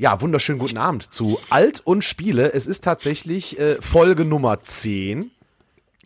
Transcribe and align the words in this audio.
Ja, 0.00 0.20
wunderschönen 0.20 0.60
guten 0.60 0.78
Abend 0.78 1.10
zu 1.10 1.40
Alt 1.50 1.80
und 1.84 2.04
Spiele. 2.04 2.52
Es 2.52 2.68
ist 2.68 2.84
tatsächlich 2.84 3.58
äh, 3.58 3.82
Folge 3.82 4.24
Nummer 4.24 4.62
10. 4.62 5.32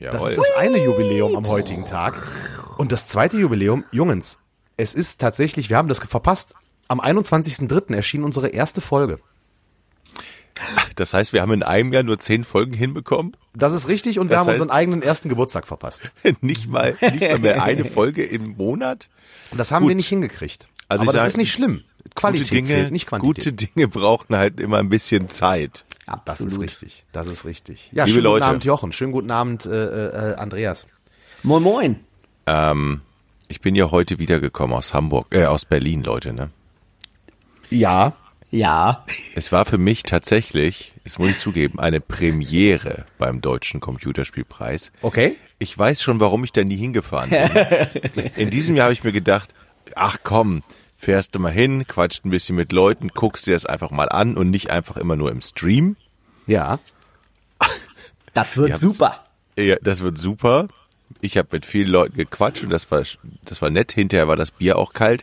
Das 0.01 0.15
Jawohl. 0.15 0.31
ist 0.31 0.39
das 0.39 0.51
eine 0.57 0.83
Jubiläum 0.83 1.37
am 1.37 1.47
heutigen 1.47 1.85
Tag. 1.85 2.15
Und 2.79 2.91
das 2.91 3.07
zweite 3.07 3.37
Jubiläum, 3.37 3.85
Jungens, 3.93 4.39
es 4.79 4.95
ist 4.95 5.21
tatsächlich, 5.21 5.69
wir 5.69 5.77
haben 5.77 5.89
das 5.89 5.99
verpasst. 5.99 6.55
Am 6.89 7.03
21.03. 7.03 7.95
erschien 7.95 8.25
unsere 8.25 8.49
erste 8.49 8.81
Folge. 8.81 9.19
Das 10.97 11.13
heißt, 11.13 11.35
wir 11.35 11.43
haben 11.43 11.53
in 11.53 11.63
einem 11.63 11.93
Jahr 11.93 12.03
nur 12.03 12.19
zehn 12.19 12.45
Folgen 12.45 12.73
hinbekommen. 12.73 13.37
Das 13.55 13.75
ist 13.75 13.89
richtig 13.89 14.19
und 14.19 14.31
wir 14.31 14.37
Das 14.39 14.47
haben 14.47 14.55
heißt- 14.55 14.61
unseren 14.61 14.71
eigenen 14.71 15.03
ersten 15.03 15.29
Geburtstag 15.29 15.67
verpasst. 15.69 16.11
nicht 16.41 16.67
mal, 16.71 16.97
nicht 17.03 17.21
mal 17.21 17.39
mehr 17.39 17.63
eine 17.63 17.85
Folge 17.85 18.25
im 18.25 18.57
Monat. 18.57 19.11
Und 19.51 19.59
das 19.59 19.71
haben 19.71 19.83
Gut. 19.83 19.91
wir 19.91 19.97
nicht 19.97 20.09
hingekriegt. 20.09 20.69
Also 20.89 21.03
Aber 21.05 21.13
das 21.13 21.21
sag, 21.23 21.29
ist 21.29 21.37
nicht 21.39 21.53
schlimm. 21.53 21.85
Qualität 22.15 22.49
gute 22.49 22.55
Dinge, 22.55 22.69
zählt, 22.69 22.93
nicht 22.93 23.07
Quantität. 23.07 23.45
gute 23.45 23.53
Dinge 23.53 23.89
brauchen 23.89 24.37
halt 24.37 24.61
immer 24.61 24.79
ein 24.79 24.89
bisschen 24.89 25.29
Zeit. 25.29 25.85
das 26.25 26.41
ist 26.41 26.47
Absolut. 26.47 26.65
richtig. 26.67 27.05
Das 27.13 27.27
ist 27.27 27.45
richtig. 27.45 27.89
Ja, 27.93 28.05
Liebe 28.05 28.15
schönen 28.15 28.25
Leute. 28.25 28.41
guten 28.41 28.51
Abend, 28.51 28.65
Jochen. 28.65 28.93
Schönen 28.93 29.13
guten 29.13 29.31
Abend, 29.31 29.67
äh, 29.67 30.31
äh, 30.31 30.35
Andreas. 30.37 30.87
Moin 31.43 31.63
Moin. 31.63 32.01
Ähm, 32.47 33.01
ich 33.49 33.61
bin 33.61 33.75
ja 33.75 33.91
heute 33.91 34.19
wiedergekommen 34.19 34.77
aus 34.77 34.95
Hamburg, 34.95 35.27
äh, 35.35 35.45
aus 35.47 35.65
Berlin, 35.65 36.03
Leute, 36.03 36.33
ne? 36.33 36.51
Ja. 37.71 38.15
Ja. 38.51 39.07
Es 39.35 39.51
war 39.51 39.65
für 39.65 39.79
mich 39.79 40.03
tatsächlich, 40.03 40.93
das 41.05 41.19
muss 41.19 41.31
ich 41.31 41.39
zugeben, 41.39 41.81
eine 41.81 42.01
Premiere 42.01 43.07
beim 43.17 43.41
Deutschen 43.41 43.81
Computerspielpreis. 43.81 44.93
Okay. 45.01 45.37
Ich 45.59 45.77
weiß 45.79 46.03
schon, 46.03 46.21
warum 46.21 46.45
ich 46.45 46.53
da 46.53 46.63
nie 46.63 46.77
hingefahren 46.77 47.31
bin. 47.31 48.31
In 48.37 48.51
diesem 48.51 48.77
Jahr 48.77 48.85
habe 48.85 48.93
ich 48.93 49.05
mir 49.05 49.13
gedacht, 49.13 49.55
ach 49.95 50.19
komm, 50.23 50.63
fährst 51.03 51.35
du 51.35 51.41
mal 51.41 51.53
hin, 51.53 51.85
quatscht 51.87 52.25
ein 52.25 52.31
bisschen 52.31 52.55
mit 52.55 52.71
Leuten, 52.71 53.09
guckst 53.09 53.49
dir 53.49 53.55
das 53.55 53.67
einfach 53.67 53.91
mal 53.91 54.09
an 54.09 54.37
und 54.37 54.51
nicht 54.51 54.71
einfach 54.71 54.97
immer 54.97 55.17
nur 55.17 55.31
im 55.31 55.41
Stream. 55.43 55.97
Ja. 56.47 56.79
Das 58.35 58.57
wird 58.57 58.79
super. 58.79 59.27
Ja, 59.59 59.77
das 59.83 60.01
wird 60.01 60.17
super. 60.17 60.69
Ich 61.21 61.37
habe 61.37 61.49
mit 61.53 61.67
vielen 61.67 61.89
Leuten 61.89 62.17
gequatscht 62.17 62.63
und 62.63 62.71
das 62.71 62.91
war, 62.91 63.03
das 63.45 63.61
war 63.61 63.69
nett. 63.69 63.93
Hinterher 63.93 64.27
war 64.27 64.37
das 64.37 64.53
Bier 64.53 64.79
auch 64.79 64.95
kalt. 64.95 65.23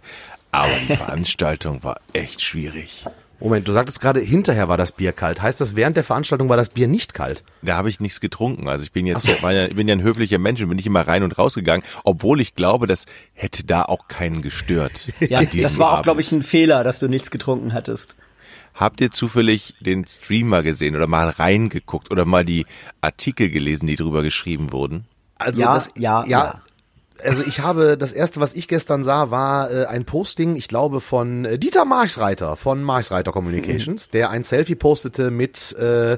Aber 0.51 0.75
die 0.87 0.95
Veranstaltung 0.95 1.83
war 1.83 1.99
echt 2.13 2.41
schwierig. 2.41 3.07
Moment, 3.39 3.67
du 3.67 3.71
sagtest 3.71 4.01
gerade, 4.01 4.19
hinterher 4.19 4.67
war 4.67 4.77
das 4.77 4.91
Bier 4.91 5.13
kalt. 5.13 5.41
Heißt 5.41 5.61
das, 5.61 5.75
während 5.75 5.95
der 5.95 6.03
Veranstaltung 6.03 6.49
war 6.49 6.57
das 6.57 6.69
Bier 6.69 6.87
nicht 6.87 7.13
kalt? 7.13 7.43
Da 7.61 7.77
habe 7.77 7.89
ich 7.89 7.99
nichts 7.99 8.19
getrunken. 8.19 8.67
Also 8.67 8.83
ich 8.83 8.91
bin 8.91 9.05
jetzt, 9.05 9.27
war 9.41 9.53
ja, 9.53 9.65
ich 9.65 9.75
bin 9.75 9.87
ja 9.87 9.95
ein 9.95 10.03
höflicher 10.03 10.39
Mensch 10.39 10.61
und 10.61 10.67
bin 10.67 10.75
nicht 10.75 10.87
immer 10.87 11.07
rein 11.07 11.23
und 11.23 11.37
rausgegangen, 11.37 11.85
obwohl 12.03 12.41
ich 12.41 12.55
glaube, 12.55 12.85
das 12.85 13.05
hätte 13.33 13.63
da 13.63 13.83
auch 13.83 14.07
keinen 14.07 14.41
gestört. 14.41 15.07
Ja, 15.21 15.43
das 15.43 15.77
war 15.77 15.87
auch, 15.89 15.93
Abend. 15.93 16.03
glaube 16.03 16.21
ich, 16.21 16.31
ein 16.31 16.43
Fehler, 16.43 16.83
dass 16.83 16.99
du 16.99 17.07
nichts 17.07 17.31
getrunken 17.31 17.73
hattest. 17.73 18.15
Habt 18.73 19.01
ihr 19.01 19.11
zufällig 19.11 19.75
den 19.79 20.05
Streamer 20.05 20.63
gesehen 20.63 20.95
oder 20.95 21.07
mal 21.07 21.29
reingeguckt 21.29 22.11
oder 22.11 22.25
mal 22.25 22.45
die 22.45 22.65
Artikel 23.01 23.49
gelesen, 23.49 23.87
die 23.87 23.95
drüber 23.95 24.23
geschrieben 24.23 24.71
wurden? 24.71 25.05
Also 25.35 25.61
Ja, 25.61 25.73
das, 25.73 25.89
ja, 25.97 26.23
ja. 26.27 26.61
Also 27.23 27.43
ich 27.43 27.59
habe, 27.59 27.97
das 27.97 28.11
erste, 28.11 28.39
was 28.39 28.53
ich 28.53 28.67
gestern 28.67 29.03
sah, 29.03 29.31
war 29.31 29.71
äh, 29.71 29.85
ein 29.85 30.05
Posting, 30.05 30.55
ich 30.55 30.67
glaube, 30.67 31.01
von 31.01 31.45
äh, 31.45 31.59
Dieter 31.59 31.85
Marchsreiter 31.85 32.55
von 32.55 32.83
Marchsreiter 32.83 33.31
Communications, 33.31 34.09
der 34.09 34.29
ein 34.29 34.43
Selfie 34.43 34.75
postete 34.75 35.31
mit 35.31 35.73
äh, 35.77 36.17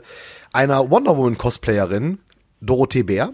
einer 0.54 0.90
Wonder 0.90 1.18
Woman 1.18 1.38
Cosplayerin, 1.38 2.20
Dorothee 2.62 3.04
Bär. 3.04 3.34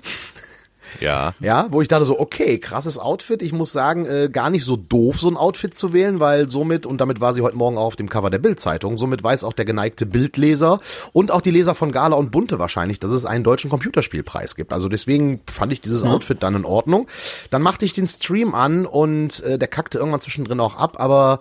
Ja. 0.99 1.33
Ja, 1.39 1.67
wo 1.69 1.81
ich 1.81 1.87
dachte 1.87 2.05
so, 2.05 2.19
okay, 2.19 2.59
krasses 2.59 2.97
Outfit. 2.97 3.41
Ich 3.41 3.53
muss 3.53 3.71
sagen, 3.71 4.05
äh, 4.05 4.29
gar 4.31 4.49
nicht 4.49 4.63
so 4.63 4.75
doof, 4.75 5.19
so 5.19 5.29
ein 5.29 5.37
Outfit 5.37 5.75
zu 5.75 5.93
wählen, 5.93 6.19
weil 6.19 6.49
somit, 6.49 6.85
und 6.85 6.99
damit 6.99 7.21
war 7.21 7.33
sie 7.33 7.41
heute 7.41 7.57
Morgen 7.57 7.77
auch 7.77 7.85
auf 7.85 7.95
dem 7.95 8.09
Cover 8.09 8.29
der 8.29 8.39
Bild-Zeitung, 8.39 8.97
somit 8.97 9.23
weiß 9.23 9.43
auch 9.43 9.53
der 9.53 9.65
geneigte 9.65 10.05
Bildleser 10.05 10.79
und 11.13 11.31
auch 11.31 11.41
die 11.41 11.51
Leser 11.51 11.75
von 11.75 11.91
Gala 11.91 12.15
und 12.15 12.31
Bunte 12.31 12.59
wahrscheinlich, 12.59 12.99
dass 12.99 13.11
es 13.11 13.25
einen 13.25 13.43
deutschen 13.43 13.69
Computerspielpreis 13.69 14.55
gibt. 14.55 14.73
Also 14.73 14.89
deswegen 14.89 15.41
fand 15.49 15.71
ich 15.71 15.81
dieses 15.81 16.03
Outfit 16.03 16.43
dann 16.43 16.55
in 16.55 16.65
Ordnung. 16.65 17.07
Dann 17.49 17.61
machte 17.61 17.85
ich 17.85 17.93
den 17.93 18.07
Stream 18.07 18.53
an 18.55 18.85
und 18.85 19.43
äh, 19.43 19.57
der 19.57 19.67
kackte 19.67 19.97
irgendwann 19.97 20.21
zwischendrin 20.21 20.59
auch 20.59 20.75
ab, 20.75 20.99
aber 20.99 21.39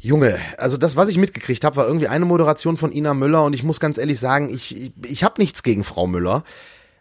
Junge, 0.00 0.38
also 0.58 0.76
das, 0.76 0.94
was 0.94 1.08
ich 1.08 1.18
mitgekriegt 1.18 1.64
habe, 1.64 1.76
war 1.76 1.86
irgendwie 1.86 2.06
eine 2.06 2.24
Moderation 2.24 2.76
von 2.76 2.92
Ina 2.92 3.14
Müller 3.14 3.44
und 3.44 3.52
ich 3.52 3.64
muss 3.64 3.80
ganz 3.80 3.98
ehrlich 3.98 4.20
sagen, 4.20 4.54
ich, 4.54 4.76
ich, 4.76 4.92
ich 5.02 5.24
habe 5.24 5.40
nichts 5.40 5.64
gegen 5.64 5.82
Frau 5.82 6.06
Müller. 6.06 6.44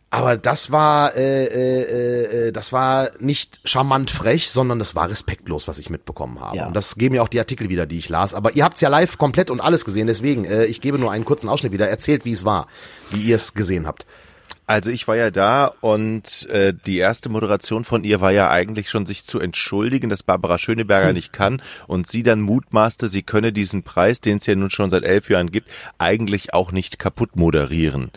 Aber 0.10 0.38
das 0.38 0.72
war, 0.72 1.16
äh, 1.16 1.46
äh, 1.46 2.48
äh, 2.48 2.52
das 2.54 2.72
war 2.72 3.10
nicht 3.20 3.60
charmant 3.66 4.10
frech, 4.10 4.50
sondern 4.50 4.80
das 4.80 4.96
war 4.96 5.10
respektlos, 5.10 5.68
was 5.68 5.80
ich 5.80 5.90
mitbekommen 5.90 6.40
habe. 6.40 6.58
Ja. 6.58 6.68
Und 6.68 6.76
das 6.76 6.96
geben 6.96 7.16
ja 7.16 7.22
auch 7.22 7.28
die 7.28 7.40
Artikel 7.40 7.68
wieder, 7.68 7.86
die 7.86 7.98
ich 7.98 8.08
las. 8.08 8.34
Aber 8.34 8.56
ihr 8.56 8.64
habt's 8.64 8.80
ja 8.80 8.88
live 8.88 9.18
komplett 9.18 9.52
und 9.52 9.60
alles 9.60 9.84
gesehen, 9.84 10.08
deswegen, 10.08 10.46
äh, 10.46 10.66
ich 10.66 10.80
gebe 10.80 10.98
nur 10.98 11.12
einen 11.12 11.26
kurzen 11.26 11.50
Ausschnitt 11.50 11.74
wieder. 11.74 11.90
Erzählt, 11.90 12.24
wie 12.24 12.32
es 12.32 12.46
war, 12.46 12.68
wie 13.10 13.22
ihr 13.22 13.36
es 13.36 13.54
gesehen 13.54 13.86
habt. 13.86 14.06
Also 14.66 14.92
ich 14.92 15.08
war 15.08 15.16
ja 15.16 15.32
da 15.32 15.72
und 15.80 16.46
äh, 16.50 16.74
die 16.74 16.98
erste 16.98 17.30
Moderation 17.30 17.86
von 17.86 18.04
ihr 18.04 18.20
war 18.20 18.32
ja 18.32 18.50
eigentlich 18.50 18.90
schon 18.90 19.06
sich 19.06 19.26
zu 19.26 19.40
entschuldigen, 19.40 20.10
dass 20.10 20.24
Barbara 20.24 20.58
Schöneberger 20.58 21.14
nicht 21.14 21.32
kann 21.32 21.62
und 21.88 22.06
sie 22.06 22.22
dann 22.22 22.42
mutmaßte, 22.42 23.08
sie 23.08 23.24
könne 23.24 23.54
diesen 23.54 23.84
Preis, 23.84 24.20
den 24.20 24.38
es 24.38 24.46
ja 24.46 24.56
nun 24.56 24.70
schon 24.70 24.90
seit 24.90 25.04
elf 25.04 25.30
Jahren 25.30 25.52
gibt, 25.52 25.70
eigentlich 25.98 26.54
auch 26.54 26.74
nicht 26.74 27.00
kaputt 27.00 27.38
moderieren. 27.38 28.12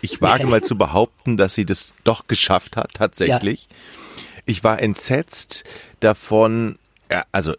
Ich 0.00 0.20
wage 0.20 0.46
mal 0.46 0.62
zu 0.62 0.76
behaupten, 0.76 1.36
dass 1.36 1.54
sie 1.54 1.64
das 1.64 1.94
doch 2.04 2.26
geschafft 2.26 2.76
hat, 2.76 2.94
tatsächlich. 2.94 3.68
Ich 4.44 4.62
war 4.62 4.80
entsetzt 4.80 5.64
davon, 6.00 6.78
ja, 7.10 7.24
also 7.32 7.54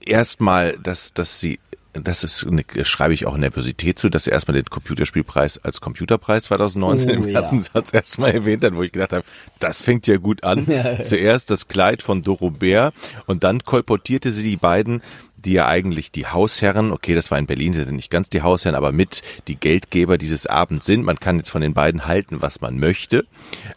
erstmal, 0.00 0.78
dass, 0.78 1.12
dass 1.12 1.40
sie, 1.40 1.58
das 1.92 2.24
ist, 2.24 2.46
schreibe 2.82 3.14
ich 3.14 3.26
auch 3.26 3.36
Nervosität 3.36 3.98
zu, 3.98 4.08
dass 4.08 4.24
sie 4.24 4.30
erstmal 4.30 4.54
den 4.54 4.66
Computerspielpreis 4.66 5.58
als 5.58 5.80
Computerpreis 5.80 6.44
2019 6.44 7.10
Oh, 7.10 7.12
im 7.14 7.28
ja. 7.28 7.38
ersten 7.38 7.60
Satz 7.60 7.92
erstmal 7.92 8.32
erwähnt 8.32 8.64
hat, 8.64 8.74
wo 8.76 8.82
ich 8.82 8.92
gedacht 8.92 9.12
habe, 9.12 9.24
das 9.58 9.82
fängt 9.82 10.06
ja 10.06 10.18
gut 10.18 10.44
an. 10.44 10.66
Zuerst 11.00 11.50
das 11.50 11.68
Kleid 11.68 12.02
von 12.02 12.22
Doro 12.22 12.50
Bär 12.50 12.92
und 13.26 13.44
dann 13.44 13.64
kolportierte 13.64 14.30
sie 14.30 14.42
die 14.42 14.56
beiden, 14.56 15.02
die 15.46 15.52
ja 15.52 15.66
eigentlich 15.68 16.10
die 16.10 16.26
Hausherren, 16.26 16.92
okay, 16.92 17.14
das 17.14 17.30
war 17.30 17.38
in 17.38 17.46
Berlin, 17.46 17.72
sie 17.72 17.84
sind 17.84 17.96
nicht 17.96 18.10
ganz 18.10 18.28
die 18.28 18.42
Hausherren, 18.42 18.74
aber 18.74 18.92
mit 18.92 19.22
die 19.46 19.54
Geldgeber 19.54 20.18
dieses 20.18 20.46
Abends 20.46 20.84
sind. 20.84 21.04
Man 21.04 21.20
kann 21.20 21.38
jetzt 21.38 21.50
von 21.50 21.62
den 21.62 21.72
beiden 21.72 22.06
halten, 22.06 22.42
was 22.42 22.60
man 22.60 22.78
möchte, 22.78 23.24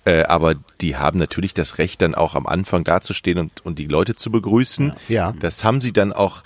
äh, 0.04 0.24
aber 0.24 0.56
die 0.82 0.98
haben 0.98 1.20
natürlich 1.20 1.54
das 1.54 1.78
Recht, 1.78 2.02
dann 2.02 2.16
auch 2.16 2.34
am 2.34 2.48
Anfang 2.48 2.84
dazustehen 2.84 3.38
und, 3.38 3.66
und 3.66 3.78
die 3.78 3.86
Leute 3.86 4.16
zu 4.16 4.32
begrüßen. 4.32 4.94
Ja. 5.08 5.34
Das 5.40 5.64
haben 5.64 5.80
sie 5.80 5.94
dann 5.94 6.12
auch 6.12 6.44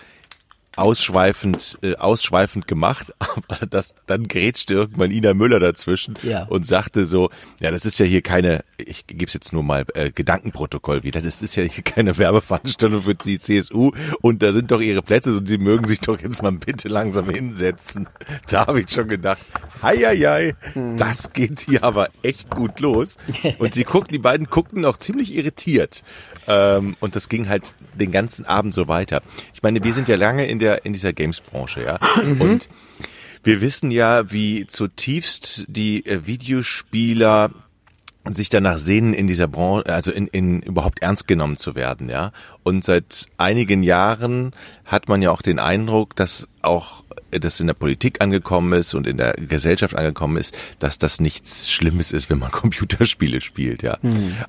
ausschweifend, 0.75 1.77
äh, 1.81 1.95
ausschweifend 1.95 2.67
gemacht, 2.67 3.13
aber 3.19 3.65
das, 3.65 3.93
dann 4.05 4.27
grätschte 4.27 4.73
irgendwann 4.73 5.11
Ina 5.11 5.33
Müller 5.33 5.59
dazwischen 5.59 6.15
Ja. 6.23 6.43
und 6.43 6.65
sagte 6.65 7.05
so, 7.05 7.29
ja, 7.59 7.71
das 7.71 7.85
ist 7.85 7.99
ja 7.99 8.05
hier 8.05 8.21
keine, 8.21 8.63
ich 8.77 9.07
gebe 9.07 9.25
es 9.25 9.33
jetzt 9.33 9.53
nur 9.53 9.63
mal 9.63 9.85
äh, 9.95 10.11
Gedankenprotokoll 10.11 11.03
wieder, 11.03 11.21
das 11.21 11.41
ist 11.41 11.55
ja 11.55 11.63
hier 11.63 11.83
keine 11.83 12.17
Werbeveranstaltung 12.17 13.01
für 13.01 13.15
die 13.15 13.39
CSU 13.39 13.91
und 14.21 14.41
da 14.43 14.51
sind 14.53 14.71
doch 14.71 14.81
ihre 14.81 15.01
Plätze 15.01 15.35
und 15.37 15.47
sie 15.47 15.57
mögen 15.57 15.87
sich 15.87 15.99
doch 15.99 16.19
jetzt 16.19 16.41
mal 16.41 16.51
bitte 16.51 16.87
langsam 16.87 17.29
hinsetzen. 17.29 18.07
Da 18.49 18.67
habe 18.67 18.81
ich 18.81 18.89
schon 18.91 19.07
gedacht, 19.07 19.39
hei, 19.81 19.97
hei, 19.97 20.17
hei, 20.17 20.55
das 20.97 21.33
geht 21.33 21.61
hier 21.61 21.83
aber 21.83 22.09
echt 22.21 22.49
gut 22.51 22.79
los. 22.79 23.17
Und 23.57 23.75
die 23.75 23.83
guckten, 23.83 24.11
die 24.13 24.19
beiden 24.19 24.47
guckten 24.47 24.85
auch 24.85 24.97
ziemlich 24.97 25.33
irritiert. 25.35 26.03
Ähm, 26.47 26.95
und 26.99 27.15
das 27.15 27.29
ging 27.29 27.47
halt 27.49 27.73
den 27.93 28.11
ganzen 28.11 28.45
Abend 28.45 28.73
so 28.73 28.87
weiter. 28.87 29.21
Ich 29.53 29.63
meine, 29.63 29.83
wir 29.83 29.93
sind 29.93 30.07
ja 30.07 30.15
lange 30.15 30.45
in 30.47 30.59
der 30.63 30.85
in 30.85 30.93
dieser 30.93 31.13
Games-Branche, 31.13 31.83
ja. 31.83 31.99
Und 32.39 32.69
wir 33.43 33.59
wissen 33.59 33.91
ja, 33.91 34.31
wie 34.31 34.67
zutiefst 34.67 35.65
die 35.67 36.05
äh, 36.05 36.25
Videospieler 36.25 37.51
sich 38.31 38.47
danach 38.47 38.77
sehnen, 38.77 39.13
in 39.13 39.27
dieser 39.27 39.49
Branche, 39.49 39.87
also 39.87 40.09
in, 40.09 40.27
in 40.27 40.61
überhaupt 40.61 41.01
ernst 41.01 41.27
genommen 41.27 41.57
zu 41.57 41.75
werden, 41.75 42.09
ja. 42.09 42.31
Und 42.63 42.85
seit 42.85 43.27
einigen 43.37 43.83
Jahren 43.83 44.53
hat 44.85 45.09
man 45.09 45.21
ja 45.21 45.31
auch 45.31 45.41
den 45.41 45.59
Eindruck, 45.59 46.15
dass 46.15 46.47
auch 46.61 47.03
das 47.31 47.59
in 47.59 47.67
der 47.67 47.73
Politik 47.73 48.21
angekommen 48.21 48.79
ist 48.79 48.93
und 48.93 49.07
in 49.07 49.17
der 49.17 49.33
Gesellschaft 49.33 49.95
angekommen 49.95 50.37
ist, 50.37 50.55
dass 50.79 50.97
das 50.97 51.19
nichts 51.19 51.69
Schlimmes 51.69 52.13
ist, 52.13 52.29
wenn 52.29 52.39
man 52.39 52.51
Computerspiele 52.53 53.41
spielt, 53.41 53.83
ja. 53.83 53.97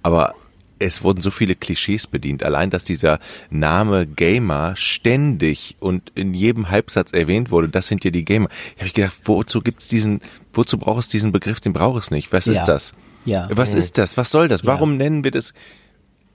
Aber 0.04 0.36
es 0.78 1.02
wurden 1.02 1.20
so 1.20 1.30
viele 1.30 1.54
Klischees 1.54 2.06
bedient. 2.06 2.42
Allein, 2.42 2.70
dass 2.70 2.84
dieser 2.84 3.18
Name 3.50 4.06
Gamer 4.06 4.74
ständig 4.76 5.76
und 5.80 6.10
in 6.14 6.34
jedem 6.34 6.70
Halbsatz 6.70 7.12
erwähnt 7.12 7.50
wurde, 7.50 7.68
das 7.68 7.86
sind 7.86 8.04
ja 8.04 8.10
die 8.10 8.24
Gamer. 8.24 8.48
Ich 8.76 8.82
habe 8.82 8.90
gedacht, 8.92 9.16
wozu 9.24 9.60
gibt's 9.60 9.88
diesen, 9.88 10.20
wozu 10.52 10.78
braucht 10.78 11.00
es 11.00 11.08
diesen 11.08 11.32
Begriff? 11.32 11.60
Den 11.60 11.72
braucht 11.72 12.02
es 12.02 12.10
nicht. 12.10 12.32
Was 12.32 12.46
Ja. 12.46 12.52
ist 12.52 12.64
das? 12.64 12.94
Ja. 13.24 13.48
Was 13.50 13.72
ist 13.74 13.98
das? 13.98 14.16
Was 14.16 14.30
soll 14.30 14.48
das? 14.48 14.62
Ja. 14.62 14.68
Warum 14.68 14.96
nennen 14.96 15.24
wir 15.24 15.30
das? 15.30 15.54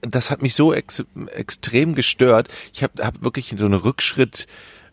Das 0.00 0.30
hat 0.30 0.40
mich 0.42 0.54
so 0.54 0.72
ex 0.72 1.04
extrem 1.34 1.94
gestört. 1.94 2.48
Ich 2.72 2.82
habe 2.82 3.04
hab 3.04 3.22
wirklich 3.22 3.54
so 3.56 3.66
einen 3.66 3.74
Rückschritt 3.74 4.46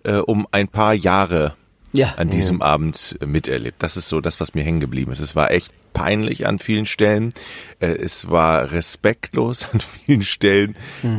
äh, 0.04 0.18
um 0.18 0.46
ein 0.52 0.68
paar 0.68 0.94
Jahre 0.94 1.56
Ja. 1.94 2.14
an 2.18 2.30
diesem 2.30 2.62
Abend 2.62 3.18
miterlebt. 3.26 3.82
Das 3.82 3.98
ist 3.98 4.10
so 4.10 4.22
das, 4.22 4.40
was 4.40 4.54
mir 4.54 4.64
hängen 4.64 4.80
geblieben 4.80 5.12
ist. 5.12 5.20
Es 5.20 5.36
war 5.36 5.52
echt 5.52 5.72
peinlich 5.94 6.46
an 6.46 6.60
vielen 6.60 6.86
Stellen. 6.86 7.34
Äh, 7.80 7.88
Es 7.88 8.30
war 8.30 8.72
respektlos 8.72 9.68
an 9.74 9.80
vielen 9.80 10.22
Stellen. 10.22 10.76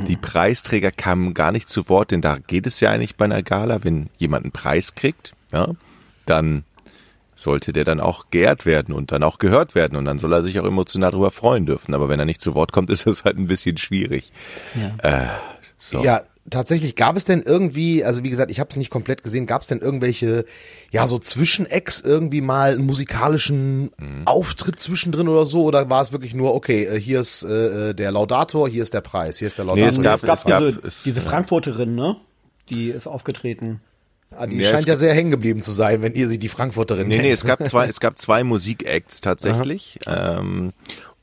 Die 0.06 0.16
Preisträger 0.16 0.90
kamen 0.92 1.34
gar 1.34 1.52
nicht 1.52 1.68
zu 1.68 1.88
Wort, 1.88 2.10
denn 2.10 2.20
da 2.20 2.38
geht 2.38 2.66
es 2.66 2.80
ja 2.80 2.90
eigentlich 2.90 3.16
bei 3.16 3.24
einer 3.24 3.42
Gala, 3.42 3.82
wenn 3.82 4.08
jemand 4.18 4.44
einen 4.44 4.52
Preis 4.52 4.94
kriegt, 4.94 5.32
ja, 5.52 5.68
dann 6.26 6.64
sollte 7.34 7.72
der 7.72 7.84
dann 7.84 8.00
auch 8.00 8.26
geehrt 8.30 8.66
werden 8.66 8.92
und 8.94 9.12
dann 9.12 9.22
auch 9.22 9.38
gehört 9.38 9.74
werden 9.76 9.96
und 9.96 10.04
dann 10.04 10.18
soll 10.18 10.32
er 10.32 10.42
sich 10.42 10.58
auch 10.58 10.64
emotional 10.66 11.12
darüber 11.12 11.30
freuen 11.30 11.66
dürfen. 11.66 11.94
Aber 11.94 12.08
wenn 12.08 12.18
er 12.18 12.24
nicht 12.26 12.40
zu 12.40 12.54
Wort 12.54 12.72
kommt, 12.72 12.90
ist 12.90 13.06
das 13.06 13.24
halt 13.24 13.38
ein 13.38 13.46
bisschen 13.46 13.78
schwierig. 13.78 14.32
Ja. 14.74 15.22
Äh, 15.24 15.28
so. 15.78 16.02
Ja, 16.04 16.22
tatsächlich 16.50 16.96
gab 16.96 17.16
es 17.16 17.24
denn 17.24 17.42
irgendwie, 17.42 18.04
also 18.04 18.24
wie 18.24 18.30
gesagt, 18.30 18.50
ich 18.50 18.60
habe 18.60 18.70
es 18.70 18.76
nicht 18.76 18.90
komplett 18.90 19.22
gesehen, 19.22 19.46
gab 19.46 19.62
es 19.62 19.68
denn 19.68 19.78
irgendwelche, 19.80 20.44
ja, 20.90 21.06
so 21.06 21.18
Zwischenecks 21.18 22.00
irgendwie 22.00 22.40
mal 22.40 22.72
einen 22.74 22.86
musikalischen 22.86 23.90
Mhm. 23.98 24.22
Auftritt 24.26 24.78
zwischendrin 24.80 25.28
oder 25.28 25.44
so? 25.46 25.62
Oder 25.64 25.90
war 25.90 26.02
es 26.02 26.12
wirklich 26.12 26.34
nur, 26.34 26.54
okay, 26.54 26.84
äh, 26.84 27.00
hier 27.00 27.20
ist 27.20 27.42
äh, 27.42 27.94
der 27.94 28.12
Laudator, 28.12 28.68
hier 28.68 28.82
ist 28.82 28.94
der 28.94 29.00
Preis, 29.00 29.38
hier 29.38 29.48
ist 29.48 29.58
der 29.58 29.64
Nee, 29.64 29.82
Laudator. 29.82 29.88
es 29.88 29.94
hier 29.96 30.02
gab- 30.04 30.14
ist 30.16 30.22
Es 30.22 30.26
gab 30.26 30.38
es 30.38 30.44
gab- 30.44 30.58
diese, 30.82 30.86
es- 30.86 31.02
diese 31.04 31.20
Frankfurterin, 31.20 31.94
ne? 31.94 32.16
Die 32.70 32.90
ist 32.90 33.06
aufgetreten. 33.06 33.80
ah, 34.36 34.46
die 34.46 34.58
Ja, 34.58 34.70
scheint 34.70 34.86
ja 34.86 34.96
sehr 34.96 35.14
hängen 35.14 35.30
geblieben 35.30 35.62
zu 35.62 35.72
sein, 35.72 36.02
wenn 36.02 36.12
ihr 36.14 36.28
sie 36.28 36.38
die 36.38 36.48
Frankfurterin 36.48 37.08
Nee, 37.08 37.16
nee, 37.16 37.22
nennt. 37.22 37.34
es 37.34 37.44
gab 37.46 37.62
zwei, 37.66 37.86
es 37.88 37.98
gab 37.98 38.18
zwei 38.18 38.44
Musikacts 38.44 39.20
tatsächlich. 39.22 39.98
Ähm, 40.06 40.72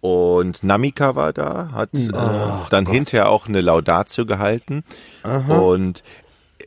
und 0.05 0.63
Namika 0.63 1.15
war 1.15 1.33
da, 1.33 1.71
hat 1.71 1.89
äh, 1.95 2.11
dann 2.69 2.85
hinterher 2.85 3.27
auch 3.29 3.47
eine 3.47 3.61
Laudatio 3.61 4.27
gehalten. 4.27 4.83
Und 5.59 6.03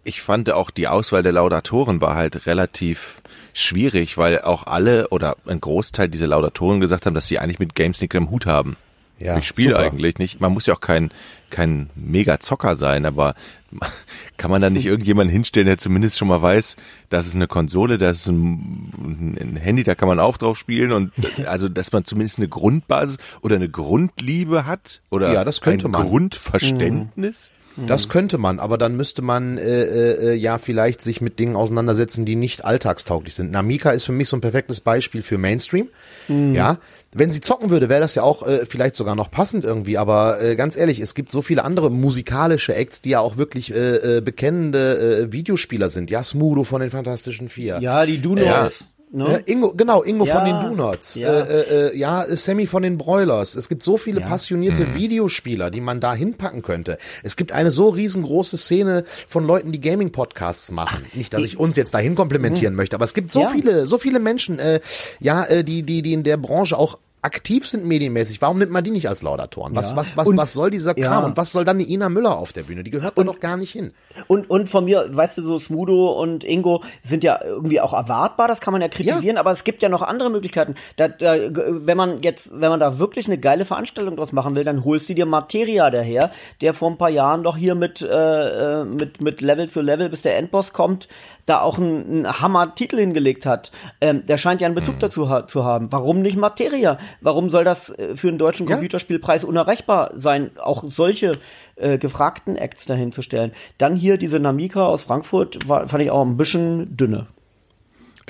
ich 0.02 0.23
fand 0.23 0.50
auch 0.50 0.73
die 0.73 0.88
Auswahl 0.88 1.23
der 1.23 1.31
Laudatoren 1.31 2.00
war 2.00 2.17
halt 2.17 2.46
relativ 2.46 3.23
schwierig, 3.52 4.19
weil 4.19 4.40
auch 4.40 4.67
alle 4.67 5.11
oder 5.11 5.37
ein 5.46 5.61
Großteil 5.61 6.08
dieser 6.08 6.26
Laudatoren 6.26 6.81
gesagt 6.81 7.06
haben, 7.06 7.14
dass 7.14 7.29
sie 7.29 7.38
eigentlich 7.38 7.61
mit 7.61 7.76
Games 7.76 8.00
nichts 8.00 8.17
am 8.17 8.29
Hut 8.29 8.44
haben. 8.44 8.76
Ja, 9.20 9.38
ich 9.38 9.47
spiele 9.47 9.70
super. 9.70 9.82
eigentlich 9.82 10.19
nicht. 10.19 10.41
Man 10.41 10.53
muss 10.53 10.67
ja 10.67 10.75
auch 10.75 10.81
kein, 10.81 11.11
kein 11.50 11.91
Mega-Zocker 11.97 12.76
sein, 12.76 13.05
aber 13.05 13.35
kann 14.37 14.50
man 14.50 14.62
da 14.62 14.70
nicht 14.70 14.87
irgendjemanden 14.87 15.32
hinstellen, 15.32 15.67
der 15.67 15.79
zumindest 15.79 16.19
schon 16.19 16.29
mal 16.29 16.41
weiß, 16.41 16.76
das 17.09 17.26
ist 17.26 17.35
eine 17.35 17.49
Konsole, 17.49 17.99
das 17.99 18.19
ist 18.19 18.26
ein, 18.29 19.37
ein 19.41 19.56
Handy, 19.56 19.82
da 19.82 19.94
kann 19.94 20.09
man 20.09 20.20
auch 20.20 20.37
drauf 20.37 20.56
spielen 20.59 20.93
und 20.93 21.12
also, 21.47 21.69
dass 21.69 21.93
man 21.93 22.05
zumindest 22.05 22.38
eine 22.38 22.49
Grundbasis 22.49 23.17
oder 23.43 23.56
eine 23.56 23.69
Grundliebe 23.69 24.67
hat 24.67 25.03
oder 25.11 25.32
Ja, 25.32 25.44
das 25.44 25.61
könnte 25.61 25.87
ein 25.88 25.93
man. 25.93 26.06
Grundverständnis. 26.06 27.50
Das 27.87 28.09
könnte 28.09 28.38
man, 28.38 28.59
aber 28.59 28.76
dann 28.76 28.97
müsste 28.97 29.23
man 29.23 29.56
äh, 29.56 29.82
äh, 29.82 30.35
ja 30.35 30.59
vielleicht 30.59 31.00
sich 31.00 31.20
mit 31.20 31.38
Dingen 31.38 31.55
auseinandersetzen, 31.55 32.25
die 32.25 32.35
nicht 32.35 32.65
alltagstauglich 32.65 33.35
sind. 33.37 33.53
Namika 33.53 33.91
ist 33.91 34.03
für 34.03 34.11
mich 34.11 34.29
so 34.29 34.37
ein 34.37 34.41
perfektes 34.41 34.81
Beispiel 34.81 35.23
für 35.23 35.38
Mainstream. 35.38 35.88
Ja, 36.26 36.79
wenn 37.12 37.32
sie 37.32 37.40
zocken 37.40 37.70
würde, 37.70 37.88
wäre 37.88 38.00
das 38.00 38.14
ja 38.14 38.22
auch 38.22 38.46
äh, 38.46 38.66
vielleicht 38.66 38.94
sogar 38.94 39.16
noch 39.16 39.31
passend 39.31 39.64
irgendwie. 39.64 39.96
Aber 39.99 40.40
äh, 40.43 40.56
ganz 40.56 40.76
ehrlich, 40.76 41.00
es 41.00 41.14
gibt 41.14 41.32
so 41.32 41.43
viele 41.43 41.64
andere 41.64 41.90
musikalische 41.90 42.75
Acts, 42.75 43.00
die 43.00 43.10
ja 43.10 43.20
auch 43.20 43.37
wirklich 43.37 43.72
äh, 43.72 44.19
äh, 44.19 44.20
bekennende 44.20 45.22
äh, 45.28 45.32
Videospieler 45.32 45.88
sind. 45.88 46.10
Ja, 46.10 46.22
Smudo 46.22 46.64
von 46.64 46.81
den 46.81 46.90
Fantastischen 46.90 47.49
Vier. 47.49 47.78
Ja, 47.81 48.05
die 48.05 48.20
Dunos. 48.20 48.44
Ja. 48.44 48.70
Ne? 49.10 49.43
Äh, 49.46 49.50
Ingo, 49.52 49.72
genau, 49.75 50.02
Ingo 50.02 50.25
Ja, 50.26 50.37
von 50.37 50.44
den 50.44 50.60
Donuts. 50.60 51.14
ja. 51.14 51.28
Äh, 51.28 51.60
äh, 51.60 51.88
äh, 51.93 51.96
ja 51.96 52.25
Sammy 52.28 52.66
von 52.66 52.82
den 52.82 52.99
Broilers. 52.99 53.55
Es 53.55 53.69
gibt 53.69 53.82
so 53.82 53.96
viele 53.96 54.20
Ja. 54.20 54.26
passionierte 54.26 54.93
Videospieler, 54.94 55.70
die 55.70 55.81
man 55.81 56.00
da 56.00 56.14
hinpacken 56.14 56.62
könnte. 56.62 56.99
Es 57.22 57.37
gibt 57.37 57.52
eine 57.52 57.70
so 57.70 57.88
riesengroße 57.88 58.56
Szene 58.58 59.05
von 59.26 59.46
Leuten, 59.46 59.72
die 59.72 59.81
Gaming-Podcasts 59.81 60.70
machen. 60.72 61.06
Nicht, 61.14 61.32
dass 61.32 61.43
ich 61.44 61.58
uns 61.58 61.76
jetzt 61.76 61.94
dahin 61.94 62.14
komplimentieren 62.16 62.75
möchte, 62.75 62.96
aber 62.96 63.05
es 63.06 63.14
gibt 63.14 63.31
so 63.31 63.43
Ja. 63.43 63.50
viele, 63.50 63.87
so 63.87 63.96
viele 63.99 64.20
Menschen, 64.20 64.58
äh, 64.58 64.81
ja, 65.20 65.44
äh, 65.44 65.64
die, 65.64 65.82
die, 65.84 66.02
die 66.02 66.12
in 66.12 66.22
der 66.22 66.37
Branche 66.37 66.76
auch 66.76 66.99
aktiv 67.29 67.69
sind 67.69 67.85
medienmäßig. 67.87 68.41
Warum 68.43 68.59
nimmt 68.59 68.73
man 68.73 68.83
die 68.83 68.91
nicht 68.91 69.09
als 69.09 69.23
Laudatoren? 69.23 69.77
Was, 69.77 69.91
Ja. 69.93 69.97
was, 69.99 70.17
was, 70.17 70.27
Und- 70.29 70.37
was 70.39 70.53
soll 70.55 70.71
dieser 70.71 70.99
ja. 70.99 71.07
Kram? 71.09 71.25
Und 71.25 71.37
was 71.37 71.53
soll 71.53 71.65
dann 71.65 71.77
eine 71.77 71.87
Ina 71.87 72.09
Müller 72.09 72.37
auf 72.39 72.53
der 72.53 72.63
Bühne? 72.65 72.83
Die 72.83 72.91
gehört 72.91 73.17
da 73.19 73.23
doch 73.23 73.39
gar 73.39 73.57
nicht 73.57 73.71
hin. 73.71 73.93
Und, 74.27 74.49
und 74.51 74.69
von 74.69 74.85
mir, 74.87 75.09
weißt 75.15 75.39
du, 75.39 75.43
so 75.45 75.59
Smudo 75.59 76.13
und 76.21 76.43
Ingo 76.43 76.83
sind 77.03 77.23
ja 77.23 77.39
irgendwie 77.45 77.81
auch 77.81 77.93
erwartbar, 77.93 78.49
das 78.49 78.61
kann 78.61 78.73
man 78.73 78.81
ja 78.83 78.89
kritisieren, 78.89 79.37
aber 79.37 79.53
es 79.53 79.63
gibt 79.63 79.83
ja 79.83 79.89
noch 79.89 80.03
andere 80.03 80.31
Möglichkeiten. 80.31 80.75
Da, 80.97 81.09
da, 81.09 81.35
wenn 81.37 81.97
man 81.97 82.23
jetzt, 82.23 82.51
wenn 82.53 82.71
man 82.71 82.81
da 82.81 82.99
wirklich 82.99 83.27
eine 83.27 83.39
geile 83.39 83.65
Veranstaltung 83.65 84.17
draus 84.17 84.33
machen 84.33 84.57
will, 84.57 84.65
dann 84.65 84.85
holst 84.85 85.09
du 85.09 85.15
dir 85.15 85.27
Materia 85.27 85.91
daher, 85.91 86.33
der 86.63 86.75
vor 86.75 86.91
ein 86.91 86.97
paar 86.99 87.11
Jahren 87.11 87.43
doch 87.45 87.57
hier 87.57 87.75
mit, 87.75 88.03
äh, 88.03 88.81
äh, 88.81 88.85
mit, 88.85 89.21
mit 89.21 89.41
Level 89.41 89.69
zu 89.69 89.81
Level, 89.83 90.09
bis 90.09 90.23
der 90.23 90.37
Endboss 90.39 90.73
kommt, 90.73 91.09
da 91.49 91.61
auch 91.61 91.79
einen, 91.79 92.27
einen 92.27 92.41
Hammer-Titel 92.41 92.99
hingelegt 92.99 93.47
hat. 93.47 93.73
Ähm, 94.00 94.25
der 94.27 94.37
scheint 94.39 94.61
ja 94.61 94.67
einen 94.67 94.75
Bezug 94.75 94.99
dazu 95.00 95.29
ha 95.29 95.47
zu 95.47 95.65
haben. 95.65 95.91
Warum 95.91 96.21
nicht 96.21 96.37
Materia? 96.37 96.99
Warum 97.21 97.50
soll 97.50 97.65
das 97.65 97.91
äh, 97.91 98.17
für 98.17 98.29
einen 98.29 98.39
deutschen 98.39 98.67
Ja. 98.67 98.75
Computerspielpreis 98.75 99.45
unerreichbar 99.45 100.11
sein, 100.15 100.50
auch 100.62 100.85
solche 100.87 101.39
äh, 101.77 101.99
gefragten 101.99 102.56
Acts 102.56 102.87
dahin 102.87 103.12
zu 103.12 103.23
stellen? 103.23 103.53
Dann 103.79 103.97
hier 103.97 104.19
diese 104.19 104.39
Namika 104.39 104.87
aus 104.87 105.05
Frankfurt, 105.05 105.69
war, 105.69 105.89
fand 105.89 106.03
ich 106.03 106.11
auch 106.11 106.25
ein 106.25 106.37
bisschen 106.37 106.97
dünne. 106.97 107.27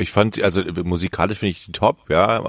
Ich 0.00 0.10
fand, 0.12 0.40
also 0.42 0.62
musikalisch 0.84 1.38
finde 1.38 1.50
ich 1.50 1.66
die 1.66 1.72
top, 1.72 2.08
ja. 2.08 2.42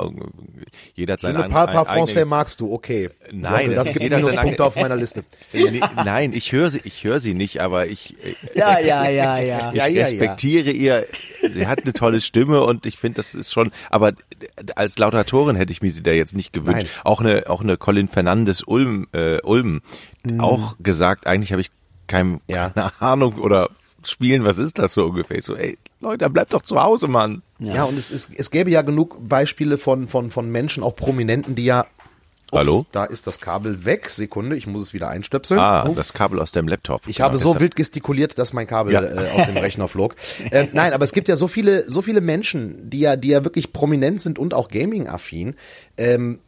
Jeder 0.94 1.14
hat 1.14 1.22
So 1.22 1.28
seinen 1.28 1.38
eine 1.42 1.50
paar, 1.50 1.68
paar 1.68 1.88
Français 1.90 2.26
magst 2.26 2.60
du, 2.62 2.72
okay. 2.72 3.10
Nein, 3.32 3.72
das 3.72 3.86
das- 3.86 3.98
gibt 3.98 4.12
Minuspunkte 4.14 4.64
auf 4.64 4.76
meiner 4.76 4.96
Liste. 4.96 5.24
Nee, 5.54 5.82
nein, 5.96 6.34
ich 6.34 6.52
höre 6.52 6.70
sie, 6.70 6.82
ich 6.84 7.04
höre 7.04 7.20
sie 7.20 7.34
nicht, 7.34 7.60
aber 7.62 7.88
ich, 7.88 8.16
Ja, 8.56 8.80
ja, 8.80 9.10
ja, 9.10 9.38
ja. 9.40 9.70
ich 9.72 9.76
Ja, 9.78 9.88
ja, 9.88 10.04
respektiere 10.04 10.70
ihr. 10.72 11.06
Sie 11.54 11.66
hat 11.68 11.84
eine 11.84 11.94
tolle 11.94 12.22
Stimme 12.22 12.64
und 12.64 12.86
ich 12.86 12.98
finde, 12.98 13.16
das 13.18 13.34
ist 13.34 13.52
schon. 13.52 13.72
Aber 13.90 14.14
als 14.76 14.98
Lautatorin 15.00 15.56
hätte 15.56 15.72
ich 15.72 15.82
mir 15.82 15.92
sie 15.92 16.04
da 16.04 16.12
jetzt 16.12 16.36
nicht 16.36 16.54
gewünscht. 16.54 16.84
Nein. 16.84 17.02
Auch 17.04 17.22
eine, 17.22 17.50
auch 17.50 17.62
eine 17.62 17.78
Colin 17.78 18.08
Fernandes 18.10 18.62
Ulm, 18.64 19.08
äh, 19.14 19.42
Ulm, 19.42 19.82
auch 20.38 20.76
gesagt. 20.80 21.26
Eigentlich 21.28 21.52
habe 21.52 21.62
ich 21.62 21.72
kein, 22.08 22.42
Ja. 22.48 22.70
keine 22.72 22.92
Ahnung 23.00 23.36
oder 23.40 23.70
spielen. 24.04 24.46
Was 24.46 24.58
ist 24.58 24.80
das 24.80 24.94
so 24.94 25.06
ungefähr? 25.06 25.38
Ich 25.38 25.46
So, 25.46 25.56
ey, 25.56 25.78
Leute, 26.00 26.30
bleibt 26.30 26.54
doch 26.54 26.62
zu 26.62 26.82
Hause, 26.82 27.08
Mann. 27.08 27.42
Ja, 27.60 27.84
und 27.86 27.98
es, 27.98 28.12
ist, 28.12 28.32
es 28.36 28.52
gäbe 28.52 28.70
ja 28.70 28.82
genug 28.82 29.18
Beispiele 29.28 29.78
von, 29.78 30.08
von, 30.08 30.30
von 30.32 30.50
Menschen, 30.52 30.84
auch 30.84 30.96
Prominenten, 30.96 31.56
die 31.56 31.66
ja. 31.66 31.86
Ups, 32.52 32.58
Hallo? 32.58 32.86
Da 32.92 33.04
ist 33.06 33.28
das 33.28 33.40
Kabel 33.40 33.86
weg. 33.86 34.10
Sekunde, 34.10 34.56
ich 34.56 34.66
muss 34.66 34.82
es 34.82 34.94
wieder 34.96 35.08
einstöpseln. 35.10 35.60
Ah, 35.60 35.86
Oh. 35.88 35.94
das 35.94 36.14
Kabel 36.14 36.40
aus 36.40 36.52
dem 36.52 36.68
Laptop. 36.68 37.04
Ich 37.06 37.18
Genau, 37.18 37.28
habe 37.28 37.38
so 37.38 37.50
deshalb- 37.50 37.62
wild 37.62 37.76
gestikuliert, 37.76 38.40
dass 38.40 38.54
mein 38.54 38.66
Kabel 38.66 38.92
Ja. 38.94 39.04
äh, 39.04 39.30
aus 39.36 39.46
dem 39.46 39.58
Rechner 39.58 39.88
flog. 39.88 40.16
Äh, 40.52 40.66
nein, 40.74 40.94
aber 40.94 41.04
es 41.04 41.12
gibt 41.12 41.28
ja 41.28 41.36
so 41.36 41.48
viele, 41.48 41.84
so 41.92 42.02
viele 42.02 42.22
Menschen, 42.22 42.90
die 42.90 43.02
ja, 43.02 43.18
die 43.18 43.28
ja 43.28 43.44
wirklich 43.44 43.72
prominent 43.72 44.20
sind 44.22 44.40
und 44.40 44.56
auch 44.56 44.70
Gaming-affin. 44.70 45.54
Ähm, 45.98 46.40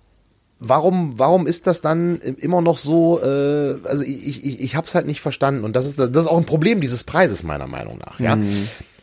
warum, 0.62 1.18
warum 1.18 1.48
ist 1.48 1.68
das 1.68 1.82
dann 1.82 2.20
immer 2.20 2.62
noch 2.62 2.78
so? 2.78 3.20
Äh, 3.22 3.76
also 3.84 4.04
ich, 4.04 4.46
ich, 4.46 4.62
ich 4.62 4.76
habe 4.76 4.88
es 4.88 4.96
halt 4.96 5.08
nicht 5.08 5.20
verstanden 5.20 5.66
und 5.66 5.76
das 5.76 5.88
ist 5.88 6.00
das 6.00 6.10
ist 6.10 6.28
auch 6.28 6.38
ein 6.38 6.46
Problem 6.46 6.80
dieses 6.80 7.04
Preises 7.04 7.44
meiner 7.44 7.68
Meinung 7.68 7.98
nach. 7.98 8.20
Ja. 8.20 8.38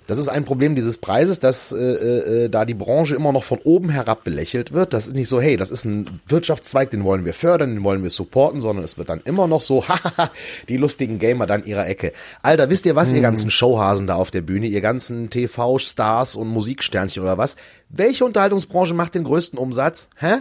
Das 0.07 0.17
ist 0.17 0.29
ein 0.29 0.47
Problem 0.47 0.75
dieses 0.75 0.97
Preises, 0.97 1.39
dass 1.39 1.71
äh, 1.71 2.45
äh, 2.45 2.49
da 2.49 2.65
die 2.65 2.73
Branche 2.73 3.15
immer 3.15 3.31
noch 3.31 3.45
von 3.45 3.59
oben 3.63 3.91
herab 3.91 4.25
belächelt 4.25 4.73
wird. 4.73 4.95
Das 4.95 5.07
ist 5.07 5.13
nicht 5.13 5.29
so, 5.29 5.39
hey, 5.39 5.59
das 5.59 5.71
ist 5.71 5.85
ein 5.85 6.21
Wirtschaftszweig, 6.27 6.89
den 6.89 7.05
wollen 7.05 7.27
wir 7.27 7.35
fördern, 7.35 7.75
den 7.75 7.85
wollen 7.85 8.03
wir 8.03 8.09
supporten, 8.09 8.59
sondern 8.59 8.87
es 8.87 8.97
wird 8.97 9.11
dann 9.11 9.21
immer 9.27 9.47
noch 9.47 9.61
so, 9.61 9.87
hahaha, 9.89 10.31
die 10.71 10.79
lustigen 10.79 11.19
Gamer 11.19 11.47
dann 11.47 11.63
ihrer 11.63 11.87
Ecke. 11.87 12.13
Alter, 12.41 12.71
wisst 12.71 12.87
ihr 12.87 12.97
was, 12.97 13.13
ihr 13.13 13.21
ganzen 13.21 13.51
Showhasen 13.51 14.07
da 14.07 14.15
auf 14.15 14.31
der 14.31 14.41
Bühne, 14.41 14.67
ihr 14.67 14.81
ganzen 14.81 15.29
TV-Stars 15.29 16.37
und 16.37 16.49
Musiksternchen 16.49 17.23
oder 17.23 17.37
was? 17.37 17.57
Welche 17.91 18.25
Unterhaltungsbranche 18.25 18.93
macht 18.93 19.15
den 19.15 19.25
größten 19.25 19.59
Umsatz? 19.59 20.09
Hä? 20.17 20.35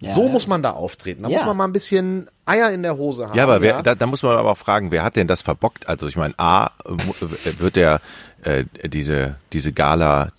so 0.00 0.28
muss 0.28 0.46
man 0.46 0.62
da 0.62 0.70
auftreten. 0.70 1.22
Da 1.22 1.28
Ja. 1.28 1.36
muss 1.36 1.46
man 1.46 1.56
mal 1.56 1.64
ein 1.64 1.72
bisschen 1.72 2.26
Eier 2.46 2.70
in 2.70 2.82
der 2.82 2.96
Hose 2.96 3.28
haben. 3.28 3.36
Ja, 3.36 3.44
aber 3.44 3.60
wer, 3.60 3.82
Da, 3.82 3.94
da 3.94 4.06
muss 4.06 4.22
man 4.22 4.36
aber 4.36 4.50
auch 4.52 4.58
fragen, 4.58 4.90
wer 4.90 5.02
hat 5.04 5.16
denn 5.16 5.26
das 5.26 5.42
verbockt? 5.42 5.86
Also 5.88 6.06
ich 6.08 6.16
meine, 6.16 6.34
A, 6.38 6.70
wird 7.58 7.76
der 7.76 8.00
äh, 8.42 8.64
diese 8.88 9.36
diese 9.52 9.72
Gala, 9.72 10.32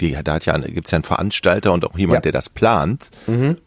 die 0.00 0.12
da 0.22 0.34
hat 0.34 0.46
ja 0.46 0.56
gibt's 0.58 0.90
ja 0.92 0.96
einen 0.96 1.04
Veranstalter 1.04 1.72
und 1.72 1.84
auch 1.84 1.96
jemand, 1.98 2.16
Ja. 2.18 2.20
der 2.22 2.32
das 2.32 2.48
plant. 2.48 3.10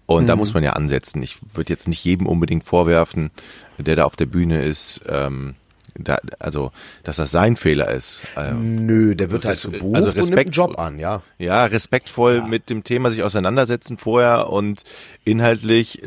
Und 0.06 0.28
da 0.28 0.36
muss 0.38 0.54
man 0.54 0.64
ja 0.64 0.72
ansetzen. 0.74 1.22
Ich 1.24 1.38
würde 1.54 1.74
jetzt 1.74 1.88
nicht 1.88 2.04
jedem 2.04 2.28
unbedingt 2.28 2.64
vorwerfen, 2.64 3.32
der 3.78 3.96
da 3.98 4.06
auf 4.06 4.16
der 4.16 4.26
Bühne 4.28 4.64
ist, 4.64 5.02
ähm, 5.10 5.56
da, 6.00 6.18
also 6.40 6.72
dass 7.04 7.18
das 7.18 7.32
sein 7.32 7.56
Fehler 7.56 7.90
ist. 7.92 8.22
Ähm, 8.36 8.86
Nö, 8.86 9.16
der 9.16 9.32
wird 9.32 9.46
halt 9.46 9.62
gebucht 9.62 9.96
also 9.96 10.10
und 10.10 10.18
nimmt 10.18 10.38
einen 10.38 10.52
Job 10.52 10.80
an, 10.80 11.00
ja. 11.00 11.22
Ja, 11.38 11.66
respektvoll 11.66 12.42
mit 12.42 12.70
dem 12.70 12.84
Thema 12.84 13.10
sich 13.10 13.24
auseinandersetzen 13.24 13.98
vorher 13.98 14.50
und 14.50 14.84
inhaltlich 15.24 16.02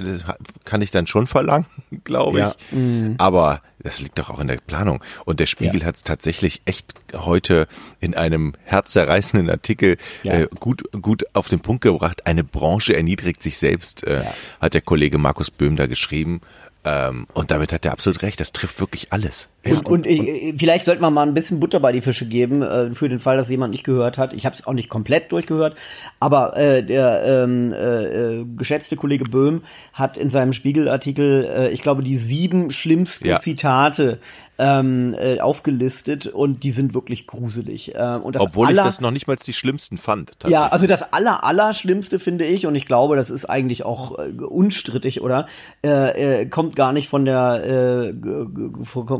kann 0.64 0.82
ich 0.82 0.90
dann 0.90 1.06
schon 1.06 1.26
verlangen, 1.26 1.66
glaube 2.04 2.38
ich. 2.38 2.44
Ja. 2.44 3.14
Aber 3.18 3.62
das 3.82 4.00
liegt 4.00 4.18
doch 4.18 4.30
auch 4.30 4.40
in 4.40 4.48
der 4.48 4.58
Planung. 4.58 5.02
Und 5.24 5.40
der 5.40 5.46
Spiegel 5.46 5.80
ja. 5.80 5.86
hat 5.86 5.96
es 5.96 6.02
tatsächlich 6.02 6.62
echt 6.64 6.94
heute 7.14 7.66
in 8.00 8.14
einem 8.14 8.52
herzzerreißenden 8.64 9.50
Artikel 9.50 9.96
ja. 10.22 10.34
äh, 10.34 10.48
gut, 10.58 10.84
gut 11.00 11.24
auf 11.32 11.48
den 11.48 11.60
Punkt 11.60 11.82
gebracht. 11.82 12.26
Eine 12.26 12.44
Branche 12.44 12.94
erniedrigt 12.94 13.42
sich 13.42 13.58
selbst, 13.58 14.06
äh, 14.06 14.24
ja. 14.24 14.34
hat 14.60 14.74
der 14.74 14.82
Kollege 14.82 15.18
Markus 15.18 15.50
Böhm 15.50 15.76
da 15.76 15.86
geschrieben. 15.86 16.40
Ähm, 16.82 17.26
und 17.34 17.50
damit 17.50 17.72
hat 17.74 17.84
er 17.84 17.92
absolut 17.92 18.22
recht. 18.22 18.40
Das 18.40 18.52
trifft 18.52 18.80
wirklich 18.80 19.12
alles. 19.12 19.50
Und, 19.66 19.86
und, 19.86 20.06
und, 20.06 20.18
und, 20.18 20.58
vielleicht 20.58 20.86
sollte 20.86 21.02
man 21.02 21.12
mal 21.12 21.28
ein 21.28 21.34
bisschen 21.34 21.60
Butter 21.60 21.78
bei 21.78 21.92
die 21.92 22.00
Fische 22.00 22.26
geben, 22.26 22.62
äh, 22.62 22.94
für 22.94 23.10
den 23.10 23.18
Fall, 23.18 23.36
dass 23.36 23.50
jemand 23.50 23.72
nicht 23.72 23.84
gehört 23.84 24.16
hat. 24.16 24.32
Ich 24.32 24.46
habe 24.46 24.56
es 24.56 24.66
auch 24.66 24.72
nicht 24.72 24.88
komplett 24.88 25.30
durchgehört, 25.30 25.76
aber 26.20 26.56
äh, 26.56 26.82
der 26.82 27.22
ähm, 27.24 27.72
äh, 27.74 28.44
geschätzte 28.56 28.96
Kollege 28.96 29.24
Böhm 29.24 29.62
hat 29.92 30.16
in 30.16 30.30
seinem 30.30 30.54
Spiegelartikel, 30.54 31.44
äh, 31.44 31.68
ich 31.68 31.82
glaube, 31.82 32.02
die 32.02 32.16
sieben 32.16 32.70
schlimmsten 32.70 33.28
ja. 33.28 33.36
Zitate 33.38 34.20
ähm, 34.60 35.14
äh, 35.18 35.40
aufgelistet 35.40 36.26
und 36.26 36.62
die 36.62 36.70
sind 36.70 36.92
wirklich 36.92 37.26
gruselig. 37.26 37.94
Äh, 37.94 38.16
und 38.16 38.34
das 38.34 38.42
Obwohl 38.42 38.66
aller, 38.66 38.82
ich 38.82 38.84
das 38.84 39.00
noch 39.00 39.10
nicht 39.10 39.26
mal 39.26 39.36
die 39.36 39.54
schlimmsten 39.54 39.96
fand. 39.96 40.32
Ja, 40.46 40.66
also 40.66 40.86
das 40.86 41.14
aller, 41.14 41.44
aller 41.44 41.72
Schlimmste 41.72 42.18
finde 42.18 42.44
ich, 42.44 42.66
und 42.66 42.74
ich 42.74 42.84
glaube, 42.84 43.16
das 43.16 43.30
ist 43.30 43.46
eigentlich 43.46 43.84
auch 43.84 44.18
äh, 44.18 44.32
unstrittig, 44.32 45.22
oder? 45.22 45.46
Äh, 45.82 46.42
äh, 46.42 46.46
kommt 46.46 46.76
gar 46.76 46.92
nicht 46.92 47.08
von 47.08 47.24
der 47.24 47.64
äh, 47.64 48.14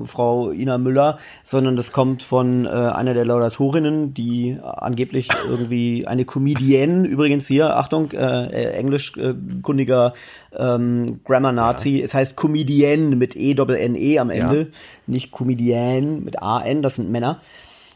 Frau 0.05 0.51
Ina 0.51 0.77
Müller, 0.77 1.19
sondern 1.43 1.75
das 1.75 1.91
kommt 1.91 2.23
von 2.23 2.67
äh, 2.67 2.69
einer 2.69 3.15
der 3.15 3.25
Laudatorinnen, 3.25 4.13
die 4.13 4.59
angeblich 4.63 5.29
irgendwie 5.49 6.07
eine 6.07 6.27
Comedienne, 6.27 7.09
übrigens 7.09 7.47
hier, 7.47 7.77
Achtung, 7.77 8.11
äh, 8.13 8.47
äh 8.47 8.73
englischkundiger 8.73 10.13
ähm, 10.57 11.21
Grammar 11.25 11.53
Nazi. 11.53 11.99
Ja. 11.99 12.05
Es 12.05 12.15
heißt 12.15 12.37
Comedienne 12.37 13.17
mit 13.17 13.37
E-Doppel-N-E 13.37 14.19
am 14.19 14.31
Ende, 14.31 14.61
ja. 14.61 14.67
nicht 15.07 15.31
Comedienne 15.31 16.21
mit 16.21 16.43
A-N, 16.43 16.83
das 16.83 16.97
sind 16.97 17.11
Männer. 17.11 17.41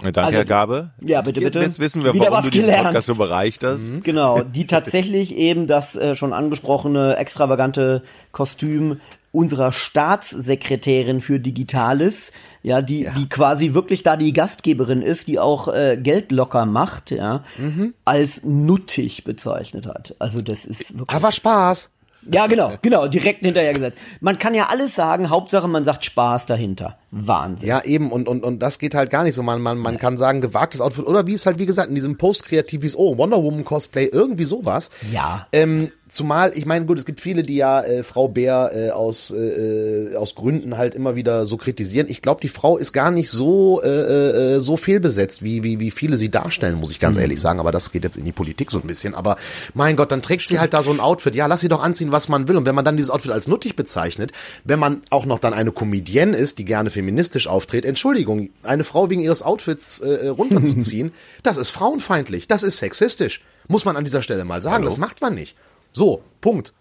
Danke, 0.02 0.22
also, 0.22 0.36
Herr 0.38 0.44
Gabe. 0.44 0.90
Ja, 1.00 1.22
bitte, 1.22 1.40
bitte. 1.40 1.60
Jetzt 1.60 1.78
wissen 1.78 2.04
wir, 2.04 2.12
Wieder 2.12 2.30
warum 2.30 2.44
du 2.44 2.50
diesen 2.50 2.66
gelernt. 2.66 2.88
Podcast 2.88 3.06
so 3.06 3.14
bereicht 3.14 3.62
hast. 3.62 3.92
Mhm. 3.92 4.02
Genau, 4.02 4.42
die 4.42 4.66
tatsächlich 4.66 5.34
eben 5.36 5.66
das 5.66 5.94
äh, 5.94 6.16
schon 6.16 6.32
angesprochene 6.32 7.16
extravagante 7.16 8.02
Kostüm 8.32 9.00
unserer 9.30 9.72
Staatssekretärin 9.72 11.20
für 11.20 11.40
Digitales, 11.40 12.32
ja, 12.62 12.82
die, 12.82 13.02
ja. 13.02 13.12
die 13.12 13.28
quasi 13.28 13.74
wirklich 13.74 14.02
da 14.02 14.16
die 14.16 14.32
Gastgeberin 14.32 15.02
ist, 15.02 15.26
die 15.26 15.38
auch 15.38 15.68
äh, 15.68 15.98
Geld 16.00 16.30
locker 16.30 16.66
macht, 16.66 17.10
ja, 17.10 17.42
mhm. 17.58 17.94
als 18.04 18.42
nuttig 18.44 19.24
bezeichnet 19.24 19.86
hat. 19.86 20.14
Also 20.18 20.40
das 20.40 20.64
ist 20.64 20.98
wirklich. 20.98 21.16
Aber 21.16 21.32
Spaß. 21.32 21.90
Ja, 22.30 22.46
genau, 22.46 22.78
genau, 22.82 23.08
direkt 23.08 23.40
hinterher 23.40 23.72
gesagt. 23.74 23.98
Man 24.20 24.38
kann 24.38 24.54
ja 24.54 24.68
alles 24.68 24.94
sagen, 24.94 25.30
Hauptsache 25.30 25.68
man 25.68 25.84
sagt 25.84 26.04
Spaß 26.04 26.46
dahinter. 26.46 26.98
Wahnsinn. 27.10 27.68
Ja, 27.68 27.82
eben, 27.84 28.10
und, 28.10 28.28
und, 28.28 28.42
und 28.42 28.60
das 28.60 28.78
geht 28.78 28.94
halt 28.94 29.10
gar 29.10 29.24
nicht 29.24 29.34
so. 29.34 29.42
Man, 29.42 29.60
man, 29.60 29.78
man 29.78 29.94
ja. 29.94 30.00
kann 30.00 30.16
sagen, 30.16 30.40
gewagtes 30.40 30.80
Outfit, 30.80 31.06
oder 31.06 31.26
wie 31.26 31.34
es 31.34 31.46
halt, 31.46 31.58
wie 31.58 31.66
gesagt, 31.66 31.88
in 31.88 31.94
diesem 31.94 32.18
Post-Kreativis, 32.18 32.96
oh, 32.96 33.16
Wonder 33.18 33.42
Woman 33.42 33.64
Cosplay, 33.64 34.06
irgendwie 34.06 34.44
sowas. 34.44 34.90
Ja. 35.12 35.46
Ähm, 35.52 35.92
Zumal, 36.14 36.52
ich 36.54 36.64
meine, 36.64 36.86
gut, 36.86 36.96
es 36.96 37.04
gibt 37.04 37.20
viele, 37.20 37.42
die 37.42 37.56
ja 37.56 37.82
äh, 37.82 38.04
Frau 38.04 38.28
Bär 38.28 38.70
äh, 38.72 38.90
aus, 38.90 39.32
äh, 39.32 40.12
äh, 40.12 40.14
aus 40.14 40.36
Gründen 40.36 40.76
halt 40.76 40.94
immer 40.94 41.16
wieder 41.16 41.44
so 41.44 41.56
kritisieren. 41.56 42.06
Ich 42.08 42.22
glaube, 42.22 42.40
die 42.40 42.46
Frau 42.46 42.78
ist 42.78 42.92
gar 42.92 43.10
nicht 43.10 43.28
so, 43.28 43.82
äh, 43.82 43.88
äh, 43.88 44.60
so 44.60 44.76
fehlbesetzt, 44.76 45.42
wie, 45.42 45.64
wie, 45.64 45.80
wie 45.80 45.90
viele 45.90 46.16
sie 46.16 46.30
darstellen, 46.30 46.76
muss 46.76 46.92
ich 46.92 47.00
ganz 47.00 47.16
mhm. 47.16 47.22
ehrlich 47.22 47.40
sagen. 47.40 47.58
Aber 47.58 47.72
das 47.72 47.90
geht 47.90 48.04
jetzt 48.04 48.16
in 48.16 48.24
die 48.24 48.30
Politik 48.30 48.70
so 48.70 48.78
ein 48.78 48.86
bisschen. 48.86 49.16
Aber 49.16 49.34
mein 49.74 49.96
Gott, 49.96 50.12
dann 50.12 50.22
trägt 50.22 50.46
sie 50.46 50.60
halt 50.60 50.72
da 50.72 50.82
so 50.82 50.92
ein 50.92 51.00
Outfit. 51.00 51.34
Ja, 51.34 51.46
lass 51.46 51.62
sie 51.62 51.68
doch 51.68 51.82
anziehen, 51.82 52.12
was 52.12 52.28
man 52.28 52.46
will. 52.46 52.56
Und 52.56 52.64
wenn 52.64 52.76
man 52.76 52.84
dann 52.84 52.96
dieses 52.96 53.10
Outfit 53.10 53.32
als 53.32 53.48
nuttig 53.48 53.74
bezeichnet, 53.74 54.30
wenn 54.62 54.78
man 54.78 55.02
auch 55.10 55.26
noch 55.26 55.40
dann 55.40 55.52
eine 55.52 55.72
Comedienne 55.72 56.36
ist, 56.36 56.58
die 56.60 56.64
gerne 56.64 56.90
feministisch 56.90 57.48
auftritt, 57.48 57.84
Entschuldigung, 57.84 58.50
eine 58.62 58.84
Frau 58.84 59.10
wegen 59.10 59.20
ihres 59.20 59.42
Outfits 59.42 59.98
äh, 59.98 60.28
runterzuziehen, 60.28 61.10
das 61.42 61.56
ist 61.56 61.70
frauenfeindlich, 61.70 62.46
das 62.46 62.62
ist 62.62 62.78
sexistisch. 62.78 63.40
Muss 63.66 63.84
man 63.84 63.96
an 63.96 64.04
dieser 64.04 64.22
Stelle 64.22 64.44
mal 64.44 64.62
sagen. 64.62 64.76
Hallo? 64.76 64.84
Das 64.84 64.96
macht 64.96 65.20
man 65.20 65.34
nicht. 65.34 65.56
So, 65.94 66.22
Punkt. 66.40 66.74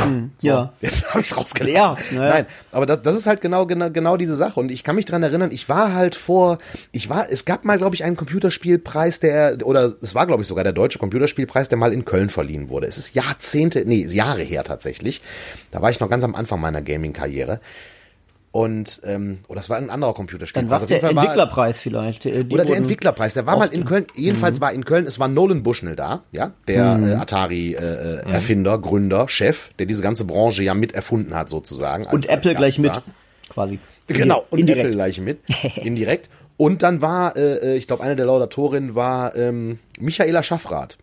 Hm, 0.00 0.32
so, 0.38 0.48
ja. 0.48 0.72
Jetzt 0.80 1.08
habe 1.10 1.20
ich's 1.20 1.36
rausgelassen. 1.36 1.74
Ja, 1.74 1.96
naja. 2.12 2.34
Nein, 2.34 2.46
aber 2.72 2.84
das, 2.84 3.02
das 3.02 3.14
ist 3.14 3.26
halt 3.26 3.40
genau, 3.40 3.64
genau, 3.66 3.90
genau 3.90 4.16
diese 4.16 4.34
Sache. 4.34 4.58
Und 4.58 4.72
ich 4.72 4.82
kann 4.82 4.96
mich 4.96 5.04
dran 5.04 5.22
erinnern, 5.22 5.50
ich 5.52 5.68
war 5.68 5.94
halt 5.94 6.16
vor, 6.16 6.58
ich 6.90 7.08
war, 7.08 7.30
es 7.30 7.44
gab 7.44 7.64
mal, 7.64 7.78
glaube 7.78 7.94
ich, 7.94 8.02
einen 8.02 8.16
Computerspielpreis, 8.16 9.20
der, 9.20 9.58
oder 9.64 9.92
es 10.02 10.14
war, 10.14 10.26
glaube 10.26 10.42
ich, 10.42 10.48
sogar 10.48 10.64
der 10.64 10.72
deutsche 10.72 10.98
Computerspielpreis, 10.98 11.68
der 11.68 11.78
mal 11.78 11.92
in 11.92 12.04
Köln 12.04 12.28
verliehen 12.28 12.68
wurde. 12.70 12.88
Es 12.88 12.98
ist 12.98 13.14
Jahrzehnte, 13.14 13.84
nee, 13.86 14.04
Jahre 14.04 14.42
her 14.42 14.64
tatsächlich. 14.64 15.20
Da 15.70 15.80
war 15.80 15.90
ich 15.90 16.00
noch 16.00 16.10
ganz 16.10 16.24
am 16.24 16.34
Anfang 16.34 16.60
meiner 16.60 16.82
Gaming-Karriere. 16.82 17.60
Und 18.54 19.00
ähm, 19.02 19.40
oder 19.48 19.56
das 19.56 19.68
war 19.68 19.78
ein 19.78 19.90
anderer 19.90 20.14
Computerspiel. 20.14 20.62
Dann 20.62 20.70
war 20.70 20.80
es 20.80 20.86
der 20.86 21.02
Entwicklerpreis 21.02 21.80
vielleicht. 21.80 22.24
Äh, 22.24 22.44
oder 22.48 22.64
der 22.64 22.76
Entwicklerpreis. 22.76 23.34
Der 23.34 23.46
war 23.46 23.56
mal 23.56 23.66
in 23.66 23.84
Köln. 23.84 24.06
Jedenfalls 24.14 24.60
mhm. 24.60 24.62
war 24.62 24.72
in 24.72 24.84
Köln. 24.84 25.08
Es 25.08 25.18
war 25.18 25.26
Nolan 25.26 25.64
Bushnell 25.64 25.96
da, 25.96 26.22
ja, 26.30 26.52
der 26.68 26.94
mhm. 26.94 27.08
äh, 27.08 27.14
Atari 27.14 27.74
äh, 27.74 27.78
äh, 27.78 28.24
mhm. 28.24 28.30
Erfinder, 28.30 28.78
Gründer, 28.78 29.26
Chef, 29.28 29.70
der 29.80 29.86
diese 29.86 30.04
ganze 30.04 30.24
Branche 30.24 30.62
ja 30.62 30.74
mit 30.74 30.92
erfunden 30.92 31.34
hat 31.34 31.48
sozusagen. 31.48 32.06
Als, 32.06 32.14
und 32.14 32.28
Apple 32.28 32.50
als 32.50 32.58
gleich 32.58 32.78
mit, 32.78 32.92
quasi. 33.48 33.80
Genau. 34.06 34.46
Und 34.50 34.60
Indirekt. 34.60 34.84
Apple 34.84 34.94
gleich 34.94 35.20
mit, 35.20 35.40
indirekt. 35.74 36.30
Und 36.56 36.84
dann 36.84 37.02
war, 37.02 37.36
äh, 37.36 37.72
äh 37.72 37.76
ich 37.76 37.88
glaube, 37.88 38.04
eine 38.04 38.14
der 38.14 38.26
Laudatorinnen 38.26 38.94
war 38.94 39.34
ähm, 39.34 39.80
Michaela 39.98 40.44
Schaffrath. 40.44 40.98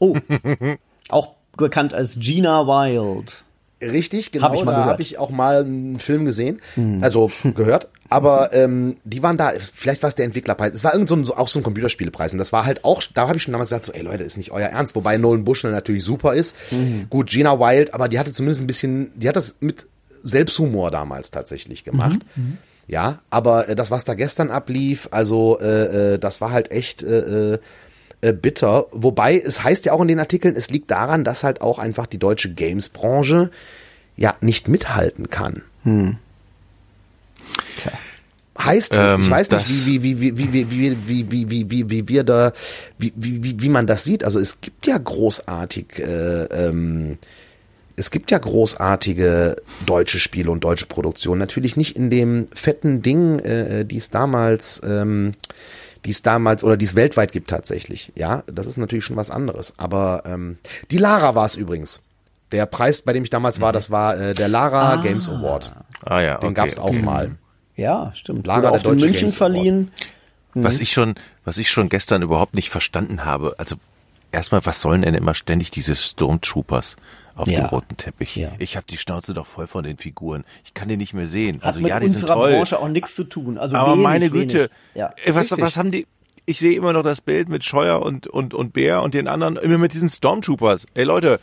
Oh, 0.00 0.16
auch 1.10 1.34
bekannt 1.56 1.94
als 1.94 2.16
Gina 2.18 2.66
Wild. 2.66 3.44
Richtig, 3.82 4.32
genau. 4.32 4.58
Hab 4.58 4.66
da 4.66 4.84
habe 4.86 5.02
ich 5.02 5.18
auch 5.18 5.30
mal 5.30 5.60
einen 5.60 5.98
Film 5.98 6.24
gesehen, 6.24 6.60
hm. 6.74 7.02
also 7.02 7.30
gehört. 7.54 7.88
Aber 8.08 8.52
ähm, 8.54 8.96
die 9.04 9.22
waren 9.22 9.36
da, 9.36 9.52
vielleicht 9.58 10.02
war 10.02 10.08
es 10.08 10.14
der 10.14 10.24
Entwicklerpreis. 10.24 10.72
Es 10.72 10.84
war 10.84 10.94
irgend 10.94 11.08
so 11.08 11.16
ein, 11.16 11.28
auch 11.28 11.48
so 11.48 11.58
ein 11.58 11.62
Computerspielepreis. 11.62 12.32
Und 12.32 12.38
das 12.38 12.52
war 12.52 12.64
halt 12.64 12.84
auch, 12.84 13.02
da 13.12 13.28
habe 13.28 13.36
ich 13.36 13.42
schon 13.42 13.52
damals 13.52 13.70
gesagt, 13.70 13.84
so, 13.84 13.92
ey 13.92 14.02
Leute, 14.02 14.22
ist 14.24 14.36
nicht 14.36 14.52
euer 14.52 14.68
Ernst. 14.68 14.94
Wobei 14.94 15.18
Nolan 15.18 15.44
Bushnell 15.44 15.72
natürlich 15.72 16.04
super 16.04 16.34
ist. 16.34 16.54
Mhm. 16.70 17.06
Gut, 17.10 17.30
Gina 17.30 17.58
Wild, 17.58 17.94
aber 17.94 18.08
die 18.08 18.18
hatte 18.18 18.32
zumindest 18.32 18.62
ein 18.62 18.66
bisschen, 18.66 19.12
die 19.16 19.28
hat 19.28 19.36
das 19.36 19.56
mit 19.60 19.88
Selbsthumor 20.22 20.90
damals 20.90 21.30
tatsächlich 21.30 21.84
gemacht. 21.84 22.20
Mhm. 22.36 22.44
mhm. 22.44 22.58
Ja, 22.88 23.18
aber 23.30 23.68
äh, 23.68 23.74
das, 23.74 23.90
was 23.90 24.04
da 24.04 24.14
gestern 24.14 24.52
ablief, 24.52 25.08
also 25.10 25.58
äh, 25.60 26.14
äh, 26.14 26.18
das 26.20 26.40
war 26.40 26.52
halt 26.52 26.70
echt 26.70 27.02
äh, 27.02 27.58
äh, 28.20 28.28
äh, 28.28 28.32
bitter. 28.32 28.86
Wobei, 28.92 29.38
es 29.38 29.62
heißt 29.62 29.84
ja 29.84 29.92
auch 29.92 30.00
in 30.00 30.08
den 30.08 30.20
Artikeln, 30.20 30.56
es 30.56 30.70
liegt 30.70 30.90
daran, 30.90 31.24
dass 31.24 31.44
halt 31.44 31.60
auch 31.60 31.78
einfach 31.78 32.06
die 32.06 32.18
deutsche 32.18 32.52
Games-Branche 32.52 33.50
ja 34.16 34.34
nicht 34.40 34.68
mithalten 34.68 35.30
kann. 35.30 35.62
Hm. 35.84 36.16
Heißt 38.58 38.94
es, 38.94 39.12
ähm, 39.12 39.22
ich 39.22 39.30
weiß 39.30 39.50
nicht, 39.50 39.68
wie, 39.68 40.02
wie, 40.02 40.20
wie, 40.20 40.38
wie, 40.38 40.52
wie, 40.52 40.70
wie, 40.70 40.96
wie, 41.06 41.30
wie, 41.30 41.50
wie, 41.50 41.70
wie, 41.70 41.90
wie 41.90 42.08
wir 42.08 42.24
da, 42.24 42.52
wie, 42.98 43.12
wie, 43.14 43.60
wie 43.60 43.68
man 43.68 43.86
das 43.86 44.04
sieht. 44.04 44.24
Also 44.24 44.40
es 44.40 44.62
gibt 44.62 44.86
ja 44.86 44.96
großartig, 44.96 45.98
äh, 45.98 46.44
ähm, 46.44 47.18
es 47.96 48.10
gibt 48.10 48.30
ja 48.30 48.38
großartige 48.38 49.56
deutsche 49.84 50.18
Spiele 50.18 50.50
und 50.50 50.64
deutsche 50.64 50.86
Produktionen. 50.86 51.38
Natürlich 51.38 51.76
nicht 51.76 51.96
in 51.96 52.08
dem 52.08 52.46
fetten 52.54 53.02
Ding, 53.02 53.40
äh, 53.40 53.84
die 53.84 53.98
es 53.98 54.10
damals 54.10 54.80
ähm, 54.84 55.34
die 56.06 56.12
es 56.12 56.22
damals 56.22 56.64
oder 56.64 56.76
die 56.76 56.84
es 56.84 56.94
weltweit 56.94 57.32
gibt 57.32 57.50
tatsächlich. 57.50 58.12
Ja, 58.14 58.44
das 58.46 58.66
ist 58.66 58.78
natürlich 58.78 59.04
schon 59.04 59.16
was 59.16 59.30
anderes. 59.30 59.74
Aber 59.76 60.22
ähm, 60.24 60.58
die 60.90 60.98
Lara 60.98 61.34
war 61.34 61.44
es 61.44 61.56
übrigens. 61.56 62.02
Der 62.52 62.64
Preis, 62.66 63.02
bei 63.02 63.12
dem 63.12 63.24
ich 63.24 63.30
damals 63.30 63.60
war, 63.60 63.70
mhm. 63.70 63.74
das 63.74 63.90
war 63.90 64.16
äh, 64.16 64.34
der 64.34 64.48
Lara 64.48 64.92
ah. 64.92 64.96
Games 64.96 65.28
Award. 65.28 65.72
Ah 66.04 66.20
ja, 66.20 66.38
Den 66.38 66.50
okay. 66.50 66.54
gab's 66.54 66.78
auch 66.78 66.92
mhm. 66.92 67.04
mal. 67.04 67.30
Ja, 67.74 68.12
stimmt. 68.14 68.46
Lara 68.46 68.70
der 68.70 68.80
Deutsche 68.80 69.04
München 69.04 69.20
Games 69.20 69.36
verliehen. 69.36 69.90
Mhm. 70.54 70.64
Was 70.64 70.78
ich 70.78 70.92
schon, 70.92 71.16
was 71.44 71.58
ich 71.58 71.70
schon 71.70 71.88
gestern 71.88 72.22
überhaupt 72.22 72.54
nicht 72.54 72.70
verstanden 72.70 73.24
habe. 73.24 73.56
Also 73.58 73.76
erstmal, 74.36 74.64
was 74.64 74.80
sollen 74.80 75.02
denn 75.02 75.14
immer 75.14 75.34
ständig 75.34 75.70
diese 75.70 75.96
Stormtroopers? 75.96 76.96
auf 77.36 77.48
ja. 77.48 77.60
dem 77.60 77.66
roten 77.66 77.96
Teppich. 77.96 78.34
Ja. 78.36 78.52
Ich 78.58 78.76
habe 78.76 78.86
die 78.88 78.96
Schnauze 78.96 79.34
doch 79.34 79.46
voll 79.46 79.66
von 79.66 79.84
den 79.84 79.98
Figuren. 79.98 80.44
Ich 80.64 80.74
kann 80.74 80.88
die 80.88 80.96
nicht 80.96 81.12
mehr 81.12 81.26
sehen. 81.26 81.56
Hat 81.56 81.66
also 81.66 81.80
mit 81.80 81.90
ja, 81.90 82.00
die 82.00 82.08
sind 82.08 82.26
toll. 82.26 82.52
Branche 82.52 82.78
auch 82.78 82.88
nichts 82.88 83.14
zu 83.14 83.24
tun. 83.24 83.58
Also 83.58 83.76
aber 83.76 83.92
wenig, 83.92 84.02
meine 84.02 84.30
Güte, 84.30 84.70
ja. 84.94 85.12
was, 85.28 85.50
was 85.50 85.76
haben 85.76 85.90
die? 85.90 86.06
Ich 86.46 86.60
sehe 86.60 86.76
immer 86.76 86.92
noch 86.92 87.02
das 87.02 87.20
Bild 87.20 87.48
mit 87.48 87.64
Scheuer 87.64 88.00
und 88.00 88.26
und 88.26 88.54
und 88.54 88.72
Bär 88.72 89.02
und 89.02 89.14
den 89.14 89.28
anderen 89.28 89.56
immer 89.56 89.78
mit 89.78 89.92
diesen 89.92 90.08
Stormtroopers. 90.08 90.86
Ey 90.94 91.04
Leute, 91.04 91.40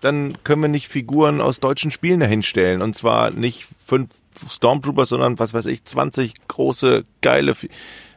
dann 0.00 0.38
können 0.44 0.62
wir 0.62 0.68
nicht 0.68 0.88
Figuren 0.88 1.40
aus 1.40 1.60
deutschen 1.60 1.90
Spielen 1.90 2.20
dahinstellen 2.20 2.80
und 2.80 2.96
zwar 2.96 3.30
nicht 3.30 3.66
fünf 3.84 4.10
Stormtroopers, 4.48 5.10
sondern 5.10 5.38
was 5.38 5.54
weiß 5.54 5.66
ich, 5.66 5.84
20 5.84 6.34
große 6.48 7.04
geile. 7.20 7.54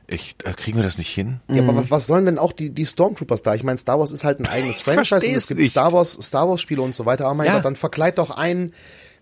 Ich, 0.09 0.37
da 0.37 0.53
kriegen 0.53 0.77
wir 0.77 0.83
das 0.83 0.97
nicht 0.97 1.13
hin. 1.13 1.41
Ja, 1.49 1.61
aber 1.61 1.89
was, 1.89 2.07
sollen 2.07 2.25
denn 2.25 2.37
auch 2.37 2.53
die, 2.53 2.69
die 2.69 2.85
Stormtroopers 2.85 3.43
da? 3.43 3.55
Ich 3.55 3.63
meine, 3.63 3.77
Star 3.77 3.99
Wars 3.99 4.13
ist 4.13 4.23
halt 4.23 4.39
ein 4.39 4.47
eigenes 4.47 4.79
Franchise 4.79 5.27
und 5.27 5.35
es 5.35 5.47
gibt 5.47 5.59
nicht. 5.59 5.71
Star 5.71 5.91
Wars, 5.91 6.17
Star 6.21 6.47
Wars 6.47 6.61
Spiele 6.61 6.81
und 6.81 6.95
so 6.95 7.05
weiter. 7.05 7.25
Aber 7.25 7.33
mein 7.33 7.47
ja. 7.47 7.55
Gott, 7.55 7.65
dann 7.65 7.75
verkleid 7.75 8.17
doch 8.17 8.31
einen 8.31 8.73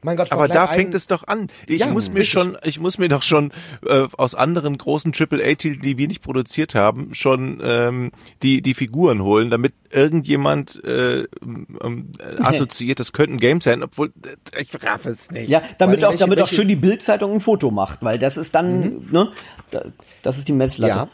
Mein 0.05 0.15
Gott, 0.17 0.31
aber 0.31 0.47
da 0.47 0.67
fängt 0.67 0.93
es 0.93 1.07
doch 1.07 1.27
an. 1.27 1.47
Ich 1.67 1.79
Ja, 1.79 1.88
muss 1.88 2.09
mir 2.09 2.19
richtig. 2.19 2.29
schon, 2.33 2.57
ich 2.63 2.79
muss 2.79 2.97
mir 2.97 3.09
doch 3.09 3.24
schon 3.24 3.51
äh, 3.85 4.07
aus 4.17 4.35
anderen 4.35 4.77
großen 4.77 5.12
AAA-Titeln, 5.13 5.81
die 5.81 5.97
wir 5.97 6.07
nicht 6.07 6.21
produziert 6.21 6.75
haben, 6.75 7.13
schon 7.13 7.59
ähm, 7.63 8.12
die 8.43 8.62
die 8.62 8.74
Figuren 8.75 9.21
holen, 9.24 9.50
damit 9.50 9.74
irgendjemand 9.89 10.81
äh, 10.85 11.21
ähm, 11.41 12.12
äh, 12.19 12.41
assoziiert, 12.41 13.00
das 13.00 13.12
könnten 13.13 13.38
Games 13.38 13.63
sein, 13.63 13.81
obwohl 13.83 14.13
äh, 14.53 14.62
ich 14.62 14.69
raff 14.83 15.05
es 15.05 15.31
nicht. 15.31 15.50
Ja, 15.50 15.62
damit 15.79 16.03
auch, 16.05 16.12
welche- 16.12 16.19
damit 16.24 16.39
auch 16.39 16.43
welche- 16.43 16.55
schön 16.55 16.67
die 16.67 16.75
Bildzeitung 16.75 17.33
ein 17.33 17.41
Foto 17.41 17.71
macht, 17.71 18.01
weil 18.03 18.19
das 18.19 18.38
ist 18.38 18.53
dann, 18.55 19.07
ne, 19.12 19.31
da- 19.71 19.85
das 20.24 20.38
ist 20.38 20.47
die 20.47 20.53
Messlatte. 20.53 20.93
Ja. 20.95 21.07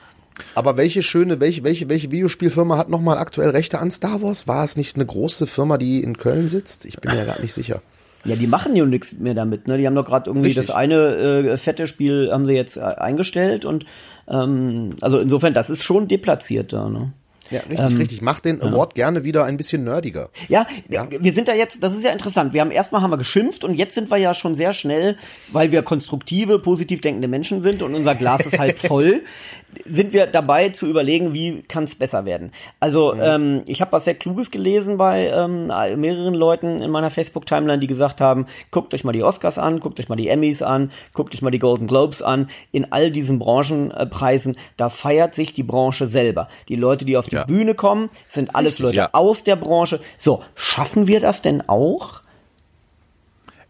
Aber 0.56 0.76
welche 0.78 1.04
schöne, 1.04 1.40
welche, 1.40 1.64
welche, 1.64 1.88
welche 1.90 2.10
Videospielfirma 2.12 2.78
hat 2.78 2.90
nochmal 2.90 3.18
aktuell 3.20 3.50
Rechte 3.52 3.80
an 3.80 3.92
Star 3.92 4.22
Wars? 4.22 4.48
War 4.48 4.64
es 4.64 4.76
nicht 4.76 4.96
eine 4.96 5.06
große 5.06 5.46
Firma, 5.46 5.78
die 5.78 6.02
in 6.02 6.18
Köln 6.18 6.48
sitzt? 6.48 6.86
Ich 6.86 6.98
bin 6.98 7.14
mir 7.16 7.26
gerade 7.26 7.42
nicht 7.42 7.54
sicher. 7.54 7.82
Ja, 8.26 8.36
die 8.36 8.48
machen 8.48 8.76
ja 8.76 8.86
nichts 8.86 9.14
mehr 9.14 9.34
damit, 9.34 9.68
ne? 9.68 9.78
Die 9.78 9.88
haben 9.88 9.96
doch 9.96 10.06
gerade 10.06 10.30
irgendwie 10.30 10.48
Richtig. 10.50 10.68
das 10.68 10.76
eine 10.76 11.16
äh, 11.16 11.58
fette 11.58 11.88
Spiel 11.88 12.30
haben 12.32 12.46
sie 12.46 12.54
jetzt 12.54 12.78
äh, 12.78 12.82
eingestellt 12.82 13.66
und 13.66 13.86
ähm, 14.28 14.96
also 15.02 15.18
insofern, 15.18 15.54
das 15.54 15.70
ist 15.70 15.84
schon 15.84 16.08
deplatziert 16.08 16.72
da, 16.74 16.88
ne? 16.90 17.14
Ja, 17.50 17.60
richtig, 17.70 17.98
richtig. 18.00 18.22
Mach 18.22 18.40
den 18.40 18.62
Award 18.62 18.96
gerne 18.96 19.26
wieder 19.26 19.44
ein 19.44 19.58
bisschen 19.58 19.84
nerdiger. 19.84 20.30
Ja, 20.48 20.66
Ja. 20.88 21.06
wir 21.12 21.34
sind 21.34 21.50
da 21.50 21.54
jetzt, 21.54 21.84
das 21.84 21.94
ist 21.94 22.06
ja 22.06 22.12
interessant. 22.12 22.54
Wir 22.54 22.62
haben 22.62 22.72
erstmal 22.72 23.02
haben 23.02 23.12
wir 23.12 23.18
geschimpft 23.18 23.66
und 23.66 23.74
jetzt 23.74 23.94
sind 23.94 24.10
wir 24.10 24.16
ja 24.16 24.34
schon 24.34 24.56
sehr 24.56 24.72
schnell, 24.72 25.18
weil 25.52 25.74
wir 25.74 25.82
konstruktive, 25.82 26.60
positiv 26.60 27.02
denkende 27.02 27.28
Menschen 27.28 27.60
sind 27.60 27.82
und 27.82 27.94
unser 27.94 28.16
Glas 28.16 28.46
ist 28.46 28.58
halt 28.58 28.78
voll, 28.78 29.24
sind 29.86 30.14
wir 30.14 30.28
dabei 30.28 30.70
zu 30.70 30.88
überlegen, 30.88 31.34
wie 31.34 31.62
kann 31.64 31.86
es 31.86 31.96
besser 31.96 32.26
werden. 32.26 32.52
Also 32.80 33.14
ähm, 33.14 33.64
ich 33.66 33.82
habe 33.82 33.92
was 33.92 34.06
sehr 34.06 34.16
Kluges 34.16 34.52
gelesen 34.52 34.98
bei 34.98 35.28
ähm, 35.28 35.68
mehreren 35.68 36.34
Leuten 36.34 36.82
in 36.82 36.92
meiner 36.92 37.10
Facebook-Timeline, 37.10 37.80
die 37.80 37.88
gesagt 37.88 38.22
haben, 38.22 38.48
guckt 38.72 38.94
euch 38.94 39.04
mal 39.04 39.12
die 39.12 39.24
Oscars 39.24 39.58
an, 39.58 39.80
guckt 39.80 40.00
euch 40.00 40.10
mal 40.10 40.16
die 40.16 40.28
Emmys 40.28 40.62
an, 40.62 40.92
guckt 41.14 41.34
euch 41.34 41.42
mal 41.42 41.52
die 41.52 41.60
Golden 41.60 41.88
Globes 41.88 42.22
an. 42.22 42.50
In 42.72 42.92
all 42.92 43.12
diesen 43.12 43.40
Branchenpreisen, 43.40 44.58
da 44.78 44.90
feiert 44.90 45.36
sich 45.36 45.54
die 45.54 45.64
Branche 45.64 46.08
selber. 46.08 46.48
Die 46.68 46.76
Leute, 46.76 47.06
die 47.06 47.18
auf 47.18 47.28
die 47.28 47.36
Ja. 47.36 47.46
Bühne 47.46 47.76
kommen, 47.76 48.10
sind 48.28 48.56
alles 48.56 48.80
Leute 48.80 48.98
ja. 48.98 49.10
aus 49.14 49.44
der 49.44 49.56
Branche. 49.56 50.02
So, 50.18 50.44
schaffen 50.56 51.08
wir 51.08 51.20
das 51.20 51.42
denn 51.42 51.68
auch? 51.68 52.22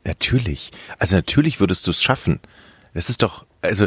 Natürlich. 0.04 0.72
Also 0.98 1.16
natürlich 1.16 1.60
würdest 1.60 1.86
du 1.86 1.92
es 1.92 2.02
schaffen. 2.02 2.40
Das 2.94 3.10
ist 3.10 3.24
doch, 3.24 3.46
also 3.62 3.86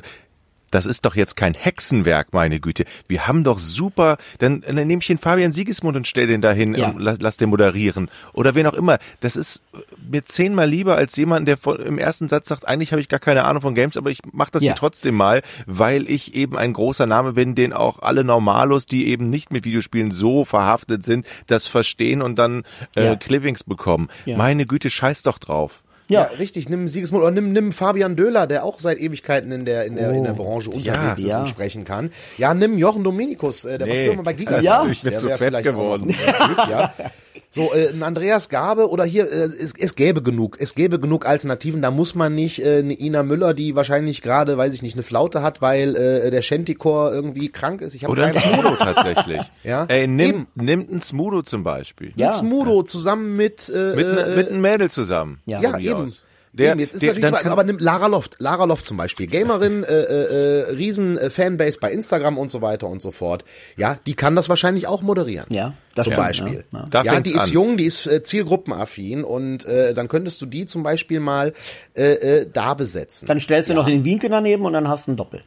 das 0.74 0.86
ist 0.86 1.04
doch 1.04 1.14
jetzt 1.16 1.36
kein 1.36 1.54
Hexenwerk, 1.54 2.28
meine 2.32 2.60
Güte. 2.60 2.84
Wir 3.08 3.26
haben 3.26 3.44
doch 3.44 3.58
super, 3.58 4.16
dann, 4.38 4.60
dann 4.62 4.74
nehme 4.74 5.00
ich 5.00 5.06
den 5.06 5.18
Fabian 5.18 5.52
Siegesmund 5.52 5.96
und 5.96 6.06
stell 6.06 6.26
den 6.26 6.40
dahin 6.40 6.74
Ja. 6.74 6.88
und 6.90 7.00
la- 7.00 7.16
lass 7.18 7.36
den 7.36 7.48
moderieren. 7.48 8.10
Oder 8.32 8.54
wen 8.54 8.66
auch 8.66 8.74
immer. 8.74 8.98
Das 9.20 9.36
ist 9.36 9.62
mir 10.10 10.24
zehnmal 10.24 10.68
lieber 10.68 10.96
als 10.96 11.14
jemand, 11.16 11.46
der 11.48 11.56
von, 11.56 11.76
im 11.76 11.98
ersten 11.98 12.28
Satz 12.28 12.48
sagt, 12.48 12.66
eigentlich 12.66 12.90
habe 12.92 13.00
ich 13.00 13.08
gar 13.08 13.20
keine 13.20 13.44
Ahnung 13.44 13.62
von 13.62 13.74
Games, 13.74 13.96
aber 13.96 14.10
ich 14.10 14.18
mache 14.32 14.50
das 14.52 14.62
Ja. 14.62 14.68
hier 14.72 14.74
trotzdem 14.74 15.14
mal, 15.14 15.42
weil 15.66 16.10
ich 16.10 16.34
eben 16.34 16.56
ein 16.58 16.72
großer 16.72 17.06
Name 17.06 17.34
bin, 17.34 17.54
den 17.54 17.72
auch 17.72 18.00
alle 18.00 18.24
Normalos, 18.24 18.86
die 18.86 19.06
eben 19.08 19.26
nicht 19.26 19.52
mit 19.52 19.64
Videospielen 19.64 20.10
so 20.10 20.44
verhaftet 20.44 21.04
sind, 21.04 21.26
das 21.46 21.68
verstehen 21.68 22.20
und 22.22 22.36
dann 22.38 22.64
äh, 22.96 23.04
Ja. 23.04 23.16
Clippings 23.16 23.62
bekommen. 23.62 24.08
Meine 24.26 24.66
Güte, 24.66 24.90
scheiß 24.90 25.22
doch 25.22 25.38
drauf. 25.38 25.82
Ja, 26.08 26.20
Ja. 26.22 26.36
richtig. 26.38 26.68
Nimm 26.68 26.86
Siegesmund 26.88 27.22
oder 27.22 27.30
nimm, 27.32 27.52
nimm 27.52 27.72
Fabian 27.72 28.14
Döhler, 28.16 28.46
der 28.46 28.64
auch 28.64 28.78
seit 28.78 28.98
Ewigkeiten 28.98 29.50
in 29.52 29.64
der, 29.64 29.84
in 29.86 29.96
der, 29.96 30.10
in 30.12 30.24
der 30.24 30.32
Branche 30.34 30.70
unterwegs 30.70 31.20
ist 31.20 31.26
ja. 31.28 31.40
und 31.40 31.48
sprechen 31.48 31.84
kann. 31.84 32.10
Ja, 32.36 32.52
nimm 32.54 32.76
Jochen 32.78 33.04
Dominikus, 33.04 33.64
äh, 33.64 33.78
der 33.78 33.86
war 33.86 33.94
Nee, 33.94 34.06
früher 34.06 34.16
mal 34.16 34.22
bei 34.22 34.32
Giga. 34.34 34.60
Ja. 34.60 34.86
ich 34.86 35.02
bin 35.02 35.12
Der 35.12 35.20
zu 35.20 35.28
fett 35.30 35.62
geworden. 35.64 36.08
Typ, 36.08 36.58
ja. 36.68 36.92
So, 37.54 37.72
äh, 37.72 37.90
ein 37.90 38.02
Andreas 38.02 38.48
Gabe 38.48 38.90
oder 38.90 39.04
hier, 39.04 39.30
äh, 39.30 39.44
es, 39.44 39.74
es 39.78 39.94
gäbe 39.94 40.22
genug, 40.22 40.56
es 40.58 40.74
gäbe 40.74 40.98
genug 40.98 41.24
Alternativen. 41.24 41.82
Da 41.82 41.92
muss 41.92 42.16
man 42.16 42.34
nicht 42.34 42.58
äh, 42.60 42.78
eine 42.78 42.98
Ina 42.98 43.22
Müller, 43.22 43.54
die 43.54 43.76
wahrscheinlich 43.76 44.22
gerade, 44.22 44.58
weiß 44.58 44.74
ich 44.74 44.82
nicht, 44.82 44.94
eine 44.94 45.04
Flaute 45.04 45.40
hat, 45.40 45.62
weil 45.62 45.94
äh, 45.94 46.32
der 46.32 46.42
Shantikor 46.42 47.12
irgendwie 47.12 47.50
krank 47.50 47.80
ist. 47.80 47.94
Ich 47.94 48.02
hab 48.02 48.10
Oder 48.10 48.24
ein 48.26 48.32
keine 48.32 48.58
Ahnung. 48.58 48.76
Smudo 48.76 48.84
tatsächlich. 48.84 49.40
Ja. 49.62 49.84
Ey, 49.86 50.06
nimm, 50.08 50.46
nimmt 50.56 50.90
ein 50.90 51.00
Smudo 51.00 51.42
zum 51.42 51.62
Beispiel. 51.62 52.12
Ja. 52.16 52.32
Smudo 52.32 52.82
zusammen 52.82 53.34
mit, 53.34 53.68
äh, 53.68 53.94
Mit, 53.94 54.06
ne, 54.06 54.20
äh, 54.20 54.36
mit 54.36 54.48
einem 54.50 54.60
Mädel 54.60 54.90
zusammen. 54.90 55.40
Ja. 55.46 55.60
Ja, 55.60 55.78
eben. 55.78 55.94
aus. 56.06 56.20
Der, 56.56 56.70
eben, 56.70 56.80
jetzt 56.80 56.94
ist 56.94 57.02
der, 57.02 57.14
natürlich, 57.14 57.40
dann 57.40 57.50
aber 57.52 57.64
nimm 57.64 57.78
Lara 57.78 58.06
Loft, 58.06 58.36
Lara 58.38 58.64
Loft 58.64 58.86
zum 58.86 58.96
Beispiel, 58.96 59.26
Gamerin, 59.26 59.82
äh, 59.82 59.92
äh, 59.92 60.60
äh, 60.60 60.70
riesen 60.70 61.18
äh, 61.18 61.28
Fanbase 61.28 61.78
bei 61.80 61.90
Instagram 61.90 62.38
und 62.38 62.48
so 62.48 62.62
weiter 62.62 62.86
und 62.86 63.02
so 63.02 63.10
fort. 63.10 63.44
Ja, 63.76 63.98
die 64.06 64.14
kann 64.14 64.36
das 64.36 64.48
wahrscheinlich 64.48 64.86
auch 64.86 65.02
moderieren. 65.02 65.46
Ja, 65.48 65.74
das 65.96 66.04
zum 66.04 66.14
Beispiel. 66.14 66.64
ja, 66.72 66.84
ja. 66.92 67.02
Ja, 67.02 67.20
die 67.20 67.32
ist 67.32 67.48
an. 67.48 67.50
jung, 67.50 67.76
die 67.76 67.86
ist 67.86 68.06
äh, 68.06 68.22
zielgruppenaffin 68.22 69.24
und 69.24 69.64
äh, 69.64 69.94
dann 69.94 70.06
könntest 70.06 70.40
du 70.42 70.46
die 70.46 70.64
zum 70.66 70.84
Beispiel 70.84 71.18
mal 71.18 71.52
äh, 71.96 72.12
äh, 72.12 72.50
da 72.52 72.74
besetzen. 72.74 73.26
Dann 73.26 73.40
stellst 73.40 73.68
du 73.68 73.72
ja. 73.72 73.80
noch 73.80 73.86
den 73.86 74.04
Wienke 74.04 74.28
daneben 74.28 74.64
und 74.64 74.74
dann 74.74 74.86
hast 74.86 75.08
du 75.08 75.12
ein 75.12 75.16
Doppel. 75.16 75.42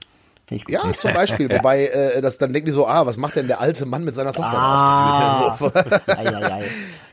Finde 0.48 0.62
ich 0.62 0.66
gut. 0.66 0.74
Ja, 0.74 0.94
zum 0.98 1.14
Beispiel. 1.14 1.50
Wobei, 1.54 1.88
äh, 1.88 2.22
das 2.22 2.38
dann 2.38 2.52
denken 2.52 2.66
die 2.68 2.72
so, 2.74 2.86
ah, 2.86 3.06
was 3.06 3.16
macht 3.18 3.38
denn 3.38 3.48
der 3.48 3.62
alte 3.62 3.86
Mann 3.86 4.04
mit 4.04 4.14
seiner 4.14 4.34
Tochter 4.34 4.58
Ah. 4.58 5.58
auf 5.60 5.72
der 5.72 5.82
Bühne? 5.84 6.02
Ei, 6.08 6.36
ei, 6.36 6.52
ei. 6.52 6.64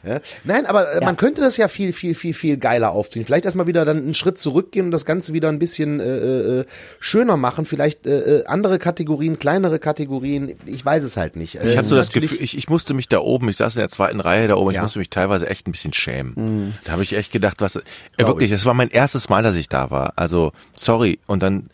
Ja? 0.06 0.20
Nein, 0.44 0.66
aber 0.66 0.92
äh, 0.92 1.04
man 1.04 1.16
könnte 1.16 1.40
das 1.40 1.56
ja 1.56 1.68
viel, 1.68 1.92
viel, 1.92 2.14
viel, 2.14 2.34
viel 2.34 2.56
geiler 2.56 2.92
aufziehen. 2.92 3.24
Vielleicht 3.26 3.44
erstmal 3.44 3.66
wieder 3.66 3.84
dann 3.84 3.98
einen 3.98 4.14
Schritt 4.14 4.38
zurückgehen 4.38 4.86
und 4.86 4.90
das 4.90 5.04
Ganze 5.04 5.32
wieder 5.32 5.48
ein 5.48 5.58
bisschen 5.58 6.00
äh, 6.00 6.60
äh, 6.60 6.64
schöner 7.00 7.36
machen. 7.36 7.64
Vielleicht 7.64 8.06
äh, 8.06 8.40
äh, 8.40 8.46
andere 8.46 8.78
Kategorien, 8.78 9.38
kleinere 9.38 9.78
Kategorien. 9.78 10.54
Ich 10.66 10.84
weiß 10.84 11.04
es 11.04 11.16
halt 11.16 11.36
nicht. 11.36 11.54
ich 11.56 11.76
hatte 11.76 11.88
so 11.88 11.96
das 11.96 12.10
Gefühl, 12.12 12.38
ich, 12.40 12.56
ich 12.56 12.68
musste 12.68 12.94
mich 12.94 13.08
da 13.08 13.18
oben, 13.18 13.48
ich 13.48 13.56
saß 13.56 13.74
in 13.76 13.80
der 13.80 13.88
zweiten 13.88 14.20
Reihe 14.20 14.48
da 14.48 14.56
oben, 14.56 14.70
ich 14.70 14.76
Ja. 14.76 14.82
musste 14.82 14.98
mich 14.98 15.10
teilweise 15.10 15.48
echt 15.48 15.66
ein 15.68 15.72
bisschen 15.72 15.92
schämen. 15.92 16.32
Mhm. 16.36 16.72
Da 16.84 16.92
habe 16.92 17.02
ich 17.02 17.14
echt 17.14 17.32
gedacht, 17.32 17.60
was, 17.60 17.76
äh, 17.76 17.82
wirklich, 18.18 18.50
das 18.50 18.64
war 18.66 18.74
mein 18.74 18.90
erstes 18.90 19.28
Mal, 19.28 19.42
dass 19.42 19.56
ich 19.56 19.68
da 19.68 19.90
war. 19.90 20.12
Also, 20.16 20.52
sorry. 20.74 21.18
Und 21.26 21.42
dann 21.42 21.70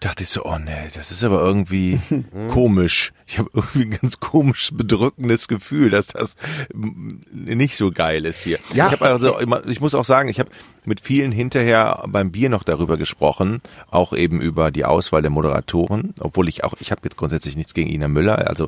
dachte 0.00 0.22
ich 0.24 0.28
so, 0.28 0.44
oh 0.44 0.58
nee, 0.58 0.70
das 0.94 1.10
ist 1.10 1.24
aber 1.24 1.40
irgendwie 1.40 2.00
komisch. 2.48 3.12
Ich 3.26 3.38
habe 3.38 3.50
irgendwie 3.54 3.82
ein 3.82 3.90
ganz 3.90 4.20
komisch 4.20 4.70
bedrückendes 4.72 5.48
Gefühl, 5.48 5.90
dass 5.90 6.08
das 6.08 6.36
nicht 6.74 7.76
so 7.76 7.90
geil 7.90 8.26
ist 8.26 8.40
hier. 8.40 8.58
Ja. 8.74 8.92
Ich 8.92 9.00
also 9.00 9.38
immer, 9.38 9.66
ich 9.66 9.80
muss 9.80 9.94
auch 9.94 10.04
sagen, 10.04 10.28
ich 10.28 10.40
habe 10.40 10.50
mit 10.84 11.00
vielen 11.00 11.32
hinterher 11.32 12.04
beim 12.06 12.30
Bier 12.30 12.50
noch 12.50 12.64
darüber 12.64 12.96
gesprochen, 12.96 13.62
auch 13.90 14.12
eben 14.12 14.40
über 14.40 14.70
die 14.70 14.84
Auswahl 14.84 15.22
der 15.22 15.30
Moderatoren, 15.30 16.14
obwohl 16.20 16.48
ich 16.48 16.64
auch, 16.64 16.74
ich 16.80 16.90
habe 16.90 17.00
jetzt 17.04 17.16
grundsätzlich 17.16 17.56
nichts 17.56 17.74
gegen 17.74 17.88
Ina 17.88 18.08
Müller, 18.08 18.46
also 18.48 18.66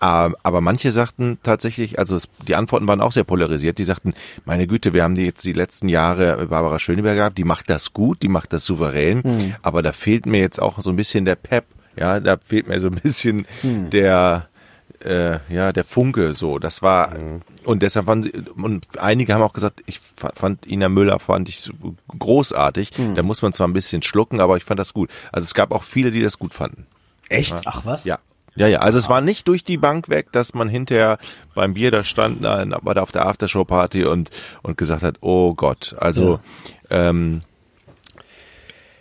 äh, 0.00 0.30
aber 0.42 0.60
manche 0.60 0.92
sagten 0.92 1.38
tatsächlich, 1.42 1.98
also 1.98 2.14
es, 2.14 2.28
die 2.46 2.54
Antworten 2.54 2.86
waren 2.86 3.00
auch 3.00 3.12
sehr 3.12 3.24
polarisiert, 3.24 3.78
die 3.78 3.84
sagten, 3.84 4.14
meine 4.44 4.66
Güte, 4.66 4.94
wir 4.94 5.02
haben 5.02 5.16
die 5.16 5.24
jetzt 5.24 5.44
die 5.44 5.52
letzten 5.52 5.88
Jahre 5.88 6.46
Barbara 6.46 6.78
Schöneberger 6.78 7.16
gehabt, 7.16 7.38
die 7.38 7.44
macht 7.44 7.68
das 7.70 7.92
gut, 7.92 8.22
die 8.22 8.28
macht 8.28 8.52
das 8.52 8.64
souverän, 8.64 9.54
aber 9.62 9.82
da 9.82 9.92
fehlt 9.92 10.26
mir 10.26 10.40
jetzt 10.40 10.60
auch 10.60 10.80
so 10.80 10.90
ein 10.90 10.96
bisschen 10.96 11.24
der 11.24 11.36
Pep, 11.36 11.64
ja, 11.96 12.20
da 12.20 12.36
fehlt 12.44 12.68
mir 12.68 12.78
so 12.80 12.86
ein 12.88 12.94
bisschen 12.94 13.46
der 13.90 14.48
äh, 15.04 15.38
ja, 15.48 15.72
der 15.72 15.84
Funke 15.84 16.32
so. 16.34 16.58
Das 16.58 16.80
war 16.82 17.14
und 17.64 17.82
deshalb 17.82 18.06
waren 18.06 18.22
sie 18.22 18.32
und 18.56 18.86
einige 18.98 19.34
haben 19.34 19.42
auch 19.42 19.52
gesagt, 19.52 19.82
ich 19.86 20.00
fa- 20.00 20.32
fand 20.34 20.66
Ina 20.66 20.88
Müller 20.88 21.18
fand 21.18 21.48
ich 21.48 21.70
großartig. 22.18 22.92
Da 23.14 23.22
muss 23.22 23.42
man 23.42 23.52
zwar 23.52 23.68
ein 23.68 23.72
bisschen 23.72 24.02
schlucken, 24.02 24.40
aber 24.40 24.56
ich 24.56 24.64
fand 24.64 24.80
das 24.80 24.94
gut. 24.94 25.10
Also 25.32 25.44
es 25.44 25.54
gab 25.54 25.70
auch 25.72 25.82
viele, 25.82 26.10
die 26.10 26.22
das 26.22 26.38
gut 26.38 26.54
fanden. 26.54 26.86
Echt? 27.28 27.54
Ach 27.66 27.84
was? 27.84 28.04
Ja. 28.04 28.18
Ja, 28.58 28.66
ja, 28.68 28.78
also 28.78 28.98
es 28.98 29.10
war 29.10 29.20
nicht 29.20 29.48
durch 29.48 29.64
die 29.64 29.76
Bank 29.76 30.08
weg, 30.08 30.32
dass 30.32 30.54
man 30.54 30.70
hinterher 30.70 31.18
beim 31.54 31.74
Bier 31.74 31.90
da 31.90 32.04
stand, 32.04 32.40
na, 32.40 32.64
war 32.82 32.94
da 32.94 33.02
auf 33.02 33.12
der 33.12 33.26
Aftershow-Party 33.26 34.06
und, 34.06 34.30
und 34.62 34.78
gesagt 34.78 35.02
hat, 35.02 35.16
oh 35.20 35.52
Gott, 35.52 35.94
also, 35.98 36.40
ähm, 36.88 37.40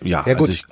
ja, 0.06 0.24
Ja 0.26 0.34
gut, 0.34 0.50
also 0.50 0.54
ich, 0.54 0.66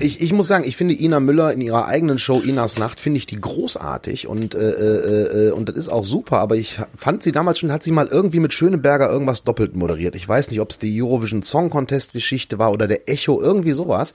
ich, 0.00 0.20
ich 0.20 0.32
muss 0.32 0.48
sagen, 0.48 0.64
ich 0.66 0.76
finde 0.76 0.94
Ina 0.94 1.20
Müller 1.20 1.52
in 1.52 1.60
ihrer 1.60 1.86
eigenen 1.86 2.18
Show 2.18 2.40
Inas 2.40 2.78
Nacht 2.78 3.00
finde 3.00 3.18
ich 3.18 3.26
die 3.26 3.40
großartig 3.40 4.26
und 4.26 4.54
äh, 4.54 4.58
äh, 4.58 5.48
äh, 5.48 5.50
und 5.52 5.68
das 5.68 5.76
ist 5.76 5.88
auch 5.88 6.04
super. 6.04 6.38
Aber 6.38 6.56
ich 6.56 6.78
fand 6.96 7.22
sie 7.22 7.32
damals 7.32 7.58
schon, 7.58 7.72
hat 7.72 7.82
sie 7.82 7.92
mal 7.92 8.06
irgendwie 8.06 8.40
mit 8.40 8.52
Schöneberger 8.52 9.10
irgendwas 9.10 9.44
doppelt 9.44 9.74
moderiert. 9.74 10.14
Ich 10.14 10.28
weiß 10.28 10.50
nicht, 10.50 10.60
ob 10.60 10.70
es 10.70 10.78
die 10.78 11.02
Eurovision 11.02 11.42
Song 11.42 11.70
Contest 11.70 12.12
Geschichte 12.12 12.58
war 12.58 12.72
oder 12.72 12.86
der 12.86 13.08
Echo 13.08 13.40
irgendwie 13.40 13.72
sowas. 13.72 14.14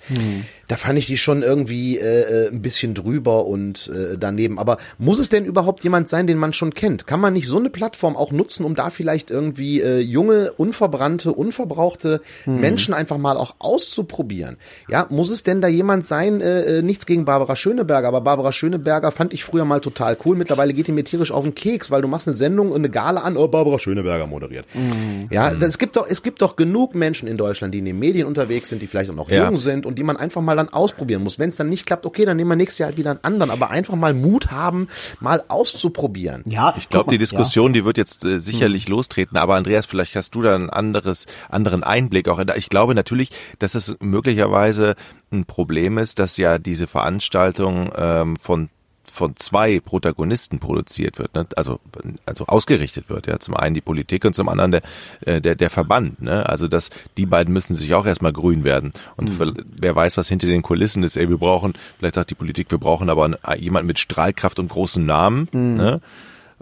Da 0.67 0.75
fand 0.75 0.99
ich 0.99 1.08
die 1.08 1.17
schon 1.17 1.41
irgendwie 1.41 1.97
äh, 1.97 2.45
äh, 2.45 2.49
ein 2.49 2.62
bisschen 2.62 2.93
drüber 2.93 3.45
und 3.45 3.91
äh, 3.93 4.17
daneben. 4.17 4.60
Aber 4.60 4.77
muss 4.99 5.17
es 5.17 5.29
denn 5.29 5.45
überhaupt 5.45 5.84
jemand 5.84 6.08
sein, 6.10 6.27
den 6.27 6.38
man 6.38 6.53
schon 6.53 6.73
kennt? 6.73 7.08
Kann 7.08 7.19
man 7.19 7.34
nicht 7.34 7.47
so 7.47 7.58
eine 7.58 7.69
Plattform 7.71 8.15
auch 8.15 8.32
nutzen, 8.32 8.65
um 8.65 8.75
da 8.75 8.91
vielleicht 8.91 9.32
irgendwie 9.32 9.82
äh, 9.82 9.99
junge, 9.99 10.53
unverbrannte, 10.53 11.34
unverbrauchte 11.34 12.21
Menschen 12.45 12.93
einfach 12.93 13.17
mal 13.17 13.36
auch 13.36 13.55
auszuprobieren? 13.58 14.58
Ja, 14.89 15.08
muss 15.10 15.30
es 15.30 15.43
denn 15.43 15.62
da 15.62 15.67
jemand 15.67 16.06
sein, 16.06 16.41
äh, 16.41 16.80
äh, 16.80 16.82
nichts 16.82 17.06
gegen 17.06 17.26
Barbara 17.26 17.56
Schöneberger, 17.56 18.08
aber 18.08 18.22
Barbara 18.22 18.52
Schöneberger 18.52 19.12
fand 19.12 19.34
ich 19.34 19.43
früher 19.43 19.65
mal 19.65 19.80
total 19.80 20.17
cool. 20.26 20.36
Mittlerweile 20.36 20.74
geht 20.74 20.88
die 20.88 20.91
mir 20.91 21.04
tierisch 21.04 21.32
auf 21.32 21.43
den 21.43 21.56
Keks, 21.56 21.91
weil 21.91 22.02
du 22.02 22.08
machst 22.08 22.28
eine 22.28 22.38
Sendung 22.38 22.72
und 22.72 22.78
eine 22.78 22.89
Gala 22.89 23.22
an, 23.22 23.38
oh, 23.38 23.48
Barbara 23.48 23.80
Schöneberger 23.80 24.28
moderiert. 24.28 24.65
Mhm. 24.74 25.28
Ja, 25.30 25.52
es 25.52 25.78
gibt 25.78 25.95
doch, 25.95 26.08
es 26.08 26.24
gibt 26.24 26.41
doch 26.41 26.56
genug 26.56 26.95
Menschen 26.95 27.28
in 27.28 27.38
Deutschland, 27.38 27.74
die 27.74 27.80
in 27.80 27.86
den 27.86 28.00
Medien 28.00 28.28
unterwegs 28.28 28.69
sind, 28.69 28.82
die 28.82 28.88
vielleicht 28.88 29.12
auch 29.12 29.15
noch 29.15 29.30
ja. 29.30 29.45
jung 29.45 29.58
sind 29.58 29.86
und 29.86 29.98
die 29.98 30.04
man 30.04 30.17
einfach 30.17 30.41
mal 30.41 30.56
dann 30.56 30.69
ausprobieren 30.69 31.24
muss. 31.24 31.39
Wenn 31.39 31.50
es 31.50 31.56
dann 31.56 31.69
nicht 31.69 31.86
klappt, 31.86 32.06
okay, 32.06 32.26
dann 32.26 32.38
nehmen 32.38 32.50
wir 32.50 32.56
nächstes 32.56 32.80
Jahr 32.80 32.88
halt 32.88 32.98
wieder 32.98 33.12
einen 33.12 33.24
anderen, 33.24 33.52
aber 33.52 33.69
einfach 33.69 33.95
mal 33.95 34.13
Mut 34.13 34.52
haben, 34.52 34.88
mal 35.19 35.43
auszuprobieren. 35.48 36.43
Ja, 36.48 36.74
ich 36.78 36.89
glaube, 36.89 37.12
die 37.12 37.17
Diskussion, 37.17 37.72
ja. 37.72 37.80
die 37.80 37.86
wird 37.86 37.98
jetzt 37.98 38.26
äh, 38.26 38.39
sicherlich 38.39 38.88
mhm. 38.88 38.95
lostreten, 38.95 39.38
aber 39.38 39.56
Andreas, 39.56 39.86
vielleicht 39.86 40.15
hast 40.15 40.36
du 40.36 40.41
da 40.41 40.56
ein 40.56 40.69
anderes, 40.69 41.26
anderen 41.50 41.84
Einblick 41.84 42.28
auch. 42.28 42.39
Ich 42.56 42.69
glaube 42.69 42.95
natürlich, 42.95 43.30
dass 43.60 43.76
es 43.76 43.95
möglicherweise 44.39 44.95
ein 45.32 45.45
Problem 45.45 45.97
ist, 45.97 46.19
dass 46.19 46.38
ja 46.38 46.58
diese 46.58 46.88
Veranstaltung 46.88 47.91
ähm, 47.95 48.36
von 48.38 48.69
von 49.12 49.36
zwei 49.36 49.80
Protagonisten 49.80 50.60
produziert 50.60 51.17
wird, 51.17 51.34
ne? 51.34 51.47
also 51.56 51.80
also 52.28 52.45
ausgerichtet 52.45 53.10
wird, 53.10 53.25
ja, 53.25 53.39
zum 53.39 53.56
einen 53.56 53.73
die 53.73 53.82
Politik 53.82 54.23
und 54.23 54.36
zum 54.36 54.47
anderen 54.47 54.71
der 54.71 54.82
äh, 55.25 55.41
der 55.41 55.56
der 55.56 55.71
Verband, 55.71 56.21
ne? 56.21 56.47
Also 56.47 56.67
dass 56.67 56.91
die 57.17 57.25
beiden 57.25 57.52
müssen 57.52 57.73
sich 57.73 57.93
auch 57.95 58.06
erstmal 58.06 58.34
grün 58.34 58.63
werden 58.63 58.93
und 59.17 59.30
mhm. 59.30 59.34
für, 59.34 59.54
wer 59.82 59.95
weiß, 59.95 60.17
was 60.17 60.30
hinter 60.30 60.47
den 60.47 60.62
Kulissen 60.62 61.04
ist, 61.04 61.17
ey, 61.17 61.28
wir 61.28 61.39
brauchen 61.39 61.73
vielleicht 61.97 62.15
sagt 62.15 62.30
die 62.30 62.36
Politik, 62.36 62.69
wir 62.69 62.78
brauchen 62.78 63.10
aber 63.10 63.36
jemand 63.58 63.88
mit 63.88 63.97
Strahlkraft 63.97 64.60
und 64.60 64.69
großen 64.69 65.04
Namen, 65.04 65.49
mhm. 65.52 65.75
ne? 65.75 66.02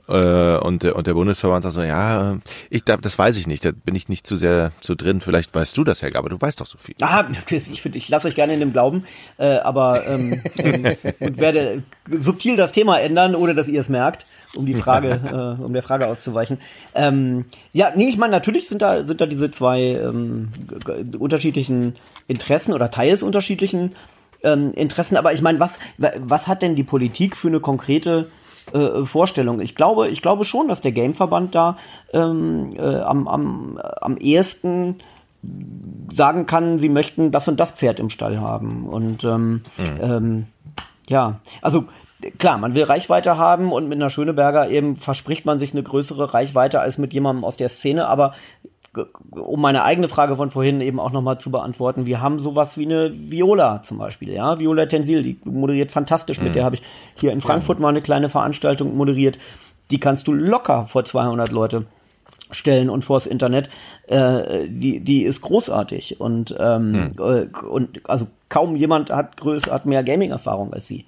Äh, 0.08 0.58
und, 0.58 0.84
der, 0.84 0.96
und 0.96 1.08
der 1.08 1.14
Bundesverband 1.14 1.64
sagt 1.64 1.76
so, 1.76 1.82
ja, 1.82 2.38
ich 2.70 2.84
das 2.84 3.20
weiß 3.20 3.38
ich 3.38 3.48
nicht, 3.48 3.66
da 3.66 3.72
bin 3.72 3.94
ich 3.96 4.08
nicht 4.08 4.26
zu 4.26 4.38
sehr 4.38 4.72
zu 4.80 4.96
drin. 4.96 5.20
Vielleicht 5.22 5.54
weißt 5.54 5.78
du 5.78 5.84
das, 5.84 6.02
Helga, 6.02 6.20
aber 6.20 6.30
du 6.30 6.40
weißt 6.40 6.62
doch 6.62 6.66
so 6.66 6.78
viel. 6.78 6.96
Ah, 7.02 7.26
ich, 7.50 7.86
ich 7.86 8.10
lasse 8.10 8.28
euch 8.28 8.36
gerne 8.36 8.54
in 8.54 8.60
dem 8.60 8.72
Glauben, 8.72 9.04
äh, 9.38 9.58
aber 9.58 10.08
ähm, 10.08 10.42
ähm, 10.58 10.96
und 11.20 11.38
werde 11.40 11.84
subtil 12.10 12.56
das 12.56 12.72
Thema 12.72 13.00
ändern, 13.00 13.36
ohne 13.36 13.54
dass 13.54 13.68
ihr 13.68 13.80
es 13.80 13.90
merkt 13.90 14.26
um 14.56 14.66
die 14.66 14.76
Frage, 14.76 15.58
äh, 15.60 15.62
um 15.62 15.74
der 15.74 15.84
Frage 15.84 16.08
auszuweichen. 16.08 16.60
Ähm, 16.96 17.46
ja, 17.74 17.92
nee, 17.96 18.08
ich 18.08 18.18
meine, 18.18 18.32
natürlich 18.32 18.68
sind 18.68 18.82
da, 18.82 19.04
sind 19.04 19.20
da 19.22 19.26
diese 19.26 19.52
zwei 19.52 19.82
ähm, 19.82 20.50
unterschiedlichen 21.20 21.96
Interessen 22.28 22.74
oder 22.74 22.92
teils 22.92 23.24
unterschiedlichen 23.24 23.96
ähm, 24.44 24.74
Interessen, 24.74 25.18
aber 25.18 25.34
ich 25.34 25.42
meine, 25.42 25.60
was, 25.60 25.80
was 25.98 26.48
hat 26.48 26.62
denn 26.62 26.76
die 26.76 26.84
Politik 26.84 27.36
für 27.36 27.50
eine 27.50 27.60
konkrete 27.60 28.28
äh, 28.74 29.06
Vorstellung. 29.06 29.62
Ich 29.62 29.76
glaube, 29.76 30.10
ich 30.10 30.22
glaube 30.22 30.46
schon, 30.46 30.68
dass 30.68 30.82
der 30.82 30.92
Gameverband 30.92 31.56
da 31.56 31.78
ähm, 32.14 32.76
äh, 32.78 33.00
am, 33.00 33.28
am, 33.28 33.78
am 33.78 34.18
ehesten 34.18 34.96
sagen 36.12 36.46
kann, 36.46 36.80
sie 36.80 36.90
möchten 36.90 37.32
das 37.32 37.48
und 37.48 37.60
das 37.60 37.72
Pferd 37.72 38.00
im 38.00 38.10
Stall 38.10 38.40
haben. 38.40 38.88
Und 38.88 39.24
ähm, 39.24 39.64
mhm. 39.78 40.00
ähm, 40.02 40.46
ja, 41.08 41.40
also 41.62 41.86
klar, 42.38 42.58
man 42.58 42.76
will 42.76 42.84
Reichweite 42.84 43.38
haben 43.38 43.72
und 43.72 43.88
mit 43.88 43.98
einer 43.98 44.10
Schöneberger 44.10 44.70
eben 44.70 44.96
verspricht 44.96 45.46
man 45.46 45.60
sich 45.60 45.74
eine 45.74 45.84
größere 45.84 46.34
Reichweite 46.34 46.80
als 46.80 46.98
mit 46.98 47.14
jemandem 47.14 47.46
aus 47.46 47.58
der 47.58 47.70
Szene, 47.70 48.08
aber 48.08 48.34
um 49.32 49.62
meine 49.62 49.84
eigene 49.84 50.08
Frage 50.08 50.36
von 50.36 50.50
vorhin 50.50 50.82
eben 50.82 51.00
auch 51.00 51.12
nochmal 51.12 51.40
zu 51.40 51.52
beantworten, 51.52 52.06
wir 52.06 52.22
haben 52.22 52.40
sowas 52.40 52.78
wie 52.78 52.86
eine 52.86 53.12
Viola 53.14 53.82
zum 53.84 53.98
Beispiel, 53.98 54.32
ja, 54.32 54.60
Viola 54.60 54.86
Tensil, 54.86 55.24
die 55.24 55.40
moderiert 55.44 55.92
fantastisch, 55.92 56.40
mhm. 56.40 56.46
mit 56.46 56.56
der 56.56 56.66
habe 56.66 56.76
ich 56.76 56.82
hier 57.16 57.32
in 57.32 57.42
Frankfurt 57.42 57.80
mal 57.80 57.90
eine 57.90 58.02
kleine 58.02 58.30
Veranstaltung 58.30 58.96
moderiert, 58.96 59.38
die 59.92 60.00
kannst 60.00 60.28
du 60.28 60.34
locker 60.34 60.86
vor 60.86 61.06
200 61.06 61.52
Leute 61.52 61.86
stellen 62.52 62.90
und 62.90 63.04
vors 63.04 63.26
Internet, 63.26 63.70
äh, 64.08 64.68
die, 64.68 65.02
die 65.02 65.24
ist 65.24 65.42
großartig 65.42 66.20
und, 66.20 66.56
ähm, 66.58 67.12
mhm. 67.18 67.52
und 67.70 68.10
also 68.10 68.28
kaum 68.50 68.76
jemand 68.76 69.10
hat 69.10 69.38
größer, 69.38 69.72
hat 69.72 69.86
mehr 69.86 70.04
Gaming-Erfahrung 70.04 70.74
als 70.74 70.88
sie. 70.88 71.06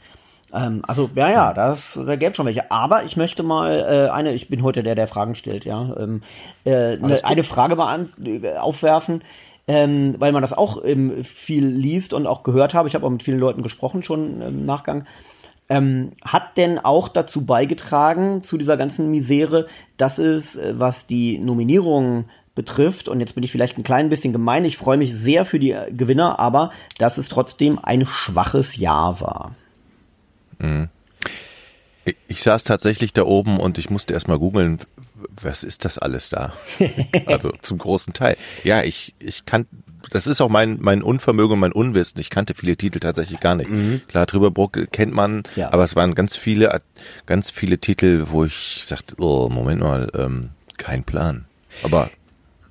Ähm, 0.53 0.81
also, 0.87 1.09
ja, 1.15 1.29
ja, 1.29 1.53
das 1.53 1.99
da 2.05 2.15
gäbe 2.15 2.35
schon 2.35 2.45
welche. 2.45 2.71
Aber 2.71 3.03
ich 3.03 3.17
möchte 3.17 3.43
mal 3.43 3.79
äh, 3.79 4.09
eine, 4.09 4.33
ich 4.33 4.49
bin 4.49 4.63
heute 4.63 4.83
der, 4.83 4.95
der 4.95 5.07
Fragen 5.07 5.35
stellt, 5.35 5.65
ja, 5.65 5.95
ähm, 5.97 6.23
äh, 6.65 6.97
ne, 6.97 7.19
eine 7.23 7.43
Frage 7.43 7.75
mal 7.75 7.93
an, 7.93 8.09
äh, 8.23 8.57
aufwerfen, 8.57 9.23
ähm, 9.67 10.15
weil 10.17 10.31
man 10.31 10.41
das 10.41 10.53
auch 10.53 10.83
ähm, 10.83 11.23
viel 11.23 11.65
liest 11.65 12.13
und 12.13 12.27
auch 12.27 12.43
gehört 12.43 12.73
habe. 12.73 12.87
Ich 12.87 12.95
habe 12.95 13.05
auch 13.05 13.11
mit 13.11 13.23
vielen 13.23 13.39
Leuten 13.39 13.63
gesprochen 13.63 14.03
schon 14.03 14.41
im 14.41 14.65
Nachgang. 14.65 15.05
Ähm, 15.71 16.13
hat 16.23 16.57
denn 16.57 16.79
auch 16.79 17.09
dazu 17.09 17.45
beigetragen, 17.45 18.41
zu 18.41 18.57
dieser 18.57 18.75
ganzen 18.75 19.11
Misere, 19.11 19.67
dass 19.97 20.17
es, 20.17 20.55
äh, 20.55 20.73
was 20.75 21.05
die 21.05 21.37
Nominierungen 21.37 22.25
betrifft, 22.55 23.07
und 23.07 23.19
jetzt 23.19 23.35
bin 23.35 23.43
ich 23.43 23.51
vielleicht 23.51 23.77
ein 23.77 23.83
klein 23.83 24.09
bisschen 24.09 24.33
gemein, 24.33 24.65
ich 24.65 24.77
freue 24.77 24.97
mich 24.97 25.15
sehr 25.15 25.45
für 25.45 25.59
die 25.59 25.77
Gewinner, 25.91 26.39
aber 26.39 26.71
dass 26.97 27.19
es 27.19 27.29
trotzdem 27.29 27.79
ein 27.81 28.05
schwaches 28.07 28.77
Jahr 28.77 29.21
war. 29.21 29.51
Mhm. 30.59 30.89
Ich 32.27 32.41
saß 32.41 32.63
tatsächlich 32.63 33.13
da 33.13 33.23
oben 33.23 33.59
und 33.59 33.77
ich 33.77 33.89
musste 33.89 34.13
erstmal 34.13 34.39
googeln, 34.39 34.79
was 35.41 35.63
ist 35.63 35.85
das 35.85 35.97
alles 35.97 36.29
da? 36.29 36.53
also 37.25 37.51
zum 37.61 37.77
großen 37.77 38.13
Teil. 38.13 38.37
Ja, 38.63 38.83
ich, 38.83 39.13
ich 39.19 39.45
kann, 39.45 39.67
das 40.09 40.25
ist 40.25 40.41
auch 40.41 40.49
mein, 40.49 40.77
mein 40.79 41.03
Unvermögen 41.03 41.53
und 41.53 41.59
mein 41.59 41.71
Unwissen. 41.71 42.19
Ich 42.19 42.29
kannte 42.29 42.55
viele 42.55 42.77
Titel 42.77 42.99
tatsächlich 42.99 43.39
gar 43.39 43.55
nicht. 43.55 43.69
Mhm. 43.69 44.01
Klar, 44.07 44.25
Trüberbruck 44.25 44.91
kennt 44.91 45.13
man, 45.13 45.43
ja. 45.55 45.71
aber 45.71 45.83
es 45.83 45.95
waren 45.95 46.15
ganz 46.15 46.35
viele, 46.35 46.81
ganz 47.25 47.51
viele 47.51 47.77
Titel, 47.77 48.27
wo 48.29 48.45
ich 48.45 48.83
sagte, 48.87 49.15
oh, 49.19 49.49
Moment 49.49 49.81
mal, 49.81 50.09
ähm, 50.15 50.49
kein 50.77 51.03
Plan. 51.03 51.45
Aber 51.83 52.09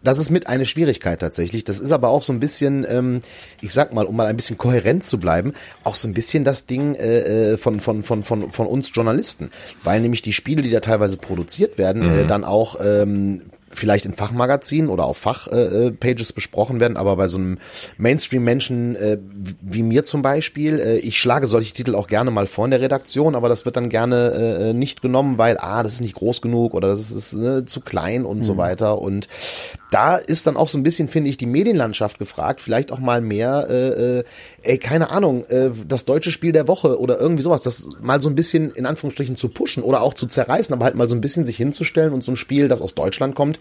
das 0.03 0.19
ist 0.19 0.31
mit 0.31 0.47
eine 0.47 0.67
Schwierigkeit 0.67 1.21
tatsächlich. 1.21 1.65
Das 1.65 1.81
ist 1.81 1.93
aber 1.93 2.09
auch 2.09 2.23
so 2.23 2.33
ein 2.33 2.41
bisschen, 2.41 2.87
ähm, 2.89 3.21
ich 3.61 3.73
sag 3.73 3.93
mal, 3.93 4.07
um 4.07 4.17
mal 4.17 4.27
ein 4.27 4.37
bisschen 4.37 4.59
kohärent 4.59 5.05
zu 5.05 5.19
bleiben, 5.19 5.53
auch 5.85 5.95
so 5.95 6.09
ein 6.09 6.15
bisschen 6.15 6.45
das 6.45 6.67
Ding 6.67 6.95
äh, 6.95 7.57
von, 7.57 7.81
von, 7.81 8.03
von, 8.03 8.25
von, 8.25 8.53
von 8.53 8.67
uns 8.67 8.91
Journalisten. 8.95 9.51
Weil 9.83 10.01
nämlich 10.01 10.23
die 10.23 10.33
Spiele, 10.33 10.63
die 10.63 10.71
da 10.71 10.81
teilweise 10.81 11.17
produziert 11.17 11.79
werden, 11.79 12.03
mhm. 12.03 12.19
äh, 12.19 12.27
dann 12.27 12.45
auch 12.45 12.77
ähm, 12.83 13.43
vielleicht 13.71 14.07
in 14.07 14.15
Fachmagazinen 14.15 14.91
oder 14.91 15.05
auf 15.05 15.19
Fachpages 15.19 16.31
äh, 16.31 16.33
besprochen 16.35 16.81
werden, 16.81 16.97
aber 16.97 17.17
bei 17.17 17.29
so 17.29 17.39
einem 17.39 17.59
Mainstream-Menschen 17.97 18.97
äh, 18.97 19.19
wie 19.61 19.83
mir 19.83 20.05
zum 20.05 20.23
Beispiel, 20.23 20.79
äh, 20.79 20.97
ich 20.99 21.19
schlage 21.19 21.47
solche 21.47 21.75
Titel 21.75 21.95
auch 21.95 22.07
gerne 22.07 22.31
mal 22.31 22.47
vor 22.47 22.65
in 22.65 22.71
der 22.71 22.81
Redaktion, 22.81 23.35
aber 23.35 23.49
das 23.49 23.65
wird 23.65 23.77
dann 23.77 23.89
gerne 23.89 24.71
äh, 24.71 24.73
nicht 24.73 25.03
genommen, 25.03 25.39
weil, 25.39 25.59
ah, 25.59 25.83
das 25.83 25.95
ist 25.95 26.01
nicht 26.01 26.15
groß 26.15 26.41
genug 26.41 26.75
oder 26.75 26.89
das 26.89 27.11
ist 27.11 27.33
äh, 27.35 27.65
zu 27.65 27.81
klein 27.81 28.25
und 28.25 28.39
mhm. 28.39 28.45
so 28.45 28.57
weiter. 28.57 28.99
Und 29.01 29.29
da 29.91 30.17
ist 30.17 30.47
dann 30.47 30.57
auch 30.57 30.69
so 30.69 30.79
ein 30.79 30.83
bisschen, 30.83 31.09
finde 31.09 31.31
ich, 31.31 31.37
die 31.37 31.47
Medienlandschaft 31.47 32.19
gefragt, 32.19 32.61
vielleicht 32.61 32.93
auch 32.93 32.99
mal 32.99 33.21
mehr, 33.21 33.67
äh, 33.71 34.19
äh, 34.19 34.25
ey, 34.63 34.79
keine 34.79 35.11
Ahnung, 35.11 35.45
äh, 35.47 35.71
das 35.87 36.05
deutsche 36.05 36.31
Spiel 36.31 36.53
der 36.53 36.69
Woche 36.69 36.99
oder 36.99 37.19
irgendwie 37.21 37.43
sowas, 37.43 37.63
das 37.63 37.89
mal 38.01 38.21
so 38.21 38.29
ein 38.29 38.35
bisschen 38.35 38.71
in 38.71 38.87
Anführungsstrichen 38.87 39.37
zu 39.37 39.49
pushen 39.49 39.83
oder 39.83 40.03
auch 40.03 40.15
zu 40.15 40.27
zerreißen, 40.27 40.73
aber 40.73 40.85
halt 40.85 40.95
mal 40.95 41.09
so 41.09 41.15
ein 41.15 41.21
bisschen 41.21 41.45
sich 41.45 41.57
hinzustellen 41.57 42.13
und 42.13 42.23
so 42.25 42.33
ein 42.33 42.37
Spiel, 42.37 42.69
das 42.69 42.83
aus 42.83 42.95
Deutschland 42.95 43.35
kommt, 43.35 43.61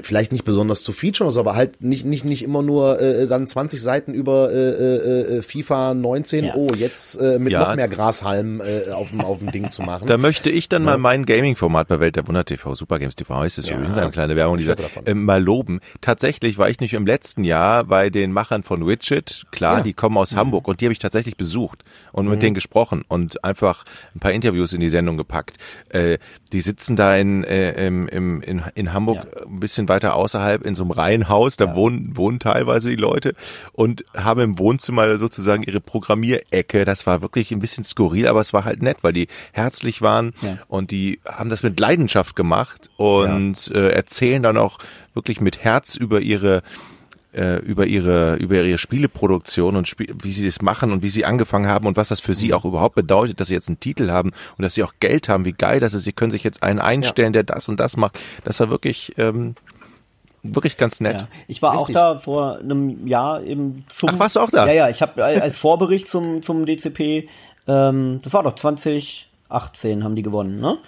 vielleicht 0.00 0.32
nicht 0.32 0.44
besonders 0.44 0.82
zu 0.82 0.92
featuren, 0.92 1.36
aber 1.36 1.54
halt 1.54 1.82
nicht 1.82 2.04
nicht 2.04 2.24
nicht 2.24 2.42
immer 2.42 2.62
nur 2.62 3.00
äh, 3.00 3.26
dann 3.26 3.46
20 3.46 3.80
Seiten 3.80 4.14
über 4.14 4.50
äh, 4.50 4.56
äh, 4.56 5.38
äh 5.38 5.42
FIFA 5.42 5.94
19, 5.94 6.44
ja. 6.44 6.54
oh, 6.54 6.68
jetzt 6.74 7.16
äh, 7.16 7.38
mit 7.38 7.52
ja. 7.52 7.60
noch 7.60 7.76
mehr 7.76 7.88
Grashalm 7.88 8.60
äh, 8.60 8.90
auf 8.90 9.10
dem 9.10 9.20
auf 9.20 9.38
dem 9.38 9.52
Ding 9.52 9.68
zu 9.68 9.82
machen. 9.82 10.06
Da 10.12 10.18
möchte 10.18 10.50
ich 10.50 10.68
dann 10.68 10.82
ja. 10.84 10.90
mal 10.90 10.98
mein 10.98 11.24
Gaming-Format 11.24 11.88
bei 11.88 11.98
Welt 11.98 12.16
der 12.16 12.28
Wunder 12.28 12.44
TV, 12.44 12.74
Super 12.74 12.98
Games 12.98 13.16
TV 13.16 13.34
heißt 13.34 13.58
es 13.58 13.68
ja. 13.68 13.76
übrigens, 13.76 13.96
eine 13.96 14.10
kleine 14.10 14.36
Werbung 14.36 14.58
dieser, 14.58 14.76
äh, 15.06 15.14
mal 15.14 15.42
loben. 15.42 15.80
Tatsächlich 16.00 16.58
war 16.58 16.68
ich 16.68 16.80
nicht 16.80 16.92
im 16.92 17.06
letzten 17.06 17.44
Jahr 17.44 17.84
bei 17.84 18.10
den 18.10 18.32
Machern 18.32 18.62
von 18.62 18.86
Widget, 18.86 19.44
klar, 19.50 19.82
die 19.82 19.94
kommen 19.94 20.18
aus 20.18 20.32
mhm. 20.32 20.38
Hamburg 20.38 20.68
und 20.68 20.80
die 20.80 20.86
habe 20.86 20.92
ich 20.92 20.98
tatsächlich 20.98 21.36
besucht 21.36 21.84
und 22.12 22.26
mhm. 22.26 22.32
mit 22.32 22.42
denen 22.42 22.54
gesprochen 22.54 23.04
und 23.08 23.42
einfach 23.44 23.84
ein 24.14 24.20
paar 24.20 24.32
Interviews 24.32 24.72
in 24.72 24.80
die 24.80 24.88
Sendung 24.88 25.16
gepackt. 25.16 25.56
Äh, 25.88 26.18
die 26.52 26.60
sitzen 26.60 26.96
da 26.96 27.16
in, 27.16 27.44
äh, 27.44 27.86
im, 27.86 28.08
im, 28.08 28.42
in, 28.42 28.62
in 28.74 28.92
Hamburg 28.92 29.26
ein 29.46 29.60
bisschen 29.60 29.81
weiter 29.88 30.14
außerhalb 30.14 30.64
in 30.64 30.74
so 30.74 30.82
einem 30.82 30.92
Reihenhaus, 30.92 31.56
da 31.56 31.66
ja. 31.66 31.74
wohnen, 31.74 32.16
wohnen 32.16 32.38
teilweise 32.38 32.90
die 32.90 32.96
Leute 32.96 33.34
und 33.72 34.04
haben 34.16 34.40
im 34.40 34.58
Wohnzimmer 34.58 35.16
sozusagen 35.18 35.62
ihre 35.62 35.80
Programmierecke. 35.80 36.84
Das 36.84 37.06
war 37.06 37.22
wirklich 37.22 37.50
ein 37.50 37.58
bisschen 37.58 37.84
skurril, 37.84 38.26
aber 38.26 38.40
es 38.40 38.52
war 38.52 38.64
halt 38.64 38.82
nett, 38.82 38.98
weil 39.02 39.12
die 39.12 39.28
herzlich 39.52 40.02
waren 40.02 40.32
ja. 40.42 40.58
und 40.68 40.90
die 40.90 41.20
haben 41.26 41.50
das 41.50 41.62
mit 41.62 41.78
Leidenschaft 41.78 42.36
gemacht 42.36 42.90
und 42.96 43.68
ja. 43.68 43.74
äh, 43.74 43.88
erzählen 43.92 44.42
dann 44.42 44.56
auch 44.56 44.78
wirklich 45.14 45.40
mit 45.40 45.58
Herz 45.64 45.96
über 45.96 46.20
ihre 46.20 46.62
äh, 47.34 47.56
über 47.60 47.86
ihre 47.86 48.36
über 48.36 48.62
ihre 48.62 48.78
Spieleproduktion 48.78 49.76
und 49.76 49.88
Spiel, 49.88 50.14
wie 50.22 50.32
sie 50.32 50.44
das 50.44 50.62
machen 50.62 50.92
und 50.92 51.02
wie 51.02 51.08
sie 51.08 51.24
angefangen 51.24 51.66
haben 51.66 51.86
und 51.86 51.96
was 51.96 52.08
das 52.08 52.20
für 52.20 52.34
sie 52.34 52.48
mhm. 52.48 52.54
auch 52.54 52.64
überhaupt 52.64 52.94
bedeutet, 52.94 53.40
dass 53.40 53.48
sie 53.48 53.54
jetzt 53.54 53.68
einen 53.68 53.80
Titel 53.80 54.10
haben 54.10 54.32
und 54.56 54.62
dass 54.62 54.74
sie 54.74 54.82
auch 54.82 54.94
Geld 55.00 55.28
haben, 55.28 55.44
wie 55.44 55.52
geil 55.52 55.80
das 55.80 55.94
ist. 55.94 56.04
Sie 56.04 56.12
können 56.12 56.30
sich 56.30 56.44
jetzt 56.44 56.62
einen 56.62 56.78
einstellen, 56.78 57.32
ja. 57.32 57.42
der 57.42 57.54
das 57.54 57.68
und 57.68 57.80
das 57.80 57.96
macht. 57.96 58.18
Das 58.44 58.60
war 58.60 58.70
wirklich 58.70 59.14
ähm, 59.16 59.54
wirklich 60.42 60.76
ganz 60.76 61.00
nett. 61.00 61.20
Ja. 61.22 61.28
Ich 61.48 61.62
war 61.62 61.72
Richtig. 61.78 61.96
auch 61.96 62.14
da 62.14 62.18
vor 62.18 62.58
einem 62.58 63.06
Jahr 63.06 63.42
eben 63.42 63.84
zum. 63.88 64.10
Ach, 64.12 64.18
warst 64.18 64.36
du 64.36 64.40
auch 64.40 64.50
da? 64.50 64.66
Ja, 64.66 64.72
ja. 64.72 64.88
Ich 64.88 65.02
habe 65.02 65.24
als 65.24 65.56
Vorbericht 65.58 66.08
zum 66.08 66.42
zum 66.42 66.66
DCP. 66.66 67.28
Ähm, 67.66 68.20
das 68.22 68.32
war 68.32 68.42
doch 68.42 68.54
20 68.54 69.28
18 69.48 70.02
haben 70.02 70.14
die 70.14 70.22
gewonnen, 70.22 70.56
ne? 70.56 70.78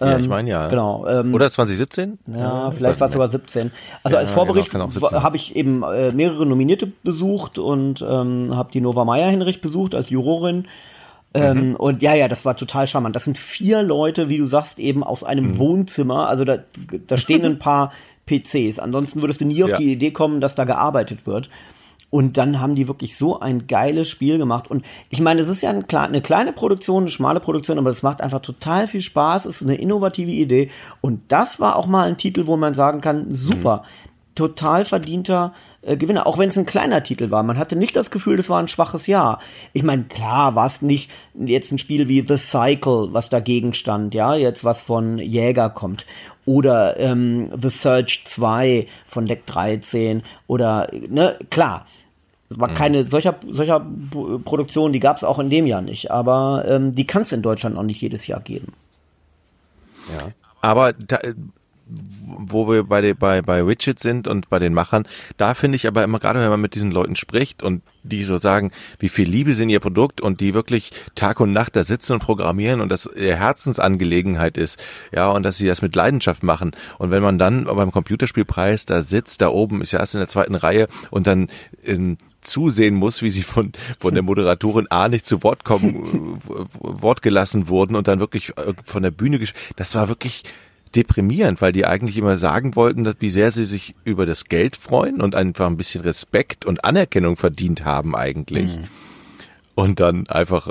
Ja, 0.00 0.18
ich 0.18 0.28
meine 0.28 0.50
ja. 0.50 0.66
Genau. 0.68 1.06
Ähm, 1.06 1.32
Oder 1.32 1.50
2017? 1.50 2.18
ja, 2.26 2.70
vielleicht 2.72 3.00
war 3.00 3.06
es 3.06 3.12
sogar 3.12 3.30
17. 3.30 3.70
Also 4.02 4.16
als 4.16 4.30
Vorbericht 4.32 4.68
genau, 4.70 4.84
kann 4.84 4.90
auch 4.90 4.92
17 4.92 5.22
habe 5.22 5.36
ich 5.36 5.54
eben 5.56 5.82
äh, 5.84 6.10
mehrere 6.12 6.44
Nominierte 6.44 6.88
besucht 7.04 7.58
und 7.58 8.02
ähm, 8.02 8.54
habe 8.54 8.72
die 8.72 8.80
Nova 8.80 9.04
Meyer 9.04 9.30
Hinrich 9.30 9.60
besucht 9.60 9.94
als 9.94 10.10
Jurorin. 10.10 10.66
Ähm, 11.32 11.70
Mhm. 11.70 11.76
Und 11.76 12.02
ja, 12.02 12.14
ja, 12.14 12.28
das 12.28 12.44
war 12.44 12.56
total 12.56 12.86
charmant. 12.86 13.16
Das 13.16 13.24
sind 13.24 13.38
vier 13.38 13.82
Leute, 13.82 14.28
wie 14.28 14.38
du 14.38 14.46
sagst, 14.46 14.78
eben 14.78 15.02
aus 15.04 15.24
einem 15.24 15.52
Mhm. 15.52 15.58
Wohnzimmer. 15.58 16.28
Also 16.28 16.44
da, 16.44 16.58
da 17.06 17.16
stehen 17.16 17.44
ein 17.44 17.58
paar 17.58 17.92
PCs. 18.26 18.78
Ansonsten 18.78 19.20
würdest 19.20 19.40
du 19.40 19.44
nie 19.44 19.62
auf 19.62 19.70
Ja. 19.70 19.76
die 19.78 19.92
Idee 19.92 20.10
kommen, 20.10 20.40
dass 20.40 20.54
da 20.54 20.64
gearbeitet 20.64 21.26
wird. 21.26 21.50
Und 22.10 22.36
dann 22.38 22.60
haben 22.60 22.76
die 22.76 22.86
wirklich 22.86 23.16
so 23.16 23.40
ein 23.40 23.66
geiles 23.66 24.08
Spiel 24.08 24.38
gemacht. 24.38 24.70
Und 24.70 24.84
ich 25.10 25.20
meine, 25.20 25.40
es 25.40 25.48
ist 25.48 25.62
ja 25.62 25.70
ein, 25.70 25.84
eine 25.90 26.22
kleine 26.22 26.52
Produktion, 26.52 27.02
eine 27.04 27.10
schmale 27.10 27.40
Produktion, 27.40 27.76
aber 27.76 27.90
es 27.90 28.04
macht 28.04 28.20
einfach 28.20 28.40
total 28.40 28.86
viel 28.86 29.00
Spaß. 29.00 29.46
Es 29.46 29.62
ist 29.62 29.66
eine 29.68 29.76
innovative 29.76 30.30
Idee. 30.30 30.70
Und 31.00 31.22
das 31.28 31.58
war 31.58 31.74
auch 31.74 31.86
mal 31.86 32.06
ein 32.06 32.16
Titel, 32.16 32.46
wo 32.46 32.56
man 32.56 32.72
sagen 32.72 33.00
kann, 33.00 33.34
super, 33.34 33.82
total 34.36 34.84
verdienter 34.84 35.54
äh, 35.84 35.96
Gewinner. 35.96 36.26
Auch 36.26 36.38
wenn 36.38 36.48
es 36.48 36.58
ein 36.58 36.66
kleiner 36.66 37.02
Titel 37.02 37.30
war. 37.30 37.42
Man 37.42 37.58
hatte 37.58 37.76
nicht 37.76 37.96
das 37.96 38.10
Gefühl, 38.10 38.36
das 38.36 38.48
war 38.48 38.60
ein 38.60 38.68
schwaches 38.68 39.06
Jahr. 39.06 39.40
Ich 39.72 39.82
meine, 39.82 40.04
klar 40.04 40.54
war 40.54 40.66
es 40.66 40.82
nicht 40.82 41.10
jetzt 41.34 41.72
ein 41.72 41.78
Spiel 41.78 42.08
wie 42.08 42.24
The 42.26 42.36
Cycle, 42.36 43.08
was 43.12 43.30
dagegen 43.30 43.74
stand, 43.74 44.14
ja, 44.14 44.34
jetzt 44.34 44.64
was 44.64 44.80
von 44.80 45.18
Jäger 45.18 45.70
kommt. 45.70 46.06
Oder 46.46 46.98
ähm, 46.98 47.50
The 47.60 47.70
Surge 47.70 48.20
2 48.24 48.86
von 49.06 49.26
Deck 49.26 49.46
13 49.46 50.22
oder, 50.46 50.90
ne, 50.92 51.38
klar. 51.50 51.86
Es 52.50 52.60
war 52.60 52.68
keine 52.68 53.08
solcher, 53.08 53.36
solcher 53.50 53.84
Produktion, 54.44 54.92
die 54.92 55.00
gab 55.00 55.16
es 55.16 55.24
auch 55.24 55.38
in 55.38 55.48
dem 55.48 55.66
Jahr 55.66 55.80
nicht. 55.80 56.10
Aber 56.10 56.64
ähm, 56.68 56.94
die 56.94 57.06
kann 57.06 57.22
es 57.22 57.32
in 57.32 57.42
Deutschland 57.42 57.76
auch 57.76 57.82
nicht 57.82 58.00
jedes 58.00 58.26
Jahr 58.26 58.40
geben. 58.40 58.74
Aber 60.60 60.92
da, 60.92 61.18
wo 61.86 62.68
wir 62.68 62.84
bei, 62.84 63.12
bei, 63.14 63.42
bei 63.42 63.66
Widget 63.66 63.98
sind 63.98 64.26
und 64.26 64.48
bei 64.48 64.58
den 64.58 64.72
Machern, 64.72 65.06
da 65.36 65.54
finde 65.54 65.76
ich 65.76 65.86
aber 65.86 66.02
immer, 66.02 66.18
gerade 66.18 66.40
wenn 66.40 66.48
man 66.48 66.60
mit 66.60 66.74
diesen 66.74 66.90
Leuten 66.90 67.14
spricht 67.16 67.62
und 67.62 67.82
die 68.02 68.24
so 68.24 68.36
sagen, 68.38 68.70
wie 68.98 69.08
viel 69.08 69.28
Liebe 69.28 69.52
in 69.52 69.68
ihr 69.68 69.80
Produkt 69.80 70.20
und 70.20 70.40
die 70.40 70.54
wirklich 70.54 70.90
Tag 71.14 71.40
und 71.40 71.52
Nacht 71.52 71.76
da 71.76 71.84
sitzen 71.84 72.14
und 72.14 72.20
programmieren 72.20 72.80
und 72.80 72.88
das 72.90 73.08
ihr 73.16 73.36
Herzensangelegenheit 73.36 74.56
ist, 74.56 74.82
ja, 75.12 75.28
und 75.28 75.42
dass 75.42 75.56
sie 75.58 75.66
das 75.66 75.82
mit 75.82 75.94
Leidenschaft 75.94 76.42
machen. 76.42 76.72
Und 76.98 77.10
wenn 77.10 77.22
man 77.22 77.38
dann 77.38 77.64
beim 77.64 77.92
Computerspielpreis 77.92 78.86
da 78.86 79.02
sitzt, 79.02 79.40
da 79.42 79.48
oben 79.48 79.82
ist 79.82 79.92
ja 79.92 80.00
erst 80.00 80.14
in 80.14 80.20
der 80.20 80.28
zweiten 80.28 80.54
Reihe 80.54 80.88
und 81.10 81.26
dann 81.26 81.48
ähm, 81.84 82.16
zusehen 82.40 82.94
muss, 82.94 83.22
wie 83.22 83.30
sie 83.30 83.42
von, 83.42 83.72
von 83.98 84.12
der 84.14 84.22
Moderatorin 84.22 84.86
A 84.90 85.08
nicht 85.08 85.24
zu 85.26 85.42
Wort 85.42 85.64
kommen, 85.64 86.40
äh, 86.48 86.52
Wort 86.80 87.22
gelassen 87.22 87.68
wurden 87.68 87.96
und 87.96 88.06
dann 88.08 88.20
wirklich 88.20 88.56
äh, 88.58 88.74
von 88.84 89.02
der 89.02 89.10
Bühne, 89.10 89.38
gesch- 89.38 89.54
das 89.76 89.94
war 89.94 90.08
wirklich 90.08 90.44
deprimierend, 90.94 91.60
weil 91.60 91.72
die 91.72 91.86
eigentlich 91.86 92.16
immer 92.16 92.36
sagen 92.36 92.76
wollten, 92.76 93.04
dass, 93.04 93.16
wie 93.20 93.30
sehr 93.30 93.50
sie 93.50 93.64
sich 93.64 93.94
über 94.04 94.26
das 94.26 94.44
Geld 94.44 94.76
freuen 94.76 95.20
und 95.20 95.34
einfach 95.34 95.66
ein 95.66 95.76
bisschen 95.76 96.02
Respekt 96.02 96.64
und 96.64 96.84
Anerkennung 96.84 97.36
verdient 97.36 97.84
haben 97.84 98.14
eigentlich. 98.14 98.78
Und 99.74 100.00
dann 100.00 100.28
einfach, 100.28 100.68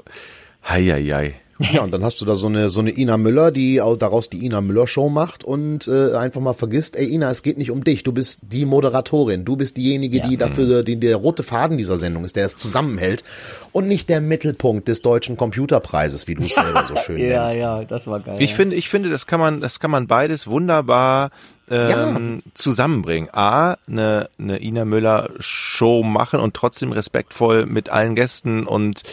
hei, 0.64 0.84
hei, 0.86 1.04
hei. 1.04 1.36
Ja, 1.72 1.82
und 1.82 1.92
dann 1.94 2.04
hast 2.04 2.20
du 2.20 2.26
da 2.26 2.36
so 2.36 2.48
eine 2.48 2.68
so 2.70 2.82
eine 2.82 2.92
Ina 2.92 3.18
Müller, 3.18 3.52
die 3.52 3.82
au- 3.82 3.96
daraus 3.96 4.30
die 4.30 4.44
Ina 4.46 4.60
Müller 4.60 4.86
Show 4.88 5.10
macht 5.10 5.44
und 5.44 5.88
äh, 5.88 6.14
einfach 6.16 6.42
mal 6.42 6.54
vergisst, 6.54 6.96
ey 6.98 7.08
Ina, 7.08 7.32
es 7.32 7.42
geht 7.44 7.58
nicht 7.58 7.72
um 7.72 7.84
dich, 7.84 8.04
du 8.04 8.12
bist 8.12 8.40
die 8.44 8.66
Moderatorin, 8.66 9.46
du 9.46 9.56
bist 9.56 9.78
diejenige, 9.78 10.20
die 10.22 10.36
dafür 10.38 10.84
die 10.84 10.98
der 10.98 11.16
rote 11.16 11.44
Faden 11.44 11.78
dieser 11.78 11.98
Sendung 11.98 12.26
ist, 12.26 12.36
der 12.36 12.46
es 12.46 12.58
zusammenhält 12.58 13.24
und 13.72 13.88
nicht 13.88 14.10
der 14.10 14.20
Mittelpunkt 14.20 14.88
des 14.88 15.02
deutschen 15.02 15.38
Computerpreises, 15.38 16.28
wie 16.28 16.36
du 16.36 16.44
es 16.44 16.54
selber 16.56 16.86
so 16.86 16.96
schön 16.98 17.18
Ja, 17.20 17.44
nennst. 17.44 17.56
ja, 17.56 17.84
das 17.86 18.08
war 18.08 18.20
geil. 18.20 18.36
Ich 18.40 18.54
finde, 18.56 18.76
ich 18.76 18.90
finde, 18.90 19.10
das 19.10 19.26
kann 19.26 19.40
man, 19.40 19.62
das 19.62 19.80
kann 19.80 19.90
man 19.92 20.08
beides 20.08 20.48
wunderbar 20.48 21.30
ähm, 21.70 22.40
zusammenbringen. 22.54 23.30
A, 23.32 23.76
eine, 23.88 24.30
eine 24.38 24.62
Ina 24.62 24.86
Müller 24.86 25.30
Show 25.40 26.04
machen 26.04 26.40
und 26.40 26.54
trotzdem 26.56 26.92
respektvoll 26.92 27.66
mit 27.66 27.90
allen 27.90 28.16
Gästen 28.16 28.66
und 28.68 29.04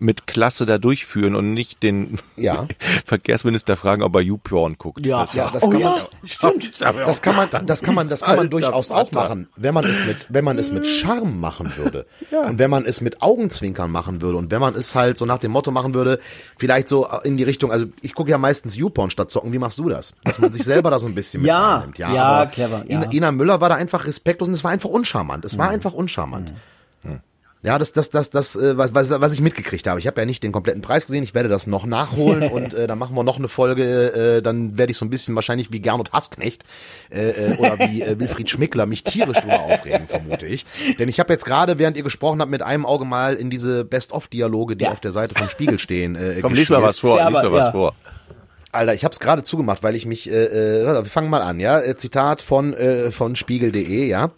mit 0.00 0.26
Klasse 0.26 0.64
da 0.66 0.78
durchführen 0.78 1.34
und 1.34 1.52
nicht 1.52 1.82
den 1.82 2.18
Ja. 2.36 2.66
Verkehrsminister 3.06 3.76
fragen, 3.76 4.02
ob 4.02 4.14
er 4.14 4.20
YouPorn 4.22 4.76
guckt. 4.78 5.04
ja, 5.04 5.20
Das 5.22 5.32
Ja, 5.34 5.50
das 5.52 5.62
oh 5.62 5.70
kann 5.70 5.80
ja, 5.80 5.90
man- 5.90 6.28
stimmt. 6.28 6.80
Das 6.80 7.22
kann 7.22 7.36
man, 7.36 7.48
das 7.66 7.82
kann 7.82 7.94
man, 7.94 8.08
das 8.08 8.20
kann 8.20 8.30
man 8.36 8.38
Alter 8.46 8.50
durchaus 8.50 8.90
auch 8.90 9.06
Vater. 9.10 9.20
machen, 9.22 9.48
wenn 9.56 9.74
man 9.74 9.84
es 9.84 10.04
mit, 10.06 10.16
wenn 10.28 10.44
man 10.44 10.58
es 10.58 10.70
mit 10.70 10.86
Charme 10.86 11.40
machen 11.40 11.72
würde 11.76 12.06
und 12.46 12.58
wenn 12.58 12.70
man 12.70 12.84
es 12.84 13.00
mit 13.00 13.22
Augenzwinkern 13.22 13.90
machen 13.90 14.22
würde 14.22 14.38
und 14.38 14.50
wenn 14.50 14.60
man 14.60 14.74
es 14.74 14.94
halt 14.94 15.16
so 15.18 15.26
nach 15.26 15.38
dem 15.38 15.50
Motto 15.52 15.70
machen 15.70 15.94
würde, 15.94 16.18
vielleicht 16.56 16.88
so 16.88 17.06
in 17.24 17.36
die 17.36 17.44
Richtung, 17.44 17.72
also 17.72 17.86
ich 18.02 18.14
gucke 18.14 18.30
ja 18.30 18.38
meistens 18.38 18.76
YouPorn 18.76 19.10
statt 19.10 19.30
zocken. 19.30 19.52
Wie 19.52 19.58
machst 19.58 19.78
du 19.78 19.88
das? 19.88 20.14
Dass 20.24 20.38
man 20.38 20.52
sich 20.52 20.62
selber 20.64 20.90
da 20.90 20.98
so 20.98 21.06
ein 21.06 21.14
bisschen 21.14 21.42
mit 21.42 21.48
Ja, 21.50 21.76
reinnimmt. 21.76 21.98
ja, 21.98 22.08
aber 22.08 22.50
clever, 22.50 22.84
ja. 22.88 22.98
Ina, 23.02 23.12
Ina 23.12 23.32
Müller 23.32 23.60
war 23.60 23.68
da 23.68 23.74
einfach 23.74 24.06
respektlos 24.06 24.48
und 24.48 24.54
es 24.54 24.64
war 24.64 24.70
einfach 24.70 24.88
uncharmant. 24.90 25.44
Es 25.44 25.58
war 25.58 25.68
einfach 25.70 25.92
uncharmant. 25.92 26.52
Ja, 27.62 27.76
das, 27.76 27.92
das, 27.92 28.10
das, 28.10 28.30
das, 28.30 28.54
äh, 28.54 28.78
was, 28.78 28.94
was, 28.94 29.10
was 29.10 29.32
ich 29.32 29.40
mitgekriegt 29.40 29.86
habe. 29.88 29.98
Ich 29.98 30.06
habe 30.06 30.20
ja 30.20 30.26
nicht 30.26 30.44
den 30.44 30.52
kompletten 30.52 30.80
Preis 30.80 31.06
gesehen. 31.06 31.24
Ich 31.24 31.34
werde 31.34 31.48
das 31.48 31.66
noch 31.66 31.86
nachholen 31.86 32.48
und 32.52 32.72
äh, 32.72 32.86
dann 32.86 32.98
machen 32.98 33.16
wir 33.16 33.24
noch 33.24 33.38
eine 33.38 33.48
Folge. 33.48 34.36
Äh, 34.38 34.42
dann 34.42 34.78
werde 34.78 34.92
ich 34.92 34.96
so 34.96 35.04
ein 35.04 35.10
bisschen 35.10 35.34
wahrscheinlich 35.34 35.72
wie 35.72 35.80
Gernot 35.80 36.12
Hassknecht 36.12 36.62
äh, 37.10 37.30
äh, 37.30 37.56
oder 37.56 37.76
wie 37.90 38.02
äh, 38.02 38.18
Wilfried 38.20 38.48
Schmickler 38.48 38.86
mich 38.86 39.02
tierisch 39.02 39.38
drüber 39.38 39.60
aufregen, 39.60 40.06
vermute 40.06 40.46
ich. 40.46 40.66
Denn 41.00 41.08
ich 41.08 41.18
habe 41.18 41.32
jetzt 41.32 41.44
gerade, 41.44 41.80
während 41.80 41.96
ihr 41.96 42.04
gesprochen 42.04 42.40
habt, 42.40 42.50
mit 42.50 42.62
einem 42.62 42.86
Auge 42.86 43.04
mal 43.04 43.34
in 43.34 43.50
diese 43.50 43.84
Best-of-Dialoge, 43.84 44.76
die 44.76 44.84
Ja. 44.84 44.92
auf 44.92 45.00
der 45.00 45.10
Seite 45.10 45.34
vom 45.34 45.48
Spiegel 45.48 45.80
stehen, 45.80 46.14
äh, 46.14 46.38
Komm, 46.40 46.54
lies 46.54 46.70
mal 46.70 46.80
was 46.82 46.98
vor, 47.00 47.18
Ja, 47.18 47.28
lies 47.28 47.38
aber- 47.38 47.50
mal 47.50 47.56
was 47.58 47.66
ja. 47.66 47.72
vor. 47.72 47.94
Alter, 48.70 48.94
ich 48.94 49.02
habe 49.04 49.12
es 49.12 49.20
gerade 49.20 49.42
zugemacht, 49.42 49.82
weil 49.82 49.94
ich 49.94 50.04
mich, 50.04 50.30
äh, 50.30 50.82
äh, 50.82 50.84
wir 50.84 51.04
fangen 51.06 51.30
mal 51.30 51.40
an, 51.40 51.58
ja, 51.58 51.80
äh, 51.80 51.96
Zitat 51.96 52.42
von 52.42 52.74
äh, 52.74 53.10
von 53.10 53.34
Spiegel.de, 53.34 54.06
ja, 54.06 54.30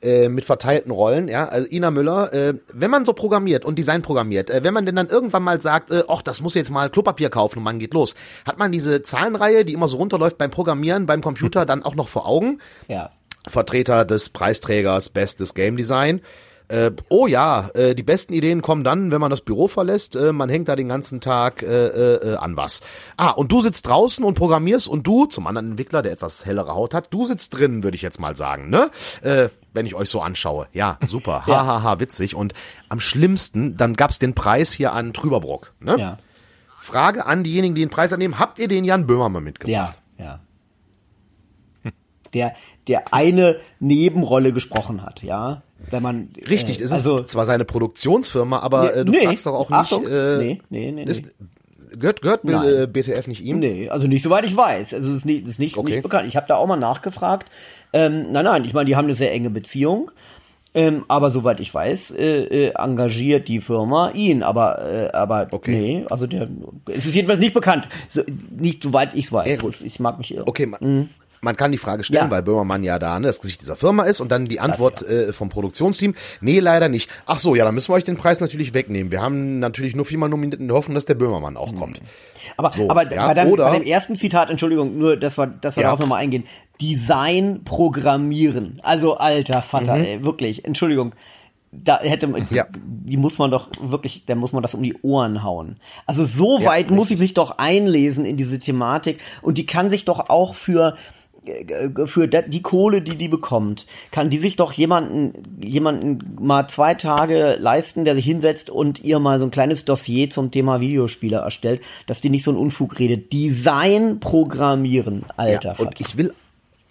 äh, 0.00 0.28
mit 0.28 0.44
verteilten 0.44 0.92
Rollen, 0.92 1.26
ja, 1.26 1.46
also 1.48 1.66
Ina 1.68 1.90
Müller, 1.90 2.32
äh, 2.32 2.54
wenn 2.72 2.90
man 2.90 3.04
so 3.04 3.12
programmiert 3.12 3.64
und 3.64 3.76
Design 3.76 4.02
programmiert, 4.02 4.50
äh, 4.50 4.62
wenn 4.62 4.72
man 4.72 4.86
denn 4.86 4.94
dann 4.94 5.08
irgendwann 5.08 5.42
mal 5.42 5.60
sagt, 5.60 5.90
äh, 5.90 6.04
ach, 6.08 6.22
das 6.22 6.40
muss 6.40 6.54
jetzt 6.54 6.70
mal 6.70 6.90
Klopapier 6.90 7.28
kaufen 7.28 7.58
und 7.58 7.64
man 7.64 7.80
geht 7.80 7.92
los, 7.92 8.14
hat 8.46 8.58
man 8.58 8.70
diese 8.70 9.02
Zahlenreihe, 9.02 9.64
die 9.64 9.72
immer 9.72 9.88
so 9.88 9.96
runterläuft 9.96 10.38
beim 10.38 10.50
Programmieren, 10.50 11.06
beim 11.06 11.20
Computer, 11.20 11.66
dann 11.66 11.82
auch 11.82 11.96
noch 11.96 12.08
vor 12.08 12.26
Augen? 12.26 12.60
Ja. 12.86 13.10
Vertreter 13.48 14.04
des 14.04 14.28
Preisträgers 14.28 15.08
Bestes 15.08 15.54
Game 15.54 15.76
Design. 15.76 16.20
Äh, 16.72 16.90
oh 17.10 17.26
ja, 17.26 17.68
äh, 17.74 17.94
die 17.94 18.02
besten 18.02 18.32
Ideen 18.32 18.62
kommen 18.62 18.82
dann, 18.82 19.10
wenn 19.10 19.20
man 19.20 19.28
das 19.28 19.42
Büro 19.42 19.68
verlässt. 19.68 20.16
Äh, 20.16 20.32
man 20.32 20.48
hängt 20.48 20.68
da 20.68 20.76
den 20.76 20.88
ganzen 20.88 21.20
Tag 21.20 21.62
äh, 21.62 21.66
äh, 21.66 22.36
an 22.36 22.56
was. 22.56 22.80
Ah, 23.18 23.30
und 23.30 23.52
du 23.52 23.60
sitzt 23.60 23.86
draußen 23.86 24.24
und 24.24 24.34
programmierst 24.34 24.88
und 24.88 25.06
du, 25.06 25.26
zum 25.26 25.46
anderen 25.46 25.72
Entwickler, 25.72 26.00
der 26.00 26.12
etwas 26.12 26.46
hellere 26.46 26.74
Haut 26.74 26.94
hat, 26.94 27.12
du 27.12 27.26
sitzt 27.26 27.58
drin, 27.58 27.82
würde 27.82 27.94
ich 27.94 28.02
jetzt 28.02 28.18
mal 28.18 28.34
sagen, 28.36 28.70
ne? 28.70 28.90
Äh, 29.20 29.50
wenn 29.74 29.84
ich 29.84 29.94
euch 29.94 30.08
so 30.08 30.22
anschaue. 30.22 30.66
Ja, 30.72 30.98
super. 31.06 31.46
Hahaha, 31.46 31.66
ha, 31.66 31.82
ha, 31.82 32.00
witzig. 32.00 32.34
Und 32.34 32.54
am 32.88 33.00
schlimmsten, 33.00 33.76
dann 33.76 33.92
gab's 33.92 34.18
den 34.18 34.34
Preis 34.34 34.72
hier 34.72 34.94
an 34.94 35.12
Trüberbrock. 35.12 35.74
Ne? 35.78 35.96
Ja. 35.98 36.16
Frage 36.78 37.26
an 37.26 37.44
diejenigen, 37.44 37.74
die 37.74 37.82
den 37.82 37.90
Preis 37.90 38.14
annehmen, 38.14 38.38
habt 38.38 38.58
ihr 38.58 38.68
den 38.68 38.84
Jan 38.84 39.06
Böhmermann 39.06 39.44
mitgebracht? 39.44 40.00
Ja, 40.18 40.24
ja. 40.24 40.40
Der, 42.34 42.54
der 42.88 43.12
eine 43.12 43.60
Nebenrolle 43.78 44.54
gesprochen 44.54 45.02
hat, 45.02 45.22
ja. 45.22 45.62
Wenn 45.90 46.02
man. 46.02 46.28
Richtig, 46.48 46.80
äh, 46.80 46.84
es 46.84 46.92
also, 46.92 47.18
ist 47.18 47.30
zwar 47.30 47.44
seine 47.44 47.64
Produktionsfirma, 47.64 48.60
aber 48.60 48.96
äh, 48.96 49.04
du 49.04 49.12
nee, 49.12 49.24
fragst 49.24 49.46
doch 49.46 49.54
auch 49.54 49.70
nicht. 49.70 49.78
Achtung, 49.78 50.06
äh, 50.06 50.38
nee, 50.38 50.58
nee, 50.70 50.92
nee. 50.92 51.04
Ist, 51.04 51.34
gehört 51.98 52.22
gehört 52.22 52.44
Nein. 52.44 52.68
äh, 52.68 52.86
BTF 52.86 53.26
nicht 53.28 53.42
ihm? 53.42 53.58
Nee, 53.58 53.88
also 53.88 54.06
nicht 54.06 54.22
soweit 54.22 54.44
ich 54.44 54.56
weiß. 54.56 54.94
Also 54.94 55.10
es 55.10 55.18
ist 55.18 55.24
nicht, 55.24 55.46
ist 55.46 55.58
nicht, 55.58 55.76
Okay. 55.76 55.92
nicht 55.92 56.02
bekannt. 56.02 56.28
Ich 56.28 56.36
habe 56.36 56.46
da 56.48 56.56
auch 56.56 56.66
mal 56.66 56.76
nachgefragt. 56.76 57.50
Ähm, 57.92 58.32
nein, 58.32 58.44
nein, 58.44 58.64
ich 58.64 58.72
meine, 58.72 58.86
die 58.86 58.96
haben 58.96 59.04
eine 59.06 59.14
sehr 59.14 59.32
enge 59.32 59.50
Beziehung. 59.50 60.10
Ähm, 60.74 61.04
aber 61.08 61.32
soweit 61.32 61.60
ich 61.60 61.72
weiß, 61.72 62.12
äh, 62.12 62.44
äh, 62.44 62.72
engagiert 62.74 63.46
die 63.46 63.60
Firma 63.60 64.10
ihn. 64.12 64.42
Aber, 64.42 64.82
äh, 64.82 65.10
aber 65.12 65.48
Okay. 65.50 65.70
nee, 65.70 66.06
also 66.08 66.26
der, 66.26 66.48
es 66.86 67.04
ist 67.04 67.14
jedenfalls 67.14 67.40
nicht 67.40 67.52
bekannt. 67.52 67.88
So, 68.08 68.22
nicht 68.58 68.82
soweit 68.82 69.14
ich 69.14 69.30
weiß. 69.30 69.60
Ja, 69.62 69.68
ich 69.84 70.00
mag 70.00 70.16
mich 70.16 70.32
irren. 70.32 70.48
Okay, 70.48 70.64
man, 70.64 71.10
man 71.44 71.56
kann 71.56 71.72
die 71.72 71.78
Frage 71.78 72.04
stellen, 72.04 72.26
Mhm. 72.26 72.30
Ja. 72.30 72.36
weil 72.36 72.42
Böhmermann 72.42 72.84
ja 72.84 72.98
da 73.00 73.18
ne, 73.18 73.26
das 73.26 73.40
Gesicht 73.40 73.60
dieser 73.60 73.74
Firma 73.76 74.04
ist 74.04 74.20
und 74.20 74.30
dann 74.30 74.46
die 74.46 74.60
Antwort 74.60 75.02
äh, 75.02 75.32
vom 75.32 75.48
Produktionsteam, 75.48 76.14
nee, 76.40 76.60
leider 76.60 76.88
nicht. 76.88 77.10
Ach 77.26 77.40
so, 77.40 77.54
ja, 77.56 77.64
dann 77.64 77.74
müssen 77.74 77.90
wir 77.90 77.94
euch 77.96 78.04
den 78.04 78.16
Preis 78.16 78.40
natürlich 78.40 78.74
wegnehmen. 78.74 79.10
Wir 79.10 79.20
haben 79.20 79.58
natürlich 79.58 79.96
nur 79.96 80.04
viermal 80.04 80.28
nominiert 80.28 80.60
in 80.60 80.68
der 80.68 80.76
Hoffnung, 80.76 80.94
dass 80.94 81.04
der 81.04 81.14
Böhmermann 81.14 81.54
Mhm. 81.54 81.58
auch 81.58 81.74
kommt. 81.74 82.00
Aber, 82.56 82.70
So, 82.72 82.88
aber 82.88 83.12
ja, 83.12 83.26
bei, 83.26 83.34
dem, 83.34 83.48
oder- 83.52 83.70
bei 83.70 83.78
dem 83.80 83.86
ersten 83.86 84.14
Zitat, 84.14 84.50
Entschuldigung, 84.50 84.96
nur, 84.96 85.16
dass 85.16 85.36
wir, 85.36 85.48
dass 85.48 85.74
wir 85.76 85.82
Ja. 85.82 85.88
darauf 85.88 86.00
nochmal 86.00 86.20
eingehen. 86.22 86.44
Design 86.80 87.62
programmieren. 87.64 88.80
Also, 88.84 89.16
alter 89.16 89.62
Vater, 89.62 89.94
ey, 89.96 90.22
wirklich, 90.24 90.64
Entschuldigung. 90.64 91.12
Da 91.72 92.00
hätte 92.00 92.26
man, 92.26 92.42
Mhm. 92.42 92.48
Ja. 92.50 92.66
die 92.70 93.16
muss 93.16 93.38
man 93.38 93.50
doch 93.50 93.68
wirklich, 93.80 94.24
da 94.26 94.34
muss 94.34 94.52
man 94.52 94.62
das 94.62 94.74
um 94.74 94.82
die 94.82 94.94
Ohren 95.02 95.42
hauen. 95.42 95.76
Also 96.06 96.24
so 96.26 96.58
Ja, 96.60 96.66
weit 96.66 96.90
muss 96.90 97.10
ich 97.10 97.18
mich 97.18 97.32
doch 97.34 97.56
einlesen 97.58 98.26
in 98.26 98.36
diese 98.36 98.58
Thematik 98.58 99.20
und 99.40 99.56
die 99.56 99.64
kann 99.64 99.88
sich 99.88 100.04
doch 100.04 100.28
auch 100.28 100.54
für 100.54 100.96
für 102.06 102.28
die 102.28 102.62
Kohle, 102.62 103.02
die 103.02 103.16
die 103.16 103.28
bekommt, 103.28 103.86
kann 104.10 104.30
die 104.30 104.38
sich 104.38 104.56
doch 104.56 104.72
jemanden, 104.72 105.60
jemanden 105.62 106.36
mal 106.40 106.68
zwei 106.68 106.94
Tage 106.94 107.56
leisten, 107.58 108.04
der 108.04 108.14
sich 108.14 108.24
hinsetzt 108.24 108.70
und 108.70 109.02
ihr 109.02 109.18
mal 109.18 109.38
so 109.38 109.46
ein 109.46 109.50
kleines 109.50 109.84
Dossier 109.84 110.30
zum 110.30 110.50
Thema 110.50 110.80
Videospiele 110.80 111.38
erstellt, 111.38 111.80
dass 112.06 112.20
die 112.20 112.30
nicht 112.30 112.44
so 112.44 112.50
einen 112.50 112.60
Unfug 112.60 112.98
redet. 112.98 113.32
Design 113.32 114.20
programmieren, 114.20 115.24
alter. 115.36 115.76
Ja, 115.78 115.84
und 115.84 116.00
ich 116.00 116.16
will 116.16 116.32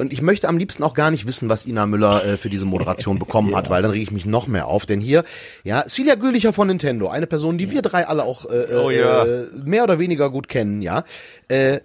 und 0.02 0.12
ich 0.12 0.24
möchte 0.24 0.48
am 0.48 0.58
liebsten 0.58 0.82
auch 0.82 0.96
gar 0.96 1.12
nicht 1.12 1.28
wissen, 1.28 1.48
was 1.48 1.68
Ina 1.68 1.86
Müller 1.86 2.26
äh, 2.26 2.36
für 2.36 2.50
diese 2.50 2.66
Moderation 2.66 3.20
bekommen 3.20 3.52
ja. 3.52 3.58
hat, 3.58 3.70
weil 3.70 3.84
dann 3.84 3.92
rege 3.92 4.02
ich 4.02 4.12
mich 4.12 4.26
noch 4.26 4.48
mehr 4.48 4.66
auf. 4.66 4.88
Denn 4.88 5.00
hier, 5.00 5.24
ja, 5.64 5.84
Celia 5.88 6.16
Gülicher 6.16 6.54
von 6.54 6.68
Nintendo, 6.68 7.08
eine 7.08 7.28
Person, 7.28 7.60
die 7.60 7.70
wir 7.70 7.84
drei 7.84 8.08
alle 8.08 8.24
auch 8.24 8.46
äh, 8.46 8.74
oh, 8.74 8.90
ja. 8.90 9.24
äh, 9.24 9.46
mehr 9.64 9.84
oder 9.84 10.00
weniger 10.00 10.32
gut 10.32 10.48
kennen, 10.48 10.82
ja, 10.82 11.04
äh, 11.50 11.82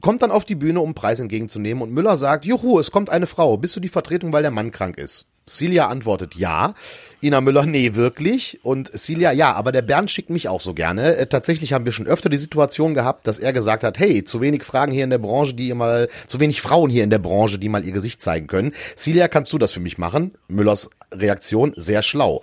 kommt 0.00 0.22
dann 0.22 0.30
auf 0.30 0.44
die 0.44 0.54
Bühne, 0.54 0.80
um 0.80 0.94
Preis 0.94 1.20
entgegenzunehmen 1.20 1.82
und 1.82 1.92
Müller 1.92 2.16
sagt, 2.16 2.44
juhu, 2.44 2.78
es 2.78 2.90
kommt 2.90 3.10
eine 3.10 3.26
Frau, 3.26 3.56
bist 3.56 3.74
du 3.76 3.80
die 3.80 3.88
Vertretung, 3.88 4.32
weil 4.32 4.42
der 4.42 4.50
Mann 4.50 4.70
krank 4.70 4.98
ist? 4.98 5.26
Celia 5.48 5.88
antwortet 5.88 6.34
ja. 6.36 6.74
Ina 7.22 7.40
Müller, 7.40 7.66
nee, 7.66 7.94
wirklich. 7.94 8.60
Und 8.62 8.96
Celia, 8.96 9.32
ja, 9.32 9.54
aber 9.54 9.72
der 9.72 9.82
Bernd 9.82 10.10
schickt 10.10 10.30
mich 10.30 10.48
auch 10.48 10.60
so 10.60 10.74
gerne. 10.74 11.16
Äh, 11.16 11.26
tatsächlich 11.26 11.72
haben 11.72 11.84
wir 11.84 11.92
schon 11.92 12.06
öfter 12.06 12.28
die 12.28 12.38
Situation 12.38 12.94
gehabt, 12.94 13.26
dass 13.26 13.38
er 13.38 13.52
gesagt 13.52 13.82
hat, 13.82 13.98
hey, 13.98 14.22
zu 14.22 14.40
wenig 14.40 14.62
Fragen 14.62 14.92
hier 14.92 15.04
in 15.04 15.10
der 15.10 15.18
Branche, 15.18 15.54
die 15.54 15.72
mal, 15.74 16.08
zu 16.26 16.38
wenig 16.38 16.60
Frauen 16.60 16.90
hier 16.90 17.02
in 17.02 17.10
der 17.10 17.18
Branche, 17.18 17.58
die 17.58 17.68
mal 17.68 17.84
ihr 17.84 17.92
Gesicht 17.92 18.22
zeigen 18.22 18.46
können. 18.46 18.72
Celia, 18.96 19.26
kannst 19.26 19.52
du 19.52 19.58
das 19.58 19.72
für 19.72 19.80
mich 19.80 19.98
machen? 19.98 20.34
Müllers 20.48 20.90
Reaktion, 21.12 21.72
sehr 21.76 22.02
schlau. 22.02 22.42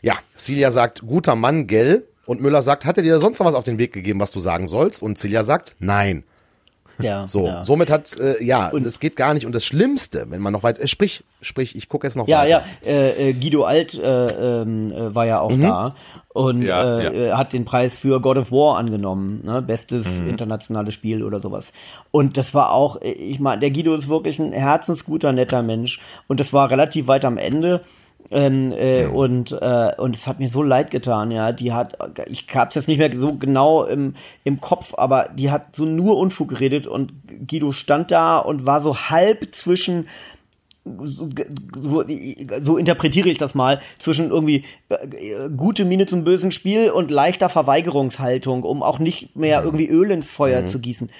Ja, 0.00 0.14
Celia 0.34 0.70
sagt, 0.70 1.02
guter 1.06 1.34
Mann, 1.34 1.66
gell? 1.66 2.06
Und 2.24 2.40
Müller 2.40 2.62
sagt, 2.62 2.84
hat 2.84 2.96
er 2.96 3.02
dir 3.02 3.20
sonst 3.20 3.38
noch 3.38 3.46
was 3.46 3.54
auf 3.54 3.64
den 3.64 3.78
Weg 3.78 3.92
gegeben, 3.92 4.20
was 4.20 4.32
du 4.32 4.40
sagen 4.40 4.68
sollst? 4.68 5.02
Und 5.02 5.18
Celia 5.18 5.44
sagt, 5.44 5.76
nein. 5.78 6.24
Ja, 6.98 7.26
so, 7.26 7.46
ja. 7.46 7.64
somit 7.64 7.90
hat 7.90 8.18
äh, 8.18 8.42
ja, 8.42 8.68
und 8.68 8.86
es 8.86 9.00
geht 9.00 9.16
gar 9.16 9.34
nicht. 9.34 9.46
Und 9.46 9.54
das 9.54 9.64
Schlimmste, 9.64 10.26
wenn 10.30 10.40
man 10.40 10.52
noch 10.52 10.62
weit, 10.62 10.78
äh, 10.78 10.88
sprich, 10.88 11.24
sprich, 11.40 11.76
ich 11.76 11.88
gucke 11.88 12.06
jetzt 12.06 12.16
noch 12.16 12.28
ja, 12.28 12.40
weiter. 12.40 12.64
Ja, 12.82 12.90
ja, 12.90 12.90
äh, 12.90 13.30
äh, 13.30 13.32
Guido 13.32 13.64
Alt 13.64 13.94
äh, 13.94 14.62
ähm, 14.62 14.92
äh, 14.92 15.14
war 15.14 15.26
ja 15.26 15.40
auch 15.40 15.50
mhm. 15.50 15.62
da 15.62 15.94
und 16.36 16.62
ja, 16.62 17.00
äh, 17.00 17.28
ja. 17.28 17.38
hat 17.38 17.52
den 17.52 17.64
Preis 17.64 17.98
für 17.98 18.20
God 18.20 18.36
of 18.36 18.52
War 18.52 18.76
angenommen, 18.76 19.40
ne? 19.44 19.62
bestes 19.62 20.20
mhm. 20.20 20.28
internationales 20.28 20.94
Spiel 20.94 21.22
oder 21.22 21.40
sowas. 21.40 21.72
Und 22.10 22.36
das 22.36 22.52
war 22.52 22.72
auch, 22.72 23.00
äh, 23.00 23.10
ich 23.10 23.40
meine, 23.40 23.60
der 23.60 23.70
Guido 23.70 23.94
ist 23.94 24.08
wirklich 24.08 24.38
ein 24.38 24.52
herzensguter, 24.52 25.32
netter 25.32 25.62
Mensch 25.62 26.00
und 26.26 26.38
das 26.38 26.52
war 26.52 26.70
relativ 26.70 27.06
weit 27.06 27.24
am 27.24 27.38
Ende 27.38 27.82
ähm, 28.30 28.72
äh, 28.72 29.06
mhm. 29.06 29.14
und 29.14 29.52
äh, 29.52 29.92
und 29.96 30.16
es 30.16 30.26
hat 30.26 30.38
mir 30.40 30.48
so 30.48 30.62
leid 30.62 30.90
getan, 30.90 31.30
ja. 31.30 31.52
Die 31.52 31.72
hat, 31.72 31.96
ich 32.28 32.46
hab's 32.54 32.74
jetzt 32.74 32.88
nicht 32.88 32.98
mehr 32.98 33.10
so 33.18 33.32
genau 33.32 33.84
im, 33.84 34.14
im 34.44 34.60
Kopf, 34.60 34.94
aber 34.96 35.30
die 35.34 35.50
hat 35.50 35.76
so 35.76 35.84
nur 35.84 36.16
Unfug 36.16 36.48
geredet 36.48 36.86
und 36.86 37.12
Guido 37.46 37.72
stand 37.72 38.10
da 38.10 38.38
und 38.38 38.66
war 38.66 38.80
so 38.80 38.96
halb 38.96 39.54
zwischen 39.54 40.08
so, 41.02 41.28
so, 41.76 42.04
so 42.60 42.76
interpretiere 42.76 43.28
ich 43.28 43.38
das 43.38 43.54
mal, 43.54 43.80
zwischen 43.98 44.30
irgendwie 44.30 44.62
äh, 44.88 45.48
gute 45.56 45.84
Miene 45.84 46.06
zum 46.06 46.24
bösen 46.24 46.52
Spiel 46.52 46.90
und 46.90 47.10
leichter 47.10 47.48
Verweigerungshaltung, 47.48 48.62
um 48.62 48.82
auch 48.82 48.98
nicht 48.98 49.34
mehr 49.34 49.60
mhm. 49.60 49.66
irgendwie 49.66 49.88
Öl 49.88 50.10
ins 50.10 50.30
Feuer 50.30 50.62
mhm. 50.62 50.66
zu 50.68 50.78
gießen. 50.78 51.10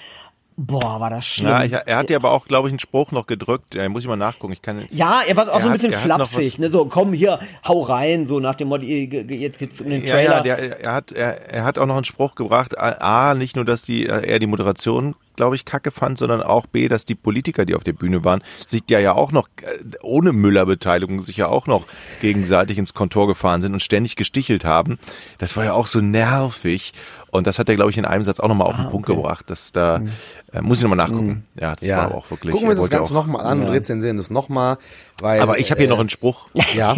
Boah, 0.59 0.99
war 0.99 1.11
das 1.11 1.23
schlimm. 1.23 1.49
Ja, 1.49 1.63
ich, 1.63 1.71
er 1.71 1.97
hat 1.97 2.09
ja 2.09 2.17
aber 2.17 2.31
auch, 2.31 2.47
glaube 2.47 2.67
ich, 2.67 2.71
einen 2.71 2.79
Spruch 2.79 3.11
noch 3.11 3.27
gedrückt. 3.27 3.75
Ja, 3.75 3.87
muss 3.89 4.01
ich 4.01 4.07
mal 4.07 4.15
nachgucken. 4.15 4.53
Ich 4.53 4.63
kann. 4.63 4.87
Ja, 4.89 5.21
er 5.21 5.37
war 5.37 5.53
auch 5.53 5.61
so 5.61 5.67
ein 5.67 5.73
bisschen 5.73 5.93
flapsig, 5.93 6.57
ne? 6.57 6.71
So, 6.71 6.85
komm 6.85 7.13
hier, 7.13 7.39
hau 7.67 7.81
rein, 7.81 8.25
so 8.25 8.39
nach 8.39 8.55
dem 8.55 8.69
Motto, 8.69 8.83
jetzt 8.83 9.59
geht's 9.59 9.79
um 9.79 9.89
den 9.91 10.01
Trailer. 10.01 10.43
Ja, 10.43 10.55
ja, 10.55 10.55
der, 10.55 10.81
er 10.81 10.93
hat, 10.93 11.11
er, 11.11 11.49
er 11.53 11.63
hat 11.63 11.77
auch 11.77 11.85
noch 11.85 11.95
einen 11.95 12.05
Spruch 12.05 12.33
gebracht. 12.33 12.75
A, 12.75 13.35
nicht 13.35 13.55
nur, 13.55 13.65
dass 13.65 13.83
die, 13.83 14.07
er 14.07 14.39
die 14.39 14.47
Moderation 14.47 15.13
glaube 15.37 15.55
ich, 15.55 15.63
kacke 15.63 15.91
fand, 15.91 16.17
sondern 16.17 16.41
auch 16.41 16.65
B, 16.65 16.89
dass 16.89 17.05
die 17.05 17.15
Politiker, 17.15 17.63
die 17.63 17.75
auf 17.75 17.83
der 17.83 17.93
Bühne 17.93 18.25
waren, 18.25 18.43
sich 18.65 18.83
ja 18.89 18.99
ja 18.99 19.13
auch 19.13 19.31
noch 19.31 19.47
äh, 19.61 19.95
ohne 20.01 20.33
Müller-Beteiligung 20.33 21.23
sich 21.23 21.37
ja 21.37 21.47
auch 21.47 21.67
noch 21.67 21.87
gegenseitig 22.19 22.77
ins 22.77 22.93
Kontor 22.93 23.27
gefahren 23.27 23.61
sind 23.61 23.73
und 23.73 23.79
ständig 23.79 24.17
gestichelt 24.17 24.65
haben. 24.65 24.99
Das 25.37 25.55
war 25.55 25.63
ja 25.63 25.73
auch 25.73 25.87
so 25.87 26.01
nervig. 26.01 26.91
Und 27.29 27.45
das 27.45 27.59
hat 27.59 27.69
er, 27.69 27.75
glaube 27.75 27.91
ich, 27.91 27.97
in 27.97 28.05
einem 28.05 28.23
Satz 28.23 28.39
auch 28.39 28.47
nochmal 28.47 28.67
auf 28.67 28.75
den 28.75 28.85
ah, 28.85 28.89
Punkt 28.89 29.09
okay. 29.09 29.17
gebracht, 29.17 29.49
dass 29.49 29.71
da, 29.71 29.99
mhm. 29.99 30.11
äh, 30.51 30.61
muss 30.61 30.77
ich 30.77 30.83
nochmal 30.83 30.97
nachgucken. 30.97 31.27
Mhm. 31.27 31.61
Ja, 31.61 31.75
das 31.75 31.87
ja. 31.87 31.97
war 31.97 32.15
auch 32.15 32.29
wirklich. 32.31 32.53
Gucken 32.53 32.69
wir 32.69 32.75
das 32.75 32.89
Ganze 32.89 33.13
nochmal 33.13 33.45
an 33.45 33.61
ja. 33.61 33.67
und 33.67 33.71
rezensieren 33.71 34.17
das 34.17 34.29
nochmal. 34.29 34.77
Aber 35.21 35.59
ich 35.59 35.71
habe 35.71 35.79
hier 35.79 35.87
äh, 35.87 35.91
noch 35.91 35.99
einen 35.99 36.09
Spruch. 36.09 36.49
Ja. 36.75 36.95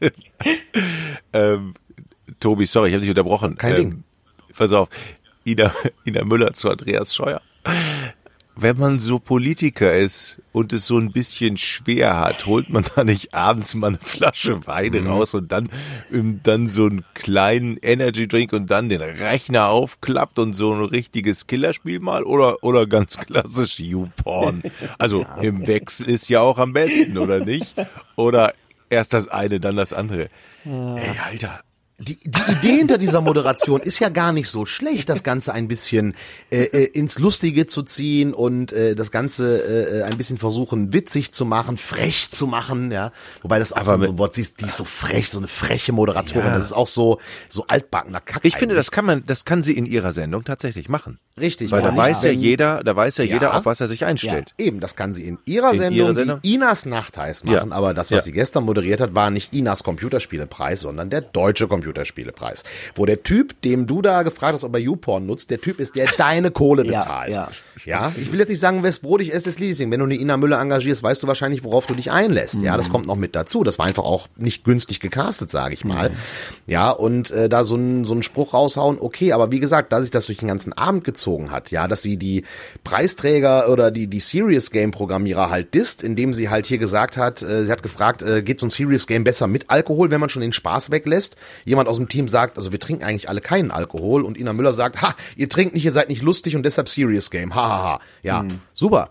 ähm, 1.32 1.74
Tobi, 2.40 2.66
sorry, 2.66 2.88
ich 2.88 2.94
habe 2.94 3.00
dich 3.00 3.10
unterbrochen. 3.10 3.56
Kein 3.56 3.70
ähm, 3.70 3.76
Ding. 3.76 4.04
Pass 4.56 4.72
auf. 4.72 4.88
Ina, 5.44 5.72
Ina 6.04 6.24
Müller 6.24 6.52
zu 6.52 6.68
Andreas 6.70 7.14
Scheuer 7.14 7.40
wenn 8.60 8.76
man 8.76 8.98
so 8.98 9.20
Politiker 9.20 9.94
ist 9.94 10.42
und 10.50 10.72
es 10.72 10.86
so 10.86 10.98
ein 10.98 11.12
bisschen 11.12 11.56
schwer 11.56 12.18
hat, 12.18 12.46
holt 12.46 12.70
man 12.70 12.84
da 12.96 13.04
nicht 13.04 13.32
abends 13.32 13.76
mal 13.76 13.88
eine 13.88 13.98
Flasche 13.98 14.66
Wein 14.66 14.92
mhm. 14.92 15.06
raus 15.06 15.34
und 15.34 15.52
dann, 15.52 15.68
ähm, 16.12 16.40
dann 16.42 16.66
so 16.66 16.86
einen 16.86 17.04
kleinen 17.14 17.76
Energy 17.76 18.26
Drink 18.26 18.52
und 18.52 18.68
dann 18.68 18.88
den 18.88 19.00
Rechner 19.00 19.68
aufklappt 19.68 20.40
und 20.40 20.54
so 20.54 20.74
ein 20.74 20.84
richtiges 20.84 21.46
Killerspiel 21.46 22.00
mal 22.00 22.24
oder, 22.24 22.62
oder 22.64 22.86
ganz 22.86 23.16
klassisch 23.16 23.78
YouPorn. 23.78 24.62
Also 24.98 25.22
ja. 25.22 25.36
im 25.42 25.66
Wechsel 25.66 26.08
ist 26.08 26.28
ja 26.28 26.40
auch 26.40 26.58
am 26.58 26.72
besten, 26.72 27.18
oder 27.18 27.44
nicht? 27.44 27.74
Oder 28.16 28.54
erst 28.90 29.12
das 29.12 29.28
eine, 29.28 29.60
dann 29.60 29.76
das 29.76 29.92
andere. 29.92 30.28
Ja. 30.64 30.96
Ey, 30.96 31.18
Alter, 31.24 31.60
die, 32.00 32.16
die 32.22 32.52
Idee 32.52 32.76
hinter 32.76 32.96
dieser 32.96 33.20
Moderation 33.20 33.80
ist 33.80 33.98
ja 33.98 34.08
gar 34.08 34.32
nicht 34.32 34.48
so 34.48 34.66
schlecht, 34.66 35.08
das 35.08 35.24
Ganze 35.24 35.52
ein 35.52 35.66
bisschen 35.66 36.14
äh, 36.50 36.62
äh, 36.62 36.84
ins 36.84 37.18
Lustige 37.18 37.66
zu 37.66 37.82
ziehen 37.82 38.34
und 38.34 38.72
äh, 38.72 38.94
das 38.94 39.10
Ganze 39.10 39.58
äh, 39.58 40.02
ein 40.04 40.16
bisschen 40.16 40.38
versuchen 40.38 40.92
witzig 40.92 41.32
zu 41.32 41.44
machen, 41.44 41.76
frech 41.76 42.30
zu 42.30 42.46
machen, 42.46 42.92
ja. 42.92 43.10
Wobei 43.42 43.58
das 43.58 43.72
auch 43.72 43.78
Aber 43.78 44.04
so 44.04 44.12
ein 44.12 44.18
Wort 44.18 44.34
siehst, 44.34 44.60
die 44.60 44.66
ist 44.66 44.76
so 44.76 44.84
frech, 44.84 45.28
so 45.28 45.38
eine 45.38 45.48
freche 45.48 45.92
Moderatorin. 45.92 46.46
Ja. 46.46 46.54
Das 46.54 46.66
ist 46.66 46.72
auch 46.72 46.86
so 46.86 47.18
so 47.48 47.66
altbackener 47.66 48.20
Kack. 48.20 48.44
Ich 48.44 48.56
finde, 48.56 48.76
das 48.76 48.92
kann 48.92 49.04
man, 49.04 49.24
das 49.26 49.44
kann 49.44 49.64
sie 49.64 49.72
in 49.72 49.84
ihrer 49.84 50.12
Sendung 50.12 50.44
tatsächlich 50.44 50.88
machen. 50.88 51.18
Richtig. 51.38 51.70
Weil 51.70 51.82
ja, 51.82 51.90
da 51.90 51.96
weiß 51.96 52.22
ja 52.22 52.30
jeder, 52.30 52.82
da 52.84 52.94
weiß 52.94 53.16
ja, 53.18 53.24
ja, 53.24 53.34
jeder, 53.34 53.54
auf 53.54 53.66
was 53.66 53.80
er 53.80 53.88
sich 53.88 54.04
einstellt. 54.04 54.54
Ja, 54.58 54.66
eben, 54.66 54.80
das 54.80 54.96
kann 54.96 55.14
sie 55.14 55.24
in 55.24 55.38
ihrer 55.44 55.72
in 55.72 55.78
Sendung, 55.78 55.98
ihrer 55.98 56.14
Sendung? 56.14 56.38
Inas 56.42 56.86
Nacht 56.86 57.16
heißt 57.16 57.44
machen. 57.44 57.72
Aber 57.72 57.94
das, 57.94 58.10
was 58.10 58.24
sie 58.24 58.32
gestern 58.32 58.64
moderiert 58.64 59.00
hat, 59.00 59.14
war 59.14 59.30
nicht 59.30 59.52
Inas 59.54 59.82
Computerspielepreis, 59.82 60.80
sondern 60.80 61.10
der 61.10 61.22
deutsche 61.22 61.66
Computerspielepreis. 61.66 61.87
Computerspielepreis. 61.88 62.64
Wo 62.94 63.06
der 63.06 63.22
Typ, 63.22 63.60
dem 63.62 63.86
du 63.86 64.02
da 64.02 64.22
gefragt 64.22 64.54
hast, 64.54 64.64
ob 64.64 64.74
er 64.74 64.80
YouPorn 64.80 65.26
nutzt, 65.26 65.50
der 65.50 65.60
Typ 65.60 65.80
ist, 65.80 65.96
der 65.96 66.08
deine 66.16 66.50
Kohle 66.50 66.84
bezahlt. 66.84 67.34
ja, 67.34 67.50
ja. 67.84 68.08
ja, 68.08 68.12
ich 68.16 68.32
will 68.32 68.38
jetzt 68.40 68.48
nicht 68.48 68.60
sagen, 68.60 68.82
wes 68.82 68.98
brodig 68.98 69.30
ist, 69.30 69.46
ist 69.46 69.58
Leasing. 69.58 69.90
Wenn 69.90 70.00
du 70.00 70.06
eine 70.06 70.16
Ina 70.16 70.36
Müller 70.36 70.60
engagierst, 70.60 71.02
weißt 71.02 71.22
du 71.22 71.26
wahrscheinlich, 71.26 71.64
worauf 71.64 71.86
du 71.86 71.94
dich 71.94 72.10
einlässt. 72.10 72.56
Mhm. 72.56 72.64
Ja, 72.64 72.76
das 72.76 72.88
mhm. 72.88 72.92
kommt 72.92 73.06
noch 73.06 73.16
mit 73.16 73.34
dazu. 73.34 73.64
Das 73.64 73.78
war 73.78 73.86
einfach 73.86 74.04
auch 74.04 74.28
nicht 74.36 74.64
günstig 74.64 75.00
gecastet, 75.00 75.50
sage 75.50 75.74
ich 75.74 75.84
mal. 75.84 76.10
Mhm. 76.10 76.14
Ja, 76.66 76.90
und 76.90 77.30
äh, 77.30 77.48
da 77.48 77.64
so 77.64 77.76
ein 77.76 78.04
so 78.04 78.12
einen 78.12 78.22
Spruch 78.22 78.54
raushauen, 78.54 78.98
okay, 79.00 79.32
aber 79.32 79.50
wie 79.50 79.60
gesagt, 79.60 79.92
da 79.92 80.00
sich 80.00 80.10
das 80.10 80.26
durch 80.26 80.38
den 80.38 80.48
ganzen 80.48 80.72
Abend 80.72 81.04
gezogen 81.04 81.50
hat, 81.50 81.70
ja, 81.70 81.88
dass 81.88 82.02
sie 82.02 82.16
die 82.16 82.44
Preisträger 82.84 83.70
oder 83.70 83.90
die 83.90 84.06
die 84.06 84.20
Serious 84.20 84.70
Game 84.70 84.90
Programmierer 84.90 85.50
halt 85.50 85.74
disst, 85.74 86.02
indem 86.02 86.34
sie 86.34 86.48
halt 86.48 86.66
hier 86.66 86.78
gesagt 86.78 87.16
hat, 87.16 87.42
äh, 87.42 87.64
sie 87.64 87.72
hat 87.72 87.82
gefragt, 87.82 88.22
äh, 88.22 88.42
geht 88.42 88.60
so 88.60 88.66
ein 88.66 88.70
Serious 88.70 89.06
Game 89.06 89.24
besser 89.24 89.46
mit 89.46 89.70
Alkohol, 89.70 90.10
wenn 90.10 90.20
man 90.20 90.28
schon 90.28 90.42
den 90.42 90.52
Spaß 90.52 90.90
weglässt? 90.90 91.36
Jemand 91.64 91.77
aus 91.86 91.96
dem 91.96 92.08
Team 92.08 92.28
sagt, 92.28 92.56
also 92.56 92.72
wir 92.72 92.80
trinken 92.80 93.04
eigentlich 93.04 93.28
alle 93.28 93.40
keinen 93.40 93.70
Alkohol 93.70 94.22
und 94.24 94.38
Ina 94.38 94.52
Müller 94.52 94.72
sagt, 94.72 95.02
ha, 95.02 95.14
ihr 95.36 95.48
trinkt 95.48 95.74
nicht, 95.74 95.84
ihr 95.84 95.92
seid 95.92 96.08
nicht 96.08 96.22
lustig 96.22 96.56
und 96.56 96.64
deshalb 96.64 96.88
Serious 96.88 97.30
Game. 97.30 97.54
Ha, 97.54 97.68
ha, 97.68 97.82
ha. 97.82 98.00
Ja, 98.22 98.42
mhm. 98.42 98.60
super. 98.74 99.10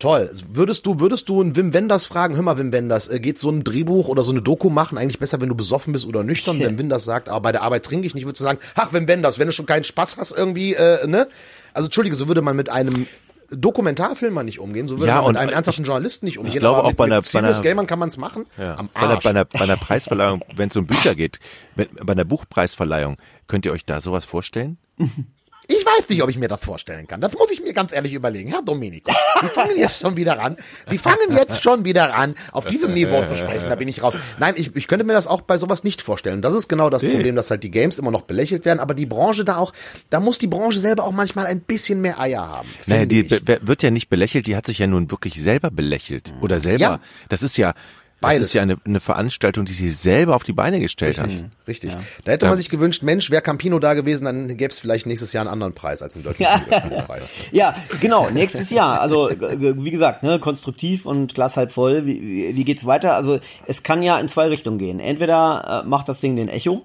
Toll. 0.00 0.30
Würdest 0.50 0.86
du, 0.86 0.98
würdest 0.98 1.28
du 1.28 1.42
einen 1.42 1.56
Wim 1.56 1.74
Wenders 1.74 2.06
fragen, 2.06 2.34
hör 2.34 2.42
mal 2.42 2.56
Wim 2.56 2.72
Wenders, 2.72 3.06
äh, 3.08 3.20
geht 3.20 3.38
so 3.38 3.50
ein 3.50 3.64
Drehbuch 3.64 4.08
oder 4.08 4.22
so 4.22 4.32
eine 4.32 4.40
Doku 4.40 4.70
machen 4.70 4.96
eigentlich 4.96 5.18
besser, 5.18 5.42
wenn 5.42 5.50
du 5.50 5.54
besoffen 5.54 5.92
bist 5.92 6.06
oder 6.06 6.24
nüchtern? 6.24 6.58
Wenn 6.58 6.78
Wenders 6.78 7.04
sagt, 7.04 7.28
aber 7.28 7.40
bei 7.40 7.52
der 7.52 7.60
Arbeit 7.60 7.84
trinke 7.84 8.06
ich 8.06 8.14
nicht, 8.14 8.24
würdest 8.24 8.40
du 8.40 8.44
sagen, 8.44 8.60
ach 8.76 8.94
Wim 8.94 9.06
Wenders, 9.06 9.38
wenn 9.38 9.46
du 9.46 9.52
schon 9.52 9.66
keinen 9.66 9.84
Spaß 9.84 10.16
hast 10.16 10.32
irgendwie, 10.32 10.72
äh, 10.72 11.06
ne? 11.06 11.28
Also 11.74 11.88
entschuldige, 11.88 12.16
so 12.16 12.28
würde 12.28 12.40
man 12.40 12.56
mit 12.56 12.70
einem 12.70 13.06
Dokumentarfilmer 13.50 14.42
nicht 14.42 14.58
umgehen, 14.60 14.88
so 14.88 14.98
würde 14.98 15.08
ja, 15.08 15.22
man 15.22 15.32
mit 15.32 15.36
einem 15.36 15.52
ernsthaften 15.52 15.84
Journalisten 15.84 16.26
nicht 16.26 16.38
umgehen. 16.38 16.54
Ich 16.54 16.60
glaube 16.60 16.82
auch 16.82 16.88
mit, 16.88 16.96
bei 16.96 17.04
einer, 17.04 17.20
bei 17.20 17.38
einer 17.38 17.60
Gamern 17.60 17.86
kann 17.86 17.98
man 17.98 18.08
es 18.08 18.16
machen. 18.16 18.46
Ja, 18.56 18.76
Am 18.76 18.90
Arsch. 18.94 19.22
Bei, 19.24 19.30
einer, 19.30 19.44
bei, 19.44 19.58
einer, 19.58 19.58
bei 19.58 19.60
einer 19.60 19.76
Preisverleihung, 19.76 20.44
wenn 20.56 20.68
es 20.68 20.76
um 20.76 20.86
Bücher 20.86 21.14
geht, 21.14 21.40
wenn, 21.74 21.88
bei 22.02 22.12
einer 22.12 22.24
Buchpreisverleihung, 22.24 23.16
könnt 23.46 23.64
ihr 23.66 23.72
euch 23.72 23.84
da 23.84 24.00
sowas 24.00 24.24
vorstellen? 24.24 24.78
Ich 25.70 25.86
weiß 25.86 26.08
nicht, 26.08 26.20
ob 26.22 26.30
ich 26.30 26.36
mir 26.36 26.48
das 26.48 26.60
vorstellen 26.64 27.06
kann. 27.06 27.20
Das 27.20 27.32
muss 27.34 27.48
ich 27.52 27.62
mir 27.62 27.72
ganz 27.72 27.92
ehrlich 27.92 28.12
überlegen. 28.12 28.50
Herr 28.50 28.62
Domenico, 28.62 29.12
wir 29.40 29.50
fangen 29.50 29.76
jetzt 29.76 30.00
schon 30.00 30.16
wieder 30.16 30.40
an. 30.40 30.56
Wir 30.88 30.98
fangen 30.98 31.30
jetzt 31.30 31.62
schon 31.62 31.84
wieder 31.84 32.12
an, 32.14 32.34
auf 32.50 32.66
diesem 32.66 32.92
Niveau 32.92 33.24
zu 33.26 33.36
sprechen. 33.36 33.68
Da 33.68 33.76
bin 33.76 33.86
ich 33.86 34.02
raus. 34.02 34.18
Nein, 34.40 34.54
ich, 34.56 34.74
ich 34.74 34.88
könnte 34.88 35.04
mir 35.04 35.12
das 35.12 35.28
auch 35.28 35.42
bei 35.42 35.58
sowas 35.58 35.84
nicht 35.84 36.02
vorstellen. 36.02 36.42
Das 36.42 36.54
ist 36.54 36.66
genau 36.68 36.90
das 36.90 37.02
Problem, 37.02 37.36
dass 37.36 37.52
halt 37.52 37.62
die 37.62 37.70
Games 37.70 38.00
immer 38.00 38.10
noch 38.10 38.22
belächelt 38.22 38.64
werden. 38.64 38.80
Aber 38.80 38.94
die 38.94 39.06
Branche 39.06 39.44
da 39.44 39.58
auch, 39.58 39.72
da 40.10 40.18
muss 40.18 40.38
die 40.38 40.48
Branche 40.48 40.80
selber 40.80 41.04
auch 41.04 41.12
manchmal 41.12 41.46
ein 41.46 41.60
bisschen 41.60 42.00
mehr 42.00 42.18
Eier 42.18 42.48
haben. 42.48 42.68
Naja, 42.86 43.06
die 43.06 43.30
wird 43.30 43.82
ja 43.84 43.90
nicht 43.90 44.08
belächelt, 44.08 44.48
die 44.48 44.56
hat 44.56 44.66
sich 44.66 44.78
ja 44.80 44.88
nun 44.88 45.10
wirklich 45.12 45.40
selber 45.40 45.70
belächelt. 45.70 46.34
Oder 46.40 46.58
selber. 46.58 46.80
Ja. 46.80 47.00
Das 47.28 47.44
ist 47.44 47.56
ja, 47.56 47.74
Beides. 48.20 48.38
Das 48.38 48.46
ist 48.48 48.54
ja 48.54 48.62
eine, 48.62 48.76
eine 48.84 49.00
Veranstaltung, 49.00 49.64
die 49.64 49.72
sie 49.72 49.90
selber 49.90 50.36
auf 50.36 50.44
die 50.44 50.52
Beine 50.52 50.78
gestellt 50.80 51.18
richtig, 51.22 51.42
hat. 51.42 51.50
Richtig. 51.66 51.92
Ja. 51.92 52.00
Da 52.24 52.32
hätte 52.32 52.46
man 52.46 52.56
sich 52.56 52.68
gewünscht, 52.68 53.02
Mensch, 53.02 53.30
wäre 53.30 53.40
Campino 53.40 53.78
da 53.78 53.94
gewesen, 53.94 54.26
dann 54.26 54.48
gäbe 54.56 54.70
es 54.70 54.78
vielleicht 54.78 55.06
nächstes 55.06 55.32
Jahr 55.32 55.42
einen 55.42 55.52
anderen 55.52 55.74
Preis 55.74 56.02
als 56.02 56.14
einen 56.14 56.24
deutschen 56.24 56.42
ja. 56.42 56.58
Preis. 57.06 57.34
ja, 57.52 57.74
genau, 58.00 58.28
nächstes 58.28 58.70
Jahr. 58.70 59.00
Also 59.00 59.30
wie 59.30 59.90
gesagt, 59.90 60.22
ne, 60.22 60.38
konstruktiv 60.38 61.06
und 61.06 61.34
Glas 61.34 61.56
halb 61.56 61.72
voll. 61.72 62.04
Wie, 62.04 62.20
wie, 62.20 62.56
wie 62.56 62.64
geht's 62.64 62.84
weiter? 62.84 63.14
Also 63.14 63.40
es 63.66 63.82
kann 63.82 64.02
ja 64.02 64.18
in 64.18 64.28
zwei 64.28 64.48
Richtungen 64.48 64.78
gehen. 64.78 65.00
Entweder 65.00 65.82
äh, 65.84 65.88
macht 65.88 66.08
das 66.08 66.20
Ding 66.20 66.36
den 66.36 66.48
Echo, 66.48 66.84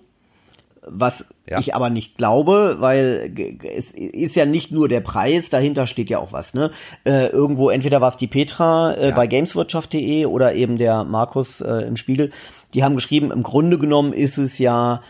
was 0.87 1.25
ja. 1.47 1.59
ich 1.59 1.75
aber 1.75 1.89
nicht 1.89 2.17
glaube, 2.17 2.77
weil 2.79 3.31
es 3.63 3.91
ist 3.91 4.35
ja 4.35 4.45
nicht 4.45 4.71
nur 4.71 4.87
der 4.87 5.01
Preis, 5.01 5.49
dahinter 5.49 5.87
steht 5.87 6.09
ja 6.09 6.19
auch 6.19 6.31
was. 6.31 6.53
Ne? 6.53 6.71
Äh, 7.03 7.27
irgendwo, 7.27 7.69
entweder 7.69 8.01
war 8.01 8.09
es 8.09 8.17
die 8.17 8.27
Petra 8.27 8.93
äh, 8.93 9.09
ja. 9.09 9.15
bei 9.15 9.27
gameswirtschaft.de 9.27 10.25
oder 10.25 10.53
eben 10.55 10.77
der 10.77 11.03
Markus 11.03 11.61
äh, 11.61 11.87
im 11.87 11.97
Spiegel, 11.97 12.31
die 12.73 12.83
haben 12.83 12.95
geschrieben, 12.95 13.31
im 13.31 13.43
Grunde 13.43 13.77
genommen 13.77 14.13
ist 14.13 14.37
es 14.37 14.57
ja, 14.59 15.01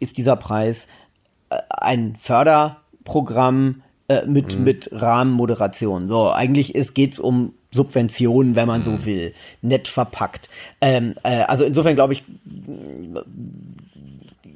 ist 0.00 0.18
dieser 0.18 0.36
Preis 0.36 0.86
äh, 1.50 1.56
ein 1.70 2.16
Förderprogramm 2.18 3.82
äh, 4.08 4.26
mit, 4.26 4.58
mhm. 4.58 4.64
mit 4.64 4.90
Rahmenmoderation. 4.92 6.08
So, 6.08 6.30
eigentlich 6.30 6.74
ist, 6.74 6.94
geht's 6.94 7.18
um 7.18 7.54
Subventionen, 7.70 8.54
wenn 8.54 8.68
man 8.68 8.80
mhm. 8.80 8.84
so 8.84 9.06
will, 9.06 9.34
nett 9.62 9.88
verpackt. 9.88 10.48
Ähm, 10.80 11.14
äh, 11.22 11.40
also 11.42 11.64
insofern 11.64 11.94
glaube 11.94 12.12
ich, 12.12 12.22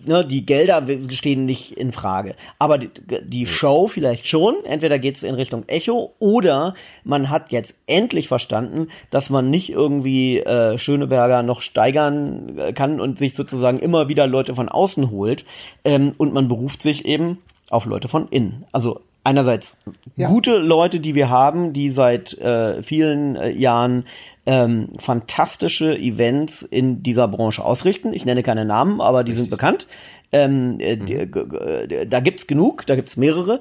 ne, 0.09 0.25
die 0.25 0.45
Gelder 0.45 0.85
stehen 1.11 1.45
nicht 1.45 1.73
in 1.73 1.93
Frage. 1.93 2.35
Aber 2.59 2.79
die, 2.79 2.91
die 3.25 3.47
Show 3.47 3.87
vielleicht 3.87 4.27
schon. 4.27 4.65
Entweder 4.65 4.99
geht's 4.99 5.23
in 5.23 5.35
Richtung 5.35 5.65
Echo 5.69 6.15
oder 6.19 6.75
man 7.05 7.31
hat 7.31 7.53
jetzt 7.53 7.77
endlich 7.87 8.27
verstanden, 8.27 8.89
dass 9.11 9.31
man 9.31 9.51
nicht 9.51 9.71
irgendwie 9.71 10.39
äh, 10.39 10.79
Schöneberger 10.79 11.43
noch 11.43 11.63
steigern 11.63 12.59
äh, 12.59 12.73
kann 12.73 13.01
und 13.01 13.19
sich 13.19 13.35
sozusagen 13.35 13.79
immer 13.79 14.09
wieder 14.09 14.27
Leute 14.27 14.55
von 14.55 14.69
außen 14.69 15.11
holt. 15.11 15.45
Ähm, 15.85 16.13
und 16.19 16.33
man 16.33 16.49
beruft 16.49 16.83
sich 16.83 17.05
eben 17.05 17.39
auf 17.71 17.85
Leute 17.85 18.09
von 18.09 18.29
innen. 18.29 18.65
Also 18.73 19.01
einerseits 19.25 19.77
ja. 20.17 20.29
gute 20.29 20.57
Leute, 20.57 21.01
die 21.01 21.15
wir 21.15 21.29
haben, 21.29 21.73
die 21.73 21.91
seit 21.91 22.37
äh, 22.39 22.83
vielen 22.83 23.37
äh, 23.37 23.51
Jahren 23.51 24.07
ähm, 24.49 24.89
fantastische 24.99 25.95
Events 25.95 26.63
in 26.63 27.03
dieser 27.03 27.29
Branche 27.29 27.63
ausrichten. 27.63 28.15
Ich 28.15 28.25
nenne 28.25 28.43
keine 28.43 28.65
Namen, 28.65 29.03
aber 29.03 29.23
die 29.23 29.33
Richtig. 29.33 29.45
sind 29.45 29.51
bekannt. 29.51 29.87
Ähm, 30.33 30.81
äh, 30.81 30.97
mhm. 30.97 32.09
da 32.09 32.21
gibt's 32.21 32.47
genug, 32.47 32.87
da 32.87 32.97
gibt's 32.97 33.19
mehrere. 33.19 33.61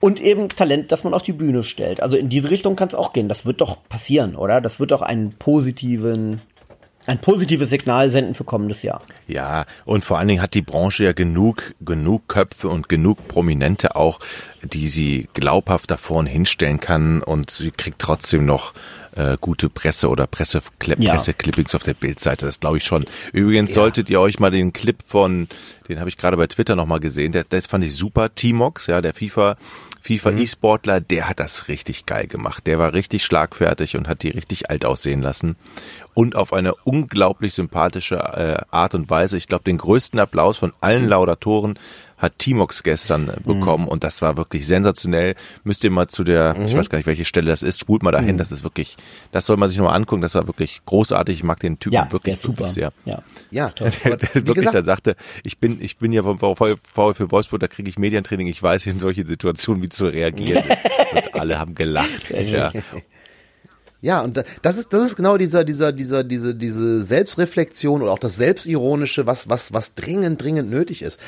Und 0.00 0.20
eben 0.20 0.50
Talent, 0.50 0.92
das 0.92 1.04
man 1.04 1.14
auf 1.14 1.22
die 1.22 1.32
Bühne 1.32 1.62
stellt. 1.62 2.02
Also 2.02 2.16
in 2.16 2.28
diese 2.28 2.50
Richtung 2.50 2.76
kann 2.76 2.88
es 2.88 2.94
auch 2.94 3.14
gehen. 3.14 3.28
Das 3.28 3.46
wird 3.46 3.62
doch 3.62 3.78
passieren, 3.88 4.36
oder? 4.36 4.60
Das 4.60 4.78
wird 4.78 4.90
doch 4.90 5.00
einen 5.00 5.30
positiven 5.30 6.42
ein 7.06 7.18
positives 7.18 7.68
Signal 7.68 8.10
senden 8.10 8.34
für 8.34 8.44
kommendes 8.44 8.82
Jahr. 8.82 9.02
Ja, 9.26 9.66
und 9.84 10.04
vor 10.04 10.18
allen 10.18 10.28
Dingen 10.28 10.40
hat 10.40 10.54
die 10.54 10.62
Branche 10.62 11.04
ja 11.04 11.12
genug, 11.12 11.74
genug 11.80 12.28
Köpfe 12.28 12.68
und 12.68 12.88
genug 12.88 13.28
Prominente 13.28 13.94
auch, 13.94 14.20
die 14.62 14.88
sie 14.88 15.28
glaubhaft 15.34 15.90
da 15.90 15.96
vorne 15.96 16.30
hinstellen 16.30 16.80
kann 16.80 17.22
und 17.22 17.50
sie 17.50 17.70
kriegt 17.70 17.98
trotzdem 17.98 18.46
noch 18.46 18.72
äh, 19.16 19.36
gute 19.40 19.68
Presse 19.68 20.08
oder 20.08 20.26
Presse, 20.26 20.62
ja. 20.98 21.12
Presseclippings 21.12 21.74
auf 21.74 21.82
der 21.82 21.94
Bildseite. 21.94 22.46
Das 22.46 22.60
glaube 22.60 22.78
ich 22.78 22.84
schon. 22.84 23.06
Übrigens 23.32 23.70
ja. 23.70 23.74
solltet 23.76 24.10
ihr 24.10 24.20
euch 24.20 24.38
mal 24.38 24.50
den 24.50 24.72
Clip 24.72 24.96
von, 25.06 25.48
den 25.88 26.00
habe 26.00 26.08
ich 26.08 26.16
gerade 26.16 26.36
bei 26.36 26.46
Twitter 26.46 26.76
nochmal 26.76 27.00
gesehen, 27.00 27.32
der, 27.32 27.44
das 27.44 27.66
fand 27.66 27.84
ich 27.84 27.94
super. 27.94 28.34
T-Mox, 28.34 28.86
ja, 28.86 29.00
der 29.00 29.14
FIFA 29.14 29.56
FIFA 30.04 30.32
mhm. 30.32 30.38
E-Sportler, 30.38 31.00
der 31.00 31.30
hat 31.30 31.40
das 31.40 31.68
richtig 31.68 32.04
geil 32.04 32.26
gemacht. 32.26 32.66
Der 32.66 32.78
war 32.78 32.92
richtig 32.92 33.24
schlagfertig 33.24 33.96
und 33.96 34.06
hat 34.06 34.22
die 34.22 34.28
richtig 34.28 34.68
alt 34.68 34.84
aussehen 34.84 35.22
lassen. 35.22 35.56
Und 36.14 36.36
auf 36.36 36.52
eine 36.52 36.74
unglaublich 36.74 37.54
sympathische 37.54 38.16
äh, 38.16 38.62
Art 38.70 38.94
und 38.94 39.10
Weise. 39.10 39.36
Ich 39.36 39.48
glaube, 39.48 39.64
den 39.64 39.78
größten 39.78 40.18
Applaus 40.20 40.58
von 40.58 40.72
allen 40.80 41.08
Laudatoren 41.08 41.78
hat 42.24 42.38
Timox 42.38 42.82
gestern 42.82 43.28
äh, 43.28 43.36
bekommen 43.44 43.84
mhm. 43.84 43.90
und 43.90 44.04
das 44.04 44.22
war 44.22 44.36
wirklich 44.36 44.66
sensationell. 44.66 45.34
Müsst 45.62 45.84
ihr 45.84 45.90
mal 45.90 46.08
zu 46.08 46.24
der, 46.24 46.54
mhm. 46.56 46.64
ich 46.64 46.76
weiß 46.76 46.88
gar 46.88 46.98
nicht, 46.98 47.06
welche 47.06 47.24
Stelle 47.24 47.50
das 47.50 47.62
ist, 47.62 47.80
spult 47.80 48.02
mal 48.02 48.12
dahin, 48.12 48.34
mhm. 48.34 48.38
das 48.38 48.50
ist 48.50 48.64
wirklich, 48.64 48.96
das 49.32 49.46
soll 49.46 49.56
man 49.56 49.68
sich 49.68 49.78
nochmal 49.78 49.96
angucken, 49.96 50.22
das 50.22 50.34
war 50.34 50.46
wirklich 50.46 50.80
großartig. 50.86 51.36
Ich 51.36 51.44
mag 51.44 51.60
den 51.60 51.78
Typen 51.78 51.94
ja, 51.94 52.10
wirklich, 52.10 52.42
wirklich 52.42 52.70
sehr. 52.70 52.92
Ja, 53.04 53.22
ja 53.50 53.68
der, 53.78 53.90
der, 53.90 54.16
der 54.16 54.34
wirklich 54.34 54.54
gesagt, 54.56 54.74
da 54.74 54.82
sagte, 54.82 55.16
ich 55.42 55.58
bin, 55.58 55.80
ich 55.82 55.98
bin 55.98 56.12
ja 56.12 56.22
vom 56.22 56.38
VfL 56.38 56.76
Wolfsburg, 56.94 57.60
da 57.60 57.68
kriege 57.68 57.88
ich 57.88 57.98
Medientraining, 57.98 58.46
ich 58.46 58.62
weiß 58.62 58.86
in 58.86 59.00
solche 59.00 59.26
Situationen, 59.26 59.82
wie 59.82 59.88
zu 59.88 60.06
reagieren 60.06 60.64
ist. 60.64 60.82
und 61.12 61.34
alle 61.34 61.58
haben 61.58 61.74
gelacht. 61.74 62.30
ja. 62.30 62.72
Ja, 64.04 64.20
und 64.20 64.44
das 64.60 64.76
ist, 64.76 64.92
das 64.92 65.02
ist 65.02 65.16
genau 65.16 65.38
dieser, 65.38 65.64
dieser, 65.64 65.90
dieser, 65.90 66.24
diese, 66.24 66.54
diese 66.54 67.02
Selbstreflexion 67.02 68.02
oder 68.02 68.12
auch 68.12 68.18
das 68.18 68.36
Selbstironische, 68.36 69.24
was, 69.24 69.48
was, 69.48 69.72
was 69.72 69.94
dringend, 69.94 70.42
dringend 70.42 70.68
nötig 70.68 71.00
ist. 71.00 71.18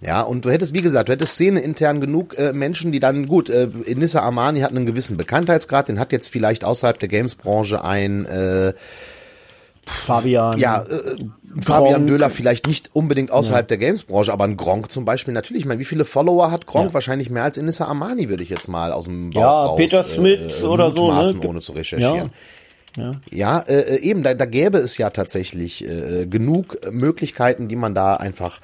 Ja, 0.00 0.22
und 0.22 0.44
du 0.44 0.50
hättest, 0.50 0.74
wie 0.74 0.80
gesagt, 0.80 1.08
du 1.08 1.12
hättest 1.12 1.34
Szene 1.34 1.60
intern 1.60 2.00
genug 2.00 2.36
äh, 2.36 2.52
Menschen, 2.52 2.90
die 2.90 2.98
dann, 2.98 3.26
gut, 3.26 3.50
äh, 3.50 3.68
Inissa 3.84 4.18
Armani 4.22 4.62
hat 4.62 4.72
einen 4.72 4.84
gewissen 4.84 5.16
Bekanntheitsgrad, 5.16 5.86
den 5.86 6.00
hat 6.00 6.10
jetzt 6.10 6.26
vielleicht 6.26 6.64
außerhalb 6.64 6.98
der 6.98 7.08
Games-Branche 7.08 7.84
ein, 7.84 8.26
äh, 8.26 8.72
Fabian. 9.86 10.58
Ja, 10.58 10.82
äh, 10.82 11.16
Fabian 11.60 12.06
Döhler 12.06 12.30
vielleicht 12.30 12.66
nicht 12.66 12.90
unbedingt 12.92 13.30
außerhalb 13.30 13.64
ja. 13.64 13.76
der 13.76 13.78
Games-Branche, 13.78 14.32
aber 14.32 14.44
ein 14.44 14.56
Gronk 14.56 14.90
zum 14.90 15.04
Beispiel 15.04 15.34
natürlich. 15.34 15.62
Ich 15.62 15.66
meine, 15.66 15.80
wie 15.80 15.84
viele 15.84 16.04
Follower 16.04 16.50
hat 16.50 16.66
Gronk? 16.66 16.88
Ja. 16.88 16.94
Wahrscheinlich 16.94 17.30
mehr 17.30 17.44
als 17.44 17.56
Inissa 17.56 17.86
Armani, 17.86 18.28
würde 18.28 18.42
ich 18.42 18.48
jetzt 18.48 18.68
mal 18.68 18.92
aus 18.92 19.04
dem 19.04 19.30
Bauch 19.30 19.40
ja, 19.40 19.64
raus, 19.64 19.76
Peter 19.76 20.04
Smith 20.04 20.60
äh, 20.60 20.64
oder 20.64 20.94
so, 20.96 21.12
ne? 21.12 21.34
ohne 21.44 21.60
zu 21.60 21.72
recherchieren. 21.72 22.32
Ja, 22.96 23.12
ja 23.30 23.58
äh, 23.60 23.96
äh, 23.96 24.00
eben, 24.00 24.22
da, 24.22 24.34
da 24.34 24.46
gäbe 24.46 24.78
es 24.78 24.98
ja 24.98 25.10
tatsächlich 25.10 25.84
äh, 25.84 26.26
genug 26.26 26.78
Möglichkeiten, 26.90 27.68
die 27.68 27.76
man 27.76 27.94
da 27.94 28.14
einfach 28.14 28.60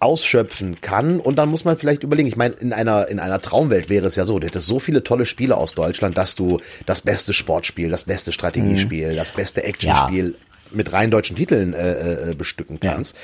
ausschöpfen 0.00 0.80
kann. 0.80 1.20
Und 1.20 1.36
dann 1.36 1.48
muss 1.48 1.64
man 1.64 1.76
vielleicht 1.76 2.02
überlegen, 2.02 2.28
ich 2.28 2.36
meine, 2.36 2.54
in 2.54 2.72
einer, 2.72 3.08
in 3.08 3.20
einer 3.20 3.40
Traumwelt 3.40 3.88
wäre 3.88 4.06
es 4.06 4.16
ja 4.16 4.26
so, 4.26 4.38
du 4.40 4.46
hättest 4.46 4.66
so 4.66 4.80
viele 4.80 5.04
tolle 5.04 5.26
Spiele 5.26 5.56
aus 5.56 5.74
Deutschland, 5.74 6.18
dass 6.18 6.34
du 6.34 6.60
das 6.86 7.02
beste 7.02 7.32
Sportspiel, 7.32 7.88
das 7.88 8.04
beste 8.04 8.32
Strategiespiel, 8.32 9.12
mhm. 9.12 9.16
das 9.16 9.30
beste 9.30 9.62
Actionspiel 9.62 10.34
ja 10.36 10.51
mit 10.74 10.92
rein 10.92 11.10
deutschen 11.10 11.36
Titeln 11.36 11.74
äh, 11.74 12.30
äh, 12.30 12.34
bestücken 12.34 12.80
kannst. 12.80 13.16
Ja. 13.16 13.22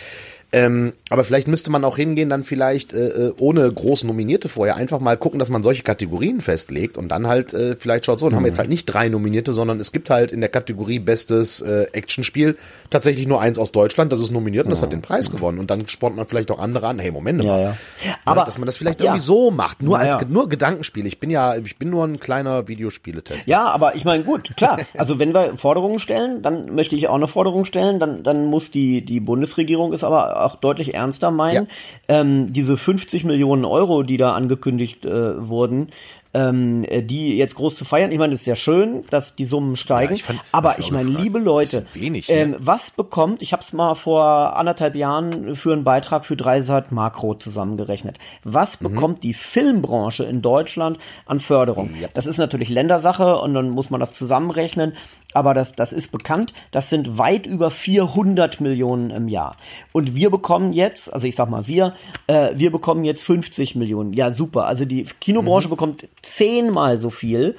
Ähm, 0.50 0.94
aber 1.10 1.24
vielleicht 1.24 1.46
müsste 1.46 1.70
man 1.70 1.84
auch 1.84 1.96
hingehen, 1.96 2.30
dann 2.30 2.42
vielleicht 2.42 2.94
äh, 2.94 3.08
äh, 3.08 3.34
ohne 3.38 3.70
groß 3.70 4.04
Nominierte 4.04 4.48
vorher 4.48 4.76
einfach 4.76 4.98
mal 4.98 5.18
gucken, 5.18 5.38
dass 5.38 5.50
man 5.50 5.62
solche 5.62 5.82
Kategorien 5.82 6.40
festlegt 6.40 6.96
und 6.96 7.10
dann 7.10 7.26
halt 7.26 7.52
äh, 7.52 7.76
vielleicht 7.76 8.06
schaut 8.06 8.18
so, 8.18 8.26
dann 8.26 8.32
mhm. 8.32 8.36
haben 8.36 8.44
wir 8.44 8.48
jetzt 8.48 8.58
halt 8.58 8.70
nicht 8.70 8.86
drei 8.86 9.10
Nominierte, 9.10 9.52
sondern 9.52 9.78
es 9.78 9.92
gibt 9.92 10.08
halt 10.08 10.32
in 10.32 10.40
der 10.40 10.48
Kategorie 10.48 11.00
bestes 11.00 11.60
äh, 11.60 11.86
Actionspiel 11.92 12.56
tatsächlich 12.88 13.26
nur 13.26 13.42
eins 13.42 13.58
aus 13.58 13.72
Deutschland, 13.72 14.10
das 14.10 14.20
ist 14.20 14.30
nominiert 14.30 14.64
und 14.64 14.70
das 14.70 14.80
hat 14.80 14.90
den 14.90 15.02
Preis 15.02 15.30
gewonnen 15.30 15.58
und 15.58 15.70
dann 15.70 15.86
spornt 15.86 16.16
man 16.16 16.26
vielleicht 16.26 16.50
auch 16.50 16.58
andere 16.58 16.86
an, 16.86 16.98
hey 16.98 17.10
Moment 17.10 17.44
mal, 17.44 17.60
ja, 17.60 17.76
ja. 18.06 18.14
aber 18.24 18.44
dass 18.44 18.56
man 18.56 18.64
das 18.64 18.78
vielleicht 18.78 19.02
irgendwie 19.02 19.20
so 19.20 19.50
macht, 19.50 19.82
nur 19.82 19.98
als 19.98 20.16
nur 20.28 20.48
Gedankenspiel. 20.48 21.06
Ich 21.06 21.20
bin 21.20 21.28
ja, 21.28 21.56
ich 21.56 21.78
bin 21.78 21.90
nur 21.90 22.04
ein 22.04 22.20
kleiner 22.20 22.68
Videospieletester. 22.68 23.48
Ja, 23.48 23.66
aber 23.66 23.96
ich 23.96 24.06
meine 24.06 24.24
gut, 24.24 24.56
klar. 24.56 24.78
Also 24.96 25.18
wenn 25.18 25.34
wir 25.34 25.56
Forderungen 25.58 26.00
stellen, 26.00 26.42
dann 26.42 26.74
möchte 26.74 26.96
ich 26.96 27.08
auch 27.08 27.14
eine 27.14 27.28
Forderung 27.28 27.66
stellen, 27.66 28.00
dann 28.00 28.22
dann 28.22 28.46
muss 28.46 28.70
die 28.70 29.04
die 29.04 29.20
Bundesregierung 29.20 29.92
ist 29.92 30.04
aber 30.04 30.37
auch 30.44 30.56
deutlich 30.56 30.94
ernster 30.94 31.30
meinen. 31.30 31.68
Ja. 32.08 32.20
Ähm, 32.20 32.52
diese 32.52 32.76
50 32.76 33.24
Millionen 33.24 33.64
Euro, 33.64 34.02
die 34.02 34.16
da 34.16 34.32
angekündigt 34.32 35.04
äh, 35.04 35.48
wurden, 35.48 35.88
ähm, 36.34 36.84
äh, 36.84 37.02
die 37.02 37.36
jetzt 37.36 37.54
groß 37.54 37.76
zu 37.76 37.84
feiern. 37.84 38.12
Ich 38.12 38.18
meine, 38.18 38.34
es 38.34 38.40
ist 38.40 38.46
ja 38.46 38.56
schön, 38.56 39.04
dass 39.10 39.34
die 39.34 39.44
Summen 39.44 39.76
steigen. 39.76 40.12
Ja, 40.12 40.16
ich 40.16 40.24
fand, 40.24 40.40
aber 40.52 40.78
ich 40.78 40.90
meine, 40.90 41.08
liebe 41.08 41.38
Leute, 41.38 41.86
wenig, 41.94 42.28
ne? 42.28 42.34
ähm, 42.34 42.56
was 42.58 42.90
bekommt, 42.90 43.42
ich 43.42 43.52
habe 43.52 43.62
es 43.62 43.72
mal 43.72 43.94
vor 43.94 44.56
anderthalb 44.56 44.94
Jahren 44.94 45.56
für 45.56 45.72
einen 45.72 45.84
Beitrag 45.84 46.26
für 46.26 46.36
Dreisat 46.36 46.92
Makro 46.92 47.34
zusammengerechnet. 47.34 48.18
Was 48.44 48.80
mhm. 48.80 48.88
bekommt 48.88 49.22
die 49.22 49.34
Filmbranche 49.34 50.24
in 50.24 50.42
Deutschland 50.42 50.98
an 51.26 51.40
Förderung? 51.40 51.94
Ja. 52.00 52.08
Das 52.14 52.26
ist 52.26 52.38
natürlich 52.38 52.68
Ländersache 52.68 53.38
und 53.38 53.54
dann 53.54 53.70
muss 53.70 53.90
man 53.90 54.00
das 54.00 54.12
zusammenrechnen 54.12 54.94
aber 55.34 55.52
das, 55.52 55.72
das 55.72 55.92
ist 55.92 56.10
bekannt, 56.10 56.54
das 56.70 56.88
sind 56.88 57.18
weit 57.18 57.46
über 57.46 57.70
400 57.70 58.60
Millionen 58.60 59.10
im 59.10 59.28
Jahr. 59.28 59.56
Und 59.92 60.14
wir 60.14 60.30
bekommen 60.30 60.72
jetzt, 60.72 61.12
also 61.12 61.26
ich 61.26 61.34
sag 61.34 61.50
mal 61.50 61.66
wir, 61.66 61.94
äh, 62.26 62.50
wir 62.54 62.72
bekommen 62.72 63.04
jetzt 63.04 63.22
50 63.24 63.74
Millionen. 63.74 64.14
Ja, 64.14 64.32
super. 64.32 64.66
Also 64.66 64.84
die 64.84 65.06
Kinobranche 65.20 65.68
mhm. 65.68 65.70
bekommt 65.70 66.08
zehnmal 66.22 66.98
so 66.98 67.10
viel 67.10 67.56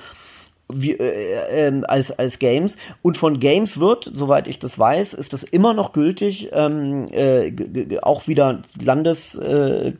wie, 0.71 0.91
äh, 0.91 1.67
äh, 1.67 1.81
als, 1.87 2.11
als 2.11 2.39
Games. 2.39 2.77
Und 3.01 3.17
von 3.17 3.39
Games 3.39 3.79
wird, 3.79 4.09
soweit 4.13 4.47
ich 4.47 4.59
das 4.59 4.77
weiß, 4.77 5.13
ist 5.13 5.33
das 5.33 5.43
immer 5.43 5.73
noch 5.73 5.93
gültig, 5.93 6.49
ähm, 6.53 7.07
äh, 7.11 7.97
auch 8.01 8.27
wieder 8.27 8.61
landes 8.79 9.35
äh, 9.35 9.93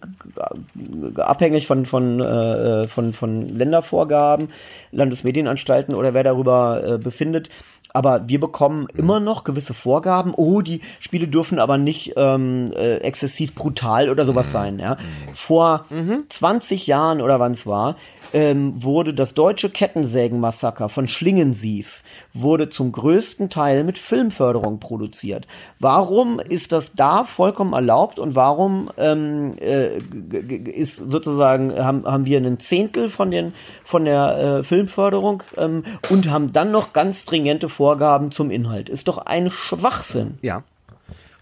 abhängig 1.15 1.65
von, 1.67 1.85
von, 1.85 2.19
äh, 2.19 2.87
von, 2.87 3.13
von 3.13 3.47
Ländervorgaben, 3.47 4.49
Landesmedienanstalten 4.91 5.95
oder 5.95 6.13
wer 6.13 6.23
darüber 6.23 6.83
äh, 6.83 6.97
befindet. 6.97 7.49
Aber 7.93 8.27
wir 8.27 8.39
bekommen 8.39 8.87
immer 8.95 9.19
noch 9.19 9.43
gewisse 9.43 9.73
Vorgaben. 9.73 10.33
Oh, 10.35 10.61
die 10.61 10.81
Spiele 10.99 11.27
dürfen 11.27 11.59
aber 11.59 11.77
nicht 11.77 12.13
ähm, 12.15 12.71
äh, 12.75 12.97
exzessiv 12.97 13.55
brutal 13.55 14.09
oder 14.09 14.25
sowas 14.25 14.51
sein. 14.51 14.79
Ja? 14.79 14.97
Vor 15.33 15.85
20 16.29 16.87
Jahren 16.87 17.21
oder 17.21 17.39
wann 17.39 17.53
es 17.53 17.65
war, 17.65 17.95
ähm, 18.33 18.81
wurde 18.83 19.13
das 19.13 19.33
deutsche 19.33 19.69
Kettensägenmassaker 19.69 20.89
von 20.89 21.07
Schlingensief 21.07 22.03
wurde 22.33 22.69
zum 22.69 22.91
größten 22.91 23.49
Teil 23.49 23.83
mit 23.83 23.97
Filmförderung 23.97 24.79
produziert. 24.79 25.47
Warum 25.79 26.39
ist 26.39 26.71
das 26.71 26.93
da 26.93 27.23
vollkommen 27.23 27.73
erlaubt 27.73 28.19
und 28.19 28.35
warum 28.35 28.91
ähm, 28.97 29.55
äh, 29.59 29.97
ist 29.97 30.97
sozusagen 30.97 31.73
haben, 31.73 32.05
haben 32.05 32.25
wir 32.25 32.37
einen 32.37 32.59
Zehntel 32.59 33.09
von 33.09 33.31
den 33.31 33.53
von 33.83 34.05
der 34.05 34.59
äh, 34.59 34.63
Filmförderung 34.63 35.43
ähm, 35.57 35.83
und 36.09 36.29
haben 36.29 36.53
dann 36.53 36.71
noch 36.71 36.93
ganz 36.93 37.23
stringente 37.23 37.69
Vorgaben 37.69 38.31
zum 38.31 38.51
Inhalt? 38.51 38.89
Ist 38.89 39.07
doch 39.07 39.17
ein 39.17 39.49
Schwachsinn. 39.49 40.37
Ja. 40.41 40.63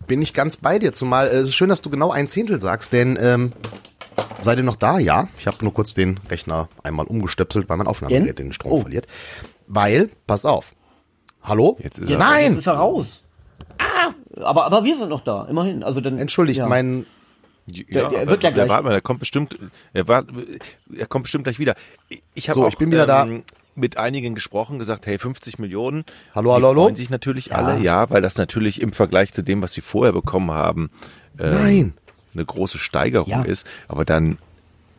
Bin 0.07 0.21
ich 0.21 0.33
ganz 0.33 0.55
bei 0.55 0.79
dir, 0.79 0.93
zumal 0.93 1.27
äh, 1.27 1.31
es 1.31 1.49
ist 1.49 1.55
schön, 1.55 1.69
dass 1.69 1.81
du 1.81 1.89
genau 1.89 2.11
ein 2.11 2.27
Zehntel 2.27 2.61
sagst, 2.61 2.93
denn 2.93 3.17
ähm, 3.21 3.51
seid 4.41 4.57
ihr 4.57 4.63
noch 4.63 4.77
da? 4.77 4.99
Ja. 4.99 5.27
Ich 5.37 5.47
habe 5.47 5.57
nur 5.61 5.73
kurz 5.73 5.93
den 5.93 6.19
Rechner 6.29 6.69
einmal 6.81 7.05
umgestöpselt, 7.07 7.67
weil 7.67 7.75
mein 7.75 7.87
Aufnahmegerät 7.87 8.39
den 8.39 8.53
Strom 8.53 8.71
Oh. 8.71 8.81
verliert. 8.81 9.05
Weil, 9.67 10.09
pass 10.27 10.45
auf. 10.45 10.73
Hallo? 11.47 11.77
Jetzt 11.81 11.99
ist 11.99 12.09
Ja, 12.09 12.17
er- 12.17 12.19
Nein! 12.19 12.51
Jetzt 12.51 12.59
ist 12.59 12.67
er 12.67 12.73
raus. 12.73 13.21
Aber, 14.41 14.65
aber 14.65 14.83
wir 14.83 14.97
sind 14.97 15.09
noch 15.09 15.23
da, 15.23 15.45
immerhin. 15.49 15.83
Also 15.83 16.01
dann, 16.01 16.17
Entschuldigt, 16.17 16.59
ja. 16.59 16.67
mein 16.67 17.05
Ja, 17.69 17.83
Der- 17.89 18.09
der 18.09 18.27
wird 18.27 18.43
ja 18.43 18.49
gleich- 18.51 18.69
Warte 18.69 18.83
mal, 18.85 18.91
der 18.91 19.01
kommt 19.01 19.19
bestimmt, 19.19 19.57
er 19.93 20.07
war, 20.07 20.23
er 20.95 21.05
kommt 21.05 21.23
bestimmt 21.23 21.43
gleich 21.43 21.59
wieder. 21.59 21.75
Ich- 22.33 22.49
habe 22.49 22.59
So, 22.61 22.65
auch 22.65 22.69
ich 22.69 22.77
bin 22.77 22.91
wieder 22.91 23.05
da. 23.05 23.27
mit 23.75 23.97
einigen 23.97 24.35
gesprochen, 24.35 24.79
gesagt, 24.79 25.05
hey, 25.05 25.19
50 25.19 25.59
Millionen. 25.59 26.05
Hallo, 26.33 26.53
hallo, 26.53 26.67
hallo? 26.69 26.83
freuen 26.83 26.95
sich 26.95 27.09
natürlich 27.09 27.53
alle, 27.53 27.79
ja, 27.81 28.09
weil 28.09 28.21
das 28.21 28.37
natürlich 28.37 28.81
im 28.81 28.93
Vergleich 28.93 29.33
zu 29.33 29.43
dem, 29.43 29.61
was 29.61 29.73
sie 29.73 29.81
vorher 29.81 30.13
bekommen 30.13 30.51
haben, 30.51 30.89
ähm, 31.39 31.51
Nein. 31.51 31.93
eine 32.33 32.45
große 32.45 32.77
Steigerung 32.77 33.29
Ja. 33.29 33.41
ist. 33.41 33.67
Aber 33.89 34.05
dann 34.05 34.37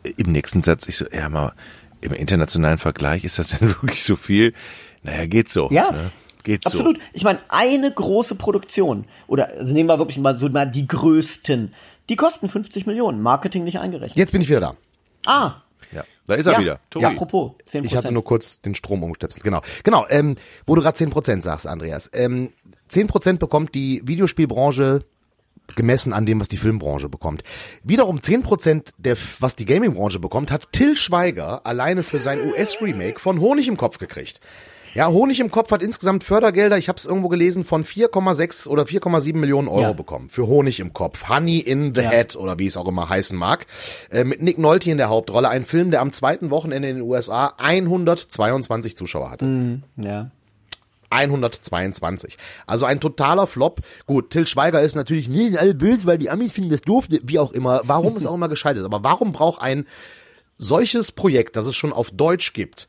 äh, 0.03 0.11
im 0.17 0.31
nächsten 0.31 0.61
Satz, 0.61 0.87
ich 0.87 0.95
so, 0.97 1.05
ja 1.11 1.27
mal, 1.27 1.53
im 2.01 2.13
internationalen 2.13 2.77
Vergleich 2.77 3.23
ist 3.23 3.39
das 3.39 3.49
denn 3.59 3.67
wirklich 3.69 4.03
so 4.03 4.15
viel? 4.15 4.53
Naja, 5.01 5.25
geht 5.25 5.49
so. 5.49 5.69
Ja. 5.71 5.91
Ne? 5.91 6.11
Geht 6.49 6.65
Absolut. 6.65 6.97
so. 6.97 7.03
Ich 7.13 7.23
meine, 7.23 7.39
eine 7.47 7.91
große 7.91 8.33
Produktion, 8.33 9.05
oder 9.27 9.49
also 9.49 9.71
nehmen 9.71 9.87
wir 9.87 9.99
wirklich 9.99 10.17
mal 10.17 10.35
so 10.35 10.49
mal 10.49 10.65
die 10.65 10.87
größten, 10.87 11.75
die 12.09 12.15
kosten 12.15 12.49
50 12.49 12.87
Millionen, 12.87 13.21
Marketing 13.21 13.63
nicht 13.65 13.77
eingerechnet. 13.77 14.17
Jetzt 14.17 14.31
bin 14.31 14.41
ich 14.41 14.49
wieder 14.49 14.59
da. 14.59 14.75
Ah, 15.27 15.61
Ja, 15.91 16.03
da 16.25 16.33
ist 16.33 16.47
er 16.47 16.53
ja. 16.53 16.59
wieder. 16.59 16.79
Tobi. 16.89 17.03
Ja, 17.03 17.11
apropos, 17.11 17.51
10%. 17.71 17.85
Ich 17.85 17.95
hatte 17.95 18.11
nur 18.11 18.23
kurz 18.23 18.61
den 18.61 18.73
Strom 18.73 19.03
umgestöpselt. 19.03 19.43
Genau. 19.43 19.61
Genau, 19.83 20.07
ähm, 20.09 20.37
wo 20.65 20.73
du 20.73 20.81
gerade 20.81 20.97
10% 20.97 21.43
sagst, 21.43 21.67
Andreas. 21.67 22.09
Ähm, 22.13 22.51
10% 22.89 23.37
bekommt 23.37 23.75
die 23.75 24.01
Videospielbranche 24.05 25.05
gemessen 25.75 26.13
an 26.13 26.25
dem, 26.25 26.39
was 26.39 26.47
die 26.47 26.57
Filmbranche 26.57 27.09
bekommt. 27.09 27.43
Wiederum 27.83 28.17
10% 28.17 28.85
der, 28.97 29.15
was 29.39 29.55
die 29.55 29.65
Gamingbranche 29.65 30.17
bekommt, 30.17 30.49
hat 30.49 30.71
Till 30.71 30.95
Schweiger 30.95 31.63
alleine 31.67 32.01
für 32.01 32.17
sein 32.17 32.39
US-Remake 32.47 33.19
von 33.19 33.39
Honig 33.39 33.67
im 33.67 33.77
Kopf 33.77 33.99
gekriegt. 33.99 34.41
Ja, 34.95 35.07
Honig 35.09 35.39
im 35.39 35.51
Kopf 35.51 35.71
hat 35.71 35.83
insgesamt 35.83 36.23
Fördergelder, 36.23 36.77
ich 36.77 36.89
habe 36.89 36.97
es 36.97 37.05
irgendwo 37.05 37.27
gelesen, 37.29 37.63
von 37.63 37.83
4,6 37.85 38.67
oder 38.67 38.83
4,7 38.83 39.33
Millionen 39.37 39.67
Euro 39.67 39.81
Ja. 39.81 39.93
bekommen. 39.93 40.29
Für 40.29 40.47
Honig 40.47 40.79
im 40.79 40.93
Kopf. 40.93 41.29
Honey 41.29 41.59
in 41.59 41.93
the 41.93 42.01
Ja. 42.01 42.09
Head 42.09 42.35
oder 42.35 42.57
wie 42.59 42.65
es 42.65 42.75
auch 42.75 42.87
immer 42.87 43.07
heißen 43.07 43.37
mag. 43.37 43.67
Äh, 44.09 44.23
mit 44.23 44.41
Nick 44.41 44.57
Nolte 44.57 44.89
in 44.89 44.97
der 44.97 45.09
Hauptrolle. 45.09 45.47
Ein 45.49 45.63
Film, 45.65 45.91
der 45.91 46.01
am 46.01 46.11
zweiten 46.11 46.49
Wochenende 46.49 46.89
in 46.89 46.97
den 46.97 47.05
USA 47.05 47.53
122 47.57 48.97
Zuschauer 48.97 49.29
hatte. 49.31 49.79
ja. 49.97 50.31
122. 51.11 52.37
Also 52.67 52.85
ein 52.85 52.99
totaler 52.99 53.47
Flop. 53.47 53.81
Gut, 54.05 54.29
Till 54.29 54.45
Schweiger 54.45 54.81
ist 54.83 54.95
natürlich 54.95 55.27
nie 55.27 55.57
alle 55.57 55.73
böse, 55.73 56.05
weil 56.05 56.19
die 56.19 56.29
Amis 56.29 56.51
finden 56.51 56.69
das 56.69 56.81
doof, 56.81 57.05
wie 57.09 57.39
auch 57.39 57.51
immer. 57.51 57.81
Warum 57.85 58.15
ist 58.15 58.27
auch 58.27 58.35
immer 58.35 58.47
gescheitert. 58.49 58.85
Aber 58.85 59.03
warum 59.03 59.31
braucht 59.31 59.59
ein 59.59 59.87
solches 60.57 61.11
Projekt, 61.11 61.55
das 61.55 61.65
es 61.65 61.75
schon 61.75 61.93
auf 61.93 62.11
Deutsch 62.11 62.53
gibt, 62.53 62.87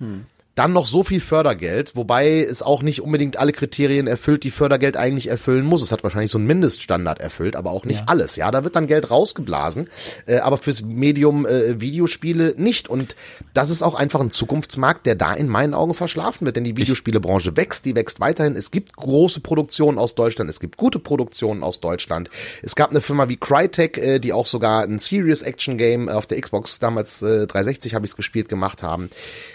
dann 0.54 0.72
noch 0.72 0.86
so 0.86 1.02
viel 1.02 1.20
Fördergeld, 1.20 1.96
wobei 1.96 2.40
es 2.40 2.62
auch 2.62 2.82
nicht 2.82 3.00
unbedingt 3.00 3.36
alle 3.36 3.52
Kriterien 3.52 4.06
erfüllt, 4.06 4.44
die 4.44 4.50
Fördergeld 4.50 4.96
eigentlich 4.96 5.28
erfüllen 5.28 5.64
muss. 5.64 5.82
Es 5.82 5.92
hat 5.92 6.02
wahrscheinlich 6.02 6.30
so 6.30 6.38
einen 6.38 6.46
Mindeststandard 6.48 7.20
erfüllt, 7.20 7.56
aber 7.56 7.70
auch 7.70 7.84
nicht 7.84 8.08
alles. 8.08 8.36
Ja, 8.36 8.50
da 8.50 8.64
wird 8.64 8.76
dann 8.76 8.86
Geld 8.86 9.10
rausgeblasen, 9.10 9.88
äh, 10.26 10.38
aber 10.38 10.58
fürs 10.58 10.82
Medium 10.82 11.46
äh, 11.46 11.80
Videospiele 11.80 12.54
nicht. 12.56 12.88
Und 12.88 13.14
das 13.54 13.70
ist 13.70 13.82
auch 13.82 13.94
einfach 13.94 14.20
ein 14.20 14.30
Zukunftsmarkt, 14.30 15.06
der 15.06 15.14
da 15.14 15.32
in 15.32 15.48
meinen 15.48 15.72
Augen 15.72 15.94
verschlafen 15.94 16.44
wird, 16.46 16.56
denn 16.56 16.64
die 16.64 16.76
Videospielebranche 16.76 17.56
wächst, 17.56 17.84
die 17.84 17.94
wächst 17.94 18.20
weiterhin. 18.20 18.56
Es 18.56 18.70
gibt 18.70 18.96
große 18.96 19.40
Produktionen 19.40 19.98
aus 19.98 20.14
Deutschland, 20.14 20.50
es 20.50 20.60
gibt 20.60 20.76
gute 20.76 20.98
Produktionen 20.98 21.62
aus 21.62 21.80
Deutschland. 21.80 22.28
Es 22.62 22.74
gab 22.74 22.90
eine 22.90 23.00
Firma 23.00 23.28
wie 23.28 23.36
Crytek, 23.36 23.98
äh, 23.98 24.18
die 24.18 24.32
auch 24.32 24.46
sogar 24.46 24.82
ein 24.82 24.98
Serious 24.98 25.42
Action 25.42 25.78
Game 25.78 26.08
auf 26.08 26.26
der 26.26 26.40
Xbox 26.40 26.80
damals 26.80 27.22
äh, 27.22 27.46
360 27.46 27.94
habe 27.94 28.04
ich 28.04 28.12
es 28.12 28.16
gespielt 28.16 28.48
gemacht 28.48 28.82
haben. 28.82 29.10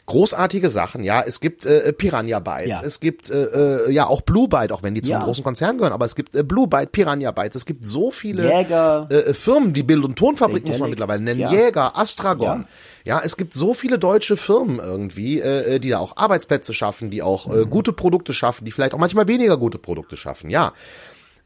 Großartige 0.06 0.70
Sachen, 0.96 1.04
ja. 1.04 1.22
Es 1.26 1.40
gibt 1.40 1.66
äh, 1.66 1.92
Piranha 1.94 2.40
Bytes, 2.40 2.68
Ja. 2.70 2.82
es 2.84 3.00
gibt 3.00 3.30
äh, 3.30 3.86
äh, 3.88 3.92
ja 3.92 4.08
auch 4.08 4.22
Blue 4.22 4.48
Byte, 4.48 4.72
auch 4.72 4.84
wenn 4.84 4.96
die 4.96 5.02
zu 5.02 5.10
Ja. 5.12 5.18
einem 5.18 5.26
großen 5.26 5.44
Konzern 5.44 5.78
gehören, 5.78 5.94
aber 5.94 6.06
es 6.06 6.16
gibt 6.16 6.36
äh, 6.36 6.44
Blue 6.44 6.68
Byte, 6.68 6.92
Piranha 6.92 7.32
Bytes, 7.32 7.56
es 7.56 7.66
gibt 7.66 7.88
so 7.88 8.12
viele 8.12 8.50
Jäger. 8.52 9.08
äh, 9.10 9.34
Firmen, 9.34 9.74
die 9.74 9.84
Bild- 9.84 10.04
und 10.06 10.16
Tonfabrik 10.18 10.66
muss 10.66 10.80
man 10.80 10.90
mittlerweile 10.90 11.22
nennen, 11.22 11.42
Ja. 11.42 11.52
Jäger, 11.52 11.98
Astragon. 11.98 12.66
Ja. 13.04 13.22
Es 13.24 13.38
gibt 13.38 13.54
so 13.54 13.74
viele 13.74 14.00
deutsche 14.00 14.38
Firmen 14.38 14.80
irgendwie, 14.80 15.40
äh, 15.42 15.80
die 15.80 15.90
da 15.90 16.00
auch 16.00 16.18
Arbeitsplätze 16.18 16.74
schaffen, 16.74 17.12
die 17.12 17.22
auch 17.22 17.54
äh, 17.54 17.66
gute 17.66 17.94
Produkte 17.94 18.34
schaffen, 18.34 18.66
die 18.66 18.72
vielleicht 18.72 18.94
auch 18.94 19.00
manchmal 19.00 19.28
weniger 19.28 19.58
gute 19.58 19.78
Produkte 19.78 20.18
schaffen, 20.18 20.50
ja. 20.50 20.72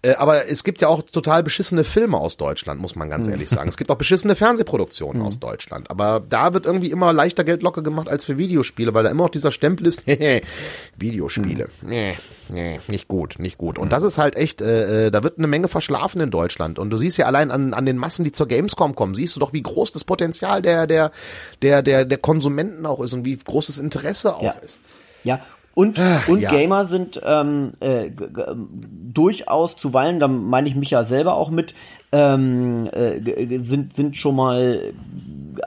Äh, 0.02 0.14
aber 0.16 0.47
es 0.50 0.64
gibt 0.64 0.80
ja 0.80 0.88
auch 0.88 1.02
total 1.02 1.43
beschissene 1.43 1.84
Filme 1.84 2.18
aus 2.18 2.38
Deutschland, 2.38 2.80
muss 2.80 2.95
man 2.95 3.10
ganz 3.10 3.28
Mhm. 3.28 3.34
ehrlich 3.34 3.50
sagen. 3.50 3.68
Es 3.68 3.76
gibt 3.76 3.91
auch 3.91 3.97
beschissene 3.97 4.36
Fernsehproduktionen 4.36 5.22
aus 5.22 5.39
Deutschland. 5.39 5.89
Aber 5.91 6.22
da 6.28 6.54
wird 6.54 6.66
irgendwie 6.66 6.89
immer 6.89 7.12
leichter 7.12 7.43
Geld 7.43 7.62
locker 7.64 7.82
gemacht 7.82 8.08
als 8.08 8.24
für 8.24 8.38
Videospiele, 8.38 8.93
weil 8.93 9.04
da 9.04 9.10
immer 9.10 9.24
noch 9.24 9.30
dieser 9.30 9.52
Stempel 9.52 9.86
ist, 9.88 10.04
Videospiele. 10.97 11.70
Mhm. 11.82 11.89
Nee, 11.89 12.18
nee, 12.50 12.80
nicht 12.88 13.08
gut, 13.08 13.36
nicht 13.39 13.58
gut. 13.58 13.78
Und 13.78 13.91
das 13.91 14.04
ist 14.04 14.18
halt 14.18 14.36
echt, 14.36 14.62
äh, 14.62 15.08
äh, 15.08 15.12
da 15.12 15.24
wird 15.24 15.38
eine 15.38 15.47
Menge 15.47 15.68
verschlafen 15.68 16.22
in 16.22 16.32
Deutschland. 16.32 16.80
Und 16.80 16.89
du 16.89 16.97
siehst 16.97 17.18
ja 17.18 17.26
allein 17.26 17.52
an, 17.52 17.74
an 17.74 17.86
den 17.86 17.97
Massen, 17.97 18.24
die 18.24 18.32
zur 18.32 18.47
Gamescom 18.47 18.95
kommen, 18.95 19.16
siehst 19.16 19.36
du 19.36 19.39
doch, 19.39 19.54
wie 19.54 19.62
groß 19.62 19.91
das 19.91 20.04
Potenzial 20.04 20.62
der, 20.62 20.88
der, 20.88 21.12
der, 21.62 21.82
der, 21.82 22.06
der 22.06 22.18
Konsumenten 22.18 22.86
auch 22.86 23.02
ist 23.02 23.14
und 23.14 23.26
wie 23.26 23.38
groß 23.38 23.68
das 23.68 23.78
Interesse 23.78 24.36
auch 24.36 24.43
Ja. 24.43 24.52
ist. 24.64 24.82
Ja. 25.24 25.41
Und, 25.74 25.97
Ach, 25.99 26.28
und 26.28 26.39
ja. 26.41 26.49
Gamer 26.51 26.86
sind 26.86 27.22
ähm, 27.24 27.74
äh, 27.80 28.09
g- 28.09 28.26
durchaus 29.13 29.76
zuweilen, 29.76 30.20
da 30.20 30.28
meine 30.28 30.67
ich 30.67 30.76
mich 30.76 30.89
ja 30.91 31.03
selber 31.03 31.36
auch 31.36 31.49
mit, 31.49 31.74
ähm, 32.11 32.89
äh, 32.91 33.59
sind, 33.59 33.93
sind 33.95 34.15
schon 34.17 34.36
mal 34.36 34.93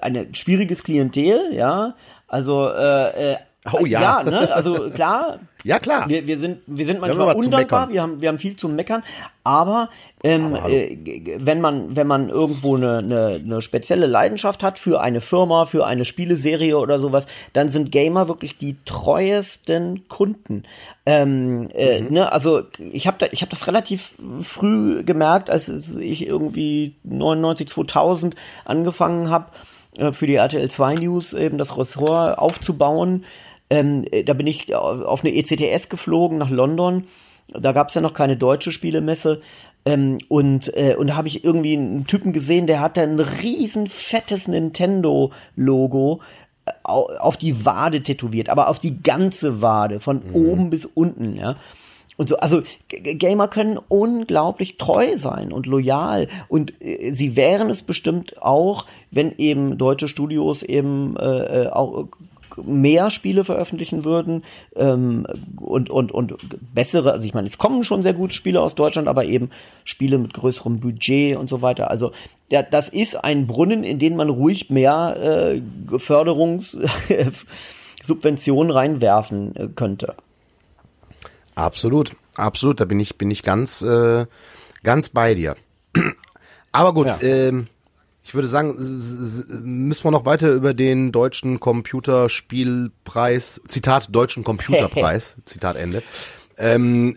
eine 0.01 0.27
schwieriges 0.35 0.83
Klientel, 0.85 1.53
ja. 1.55 1.95
Also 2.29 2.69
äh, 2.69 3.33
äh, 3.33 3.37
Oh 3.73 3.87
ja. 3.87 4.01
ja, 4.01 4.23
ne? 4.25 4.53
Also 4.53 4.91
klar, 4.95 5.39
Ja, 5.63 5.79
klar. 5.79 6.09
wir, 6.09 6.27
wir 6.27 6.41
sind 6.41 6.59
wir 6.67 6.85
sind 6.85 7.01
manchmal 7.01 7.39
zu 7.39 7.45
undankbar, 7.47 7.89
wir 7.91 8.03
haben 8.03 8.21
wir 8.21 8.29
haben 8.29 8.39
viel 8.39 8.57
zu 8.57 8.69
meckern, 8.69 9.05
aber, 9.45 9.89
ähm, 10.25 10.55
äh, 10.55 10.97
wenn 11.39 11.61
man 11.61 11.97
wenn 11.97 12.07
man 12.07 12.29
irgendwo 12.29 12.77
eine, 12.77 12.99
eine, 12.99 13.41
eine 13.45 13.63
spezielle 13.63 14.07
Leidenschaft 14.07 14.63
hat 14.63 14.79
für 14.79 15.01
eine 15.01 15.21
Firma, 15.21 15.67
für 15.67 15.87
eine 15.87 16.05
Spieleserie 16.05 16.79
oder 16.79 17.01
sowas, 17.01 17.27
dann 17.53 17.69
sind 17.69 17.91
Gamer 17.91 18.29
wirklich 18.29 18.59
die 18.59 18.77
treuesten 18.85 20.09
Kunden. 20.09 20.65
Ähm, 21.05 21.69
äh, 21.75 22.01
Mhm. 22.03 22.13
ne, 22.13 22.33
also 22.33 22.63
ich 22.79 23.07
habe 23.07 23.19
da, 23.19 23.27
ich 23.33 23.43
habe 23.43 23.51
das 23.51 23.67
relativ 23.67 24.13
früh 24.43 25.03
gemerkt, 25.05 25.51
als 25.51 25.69
ich 25.97 26.27
irgendwie 26.27 26.95
99 27.05 27.69
2000 27.69 28.37
angefangen 28.65 29.29
habe 29.31 29.47
äh, 29.97 30.13
für 30.13 30.27
die 30.27 30.37
RTL 30.37 30.71
2 30.71 30.95
News 30.95 31.35
eben 31.35 31.59
das 31.59 31.77
Ressort 31.77 32.39
aufzubauen. 32.39 33.25
Ähm, 33.71 34.05
äh, 34.11 34.23
da 34.23 34.35
bin 34.35 34.47
ich 34.47 34.75
auf 34.75 35.03
auf 35.03 35.25
eine 35.25 35.35
ECTS 35.35 35.89
geflogen 35.89 36.39
nach 36.39 36.51
London. 36.51 37.09
Da 37.49 37.73
gab 37.73 37.89
es 37.89 37.95
ja 37.95 38.01
noch 38.01 38.15
keine 38.15 38.37
deutsche 38.37 38.73
Spielemesse. 38.73 39.43
Ähm, 39.85 40.19
und, 40.29 40.75
äh, 40.77 40.95
und 40.97 41.09
da 41.09 41.17
habe 41.17 41.29
ich 41.29 41.43
irgendwie 41.45 41.77
einen 41.77 42.07
Typen 42.07 42.33
gesehen, 42.33 42.67
der 42.67 42.81
hatte 42.81 43.01
ein 43.03 43.19
riesen 43.19 43.87
fettes 43.89 44.47
Nintendo-Logo 44.49 46.21
äh, 46.67 46.71
au- 46.85 47.11
auf 47.19 47.37
die 47.37 47.65
Wade 47.65 48.03
tätowiert, 48.03 48.49
aber 48.49 48.69
auf 48.69 48.79
die 48.79 49.03
ganze 49.03 49.61
Wade, 49.63 50.01
von 50.01 50.23
oben 50.33 50.71
bis 50.71 50.85
unten, 50.87 51.35
ja. 51.37 51.57
Und 52.19 52.29
so, 52.29 52.37
also 52.37 52.63
G- 52.89 53.01
G- 53.01 53.15
Gamer 53.15 53.49
können 53.49 53.79
unglaublich 53.89 54.77
treu 54.77 55.17
sein 55.17 55.51
und 55.51 55.67
loyal. 55.67 56.29
Und 56.47 56.75
äh, 56.81 57.11
sie 57.13 57.35
wären 57.37 57.71
es 57.71 57.83
bestimmt 57.83 58.41
auch, 58.41 58.85
wenn 59.11 59.33
eben 59.39 59.79
deutsche 59.79 60.09
Studios 60.09 60.63
eben 60.63 61.17
äh, 61.17 61.65
äh, 61.65 61.69
auch 61.71 62.07
mehr 62.63 63.11
Spiele 63.11 63.45
veröffentlichen 63.45 64.05
würden 64.05 64.45
ähm, 64.77 65.27
und, 65.57 65.91
und, 65.91 66.13
und 66.13 66.35
bessere, 66.75 67.13
also 67.13 67.27
ich 67.27 67.35
meine, 67.35 67.47
es 67.47 67.59
kommen 67.59 67.85
schon 67.85 68.03
sehr 68.03 68.15
gute 68.15 68.35
Spiele 68.35 68.61
aus 68.61 68.75
Deutschland, 68.75 69.09
aber 69.09 69.25
eben 69.25 69.51
Spiele 69.85 70.19
mit 70.19 70.35
größerem 70.35 70.81
Budget 70.81 71.37
und 71.37 71.49
so 71.49 71.63
weiter. 71.63 71.91
Also 71.91 72.13
ja, 72.51 72.63
das 72.63 72.89
ist 72.89 73.17
ein 73.17 73.47
Brunnen, 73.47 73.85
in 73.85 73.99
den 73.99 74.17
man 74.17 74.29
ruhig 74.29 74.71
mehr 74.71 75.17
äh, 75.17 75.99
Förderungs 75.99 76.77
Subventionen 78.03 78.71
reinwerfen 78.71 79.57
äh, 79.57 79.69
könnte. 79.75 80.15
Absolut, 81.55 82.13
absolut. 82.37 82.81
Da 82.81 82.85
bin 82.85 83.01
ich, 83.01 83.17
bin 83.17 83.31
ich 83.31 83.43
ganz, 83.43 83.83
äh, 83.83 84.27
ganz 84.83 85.09
bei 85.09 85.35
dir. 85.35 85.57
Aber 86.73 86.95
gut, 86.95 87.07
Ja. 87.07 87.19
ähm, 87.23 87.69
ich 88.25 88.35
würde 88.35 88.49
sagen, 88.49 88.77
müssen 88.79 90.05
wir 90.05 90.11
noch 90.11 90.25
weiter 90.25 90.53
über 90.53 90.75
den 90.75 91.11
deutschen 91.11 91.59
Computerspielpreis, 91.59 93.61
Zitat 93.67 94.15
deutschen 94.15 94.45
Computerpreis, 94.45 95.37
Zitat 95.45 95.77
Ende. 95.77 96.03
Ähm, 96.57 97.17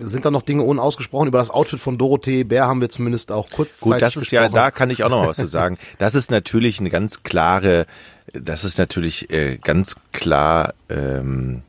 sind 0.00 0.24
da 0.24 0.30
noch 0.30 0.42
Dinge 0.42 0.62
unausgesprochen? 0.62 1.28
Über 1.28 1.38
das 1.38 1.50
Outfit 1.50 1.80
von 1.80 1.98
Dorothee 1.98 2.44
Bär 2.44 2.66
haben 2.66 2.80
wir 2.80 2.88
zumindest 2.88 3.32
auch 3.32 3.50
kurz 3.50 3.80
Gut, 3.80 4.00
das 4.00 4.16
ist 4.16 4.30
ja, 4.30 4.48
da 4.48 4.70
kann 4.70 4.90
ich 4.90 5.04
auch 5.04 5.10
noch 5.10 5.20
mal 5.20 5.28
was 5.28 5.36
zu 5.36 5.46
sagen. 5.46 5.78
Das 5.98 6.14
ist 6.14 6.30
natürlich 6.30 6.80
eine 6.80 6.90
ganz 6.90 7.22
klare, 7.22 7.86
das 8.32 8.64
ist 8.64 8.78
natürlich 8.78 9.30
äh, 9.30 9.58
ganz 9.58 9.96
klar 10.12 10.74
ähm, 10.88 11.62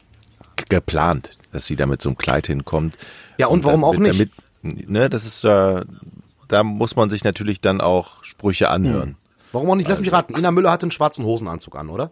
geplant, 0.70 1.38
dass 1.52 1.66
sie 1.66 1.76
da 1.76 1.86
mit 1.86 2.02
so 2.02 2.10
einem 2.10 2.18
Kleid 2.18 2.48
hinkommt. 2.48 2.98
Ja, 3.38 3.48
und 3.48 3.64
warum 3.64 3.84
auch 3.84 3.98
nicht? 3.98 4.32
Damit, 4.64 4.90
ne, 4.90 5.10
das 5.10 5.26
ist, 5.26 5.44
äh, 5.44 5.84
da 6.48 6.64
muss 6.64 6.96
man 6.96 7.10
sich 7.10 7.24
natürlich 7.24 7.62
dann 7.62 7.82
auch 7.82 8.24
Sprüche 8.24 8.70
anhören. 8.70 9.16
Warum 9.52 9.70
auch 9.70 9.76
nicht? 9.76 9.88
Lass 9.90 10.00
mich 10.00 10.12
raten. 10.12 10.38
Ina 10.38 10.52
Müller 10.52 10.72
hat 10.72 10.84
einen 10.84 10.92
schwarzen 10.92 11.26
Hosenanzug 11.26 11.76
an, 11.78 11.90
oder? 11.90 12.12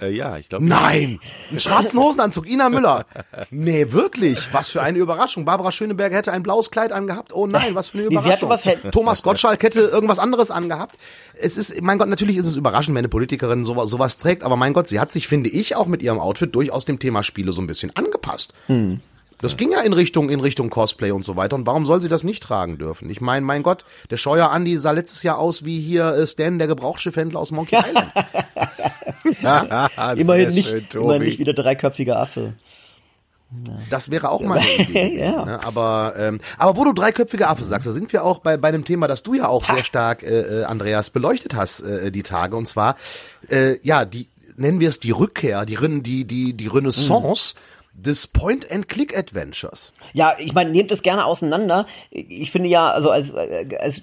Äh, 0.00 0.12
ja, 0.16 0.38
ich 0.38 0.48
glaube. 0.48 0.64
Nein! 0.64 1.20
Einen 1.50 1.60
schwarzen 1.60 1.98
Hosenanzug, 1.98 2.48
Ina 2.48 2.70
Müller. 2.70 3.04
Nee, 3.50 3.92
wirklich. 3.92 4.38
Was 4.52 4.70
für 4.70 4.80
eine 4.80 4.98
Überraschung. 4.98 5.44
Barbara 5.44 5.72
Schöneberger 5.72 6.16
hätte 6.16 6.32
ein 6.32 6.42
blaues 6.42 6.70
Kleid 6.70 6.90
angehabt. 6.92 7.34
Oh 7.34 7.46
nein, 7.46 7.74
was 7.74 7.88
für 7.88 7.98
eine 7.98 8.06
Nee, 8.08 8.14
sie 8.14 8.16
hatte 8.30 8.46
Überraschung. 8.46 8.48
was 8.48 8.64
hätte- 8.64 8.90
Thomas 8.92 9.22
Gottschalk 9.22 9.62
hätte 9.62 9.80
irgendwas 9.80 10.18
anderes 10.18 10.50
angehabt. 10.50 10.96
Es 11.34 11.56
ist, 11.58 11.82
mein 11.82 11.98
Gott, 11.98 12.08
natürlich 12.08 12.36
ist 12.36 12.46
es 12.46 12.56
überraschend, 12.56 12.94
wenn 12.94 13.00
eine 13.00 13.08
Politikerin 13.08 13.64
sowas, 13.64 13.90
sowas 13.90 14.16
trägt, 14.16 14.42
aber 14.42 14.56
mein 14.56 14.72
Gott, 14.72 14.88
sie 14.88 15.00
hat 15.00 15.12
sich, 15.12 15.26
finde 15.28 15.50
ich, 15.50 15.76
auch 15.76 15.86
mit 15.86 16.00
ihrem 16.02 16.18
Outfit 16.20 16.54
durchaus 16.54 16.84
dem 16.86 16.98
Thema 16.98 17.22
Spiele 17.22 17.52
so 17.52 17.60
ein 17.60 17.66
bisschen 17.66 17.94
angepasst. 17.94 18.54
Das 19.40 19.56
ging 19.56 19.72
ja 19.72 19.80
in 19.80 19.92
Richtung, 19.92 20.30
in 20.30 20.40
Richtung 20.40 20.70
Cosplay 20.70 21.10
und 21.10 21.24
so 21.24 21.36
weiter. 21.36 21.56
Und 21.56 21.66
warum 21.66 21.86
soll 21.86 22.00
sie 22.00 22.08
das 22.08 22.24
nicht 22.24 22.42
tragen 22.42 22.78
dürfen? 22.78 23.08
Ich 23.10 23.20
meine, 23.20 23.44
mein 23.44 23.62
Gott, 23.62 23.84
der 24.10 24.16
Scheuer 24.16 24.50
Andi 24.50 24.78
sah 24.78 24.90
letztes 24.90 25.22
Jahr 25.22 25.38
aus 25.38 25.64
wie 25.64 25.80
hier 25.80 26.14
äh, 26.14 26.26
Stan, 26.26 26.58
der 26.58 26.66
Gebrauchsschiffhändler 26.66 27.40
aus 27.40 27.50
Monkey 27.50 27.76
Island. 27.76 28.12
Immerhin 30.20 30.50
nicht, 30.50 30.68
schön, 30.68 30.86
immerhin 30.94 31.22
nicht 31.22 31.38
wieder 31.38 31.52
dreiköpfiger 31.52 32.18
Affe. 32.18 32.54
Das 33.88 34.10
wäre 34.10 34.30
auch 34.30 34.42
mal 34.42 34.58
eine 34.58 34.74
Idee 34.74 34.84
gewesen. 35.10 35.18
Ja. 35.18 35.44
ne? 35.44 35.64
aber, 35.64 36.14
ähm, 36.16 36.40
aber 36.56 36.76
wo 36.76 36.84
du 36.84 36.92
dreiköpfige 36.92 37.48
Affe 37.48 37.64
sagst, 37.64 37.86
da 37.86 37.92
sind 37.92 38.12
wir 38.12 38.24
auch 38.24 38.38
bei, 38.38 38.56
bei 38.56 38.68
einem 38.68 38.84
Thema, 38.84 39.08
das 39.08 39.22
du 39.22 39.34
ja 39.34 39.48
auch 39.48 39.64
sehr 39.64 39.82
stark, 39.82 40.22
äh, 40.22 40.60
äh, 40.60 40.64
Andreas, 40.64 41.10
beleuchtet 41.10 41.54
hast 41.54 41.80
äh, 41.80 42.12
die 42.12 42.22
Tage. 42.22 42.56
Und 42.56 42.66
zwar, 42.66 42.96
äh, 43.48 43.78
ja, 43.82 44.04
die 44.04 44.28
nennen 44.56 44.78
wir 44.78 44.88
es 44.88 45.00
die 45.00 45.10
Rückkehr, 45.10 45.66
die, 45.66 45.76
die, 46.02 46.24
die, 46.24 46.52
die 46.52 46.66
Renaissance 46.66 47.54
des 47.92 48.26
Point-and-Click-Adventures. 48.28 49.92
Ja, 50.12 50.34
ich 50.38 50.54
meine, 50.54 50.70
nehmt 50.70 50.90
es 50.90 51.02
gerne 51.02 51.24
auseinander. 51.24 51.86
Ich 52.10 52.50
finde 52.50 52.68
ja, 52.68 52.90
also 52.90 53.10
als, 53.10 53.30
äh, 53.30 53.76
als 53.78 54.02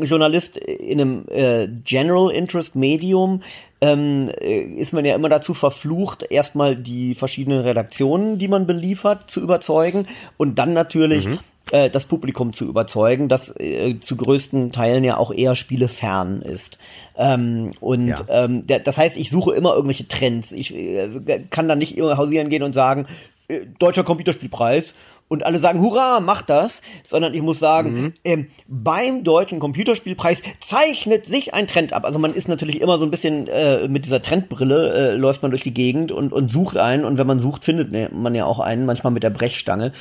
Journalist 0.00 0.56
in 0.56 1.00
einem 1.00 1.24
äh, 1.28 1.68
General 1.84 2.30
Interest 2.30 2.74
Medium 2.74 3.42
ähm, 3.80 4.30
äh, 4.40 4.60
ist 4.60 4.92
man 4.92 5.04
ja 5.04 5.14
immer 5.14 5.28
dazu 5.28 5.54
verflucht, 5.54 6.24
erstmal 6.30 6.76
die 6.76 7.14
verschiedenen 7.14 7.60
Redaktionen, 7.60 8.38
die 8.38 8.48
man 8.48 8.66
beliefert, 8.66 9.30
zu 9.30 9.40
überzeugen 9.40 10.06
und 10.36 10.58
dann 10.58 10.72
natürlich 10.72 11.26
äh, 11.70 11.90
das 11.90 12.06
Publikum 12.06 12.52
zu 12.52 12.64
überzeugen, 12.66 13.28
das 13.28 13.54
äh, 13.58 13.98
zu 14.00 14.16
größten 14.16 14.72
Teilen 14.72 15.04
ja 15.04 15.16
auch 15.16 15.32
eher 15.32 15.54
spielefern 15.54 16.42
ist. 16.42 16.78
Ähm, 17.16 17.72
und 17.80 18.08
Ja. 18.08 18.20
ähm, 18.28 18.64
das 18.66 18.98
heißt, 18.98 19.16
ich 19.16 19.30
suche 19.30 19.54
immer 19.54 19.74
irgendwelche 19.74 20.08
Trends. 20.08 20.52
Ich 20.52 20.74
äh, 20.74 21.08
kann 21.50 21.68
da 21.68 21.76
nicht 21.76 21.98
hausieren 22.00 22.48
gehen 22.48 22.62
und 22.62 22.72
sagen, 22.72 23.06
äh, 23.48 23.60
deutscher 23.78 24.04
Computerspielpreis 24.04 24.94
und 25.28 25.44
alle 25.44 25.58
sagen, 25.60 25.80
hurra, 25.80 26.20
mach 26.20 26.42
das, 26.42 26.82
sondern 27.04 27.32
ich 27.32 27.40
muss 27.42 27.58
sagen, 27.58 28.14
ähm, 28.24 28.48
beim 28.68 29.24
deutschen 29.24 29.60
Computerspielpreis 29.60 30.42
zeichnet 30.60 31.24
sich 31.24 31.54
ein 31.54 31.66
Trend 31.66 31.92
ab. 31.94 32.04
Also 32.04 32.18
man 32.18 32.34
ist 32.34 32.48
natürlich 32.48 32.80
immer 32.82 32.98
so 32.98 33.04
ein 33.06 33.10
bisschen 33.10 33.48
äh, 33.48 33.88
mit 33.88 34.04
dieser 34.04 34.20
Trendbrille, 34.20 35.12
äh, 35.12 35.14
läuft 35.16 35.40
man 35.42 35.50
durch 35.50 35.62
die 35.62 35.72
Gegend 35.72 36.12
und, 36.12 36.32
und 36.32 36.50
sucht 36.50 36.76
einen 36.76 37.04
und 37.04 37.16
wenn 37.18 37.26
man 37.26 37.38
sucht, 37.38 37.64
findet 37.64 38.12
man 38.12 38.34
ja 38.34 38.44
auch 38.44 38.58
einen, 38.58 38.84
manchmal 38.84 39.12
mit 39.12 39.22
der 39.22 39.30
Brechstange. 39.30 39.92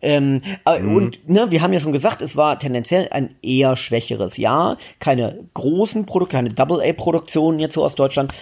Ähm, 0.00 0.42
äh, 0.64 0.80
Und 0.80 1.28
ne, 1.28 1.50
wir 1.50 1.60
haben 1.60 1.72
ja 1.72 1.80
schon 1.80 1.92
gesagt, 1.92 2.22
es 2.22 2.36
war 2.36 2.58
tendenziell 2.58 3.08
ein 3.10 3.34
eher 3.42 3.76
schwächeres 3.76 4.36
Jahr. 4.36 4.78
Keine 5.00 5.44
großen 5.54 6.06
Produkte, 6.06 6.36
keine 6.36 6.50
Double-A-Produktionen 6.50 7.58
jetzt 7.58 7.74
so 7.74 7.84
aus 7.84 7.94
Deutschland. 7.94 8.32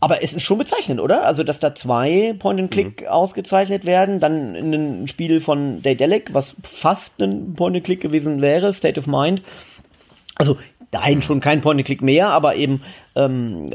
Aber 0.00 0.22
es 0.22 0.34
ist 0.34 0.42
schon 0.42 0.58
bezeichnend, 0.58 1.00
oder? 1.00 1.24
Also, 1.24 1.44
dass 1.44 1.60
da 1.60 1.74
zwei 1.74 2.34
Point-and-Click 2.38 3.06
ausgezeichnet 3.06 3.86
werden, 3.86 4.20
dann 4.20 4.54
ein 4.54 5.08
Spiel 5.08 5.40
von 5.40 5.80
Daedalic, 5.80 6.34
was 6.34 6.56
fast 6.62 7.20
ein 7.22 7.54
Point-and-Click 7.54 8.02
gewesen 8.02 8.42
wäre, 8.42 8.72
State 8.74 9.00
of 9.00 9.06
Mind. 9.06 9.40
Also, 10.34 10.58
nein, 10.94 11.22
schon 11.22 11.40
kein 11.40 11.60
Point-and-Click 11.60 12.02
mehr, 12.02 12.28
aber 12.28 12.54
eben 12.54 12.82
ähm, 13.16 13.70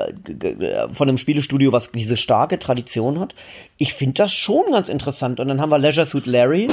von 0.94 1.10
einem 1.10 1.18
Spielestudio, 1.18 1.74
was 1.74 1.92
diese 1.92 2.16
starke 2.16 2.60
Tradition 2.60 3.20
hat. 3.20 3.36
Ich 3.78 3.94
finde 3.94 4.16
das 4.16 4.32
schon 4.32 4.72
ganz 4.72 4.90
interessant. 4.90 5.40
Und 5.40 5.50
dann 5.50 5.60
haben 5.60 5.70
wir 5.70 5.78
Leisure 5.80 6.06
Suit 6.06 6.26
Larry. 6.26 6.68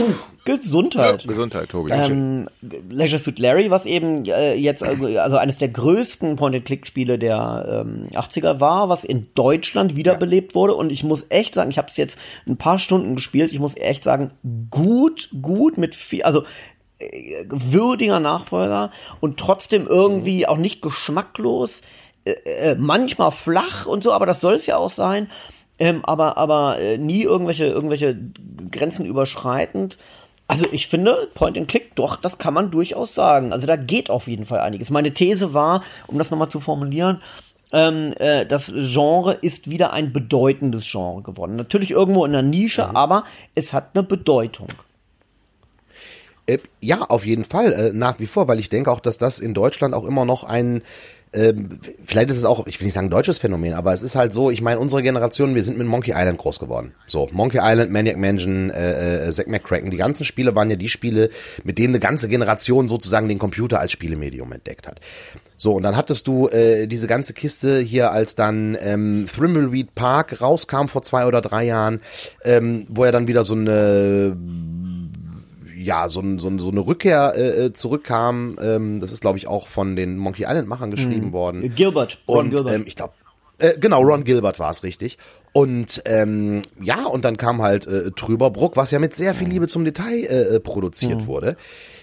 Gesundheit. 0.45 1.27
Gesundheit, 1.27 1.69
Tobi. 1.69 1.93
Ähm, 1.93 2.49
Leisure 2.89 3.21
Suit 3.21 3.41
Larry, 3.41 3.71
was 3.71 3.87
eben 3.87 4.25
äh, 4.25 4.55
jetzt 4.55 4.85
also, 4.85 5.07
also 5.19 5.37
eines 5.37 5.59
der 5.59 5.69
größten 5.69 6.37
Point-and-Click-Spiele 6.37 7.19
der 7.19 7.85
ähm, 7.85 8.09
80er 8.13 8.61
war, 8.61 8.89
was 8.89 9.03
in 9.03 9.27
Deutschland 9.35 9.97
wiederbelebt 9.97 10.55
wurde. 10.55 10.75
Und 10.75 10.91
ich 10.91 11.03
muss 11.03 11.27
echt 11.29 11.55
sagen, 11.55 11.71
ich 11.71 11.79
habe 11.79 11.89
es 11.89 11.97
jetzt 11.97 12.19
ein 12.47 12.57
paar 12.57 12.79
Stunden 12.79 13.17
gespielt. 13.17 13.53
Ich 13.53 13.59
muss 13.59 13.77
echt 13.77 14.05
sagen, 14.05 14.31
gut, 14.71 15.29
gut 15.43 15.77
mit 15.77 15.97
viel, 15.97 16.23
also 16.23 16.45
würdiger 16.99 18.21
Nachfolger 18.21 18.91
und 19.21 19.39
trotzdem 19.39 19.87
irgendwie 19.87 20.47
auch 20.47 20.57
nicht 20.57 20.83
geschmacklos. 20.83 21.83
Äh, 22.25 22.31
äh, 22.31 22.75
manchmal 22.75 23.33
flach 23.33 23.87
und 23.87 24.03
so, 24.03 24.13
aber 24.13 24.27
das 24.27 24.41
soll 24.41 24.55
es 24.55 24.67
ja 24.67 24.77
auch 24.77 24.91
sein. 24.91 25.31
Ähm, 25.79 26.05
aber 26.05 26.39
aber 26.39 26.79
äh, 26.79 26.97
nie 26.97 27.23
irgendwelche 27.23 27.67
irgendwelche 27.67 28.17
Grenzen 28.71 29.05
überschreitend. 29.05 29.99
Also 30.49 30.65
ich 30.71 30.87
finde, 30.87 31.29
Point 31.35 31.59
and 31.59 31.69
Click, 31.69 31.95
doch, 31.97 32.17
das 32.17 32.39
kann 32.39 32.55
man 32.55 32.71
durchaus 32.71 33.15
sagen. 33.15 33.53
Also 33.53 33.67
da 33.67 33.77
geht 33.77 34.11
auf 34.11 34.29
jeden 34.29 34.47
Fall 34.47 34.61
einiges. 34.61 34.91
Meine 34.91 35.13
These 35.13 35.55
war, 35.55 35.83
um 36.07 36.19
das 36.19 36.31
nochmal 36.31 36.49
zu 36.49 36.61
formulieren, 36.61 37.21
ähm, 37.73 38.15
äh, 38.19 38.47
das 38.47 38.73
Genre 38.73 39.35
ist 39.35 39.69
wieder 39.69 39.93
ein 39.93 40.13
bedeutendes 40.13 40.89
Genre 40.91 41.23
geworden. 41.23 41.57
Natürlich 41.57 41.91
irgendwo 41.91 42.25
in 42.25 42.33
der 42.33 42.43
Nische, 42.43 42.95
aber 42.95 43.25
es 43.55 43.73
hat 43.73 43.91
eine 43.95 44.05
Bedeutung. 44.05 44.69
Äh, 46.47 46.59
ja, 46.81 47.03
auf 47.03 47.27
jeden 47.27 47.45
Fall, 47.45 47.73
äh, 47.73 47.93
nach 47.93 48.21
wie 48.21 48.27
vor, 48.27 48.49
weil 48.49 48.59
ich 48.59 48.69
denke 48.69 48.91
auch, 48.91 49.01
dass 49.01 49.19
das 49.19 49.39
in 49.39 49.55
Deutschland 49.55 49.95
auch 49.95 50.05
immer 50.05 50.25
noch 50.25 50.45
ein 50.45 50.83
ähm, 51.33 51.81
vielleicht 52.05 52.31
ist 52.31 52.37
es 52.37 52.45
auch, 52.45 52.67
ich 52.67 52.81
will 52.81 52.87
nicht 52.87 52.95
sagen 52.95 53.11
deutsches 53.11 53.39
Phänomen, 53.39 53.75
aber 53.75 53.93
es 53.93 54.03
ist 54.03 54.17
halt 54.17 54.33
so, 54.33 54.51
ich 54.51 54.63
meine, 54.63 54.81
unsere 54.81 55.03
Generation, 55.03 55.55
wir 55.55 55.63
sind 55.63 55.77
mit 55.77 55.87
Monkey 55.87 56.13
Island 56.13 56.39
groß 56.39 56.59
geworden. 56.59 56.95
So, 57.07 57.29
Monkey 57.33 57.59
Island, 57.61 57.91
Maniac 57.93 58.17
Mansion, 58.17 58.71
äh, 58.71 59.27
äh, 59.27 59.31
Zack 59.31 59.49
McCracken, 59.49 59.91
die 59.91 59.97
ganzen 59.97 60.25
Spiele 60.25 60.55
waren 60.55 60.71
ja 60.71 60.77
die 60.77 60.89
Spiele, 60.89 61.31
mit 61.65 61.79
denen 61.79 61.95
eine 61.95 62.01
ganze 62.01 62.29
Generation 62.29 62.89
sozusagen 62.89 63.29
den 63.29 63.39
Computer 63.39 63.81
als 63.81 63.93
Spielemedium 63.93 64.51
entdeckt 64.53 64.87
hat. 64.87 65.01
So, 65.59 65.73
und 65.73 65.83
dann 65.83 65.97
hattest 65.97 66.27
du 66.27 66.49
äh, 66.49 66.87
diese 66.87 67.07
ganze 67.07 67.33
Kiste 67.33 67.81
hier, 67.81 68.13
als 68.13 68.35
dann 68.35 68.77
ähm, 68.81 69.27
Thimbleweed 69.33 69.95
Park 69.95 70.41
rauskam 70.41 70.87
vor 70.87 71.03
zwei 71.03 71.27
oder 71.27 71.41
drei 71.41 71.65
Jahren, 71.65 72.01
ähm, 72.45 72.87
wo 72.89 73.05
er 73.05 73.13
dann 73.13 73.27
wieder 73.27 73.43
so 73.43 73.55
eine 73.55 74.37
ja, 75.87 76.09
so, 76.09 76.21
ein, 76.21 76.39
so, 76.41 76.49
ein, 76.49 76.59
so 76.59 76.69
eine 76.69 76.81
Rückkehr 76.81 77.37
äh, 77.37 77.73
zurückkam. 77.73 78.57
Ähm, 78.61 79.01
das 79.01 79.13
ist, 79.13 79.21
glaube 79.21 79.39
ich, 79.39 79.47
auch 79.47 79.69
von 79.69 79.95
den 79.95 80.19
Monkey 80.19 80.43
Island-Machern 80.43 80.91
geschrieben 80.91 81.33
worden. 81.33 81.73
Gilbert, 81.75 82.19
Ron 82.29 82.47
Und 82.47 82.51
Gilbert. 82.51 82.75
ähm, 82.75 82.85
ich 82.87 82.97
glaube, 82.97 83.15
äh, 83.59 83.79
genau, 83.79 84.03
Ron 84.03 84.25
Gilbert 84.25 84.59
war 84.59 84.71
es 84.71 84.83
richtig. 84.83 85.17
Und 85.53 86.03
ähm, 86.05 86.63
ja, 86.83 87.07
und 87.07 87.25
dann 87.25 87.37
kam 87.37 87.63
halt 87.63 87.87
äh, 87.87 88.11
Trüberbruck, 88.11 88.77
was 88.77 88.91
ja 88.91 88.99
mit 88.99 89.17
sehr 89.17 89.33
viel 89.33 89.49
Liebe 89.49 89.69
zum 89.69 89.85
Detail 89.85 90.25
äh, 90.25 90.61
produziert 90.61 91.27
wurde. 91.27 91.57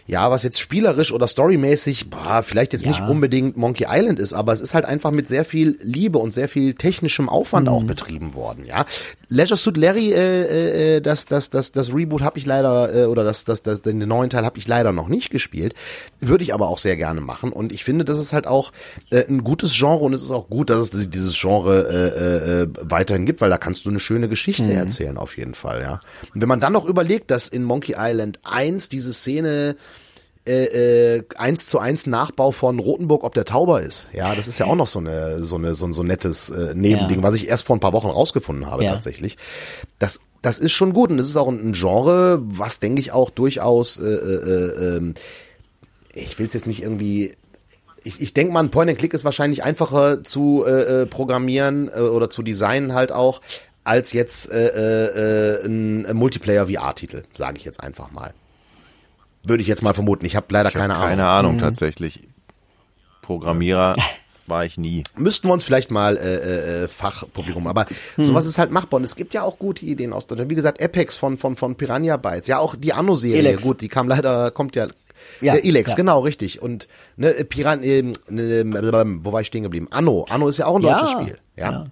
Ja, 0.06 0.30
was 0.32 0.43
jetzt 0.43 0.60
spielerisch 0.60 1.14
oder 1.14 1.28
storymäßig, 1.28 2.10
boah, 2.10 2.43
vielleicht 2.43 2.74
jetzt 2.74 2.86
nicht 2.86 2.99
unbedingt 2.99 3.56
Monkey 3.56 3.86
Island 3.89 4.20
ist, 4.20 4.34
aber 4.34 4.51
es 4.51 4.60
ist 4.60 4.74
halt 4.74 4.84
einfach 4.84 5.12
mit 5.12 5.30
sehr 5.30 5.45
viel 5.45 5.78
Liebe 5.82 6.18
und 6.18 6.32
sehr 6.32 6.49
viel 6.49 6.74
technischem 6.74 7.30
Aufwand 7.30 7.70
auch 7.70 7.84
betrieben 7.84 8.34
worden, 8.34 8.66
ja. 8.66 8.86
Leisure 9.30 9.58
Suit 9.58 9.78
Larry, 9.78 10.12
äh, 10.12 10.97
äh, 10.97 11.01
das, 11.01 11.26
das, 11.26 11.49
das, 11.49 11.72
das 11.72 11.93
Reboot 11.93 12.22
habe 12.22 12.38
ich 12.38 12.45
leider, 12.45 12.93
äh, 12.93 13.06
oder 13.06 13.24
das, 13.24 13.45
das, 13.45 13.64
das, 13.64 13.82
den 13.82 13.99
neuen 13.99 14.30
Teil 14.30 14.43
habe 14.43 14.58
ich 14.58 14.68
leider 14.68 14.91
noch 14.91 15.08
nicht 15.08 15.30
gespielt, 15.30 15.74
würde 16.20 16.43
ich 16.43 16.54
aber 16.54 16.68
auch 16.68 16.80
sehr 16.80 16.97
gerne 16.97 17.22
machen 17.22 17.54
und 17.54 17.72
ich 17.72 17.86
finde, 17.86 18.04
das 18.04 18.20
ist 18.20 18.34
halt 18.34 18.45
auch 18.45 18.74
äh, 19.10 19.26
ein 19.30 19.45
gutes 19.45 19.72
Genre 19.72 20.04
und 20.04 20.14
es 20.14 20.22
ist 20.22 20.32
auch 20.32 20.49
gut, 20.49 20.70
dass 20.70 20.93
es 20.93 21.10
dieses 21.10 21.39
Genre 21.39 21.88
äh, 21.89 22.64
äh, 22.64 22.68
weiterhin 22.82 23.26
gibt, 23.26 23.39
weil 23.39 23.49
da 23.49 23.58
kannst 23.58 23.86
du 23.86 23.89
eine 23.89 24.01
schöne 24.01 24.28
Geschichte 24.28 24.72
erzählen 24.74 25.18
auf 25.18 25.38
jeden 25.38 25.54
Fall, 25.54 25.82
ja. 25.82 25.99
Und 26.34 26.41
wenn 26.41 26.49
man 26.49 26.60
dann 26.60 26.74
noch 26.74 26.86
überlegt, 26.86 27.32
dass 27.32 27.47
in 27.47 27.64
Monkey 27.64 27.95
Island 27.97 28.39
1 28.43 28.89
diese 28.89 29.14
Szene 29.14 29.78
äh, 30.48 31.16
äh, 31.18 31.24
eins 31.38 31.68
zu 31.68 31.80
eins 31.80 32.06
Nachbau 32.06 32.52
von 32.52 32.80
Rotenburg 32.80 33.24
ob 33.24 33.34
der 33.34 33.46
Tauber 33.46 33.82
ist. 33.82 34.08
Ja, 34.12 34.36
das 34.36 34.48
ist 34.48 34.60
ja 34.60 34.66
auch 34.66 34.76
noch 34.76 34.88
so 34.88 35.00
eine 35.00 35.44
so 35.44 35.56
eine 35.56 35.74
so 35.76 35.86
ein 35.86 35.94
so 35.94 36.04
nettes 36.04 36.50
äh, 36.50 36.74
Nebending, 36.76 37.20
Ja. 37.20 37.24
was 37.24 37.36
ich 37.36 37.48
erst 37.48 37.66
vor 37.66 37.76
ein 37.76 37.80
paar 37.80 37.94
Wochen 37.94 38.08
rausgefunden 38.08 38.66
habe 38.70 38.84
Ja. 38.84 38.91
tatsächlich. 38.91 39.38
Das 40.00 40.20
das 40.41 40.60
ist 40.60 40.74
schon 40.74 40.91
gut 40.94 41.10
und 41.12 41.20
es 41.20 41.30
ist 41.30 41.38
auch 41.38 41.48
ein 41.48 41.72
Genre, 41.72 42.41
was 42.44 42.82
denke 42.82 43.00
ich 43.00 43.14
auch 43.14 43.30
durchaus, 43.30 43.98
äh, 44.00 44.04
äh, 44.06 44.98
äh, 44.98 45.14
ich 46.14 46.38
will 46.38 46.48
es 46.48 46.54
jetzt 46.54 46.68
nicht 46.68 46.82
irgendwie 46.82 47.34
ich, 48.04 48.20
ich 48.20 48.34
denke 48.34 48.52
mal, 48.54 48.60
ein 48.60 48.70
Point-and-Click 48.70 49.14
ist 49.14 49.24
wahrscheinlich 49.24 49.64
einfacher 49.64 50.26
zu 50.26 50.66
äh, 50.68 51.04
äh, 51.04 51.06
programmieren 51.06 51.88
äh, 51.88 52.02
oder 52.02 52.30
zu 52.30 52.44
designen 52.44 52.94
halt 52.94 53.14
auch, 53.14 53.39
als 53.86 54.12
jetzt 54.12 54.52
äh, 54.52 54.68
äh, 55.62 55.66
ein, 55.66 56.06
ein 56.06 56.16
Multiplayer-VR-Titel, 56.18 57.24
sage 57.34 57.58
ich 57.60 57.64
jetzt 57.64 57.80
einfach 57.82 58.12
mal. 58.12 58.34
Würde 59.44 59.62
ich 59.62 59.68
jetzt 59.68 59.84
mal 59.84 59.94
vermuten. 59.94 60.26
Ich 60.26 60.36
habe 60.36 60.48
leider 60.50 60.70
Ich 60.70 60.76
hab 60.76 60.82
keine, 60.82 60.94
keine 60.94 61.28
Ahnung. 61.28 61.52
Ahnung 61.52 61.58
tatsächlich. 61.60 62.28
Programmierer 63.22 63.96
war 64.48 64.66
ich 64.66 64.78
nie. 64.78 65.04
Müssten 65.18 65.48
wir 65.48 65.54
uns 65.54 65.64
vielleicht 65.64 65.91
mal 65.91 66.18
äh, 66.18 66.84
äh, 66.84 66.88
Fachpublikum, 66.88 67.68
aber 67.68 67.86
sowas 68.18 68.46
ist 68.46 68.58
halt 68.58 68.72
machbar 68.72 69.00
und 69.00 69.04
es 69.04 69.16
gibt 69.16 69.34
ja 69.34 69.44
auch 69.44 69.58
gute 69.60 69.86
Ideen 69.86 70.14
aus 70.14 70.28
Deutschland. 70.28 70.50
Wie 70.50 70.56
gesagt, 70.56 70.82
Apex 70.82 71.18
von 71.18 71.38
von 71.38 71.56
von 71.56 71.76
Piranha 71.76 72.18
Bytes, 72.18 72.48
ja 72.48 72.60
auch 72.60 72.76
die 72.76 72.94
Anno-Serie, 72.94 73.38
Elex. 73.39 73.64
gut, 73.64 73.82
die 73.82 73.88
kam 73.88 74.08
leider, 74.08 74.52
kommt 74.52 74.76
ja 74.76 74.88
Ja, 75.41 75.56
äh, 75.56 75.68
Elex, 75.68 75.91
ja. 75.91 75.96
genau, 75.98 76.20
richtig. 76.22 76.62
Und 76.62 76.88
ne, 77.16 77.32
Piran, 77.48 77.84
äh, 77.84 78.00
äh, 78.00 79.06
wo 79.24 79.32
war 79.32 79.41
ich 79.41 79.48
stehen 79.48 79.64
geblieben? 79.64 79.88
Anno. 79.91 80.26
Anno 80.30 80.48
ist 80.50 80.58
ja 80.58 80.66
auch 80.66 80.76
ein 80.76 80.82
deutsches 80.82 81.12
Spiel. 81.12 81.38
Ja. 81.56 81.86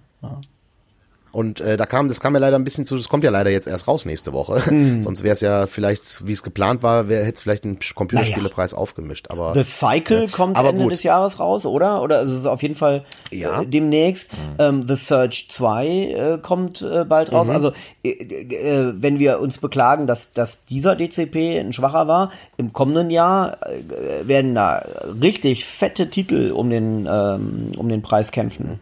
Und 1.32 1.60
äh, 1.60 1.76
da 1.76 1.86
kam, 1.86 2.08
das 2.08 2.20
kam 2.20 2.34
ja 2.34 2.40
leider 2.40 2.56
ein 2.56 2.64
bisschen 2.64 2.84
zu, 2.84 2.96
das 2.96 3.08
kommt 3.08 3.24
ja 3.24 3.30
leider 3.30 3.50
jetzt 3.50 3.66
erst 3.66 3.88
raus 3.88 4.04
nächste 4.04 4.32
Woche. 4.32 4.64
Hm. 4.66 5.02
Sonst 5.02 5.22
wäre 5.22 5.32
es 5.32 5.40
ja 5.40 5.66
vielleicht, 5.66 6.26
wie 6.26 6.32
es 6.32 6.42
geplant 6.42 6.82
war, 6.82 7.08
wäre 7.08 7.24
hätte 7.24 7.36
es 7.36 7.42
vielleicht 7.42 7.64
einen 7.64 7.78
Computerspielepreis 7.94 8.74
aufgemischt. 8.74 9.30
Aber 9.30 9.54
The 9.54 9.64
Cycle 9.64 10.28
kommt 10.28 10.56
aber 10.56 10.70
Ende 10.70 10.84
gut. 10.84 10.92
des 10.92 11.02
Jahres 11.02 11.40
raus, 11.40 11.64
oder? 11.64 12.02
Oder 12.02 12.18
also 12.18 12.34
es 12.34 12.40
ist 12.40 12.46
auf 12.46 12.62
jeden 12.62 12.74
Fall 12.74 13.04
Ja. 13.30 13.62
äh, 13.62 13.66
demnächst. 13.66 14.28
Ähm, 14.58 14.86
The 14.86 14.96
Surge 14.96 15.44
2 15.48 15.86
äh, 15.86 16.38
kommt 16.42 16.82
äh, 16.82 17.04
bald 17.04 17.32
raus. 17.32 17.48
Mhm. 17.48 17.54
Also 17.54 17.72
äh, 18.04 18.10
äh, 18.10 18.92
wenn 18.94 19.18
wir 19.18 19.40
uns 19.40 19.58
beklagen, 19.58 20.06
dass, 20.06 20.32
dass 20.32 20.58
dieser 20.66 20.96
DCP 20.96 21.58
ein 21.58 21.72
schwacher 21.72 22.06
war, 22.06 22.30
im 22.58 22.72
kommenden 22.72 23.10
Jahr 23.10 23.56
äh, 23.66 24.28
werden 24.28 24.54
da 24.54 24.84
richtig 25.20 25.64
fette 25.64 26.10
Titel 26.10 26.50
um 26.50 26.68
den, 26.70 27.08
ähm, 27.10 27.68
um 27.76 27.88
den 27.88 28.02
Preis 28.02 28.32
kämpfen. 28.32 28.80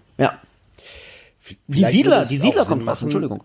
Die 1.66 1.84
Siedler, 1.84 2.24
die 2.24 2.36
Siedler 2.36 2.64
kommt 2.64 2.84
machen. 2.84 3.04
Entschuldigung. 3.04 3.42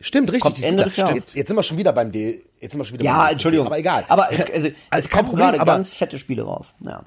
Stimmt, 0.00 0.28
richtig. 0.32 0.42
Kommt 0.54 0.64
Ende 0.64 0.84
des 0.84 0.96
Jahres. 0.96 1.16
Jetzt, 1.16 1.34
jetzt 1.34 1.48
sind 1.48 1.56
wir 1.56 1.62
schon 1.62 1.76
wieder 1.76 1.92
beim 1.92 2.12
D. 2.12 2.42
Jetzt 2.60 2.72
sind 2.72 2.80
wir 2.80 2.84
schon 2.84 2.94
wieder 2.94 3.04
Ja, 3.04 3.18
beim 3.24 3.32
Entschuldigung. 3.32 3.66
Aber 3.66 3.78
egal. 3.78 4.04
Aber 4.08 4.32
es, 4.32 4.40
also, 4.40 4.68
Also 4.90 5.04
es 5.06 5.08
kein 5.08 5.24
Problem, 5.24 5.46
gerade 5.46 5.60
aber- 5.60 5.72
ganz 5.74 5.92
fette 5.92 6.18
Spiele 6.18 6.42
raus. 6.42 6.66
Ja. 6.84 7.02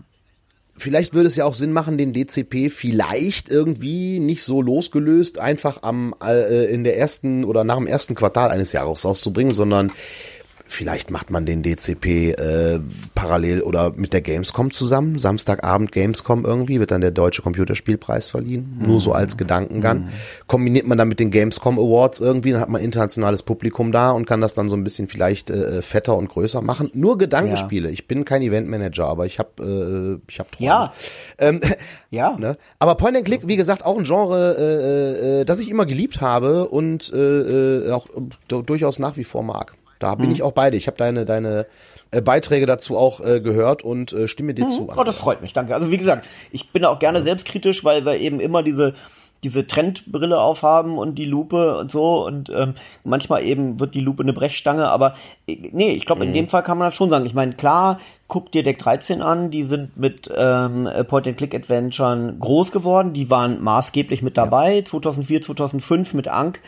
Vielleicht 0.78 1.14
würde 1.14 1.28
es 1.28 1.36
ja 1.36 1.46
auch 1.46 1.54
Sinn 1.54 1.74
machen, 1.74 1.98
den 1.98 2.12
DCP 2.12 2.70
vielleicht 2.70 3.50
irgendwie 3.50 4.20
nicht 4.20 4.44
so 4.44 4.62
losgelöst 4.62 5.38
einfach 5.38 5.84
am 5.84 6.16
äh, 6.24 6.66
in 6.74 6.84
der 6.84 6.98
ersten 6.98 7.44
oder 7.44 7.64
nach 7.64 7.78
dem 7.78 7.88
ersten 7.88 8.16
Quartal 8.16 8.50
eines 8.50 8.72
Jahres 8.72 9.06
rauszubringen, 9.06 9.54
sondern 9.54 9.92
vielleicht 10.72 11.12
macht 11.12 11.30
man 11.30 11.46
den 11.46 11.64
DCP 11.64 12.32
äh, 12.32 12.80
parallel 13.14 13.62
oder 13.62 13.92
mit 13.92 14.14
der 14.14 14.22
Gamescom 14.22 14.72
zusammen. 14.72 15.20
Samstagabend 15.20 15.92
Gamescom 15.92 16.46
irgendwie 16.46 16.80
wird 16.80 16.92
dann 16.92 17.02
der 17.02 17.12
deutsche 17.12 17.42
Computerspielpreis 17.42 18.28
verliehen. 18.30 18.82
Nur 18.86 19.00
so 19.00 19.14
als 19.14 19.38
Gedankengang. 19.38 20.10
Kombiniert 20.48 20.88
man 20.88 20.98
dann 20.98 21.08
mit 21.08 21.20
den 21.20 21.32
Gamescom 21.32 21.78
Awards 21.78 22.20
irgendwie, 22.20 22.52
dann 22.52 22.62
hat 22.62 22.70
man 22.70 22.82
internationales 22.82 23.44
Publikum 23.44 23.92
da 23.92 24.12
und 24.12 24.26
kann 24.26 24.42
das 24.42 24.54
dann 24.54 24.70
so 24.70 24.76
ein 24.76 24.84
bisschen 24.84 25.08
vielleicht 25.08 25.50
äh, 25.50 25.82
fetter 25.82 26.16
und 26.18 26.30
größer 26.30 26.62
machen. 26.62 26.90
Nur 26.94 27.18
Gedankenspiele. 27.18 27.92
Ich 27.92 28.08
bin 28.08 28.26
kein 28.26 28.42
Eventmanager, 28.42 29.06
aber 29.06 29.26
ich 29.26 29.40
habe 29.40 30.20
äh, 30.28 30.32
ich 30.32 30.40
habe 30.40 30.50
Träume. 30.52 30.68
Ja. 30.68 30.94
Ähm, 31.38 31.60
Ja. 32.12 32.36
Ne? 32.38 32.58
Aber 32.78 32.96
Point 32.96 33.16
and 33.16 33.26
Click, 33.26 33.48
wie 33.48 33.56
gesagt, 33.56 33.86
auch 33.86 33.98
ein 33.98 34.04
Genre, 34.04 34.56
äh, 34.60 35.42
äh, 35.42 35.46
das 35.46 35.62
ich 35.62 35.70
immer 35.70 35.86
geliebt 35.86 36.20
habe 36.20 36.68
und 36.68 37.12
äh, 37.14 37.88
äh, 37.88 37.92
auch 37.92 38.08
äh, 38.10 38.62
durchaus 38.64 39.00
nach 39.00 39.16
wie 39.16 39.24
vor 39.24 39.44
mag. 39.44 39.74
Da 40.02 40.16
Mhm. 40.16 40.22
bin 40.22 40.32
ich 40.32 40.44
auch 40.44 40.52
beide. 40.52 40.76
Ich 40.78 40.88
habe 40.88 40.98
deine 40.98 41.26
deine 41.26 41.66
äh, 42.12 42.22
Beiträge 42.22 42.66
dazu 42.66 42.98
auch 42.98 43.20
äh, 43.22 43.40
gehört 43.40 43.84
und 43.84 44.12
äh, 44.14 44.28
stimme 44.28 44.54
dir 44.54 44.68
zu. 44.68 44.90
Oh, 44.96 45.04
das 45.04 45.18
freut 45.18 45.42
mich, 45.42 45.54
danke. 45.54 45.74
Also 45.74 45.90
wie 45.92 45.98
gesagt, 45.98 46.28
ich 46.52 46.70
bin 46.72 46.84
auch 46.86 47.00
gerne 47.00 47.22
selbstkritisch, 47.24 47.84
weil 47.86 48.06
wir 48.06 48.16
eben 48.18 48.40
immer 48.40 48.64
diese 48.64 48.94
diese 49.44 49.66
Trendbrille 49.66 50.40
aufhaben 50.40 51.00
und 51.00 51.16
die 51.16 51.26
Lupe 51.26 51.76
und 51.78 51.90
so. 51.90 52.24
Und 52.28 52.52
ähm, 52.52 52.76
manchmal 53.04 53.44
eben 53.44 53.80
wird 53.80 53.96
die 53.96 54.00
Lupe 54.00 54.22
eine 54.22 54.34
Brechstange, 54.34 54.88
aber 54.88 55.16
äh, 55.48 55.58
nee, 55.72 55.94
ich 55.94 56.06
glaube 56.06 56.24
in 56.26 56.32
dem 56.34 56.48
Fall 56.48 56.62
kann 56.62 56.78
man 56.78 56.90
das 56.90 56.96
schon 56.98 57.10
sagen. 57.10 57.26
Ich 57.26 57.34
meine, 57.34 57.54
klar, 57.54 58.00
guck 58.28 58.52
dir 58.52 58.62
Deck 58.62 58.78
13 58.78 59.24
an, 59.24 59.50
die 59.50 59.64
sind 59.64 59.98
mit 59.98 60.30
ähm, 60.36 60.88
Point-and-Click-Adventuren 61.08 62.40
groß 62.40 62.72
geworden, 62.72 63.14
die 63.14 63.30
waren 63.30 63.62
maßgeblich 63.64 64.22
mit 64.22 64.38
dabei, 64.38 64.84
2004, 64.84 65.42
2005 65.42 66.14
mit 66.14 66.28
Ank 66.28 66.60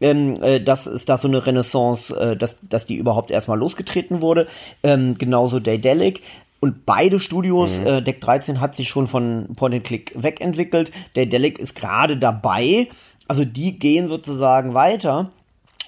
ähm, 0.00 0.34
äh, 0.42 0.60
dass 0.60 0.86
es 0.86 1.04
da 1.04 1.16
so 1.18 1.28
eine 1.28 1.44
Renaissance, 1.46 2.14
äh, 2.14 2.36
dass, 2.36 2.56
dass 2.62 2.86
die 2.86 2.96
überhaupt 2.96 3.30
erstmal 3.30 3.58
losgetreten 3.58 4.20
wurde. 4.22 4.46
Ähm, 4.82 5.16
genauso 5.18 5.60
Daedalic. 5.60 6.22
Und 6.60 6.84
beide 6.86 7.20
Studios, 7.20 7.78
äh, 7.78 8.02
Deck 8.02 8.20
13 8.20 8.60
hat 8.60 8.74
sich 8.74 8.88
schon 8.88 9.06
von 9.06 9.48
Point 9.54 9.74
and 9.76 9.84
Click 9.84 10.12
wegentwickelt. 10.16 10.90
Daedalic 11.14 11.58
ist 11.58 11.76
gerade 11.76 12.16
dabei. 12.16 12.88
Also 13.28 13.44
die 13.44 13.78
gehen 13.78 14.08
sozusagen 14.08 14.74
weiter 14.74 15.30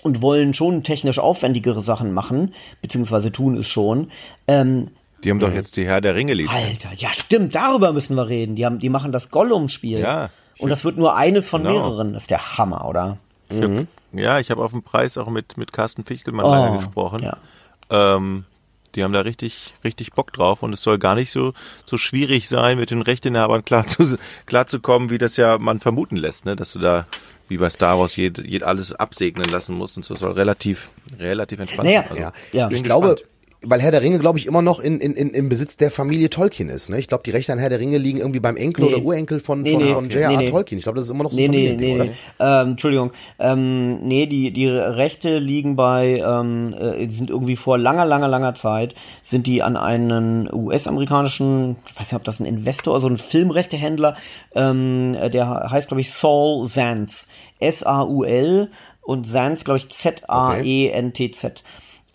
und 0.03 0.23
wollen 0.23 0.55
schon 0.55 0.83
technisch 0.85 1.19
aufwendigere 1.19 1.81
Sachen 1.81 2.13
machen, 2.13 2.55
beziehungsweise 2.83 3.33
tun 3.33 3.57
es 3.59 3.67
schon. 3.67 4.11
Ähm, 4.47 4.89
Die 5.25 5.31
haben 5.31 5.41
doch 5.41 5.53
jetzt 5.53 5.77
die 5.77 5.87
Herr 5.87 6.01
der 6.01 6.15
Ringe 6.15 6.35
Lizenz. 6.35 6.85
Alter, 6.85 6.91
ja 6.97 7.13
stimmt, 7.13 7.55
darüber 7.55 7.93
müssen 7.93 8.15
wir 8.17 8.29
reden. 8.29 8.55
Die 8.57 8.65
haben, 8.65 8.79
die 8.79 8.89
machen 8.91 9.11
das 9.13 9.31
Gollum-Spiel. 9.31 9.99
Ja, 10.01 10.31
Und 10.59 10.71
das 10.71 10.85
wird 10.85 10.97
nur 10.97 11.17
eines 11.17 11.49
von 11.49 11.63
Genau. 11.65 11.73
mehreren. 11.75 12.13
Das 12.13 12.23
ist 12.25 12.31
der 12.31 12.57
Hammer, 12.59 12.87
oder? 12.89 13.19
Hab, 13.51 13.87
ja, 14.13 14.39
ich 14.41 14.51
habe 14.51 14.63
auf 14.63 14.71
dem 14.73 14.83
Preis 14.83 15.17
auch 15.19 15.29
mit, 15.29 15.57
mit 15.57 15.73
Carsten 15.73 16.05
Fichtelmann 16.05 16.47
Oh, 16.47 16.51
lange 16.51 16.79
gesprochen. 16.79 17.23
ja. 17.23 17.37
Ähm, 17.91 18.45
die 18.97 19.05
haben 19.05 19.13
da 19.13 19.21
richtig, 19.21 19.75
richtig 19.85 20.13
Bock 20.13 20.33
drauf 20.33 20.65
und 20.65 20.73
es 20.73 20.83
soll 20.83 20.99
gar 20.99 21.15
nicht 21.15 21.31
so, 21.31 21.53
so 21.87 21.97
schwierig 21.97 22.49
sein, 22.49 22.77
mit 22.77 22.91
den 22.91 23.03
Rechteinhabern 23.03 23.65
klar 23.65 23.87
zu, 23.87 24.17
klar 24.47 24.67
zu 24.67 24.81
kommen, 24.81 25.11
wie 25.11 25.19
das 25.19 25.37
ja 25.37 25.59
man 25.59 25.79
vermuten 25.81 26.17
lässt, 26.17 26.45
ne? 26.45 26.57
dass 26.57 26.73
du 26.73 26.81
da 26.81 27.07
wie 27.49 27.59
bei 27.59 27.71
Star 27.71 27.99
Wars 27.99 28.17
jed, 28.17 28.39
jed 28.39 28.63
alles 28.65 28.93
absegnen 28.93 29.45
lassen 29.51 29.77
musst 29.77 29.97
und 29.97 30.05
so 30.05 30.15
soll 30.17 30.33
relativ, 30.33 30.91
relativ 31.19 31.59
entspannt 31.61 31.89
Naja, 31.89 32.03
sein. 32.03 32.11
Also, 32.11 32.23
Ja, 32.23 32.33
Ja. 32.53 32.67
ich 32.69 32.75
bin 32.75 32.83
glaube, 32.83 33.09
gespannt. 33.15 33.33
Weil 33.63 33.81
Herr 33.81 33.91
der 33.91 34.03
Ringe, 34.03 34.19
glaube 34.19 34.39
ich, 34.39 34.47
immer 34.47 34.63
noch 34.63 34.81
in, 34.81 35.01
in, 35.01 35.13
in, 35.13 35.31
im 35.31 35.49
Besitz 35.51 35.77
der 35.77 35.91
Familie 35.91 36.31
Tolkien 36.31 36.71
ist. 36.71 36.89
Ne? 36.89 36.99
Ich 36.99 37.09
glaube, 37.09 37.23
die 37.25 37.31
Rechte 37.31 37.53
an 37.53 37.59
Herr 37.59 37.69
der 37.69 37.79
Ringe 37.79 37.99
liegen 37.99 38.19
irgendwie 38.19 38.41
beim 38.41 38.57
Enkel 38.57 38.87
Nee. 38.87 38.95
oder 38.95 39.05
Urenkel 39.05 39.39
von, 39.39 39.61
Nee, 39.63 39.73
von, 39.73 39.83
nee, 39.83 39.93
von 39.93 40.05
okay. 40.07 40.23
J.R.R. 40.23 40.47
Tolkien. 40.47 40.79
Ich 40.79 40.85
glaube, 40.85 40.97
das 40.97 41.07
ist 41.07 41.13
immer 41.13 41.25
noch 41.25 41.31
so 41.33 41.41
ein 41.41 41.51
nee, 41.51 41.77
nee, 41.79 41.95
oder? 41.95 42.05
nee. 42.07 42.13
Ähm, 42.39 42.69
Entschuldigung. 42.71 43.13
Ähm, 43.39 44.01
nee, 44.07 44.27
die, 44.27 44.51
die 44.53 44.67
Rechte 44.67 45.39
liegen 45.39 45.77
bei, 45.77 46.23
ähm, 46.25 46.73
äh, 46.73 47.07
sind 47.11 47.29
irgendwie 47.29 47.57
vor 47.57 47.77
langer, 47.77 48.07
langer, 48.07 48.29
langer 48.29 48.55
Zeit, 48.55 48.95
sind 49.23 49.47
die 49.47 49.63
an 49.63 49.77
einen 49.77 50.49
US-amerikanischen, 50.53 51.77
ich 51.87 52.01
weiß 52.01 52.13
nicht, 52.13 52.17
ob 52.19 52.25
das 52.25 52.41
ein 52.41 52.47
Investor, 52.47 52.95
also 52.95 53.09
ein 53.09 53.19
Filmrechtehändler, 53.19 54.17
ähm, 54.55 55.15
äh, 55.21 55.29
der 55.29 55.71
heißt, 55.71 55.89
glaube 55.89 56.01
ich, 56.01 56.13
Saul 56.13 56.67
Zantz. 56.67 57.29
S-A-U-L 57.59 58.71
und 59.03 59.27
Zantz, 59.27 59.65
glaube 59.65 59.79
ich, 59.79 59.89
Z-A-E-N-T-Z. 59.91 61.63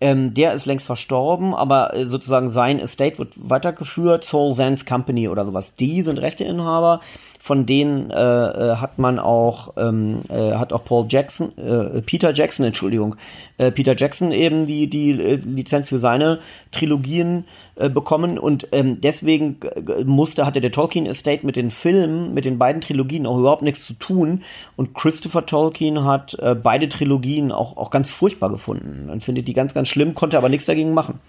Ähm, 0.02 0.34
der 0.34 0.54
ist 0.54 0.66
längst 0.66 0.86
verstorben, 0.86 1.54
aber 1.54 1.94
äh, 1.94 2.06
sozusagen 2.08 2.50
sein 2.50 2.80
Estate 2.80 3.18
wird 3.18 3.34
weitergeführt, 3.38 4.26
Soul 4.26 4.54
Sands 4.54 4.86
Company 4.86 5.30
oder 5.30 5.46
sowas. 5.46 5.74
Die 5.76 6.02
sind 6.02 6.18
Rechteinhaber, 6.20 7.02
von 7.46 7.68
denen 7.68 8.10
äh, 8.10 8.16
äh, 8.16 8.76
hat 8.78 8.98
man 8.98 9.20
auch, 9.20 9.74
ähm, 9.78 10.22
äh, 10.30 10.54
hat 10.54 10.74
auch 10.74 10.84
Paul 10.84 11.06
Jackson, 11.08 11.56
äh, 11.60 12.02
Peter 12.02 12.34
Jackson, 12.34 12.66
Entschuldigung, 12.66 13.18
äh, 13.60 13.70
Peter 13.70 13.96
Jackson 13.96 14.32
eben 14.32 14.66
die, 14.66 14.88
die 14.90 15.12
äh, 15.12 15.36
Lizenz 15.36 15.90
für 15.90 16.00
seine 16.00 16.40
Trilogien 16.72 17.46
äh, 17.76 17.88
bekommen. 17.88 18.40
Und 18.40 18.68
ähm, 18.72 19.00
deswegen 19.00 19.58
äh, 19.62 20.04
musste, 20.06 20.48
hatte 20.48 20.60
der 20.60 20.72
Tolkien 20.72 21.06
Estate 21.06 21.46
mit 21.46 21.56
den 21.56 21.70
Filmen, 21.70 22.34
mit 22.34 22.46
den 22.46 22.58
beiden 22.58 22.82
Trilogien 22.82 23.28
auch 23.28 23.38
überhaupt 23.38 23.62
nichts 23.62 23.86
zu 23.86 23.94
tun. 23.94 24.42
Und 24.76 24.96
Christopher 24.96 25.46
Tolkien 25.46 26.04
hat 26.04 26.34
äh, 26.40 26.56
beide 26.56 26.90
Trilogien 26.90 27.52
auch, 27.52 27.78
auch 27.78 27.92
ganz 27.92 28.10
furchtbar 28.10 28.50
gefunden. 28.50 29.08
Und 29.12 29.24
findet 29.24 29.48
die 29.48 29.54
ganz, 29.54 29.76
ganz 29.76 29.88
schlimm, 29.88 30.16
konnte 30.16 30.40
aber 30.40 30.50
nichts 30.50 30.66
dagegen 30.66 30.96
machen. 30.96 31.20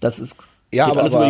Das 0.00 0.18
ist 0.18 0.34
Ja, 0.72 0.86
geht 0.88 0.96
aber- 0.96 1.02
aber- 1.16 1.26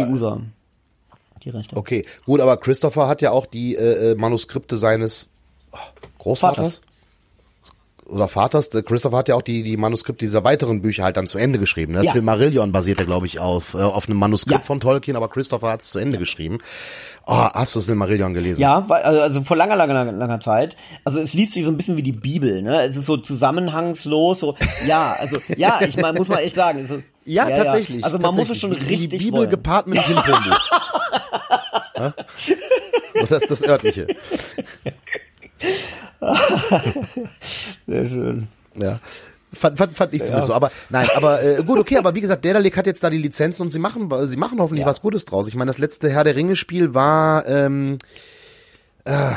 die 1.44 1.50
Rechte. 1.50 1.76
Okay, 1.76 2.04
gut, 2.26 2.40
aber 2.40 2.56
Christopher 2.56 3.08
hat 3.08 3.22
ja 3.22 3.30
auch 3.30 3.46
die 3.46 3.74
äh, 3.76 4.12
äh, 4.12 4.14
Manuskripte 4.14 4.76
seines 4.76 5.30
oh, 5.72 5.76
Großvaters 6.18 6.82
oder 8.06 8.26
Vaters. 8.26 8.70
Der 8.70 8.82
Christopher 8.82 9.18
hat 9.18 9.28
ja 9.28 9.36
auch 9.36 9.42
die 9.42 9.62
die 9.62 9.76
Manuskripte 9.76 10.24
dieser 10.24 10.42
weiteren 10.42 10.82
Bücher 10.82 11.04
halt 11.04 11.16
dann 11.16 11.28
zu 11.28 11.38
Ende 11.38 11.60
geschrieben. 11.60 11.92
Das 11.92 12.06
Ja. 12.06 12.12
Silmarillion 12.12 12.72
basiert 12.72 12.98
ja, 12.98 13.04
glaube 13.04 13.26
ich, 13.26 13.38
auf 13.38 13.74
äh, 13.74 13.78
auf 13.78 14.08
einem 14.08 14.18
Manuskript 14.18 14.60
Ja. 14.62 14.66
von 14.66 14.80
Tolkien, 14.80 15.16
aber 15.16 15.28
Christopher 15.28 15.70
hat 15.70 15.82
es 15.82 15.90
zu 15.92 16.00
Ende 16.00 16.18
geschrieben. 16.18 16.58
Oh, 17.26 17.34
hast 17.36 17.76
du 17.76 17.80
Silmarillion 17.80 18.34
gelesen? 18.34 18.60
Ja, 18.60 18.84
also 18.88 19.20
also 19.20 19.44
vor 19.44 19.56
langer, 19.56 19.76
langer, 19.76 19.94
langer, 19.94 20.12
langer 20.12 20.40
Zeit. 20.40 20.74
Also 21.04 21.20
es 21.20 21.34
liest 21.34 21.52
sich 21.52 21.62
so 21.64 21.70
ein 21.70 21.76
bisschen 21.76 21.96
wie 21.96 22.02
die 22.02 22.10
Bibel, 22.10 22.62
ne? 22.62 22.82
Es 22.82 22.96
ist 22.96 23.04
so 23.06 23.16
zusammenhangslos, 23.16 24.40
so, 24.40 24.56
ja, 24.88 25.14
also, 25.20 25.38
ja, 25.56 25.78
ich 25.86 25.96
meine, 25.96 26.18
muss 26.18 26.28
man 26.28 26.38
echt 26.38 26.56
sagen. 26.56 26.80
Also, 26.80 27.02
Ja, 27.24 27.48
tatsächlich. 27.50 28.02
Also 28.04 28.18
man 28.18 28.34
muss 28.34 28.50
es 28.50 28.58
schon 28.58 28.72
richtig 28.72 29.10
Die 29.10 29.18
Bibel 29.18 29.40
wollen. 29.40 29.50
gepaart 29.50 29.86
mit 29.86 29.98
dem 29.98 30.04
Kinderfilmbuch. 30.04 30.58
Ja? 32.00 32.14
Und 33.20 33.30
das 33.30 33.42
ist 33.42 33.50
das 33.50 33.62
örtliche. 33.62 34.06
Sehr 37.86 38.08
schön. 38.08 38.48
Ja. 38.80 38.98
Fand, 39.52 39.78
fand, 39.78 39.96
fand 39.96 40.14
ich 40.14 40.22
zumindest 40.22 40.46
so. 40.48 40.54
Aber 40.54 40.70
nein, 40.90 41.08
aber 41.16 41.42
äh, 41.42 41.62
gut, 41.64 41.78
okay, 41.80 41.96
aber 41.98 42.14
wie 42.14 42.20
gesagt, 42.20 42.44
Daedalic 42.44 42.76
hat 42.76 42.86
jetzt 42.86 43.02
da 43.02 43.10
die 43.10 43.18
Lizenzen 43.18 43.62
und 43.62 43.72
sie 43.72 43.80
machen, 43.80 44.08
sie 44.28 44.36
machen 44.36 44.60
hoffentlich 44.60 44.86
was 44.86 45.00
Gutes 45.02 45.24
draus. 45.24 45.48
Ich 45.48 45.56
meine, 45.56 45.68
das 45.68 45.78
letzte 45.78 46.08
Herr 46.08 46.22
der 46.22 46.36
Ringe-Spiel 46.36 46.94
war 46.94 47.46
ähm, 47.48 47.98
äh, 49.04 49.32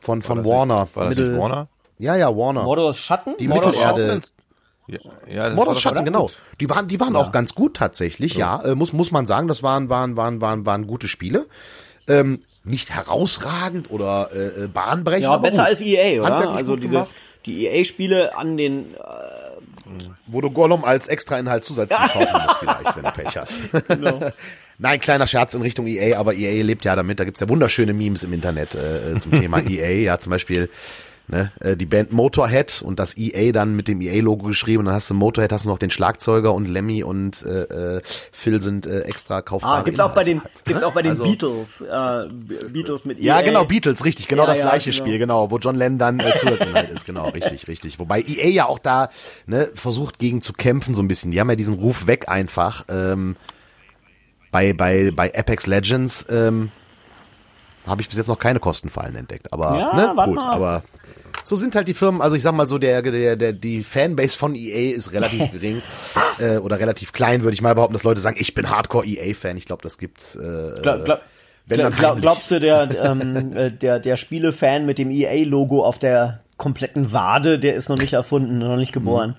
von, 0.00 0.22
von 0.22 0.38
das 0.38 0.46
Warner. 0.46 0.82
Nicht, 0.84 0.96
war 0.96 1.04
das 1.06 1.16
Mittel- 1.16 1.30
nicht 1.32 1.40
Warner? 1.40 1.68
Ja, 1.98 2.14
ja, 2.14 2.36
Warner. 2.36 2.62
Mordors 2.62 2.98
Schatten? 2.98 3.34
die 3.40 3.48
Mordor 3.48 3.70
Mittelerde. 3.72 4.20
Ja, 4.86 4.98
ja 5.26 5.50
das 5.50 5.56
doch 5.56 5.78
Schatten, 5.78 6.04
genau. 6.04 6.22
gut. 6.22 6.36
Die 6.60 6.70
waren, 6.70 6.88
die 6.88 7.00
waren 7.00 7.16
auch 7.16 7.32
ganz 7.32 7.54
gut 7.54 7.74
tatsächlich, 7.74 8.34
ja. 8.34 8.62
Äh, 8.62 8.74
muss, 8.74 8.92
muss 8.92 9.10
man 9.10 9.26
sagen, 9.26 9.48
das 9.48 9.62
waren, 9.62 9.88
waren, 9.88 10.16
waren, 10.16 10.40
waren, 10.40 10.66
waren 10.66 10.86
gute 10.86 11.08
Spiele. 11.08 11.46
Ähm, 12.08 12.40
nicht 12.64 12.90
herausragend 12.90 13.90
oder 13.90 14.30
äh, 14.32 14.64
äh, 14.64 14.68
bahnbrechend. 14.68 15.24
Ja, 15.24 15.30
aber 15.30 15.42
besser 15.42 15.58
gut. 15.58 15.66
als 15.66 15.80
EA, 15.80 16.20
oder? 16.20 16.50
Also 16.50 16.76
gemacht. 16.76 17.12
die 17.46 17.66
EA-Spiele 17.66 18.36
an 18.36 18.56
den, 18.56 18.94
äh, 18.94 20.04
Wo 20.26 20.40
du 20.40 20.50
Gollum 20.50 20.84
als 20.84 21.06
Extrainhalt 21.06 21.64
zusätzlich 21.64 21.98
kaufen 22.12 22.42
musst 22.44 22.58
vielleicht, 22.58 22.96
wenn 22.96 23.04
du 23.04 23.10
Pech 23.12 23.36
hast. 23.36 23.60
Nein, 24.78 25.00
kleiner 25.00 25.26
Scherz 25.26 25.54
in 25.54 25.62
Richtung 25.62 25.86
EA, 25.86 26.18
aber 26.18 26.34
EA 26.34 26.62
lebt 26.62 26.84
ja 26.84 26.94
damit. 26.96 27.18
Da 27.18 27.24
gibt's 27.24 27.40
ja 27.40 27.48
wunderschöne 27.48 27.94
Memes 27.94 28.24
im 28.24 28.32
Internet 28.32 28.74
äh, 28.74 29.18
zum 29.18 29.32
Thema 29.32 29.60
EA. 29.66 30.02
Ja, 30.02 30.18
zum 30.18 30.30
Beispiel 30.30 30.68
ne, 31.28 31.52
äh, 31.60 31.76
die 31.76 31.86
Band 31.86 32.12
Motorhead 32.12 32.82
und 32.82 32.98
das 32.98 33.16
EA 33.16 33.52
dann 33.52 33.74
mit 33.76 33.88
dem 33.88 34.00
EA-Logo 34.00 34.46
geschrieben. 34.46 34.80
Und 34.80 34.84
dann 34.86 34.94
hast 34.94 35.10
du 35.10 35.14
Motorhead, 35.14 35.52
hast 35.52 35.64
du 35.64 35.68
noch 35.68 35.78
den 35.78 35.90
Schlagzeuger 35.90 36.52
und 36.54 36.66
Lemmy 36.66 37.02
und 37.02 37.42
äh, 37.44 37.96
äh, 37.96 38.00
Phil 38.32 38.62
sind 38.62 38.86
äh, 38.86 39.00
extra 39.02 39.42
kaufbare 39.42 39.80
ah, 39.80 39.82
gibt's 39.82 40.00
auch 40.00 40.14
bei 40.14 40.24
den, 40.24 40.40
gibt's 40.64 40.82
auch 40.82 40.92
bei 40.92 41.02
den 41.02 41.10
Also- 41.10 41.24
Beatles, 41.24 41.80
äh, 41.80 42.28
Beatles 42.68 43.04
mit 43.04 43.18
EA. 43.18 43.24
Ja, 43.24 43.40
genau, 43.42 43.64
Beatles, 43.64 44.04
richtig, 44.04 44.28
genau 44.28 44.42
Ja, 44.44 44.48
das 44.50 44.58
ja, 44.58 44.68
gleiche 44.68 44.90
genau. 44.90 45.04
Spiel, 45.04 45.18
genau, 45.18 45.50
wo 45.50 45.58
John 45.58 45.76
Lennon 45.76 45.98
dann 45.98 46.20
äh, 46.20 46.34
Zusatzinhalt 46.36 46.90
ist, 46.90 47.06
genau, 47.06 47.28
richtig, 47.30 47.66
richtig. 47.68 47.98
Wobei 47.98 48.20
EA 48.22 48.48
ja 48.48 48.66
auch 48.66 48.78
da 48.78 49.10
ne, 49.46 49.70
versucht 49.74 50.18
gegen 50.18 50.42
zu 50.42 50.52
kämpfen 50.52 50.94
so 50.94 51.02
ein 51.02 51.08
bisschen. 51.08 51.30
Die 51.32 51.40
haben 51.40 51.50
ja 51.50 51.56
diesen 51.56 51.74
Ruf 51.74 52.06
weg 52.06 52.28
einfach. 52.28 52.84
Ähm, 52.88 53.36
bei 54.52 54.72
bei 54.72 55.10
bei 55.14 55.34
Apex 55.36 55.66
Legends 55.66 56.24
ähm, 56.30 56.70
habe 57.86 58.00
ich 58.02 58.08
bis 58.08 58.16
jetzt 58.16 58.28
noch 58.28 58.38
keine 58.38 58.58
Kostenfallen 58.60 59.14
entdeckt, 59.16 59.52
aber 59.52 59.78
Ja, 59.78 59.94
ne, 60.14 60.24
gut, 60.26 60.36
mal. 60.36 60.52
aber 60.52 60.82
so 61.44 61.56
sind 61.56 61.74
halt 61.74 61.88
die 61.88 61.94
Firmen, 61.94 62.20
also 62.20 62.36
ich 62.36 62.42
sag 62.42 62.52
mal 62.52 62.68
so, 62.68 62.78
der, 62.78 63.02
der, 63.02 63.36
der, 63.36 63.52
die 63.52 63.82
Fanbase 63.82 64.36
von 64.36 64.54
EA 64.54 64.94
ist 64.94 65.12
relativ 65.12 65.50
gering 65.52 65.82
äh, 66.38 66.58
oder 66.58 66.78
relativ 66.78 67.12
klein, 67.12 67.42
würde 67.42 67.54
ich 67.54 67.62
mal 67.62 67.74
behaupten, 67.74 67.94
dass 67.94 68.04
Leute 68.04 68.20
sagen, 68.20 68.36
ich 68.38 68.54
bin 68.54 68.70
Hardcore 68.70 69.06
EA-Fan. 69.06 69.56
Ich 69.56 69.66
glaube, 69.66 69.82
das 69.82 69.98
gibt's. 69.98 70.36
Äh, 70.36 70.80
Glaub, 70.82 71.04
glaub, 71.04 71.20
wenn 71.66 71.80
dann 71.80 71.92
glaub, 71.92 72.10
heimlich. 72.10 72.22
glaubst 72.22 72.50
du, 72.50 72.60
der, 72.60 72.88
ähm, 73.02 73.56
äh, 73.56 73.70
der, 73.70 73.98
der 73.98 74.16
Spielefan 74.16 74.86
mit 74.86 74.98
dem 74.98 75.10
EA-Logo 75.10 75.84
auf 75.84 75.98
der 75.98 76.40
kompletten 76.56 77.12
Wade, 77.12 77.58
der 77.58 77.74
ist 77.74 77.88
noch 77.88 77.98
nicht 77.98 78.12
erfunden, 78.12 78.58
noch 78.58 78.76
nicht 78.76 78.92
geboren. 78.92 79.36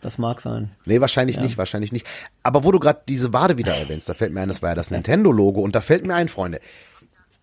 Das 0.00 0.16
mag 0.16 0.40
sein. 0.40 0.70
Nee, 0.86 1.00
wahrscheinlich 1.00 1.38
nicht, 1.40 1.58
wahrscheinlich 1.58 1.92
nicht. 1.92 2.06
Aber 2.42 2.64
wo 2.64 2.72
du 2.72 2.78
gerade 2.78 3.00
diese 3.06 3.34
Wade 3.34 3.58
wieder 3.58 3.74
erwähnst, 3.74 4.08
da 4.08 4.14
fällt 4.14 4.32
mir 4.32 4.40
ein, 4.40 4.48
das 4.48 4.62
war 4.62 4.70
ja 4.70 4.74
das 4.74 4.90
Nintendo-Logo 4.90 5.60
und 5.60 5.74
da 5.74 5.82
fällt 5.82 6.06
mir 6.06 6.14
ein, 6.14 6.28
Freunde. 6.28 6.60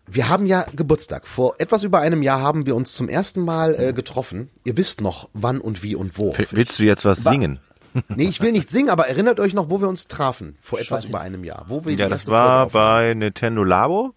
Wir 0.08 0.30
haben 0.30 0.46
ja 0.46 0.66
Geburtstag. 0.76 1.28
Vor 1.28 1.56
etwas 1.60 1.84
über 1.84 2.00
einem 2.00 2.22
Jahr 2.22 2.42
haben 2.42 2.66
wir 2.66 2.76
uns 2.76 2.94
zum 2.94 3.10
ersten 3.10 3.42
Mal 3.42 3.76
äh, 3.78 3.94
getroffen. 3.94 4.50
Ihr 4.64 4.78
wisst 4.78 5.02
noch, 5.02 5.30
wann 5.34 5.60
und 5.60 5.84
wie 5.84 5.96
und 5.96 6.18
wo. 6.18 6.34
Willst 6.52 6.80
du 6.80 6.84
jetzt 6.84 7.06
was 7.06 7.24
singen? 7.24 7.60
Nee, 8.10 8.26
ich 8.26 8.42
will 8.42 8.52
nicht 8.52 8.70
singen, 8.70 8.92
aber 8.92 9.08
erinnert 9.08 9.40
euch 9.40 9.56
noch, 9.56 9.72
wo 9.72 9.82
wir 9.82 9.88
uns 9.88 10.08
trafen. 10.08 10.56
Vor 10.62 10.80
etwas 10.80 11.06
über 11.06 11.20
einem 11.20 11.44
Jahr. 11.44 11.66
Wo 11.68 11.84
wir 11.84 11.96
Ja, 11.96 12.10
das 12.10 12.28
war 12.28 12.70
bei 12.70 13.16
Nintendo 13.16 13.64
Labo. 13.64 14.14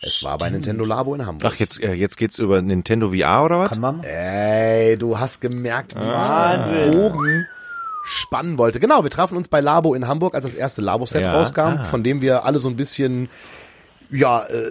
Es 0.00 0.22
war 0.22 0.38
bei 0.38 0.48
Nintendo 0.48 0.84
Labo 0.84 1.12
in 1.12 1.26
Hamburg. 1.26 1.50
Ach, 1.52 1.58
jetzt, 1.58 1.82
äh, 1.82 1.94
jetzt 1.94 2.18
geht's 2.18 2.38
über 2.38 2.62
Nintendo 2.62 3.10
VR 3.10 3.44
oder 3.44 3.58
was? 3.58 3.70
Kann 3.70 3.80
man? 3.80 4.04
Ey, 4.04 4.96
du 4.96 5.18
hast 5.18 5.40
gemerkt, 5.40 5.96
wie 5.96 6.00
ich 6.00 6.06
Wahnsinn. 6.06 6.92
den 6.92 6.92
Bogen 6.92 7.46
spannen 8.04 8.58
wollte. 8.58 8.78
Genau, 8.78 9.02
wir 9.02 9.10
trafen 9.10 9.36
uns 9.36 9.48
bei 9.48 9.60
Labo 9.60 9.94
in 9.94 10.06
Hamburg, 10.06 10.34
als 10.34 10.44
das 10.44 10.54
erste 10.54 10.80
Labo-Set 10.80 11.24
Ja, 11.24 11.32
rauskam, 11.36 11.60
ah. 11.60 11.84
von 11.84 12.04
dem 12.04 12.20
wir 12.20 12.44
alle 12.44 12.60
so 12.60 12.68
ein 12.68 12.76
bisschen, 12.76 13.28
ja, 14.10 14.44
äh, 14.44 14.70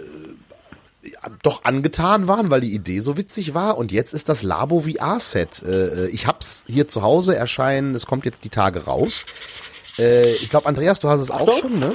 doch 1.42 1.64
angetan 1.64 2.28
waren, 2.28 2.50
weil 2.50 2.60
die 2.60 2.72
Idee 2.74 3.00
so 3.00 3.16
witzig 3.16 3.54
war. 3.54 3.76
Und 3.78 3.92
jetzt 3.92 4.12
ist 4.14 4.28
das 4.28 4.42
Labo 4.42 4.80
VR-Set. 4.80 5.62
Äh, 5.62 6.06
ich 6.08 6.26
hab's 6.26 6.64
hier 6.66 6.88
zu 6.88 7.02
Hause 7.02 7.34
erscheinen, 7.36 7.94
es 7.94 8.06
kommt 8.06 8.24
jetzt 8.24 8.44
die 8.44 8.48
Tage 8.50 8.84
raus. 8.84 9.26
Äh, 9.98 10.32
ich 10.34 10.50
glaube, 10.50 10.66
Andreas, 10.66 11.00
du 11.00 11.08
hast 11.08 11.20
es 11.20 11.30
auch 11.30 11.50
schon, 11.58 11.78
ne? 11.78 11.94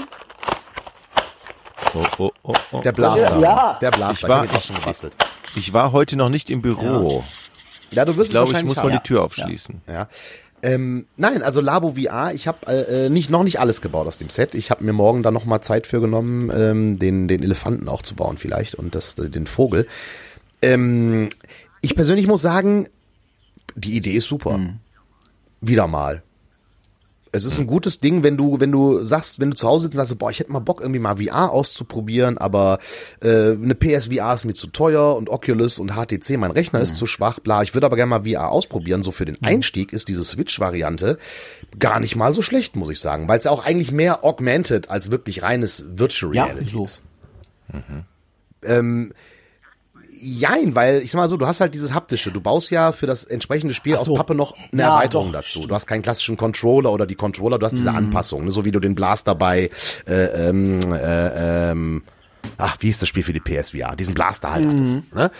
Oh, 1.94 2.06
oh, 2.18 2.32
oh, 2.44 2.54
oh. 2.72 2.82
Der 2.82 2.92
Blaster. 2.94 3.40
Ja. 3.40 3.78
Der 3.82 3.92
Blaster. 3.92 4.24
Ich 4.26 4.30
war- 4.30 4.46
ich- 4.46 4.64
schon 4.66 4.76
gebastelt. 4.78 5.14
Ich 5.56 5.74
war 5.74 5.92
heute 5.92 6.16
noch 6.18 6.30
nicht 6.30 6.50
im 6.50 6.62
Büro. 6.62 7.24
Ja, 7.92 8.06
du 8.06 8.16
wirst 8.16 8.30
Ich 8.30 8.34
glaube, 8.34 8.46
es 8.46 8.50
ich 8.52 8.54
wahrscheinlich 8.54 8.70
muss 8.70 8.78
haben. 8.78 8.90
mal 8.90 8.98
die 8.98 9.04
Tür 9.08 9.24
aufschließen. 9.24 9.82
Ja. 9.90 10.08
Ähm, 10.64 11.08
nein, 11.18 11.42
also 11.42 11.60
Labo 11.62 11.92
VR, 11.92 12.34
ich 12.34 12.48
habe 12.48 12.68
äh, 12.68 13.06
äh, 13.06 13.10
nicht 13.10 13.30
noch 13.30 13.44
nicht 13.44 13.60
alles 13.60 13.82
gebaut 13.82 14.08
aus 14.08 14.18
dem 14.18 14.30
Set. 14.30 14.54
Ich 14.54 14.70
habe 14.70 14.84
mir 14.84 14.94
morgen 14.94 15.24
dann 15.24 15.34
noch 15.34 15.46
mal 15.46 15.62
Zeit 15.62 15.88
für 15.88 16.02
genommen, 16.02 16.52
ähm, 16.54 17.00
den 17.00 17.28
den 17.28 17.42
Elefanten 17.42 17.90
auch 17.90 18.02
zu 18.04 18.16
bauen 18.16 18.38
vielleicht 18.38 18.76
und 18.76 18.94
das 18.94 19.18
äh, 19.18 19.30
den 19.30 19.48
Vogel. 19.48 19.88
Ähm, 20.62 21.30
ich 21.82 21.96
persönlich 21.96 22.28
muss 22.28 22.42
sagen, 22.42 22.88
die 23.76 23.96
Idee 23.96 24.14
ist 24.14 24.28
super. 24.28 24.60
Wieder 25.62 25.88
mal. 25.88 26.24
Es 27.34 27.46
ist 27.46 27.58
ein 27.60 27.68
gutes 27.68 28.02
Ding, 28.02 28.24
wenn 28.24 28.36
du, 28.36 28.60
wenn 28.60 28.72
du 28.74 29.06
sagst, 29.08 29.40
wenn 29.40 29.52
du 29.52 29.56
zu 29.56 29.66
Hause 29.68 29.84
sitzt 29.84 29.96
und 29.96 30.06
sagst, 30.06 30.18
boah, 30.18 30.32
ich 30.32 30.40
hätte 30.40 30.52
mal 30.52 30.60
Bock, 30.60 30.82
irgendwie 30.82 31.00
mal 31.00 31.16
VR 31.16 31.52
auszuprobieren, 31.52 32.38
aber 32.38 32.80
äh, 33.24 33.52
eine 33.52 33.74
PSVR 33.74 34.34
ist 34.34 34.44
mir 34.44 34.54
zu 34.54 34.68
teuer 34.68 35.16
und 35.16 35.30
Oculus 35.30 35.80
und 35.80 35.92
HTC, 35.94 36.38
mein 36.38 36.52
Rechner 36.52 36.82
ist 36.82 36.98
zu 36.98 37.06
schwach, 37.06 37.40
bla. 37.40 37.64
Ich 37.64 37.74
würde 37.74 37.86
aber 37.86 37.96
gerne 37.96 38.10
mal 38.10 38.24
VR 38.30 38.50
ausprobieren. 38.50 39.02
So 39.02 39.12
für 39.12 39.24
den 39.26 39.42
Einstieg 39.44 39.94
ist 39.94 40.10
diese 40.10 40.24
Switch-Variante 40.26 41.18
gar 41.80 42.02
nicht 42.02 42.18
mal 42.18 42.34
so 42.34 42.42
schlecht, 42.42 42.76
muss 42.76 42.90
ich 42.90 43.00
sagen, 43.00 43.30
weil 43.30 43.38
es 43.38 43.46
ja 43.46 43.52
auch 43.52 43.64
eigentlich 43.64 43.94
mehr 43.94 44.26
augmented 44.26 44.90
als 44.90 45.10
wirklich 45.10 45.42
reines 45.42 45.86
Virtual 45.96 46.36
Ja, 46.36 46.46
Reality 46.46 46.74
so. 46.74 46.84
ist. 46.86 47.04
Ähm, 48.64 49.14
Jein, 50.24 50.76
weil 50.76 51.02
ich 51.02 51.12
sag 51.12 51.18
mal 51.20 51.28
so, 51.28 51.36
du 51.36 51.48
hast 51.48 51.62
halt 51.62 51.74
dieses 51.74 51.94
haptische. 51.94 52.32
Du 52.32 52.42
baust 52.42 52.70
ja 52.70 52.92
für 52.92 53.08
das 53.08 53.24
entsprechende 53.24 53.74
Spiel 53.74 53.96
so. 53.96 54.14
aus 54.14 54.14
Pappe 54.14 54.36
noch 54.36 54.56
eine 54.72 54.84
Ja, 54.84 54.90
Erweiterung 54.90 55.32
doch, 55.32 55.42
dazu. 55.42 55.62
Du 55.62 55.74
hast 55.74 55.88
keinen 55.88 56.04
klassischen 56.04 56.38
Controller 56.38 56.92
oder 56.92 57.08
die 57.08 57.16
Controller, 57.16 57.58
du 57.58 57.66
hast 57.66 57.74
Mhm. 57.74 57.78
diese 57.78 57.92
Anpassung, 57.92 58.46
ne? 58.46 58.52
so 58.52 58.64
wie 58.64 58.72
du 58.72 58.80
den 58.80 58.94
Blaster 58.94 59.34
bei 59.34 59.70
äh, 60.08 60.50
ähm, 60.50 60.80
äh, 60.94 61.72
ähm, 61.72 62.04
ach, 62.58 62.78
wie 62.82 62.90
ist 62.90 63.02
das 63.02 63.10
Spiel 63.10 63.24
für 63.24 63.34
die 63.34 63.40
PSVR? 63.40 63.96
Diesen 63.96 64.14
Blaster 64.14 64.52
halt 64.52 64.68
hattest. 64.68 64.96
Mhm. 64.98 65.04
Ne? 65.14 65.32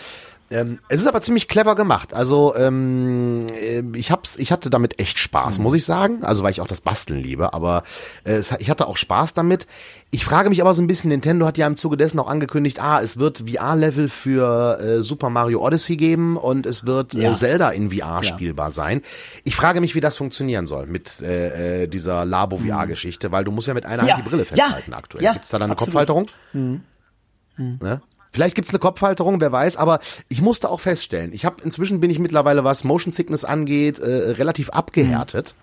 Ähm, 0.52 0.78
es 0.88 1.00
ist 1.00 1.06
aber 1.06 1.20
ziemlich 1.22 1.48
clever 1.48 1.74
gemacht. 1.74 2.12
Also 2.14 2.54
ähm, 2.54 3.46
äh, 3.60 3.82
ich 3.96 4.10
hab's, 4.10 4.36
ich 4.36 4.52
hatte 4.52 4.68
damit 4.70 4.98
echt 5.00 5.18
Spaß, 5.18 5.58
Mhm. 5.58 5.64
muss 5.64 5.74
ich 5.74 5.84
sagen. 5.84 6.22
Also 6.22 6.42
weil 6.42 6.50
ich 6.50 6.60
auch 6.60 6.66
das 6.66 6.80
Basteln 6.82 7.20
liebe, 7.22 7.54
aber 7.54 7.82
äh, 8.24 8.32
es, 8.34 8.52
ich 8.58 8.68
hatte 8.70 8.86
auch 8.86 8.96
Spaß 8.96 9.34
damit. 9.34 9.66
Ich 10.10 10.24
frage 10.26 10.50
mich 10.50 10.60
aber 10.60 10.74
so 10.74 10.82
ein 10.82 10.86
bisschen, 10.86 11.08
Nintendo 11.08 11.46
hat 11.46 11.56
ja 11.56 11.66
im 11.66 11.76
Zuge 11.76 11.96
dessen 11.96 12.18
auch 12.18 12.28
angekündigt, 12.28 12.80
ah, 12.82 13.00
es 13.00 13.18
wird 13.18 13.44
VR-Level 13.50 14.08
für 14.10 14.78
äh, 14.78 15.02
Super 15.02 15.30
Mario 15.30 15.66
Odyssey 15.66 15.96
geben 15.96 16.36
und 16.36 16.66
es 16.66 16.84
wird 16.84 17.14
Ja. 17.14 17.30
äh, 17.32 17.34
Zelda 17.34 17.70
in 17.70 17.90
VR 17.90 18.22
spielbar 18.22 18.70
sein. 18.70 19.00
Ich 19.44 19.56
frage 19.56 19.80
mich, 19.80 19.94
wie 19.94 20.00
das 20.00 20.16
funktionieren 20.16 20.66
soll 20.66 20.86
mit 20.86 21.20
äh, 21.22 21.84
äh, 21.84 21.86
dieser 21.88 22.26
Labo-VR-Geschichte, 22.26 23.32
weil 23.32 23.44
du 23.44 23.52
musst 23.52 23.68
ja 23.68 23.74
mit 23.74 23.86
einer 23.86 24.02
Mhm. 24.02 24.08
Ja, 24.08 24.14
Hand 24.16 24.24
die 24.26 24.28
Brille 24.28 24.42
ja, 24.42 24.48
festhalten 24.48 24.92
aktuell. 24.92 25.24
ja, 25.24 25.32
Gibt's 25.32 25.48
da 25.50 25.58
dann 25.58 25.64
eine 25.70 25.72
absolut. 25.72 25.88
Kopfhalterung? 25.94 26.28
Ne? 27.56 28.00
Vielleicht 28.32 28.54
gibt's 28.54 28.70
eine 28.70 28.78
Kopfhalterung, 28.78 29.40
wer 29.40 29.52
weiß, 29.52 29.76
aber 29.76 30.00
ich 30.28 30.40
musste 30.40 30.70
auch 30.70 30.80
feststellen, 30.80 31.32
ich 31.32 31.44
habe 31.44 31.62
inzwischen 31.62 32.00
bin 32.00 32.10
ich 32.10 32.18
mittlerweile, 32.18 32.64
was 32.64 32.82
Motion 32.84 33.12
Sickness 33.12 33.44
angeht, 33.44 33.98
äh, 33.98 34.30
relativ 34.32 34.70
abgehärtet. 34.70 35.54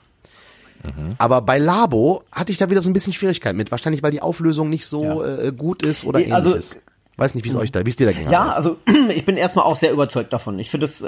Aber 1.18 1.42
bei 1.42 1.58
Labo 1.58 2.24
hatte 2.32 2.54
ich 2.54 2.58
da 2.58 2.70
wieder 2.70 2.82
so 2.82 2.90
ein 2.90 2.94
bisschen 2.94 3.12
Schwierigkeiten 3.12 3.58
mit. 3.58 3.70
Wahrscheinlich, 3.70 4.02
weil 4.02 4.12
die 4.12 4.22
Auflösung 4.22 4.70
nicht 4.70 4.86
so 4.86 5.24
äh, 5.26 5.52
gut 5.52 5.84
ist 5.84 6.06
oder 6.06 6.20
Nee, 6.20 6.32
also- 6.32 6.50
ähnliches. 6.52 6.80
Weiß 7.18 7.36
nicht, 7.36 7.44
wie 7.44 7.50
es 7.50 7.56
euch 7.58 7.70
da, 7.74 7.86
wie 7.86 7.90
es 7.90 7.98
dir 7.98 8.08
da 8.08 8.14
ging. 8.14 8.30
Ja, 8.32 8.48
also 8.48 8.78
ich 9.14 9.26
bin 9.26 9.36
erstmal 9.36 9.66
auch 9.66 9.76
sehr 9.76 9.92
überzeugt 9.92 10.32
davon. 10.32 10.58
Ich 10.58 10.70
finde 10.70 10.86
es, 10.86 11.02
äh, 11.02 11.08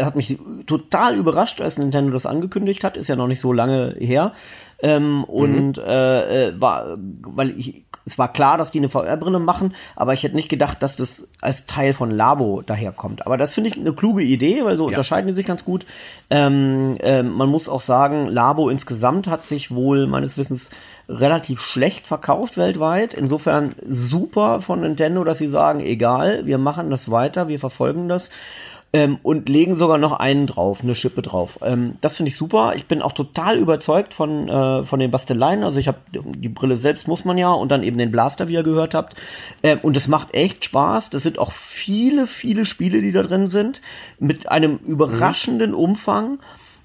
äh, 0.00 0.02
hat 0.02 0.16
mich 0.16 0.38
total 0.66 1.14
überrascht, 1.14 1.60
als 1.60 1.76
Nintendo 1.76 2.10
das 2.10 2.24
angekündigt 2.24 2.82
hat. 2.84 2.96
Ist 2.96 3.08
ja 3.08 3.16
noch 3.16 3.26
nicht 3.26 3.40
so 3.40 3.52
lange 3.52 3.94
her. 3.98 4.32
Ähm, 4.78 5.24
und 5.24 5.76
äh, 5.76 6.48
äh, 6.48 6.58
war, 6.58 6.96
weil 6.96 7.50
ich, 7.58 7.84
es 8.04 8.18
war 8.18 8.32
klar, 8.32 8.58
dass 8.58 8.70
die 8.70 8.78
eine 8.78 8.88
VR-Brille 8.88 9.38
machen, 9.38 9.74
aber 9.96 10.12
ich 10.12 10.22
hätte 10.22 10.34
nicht 10.34 10.48
gedacht, 10.48 10.82
dass 10.82 10.96
das 10.96 11.26
als 11.40 11.66
Teil 11.66 11.92
von 11.92 12.10
Labo 12.10 12.62
daherkommt. 12.62 13.26
Aber 13.26 13.36
das 13.36 13.54
finde 13.54 13.70
ich 13.70 13.78
eine 13.78 13.92
kluge 13.92 14.22
Idee, 14.22 14.64
weil 14.64 14.76
so 14.76 14.86
unterscheiden 14.86 15.28
die 15.28 15.34
sich 15.34 15.46
ganz 15.46 15.64
gut. 15.64 15.86
Ähm, 16.30 16.96
ähm, 17.00 17.32
man 17.32 17.48
muss 17.48 17.68
auch 17.68 17.80
sagen, 17.80 18.28
Labo 18.28 18.68
insgesamt 18.68 19.26
hat 19.26 19.44
sich 19.44 19.70
wohl 19.70 20.06
meines 20.06 20.36
Wissens 20.36 20.70
relativ 21.08 21.60
schlecht 21.60 22.06
verkauft 22.06 22.56
weltweit. 22.56 23.14
Insofern 23.14 23.74
super 23.86 24.60
von 24.60 24.80
Nintendo, 24.80 25.24
dass 25.24 25.38
sie 25.38 25.48
sagen, 25.48 25.80
egal, 25.80 26.46
wir 26.46 26.58
machen 26.58 26.90
das 26.90 27.10
weiter, 27.10 27.48
wir 27.48 27.58
verfolgen 27.58 28.08
das. 28.08 28.30
Ähm, 28.94 29.18
und 29.22 29.48
legen 29.48 29.74
sogar 29.74 29.96
noch 29.96 30.12
einen 30.12 30.46
drauf, 30.46 30.82
eine 30.82 30.94
Schippe 30.94 31.22
drauf. 31.22 31.58
Ähm, 31.62 31.96
das 32.02 32.16
finde 32.16 32.28
ich 32.28 32.36
super. 32.36 32.74
Ich 32.76 32.86
bin 32.86 33.00
auch 33.00 33.12
total 33.12 33.56
überzeugt 33.56 34.12
von, 34.12 34.50
äh, 34.50 34.84
von 34.84 35.00
den 35.00 35.10
Basteleien. 35.10 35.64
Also 35.64 35.78
ich 35.78 35.88
habe 35.88 35.98
die 36.12 36.50
Brille 36.50 36.76
selbst 36.76 37.08
muss 37.08 37.24
man 37.24 37.38
ja 37.38 37.50
und 37.52 37.70
dann 37.70 37.84
eben 37.84 37.96
den 37.96 38.10
Blaster, 38.10 38.48
wie 38.48 38.52
ihr 38.52 38.62
gehört 38.62 38.92
habt. 38.92 39.14
Ähm, 39.62 39.78
und 39.80 39.96
es 39.96 40.08
macht 40.08 40.34
echt 40.34 40.66
Spaß. 40.66 41.08
Das 41.08 41.22
sind 41.22 41.38
auch 41.38 41.52
viele, 41.52 42.26
viele 42.26 42.66
Spiele, 42.66 43.00
die 43.00 43.12
da 43.12 43.22
drin 43.22 43.46
sind, 43.46 43.80
mit 44.18 44.50
einem 44.50 44.76
überraschenden 44.76 45.72
Umfang. 45.72 46.40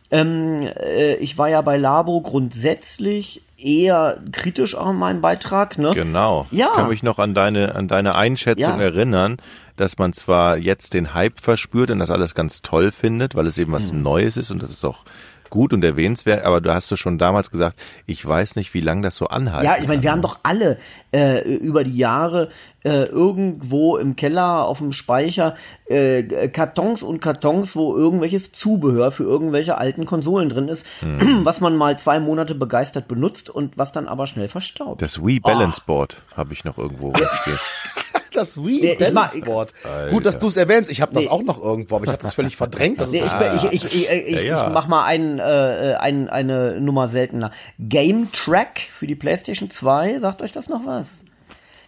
Ähm, 0.09 0.61
äh, 0.61 1.15
ich 1.15 1.37
war 1.37 1.49
ja 1.49 1.61
bei 1.61 1.75
Labo 1.75 2.21
grundsätzlich 2.21 3.41
eher 3.57 4.19
kritisch 4.31 4.75
auch 4.75 4.91
in 4.91 4.97
meinem 4.97 5.21
Beitrag, 5.21 5.77
ne? 5.77 5.91
Genau. 5.93 6.45
Ja. 6.51 6.67
Ich 6.69 6.73
kann 6.75 6.89
mich 6.89 7.03
noch 7.03 7.19
an 7.19 7.33
deine, 7.33 7.75
an 7.75 7.87
deine 7.87 8.15
Einschätzung 8.15 8.77
Ja. 8.79 8.83
erinnern, 8.85 9.37
dass 9.75 9.97
man 9.97 10.13
zwar 10.13 10.57
jetzt 10.57 10.93
den 10.93 11.13
Hype 11.13 11.39
verspürt 11.39 11.89
und 11.91 11.99
das 11.99 12.11
alles 12.11 12.35
ganz 12.35 12.61
toll 12.61 12.91
findet, 12.91 13.35
weil 13.35 13.47
es 13.47 13.57
eben 13.57 13.71
was 13.71 13.91
Mhm. 13.91 14.03
Neues 14.03 14.37
ist 14.37 14.51
und 14.51 14.61
das 14.61 14.69
ist 14.69 14.85
auch 14.85 15.03
gut 15.49 15.73
und 15.73 15.83
erwähnenswert, 15.83 16.43
aber 16.45 16.61
du 16.61 16.73
hast 16.73 16.89
du 16.91 16.95
schon 16.95 17.17
damals 17.17 17.51
gesagt, 17.51 17.79
ich 18.05 18.25
weiß 18.25 18.55
nicht, 18.55 18.73
wie 18.73 18.81
lange 18.81 19.01
das 19.01 19.15
so 19.15 19.27
anhalten 19.27 19.65
Ja, 19.65 19.77
ich 19.81 19.87
meine, 19.87 20.01
wir 20.01 20.11
haben 20.11 20.21
doch 20.21 20.39
alle 20.43 20.77
äh, 21.11 21.41
über 21.55 21.83
die 21.83 21.97
Jahre 21.97 22.49
äh, 22.83 23.03
irgendwo 23.05 23.97
im 23.97 24.15
Keller 24.15 24.65
auf 24.65 24.77
dem 24.77 24.93
Speicher 24.93 25.55
äh, 25.85 26.47
Kartons 26.49 27.03
und 27.03 27.19
Kartons, 27.19 27.75
wo 27.75 27.95
irgendwelches 27.95 28.51
Zubehör 28.51 29.11
für 29.11 29.23
irgendwelche 29.23 29.77
alten 29.77 30.05
Konsolen 30.05 30.49
drin 30.49 30.67
ist, 30.67 30.85
Hm. 30.99 31.45
was 31.45 31.59
man 31.61 31.75
mal 31.75 31.97
zwei 31.97 32.19
Monate 32.19 32.55
begeistert 32.55 33.07
benutzt 33.07 33.49
und 33.49 33.77
was 33.77 33.91
dann 33.91 34.07
aber 34.07 34.27
schnell 34.27 34.47
verstaubt. 34.47 35.01
Das 35.01 35.25
Wii 35.25 35.39
Balance 35.39 35.81
Board 35.85 36.17
habe 36.35 36.53
ich 36.53 36.63
noch 36.63 36.77
irgendwo 36.77 37.13
stehen. 37.15 37.57
Das 38.37 38.57
Wii 38.63 38.81
Nee, 38.81 38.91
ich 38.93 38.99
Balance 38.99 39.41
Board. 39.41 39.73
Gut, 40.11 40.25
dass 40.25 40.37
du 40.39 40.47
es 40.47 40.57
erwähnst. 40.57 40.89
Ich 40.91 41.01
habe 41.01 41.13
das 41.13 41.25
Nee. 41.25 41.29
auch 41.29 41.43
noch 41.43 41.61
irgendwo, 41.61 41.95
aber 41.95 42.05
ich 42.05 42.11
habe 42.11 42.21
das 42.21 42.33
völlig 42.33 42.55
verdrängt. 42.57 43.01
Das 43.01 43.11
Nee, 43.11 43.19
ist 43.19 43.33
ich, 43.55 43.63
ich, 43.73 43.83
ich, 43.85 43.95
ich, 43.95 44.09
ich, 44.09 44.35
Ja, 44.35 44.41
ja. 44.41 44.67
ich 44.67 44.73
mach 44.73 44.87
mal 44.87 45.03
einen, 45.05 45.39
äh, 45.39 45.95
ein, 45.99 46.29
eine 46.29 46.79
Nummer 46.79 47.07
seltener. 47.07 47.51
Game 47.79 48.31
Track 48.31 48.81
für 48.97 49.07
die 49.07 49.15
PlayStation 49.15 49.69
2, 49.69 50.19
sagt 50.19 50.41
euch 50.41 50.51
das 50.51 50.69
noch 50.69 50.85
was? 50.85 51.23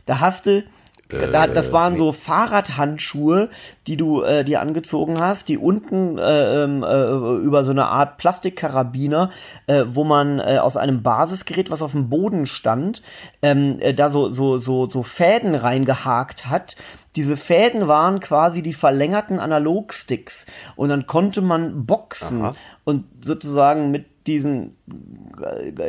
Da 0.06 0.20
hast 0.20 0.46
du, 0.48 0.64
da, 1.10 1.48
das 1.48 1.72
waren 1.72 1.96
so 1.96 2.12
Fahrradhandschuhe, 2.12 3.50
die 3.88 3.98
du 3.98 4.22
äh, 4.22 4.44
dir 4.44 4.62
angezogen 4.62 5.20
hast, 5.20 5.48
die 5.48 5.58
unten 5.58 6.20
äh, 6.20 6.64
ähm, 6.64 6.84
äh, 6.84 7.44
über 7.44 7.64
so 7.64 7.72
eine 7.72 7.88
Art 7.88 8.18
Plastikkarabiner, 8.18 9.32
äh, 9.66 9.86
wo 9.88 10.04
man 10.04 10.40
äh, 10.40 10.60
aus 10.60 10.78
einem 10.78 11.02
Basisgerät, 11.02 11.72
was 11.72 11.82
auf 11.82 11.94
dem 11.94 12.10
Boden 12.10 12.46
stand, 12.46 13.02
ähm, 13.42 13.78
äh, 13.80 13.96
da 13.96 14.10
so, 14.10 14.32
so, 14.32 14.60
so, 14.60 14.88
so 14.88 15.02
Fäden 15.02 15.56
reingehakt 15.56 16.46
hat. 16.48 16.76
Diese 17.16 17.38
Fäden 17.38 17.88
waren 17.88 18.20
quasi 18.20 18.62
die 18.62 18.76
verlängerten 18.76 19.40
Analogsticks 19.40 20.46
und 20.76 20.90
dann 20.90 21.08
konnte 21.08 21.42
man 21.42 21.88
boxen 21.88 22.44
Aha. 22.44 22.56
und 22.84 23.06
sozusagen 23.26 23.90
mit 23.90 24.06
diesen 24.28 24.76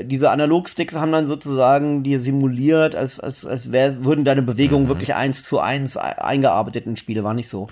diese 0.05 0.31
Analogsticks 0.31 0.97
haben 0.97 1.13
dann 1.13 1.27
sozusagen 1.27 2.03
dir 2.03 2.21
simuliert, 2.21 2.95
als 2.95 3.21
als 3.21 3.45
als 3.45 3.73
wär, 3.73 4.05
würden 4.05 4.25
deine 4.25 4.43
Bewegungen 4.43 4.89
wirklich 4.89 5.15
eins 5.15 5.45
zu 5.45 5.59
eins 5.59 5.97
e- 5.97 6.01
eingearbeitet 6.01 6.87
in 6.87 6.97
Spiele, 6.97 7.25
war 7.25 7.35
nicht 7.35 7.49
so. 7.49 7.69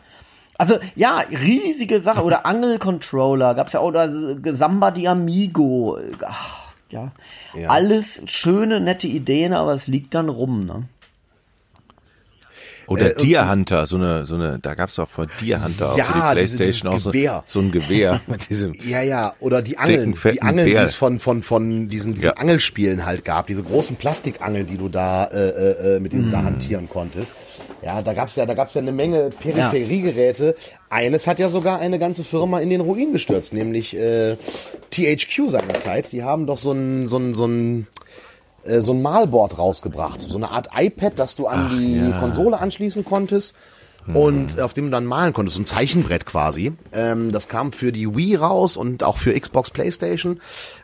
Also 0.56 0.78
ja, 0.96 1.18
riesige 1.18 2.00
Sache 2.00 2.22
oder 2.22 2.44
Angelcontroller 2.46 3.54
gab's 3.54 3.72
ja 3.72 3.80
oder 3.80 4.10
Samba 4.54 4.90
di 4.90 5.06
Amigo, 5.06 5.98
Ach, 6.26 6.72
ja. 6.90 7.12
Ja. 7.54 7.70
alles 7.70 8.22
schöne 8.26 8.80
nette 8.80 9.06
Ideen, 9.06 9.52
aber 9.52 9.72
es 9.74 9.86
liegt 9.86 10.14
dann 10.14 10.28
rum, 10.28 10.66
ne? 10.66 10.84
Oder 12.88 13.12
Äh, 13.12 13.22
Deer 13.22 13.48
Hunter, 13.50 13.86
so 13.86 13.96
eine, 13.96 14.24
so 14.26 14.34
eine, 14.34 14.58
da 14.58 14.74
gab's 14.74 14.98
auch 14.98 15.08
von 15.08 15.26
Deer 15.40 15.62
Hunter 15.64 15.92
auch 15.92 15.98
Ja, 15.98 16.04
für 16.04 16.34
die 16.36 16.40
diese- 16.42 16.56
Playstation 16.56 16.92
dieses 16.92 17.02
auch 17.02 17.04
so, 17.04 17.10
Gewehr. 17.12 17.42
so 17.46 17.60
ein 17.60 17.70
Gewehr 17.70 18.20
mit 18.26 18.48
diesem. 18.50 18.72
Ja, 18.84 19.02
ja, 19.02 19.32
oder 19.40 19.62
die 19.62 19.78
Angeln, 19.78 20.12
Dicken, 20.14 20.30
die 20.32 20.42
Angeln, 20.42 20.66
die 20.66 20.74
es 20.74 20.94
von, 20.94 21.18
von, 21.18 21.42
von 21.42 21.88
diesen, 21.88 22.14
diesen 22.14 22.26
Ja. 22.26 22.32
Angelspielen 22.32 23.04
halt 23.06 23.24
gab, 23.24 23.46
diese 23.46 23.62
großen 23.62 23.96
Plastikangeln, 23.96 24.66
die 24.66 24.76
du 24.78 24.88
da, 24.88 25.24
äh, 25.26 25.96
äh, 25.96 26.00
mit 26.00 26.12
denen 26.12 26.24
du 26.24 26.30
da 26.30 26.42
hantieren 26.42 26.88
konntest. 26.88 27.34
Ja, 27.82 28.02
da 28.02 28.12
gab's 28.12 28.34
ja, 28.36 28.44
da 28.46 28.54
gab's 28.54 28.74
ja 28.74 28.80
eine 28.80 28.90
Menge 28.92 29.30
Peripheriegeräte. 29.38 30.56
Eines 30.90 31.26
hat 31.26 31.38
ja 31.38 31.48
sogar 31.48 31.78
eine 31.78 31.98
ganze 31.98 32.24
Firma 32.24 32.60
in 32.60 32.70
den 32.70 32.80
Ruin 32.80 33.12
gestürzt, 33.12 33.52
nämlich 33.52 33.94
äh, 33.96 34.36
THQ 34.90 35.48
seinerzeit. 35.50 36.10
Die 36.12 36.22
haben 36.24 36.46
doch 36.46 36.58
so 36.58 36.72
ein, 36.72 37.06
so 37.06 37.18
ein, 37.18 37.34
so 37.34 37.46
ein, 37.46 37.86
äh, 38.64 38.80
so 38.80 38.92
ein 38.92 39.02
Malboard 39.02 39.58
rausgebracht. 39.58 40.20
So 40.28 40.36
eine 40.36 40.50
Art 40.50 40.68
iPad, 40.76 41.18
das 41.18 41.36
du 41.36 41.46
an 41.46 41.70
die 41.78 42.12
Konsole 42.20 42.58
anschließen 42.58 43.04
konntest. 43.04 43.54
Und 44.14 44.58
auf 44.58 44.72
dem 44.72 44.86
du 44.86 44.90
dann 44.92 45.04
malen 45.04 45.34
konntest, 45.34 45.56
so 45.56 45.60
ein 45.60 45.66
Zeichenbrett 45.66 46.24
quasi. 46.24 46.72
Ähm, 46.94 47.30
das 47.30 47.46
kam 47.48 47.72
für 47.72 47.92
die 47.92 48.16
Wii 48.16 48.36
raus 48.36 48.78
und 48.78 49.02
auch 49.04 49.18
für 49.18 49.38
Xbox, 49.38 49.68
Playstation. 49.68 50.40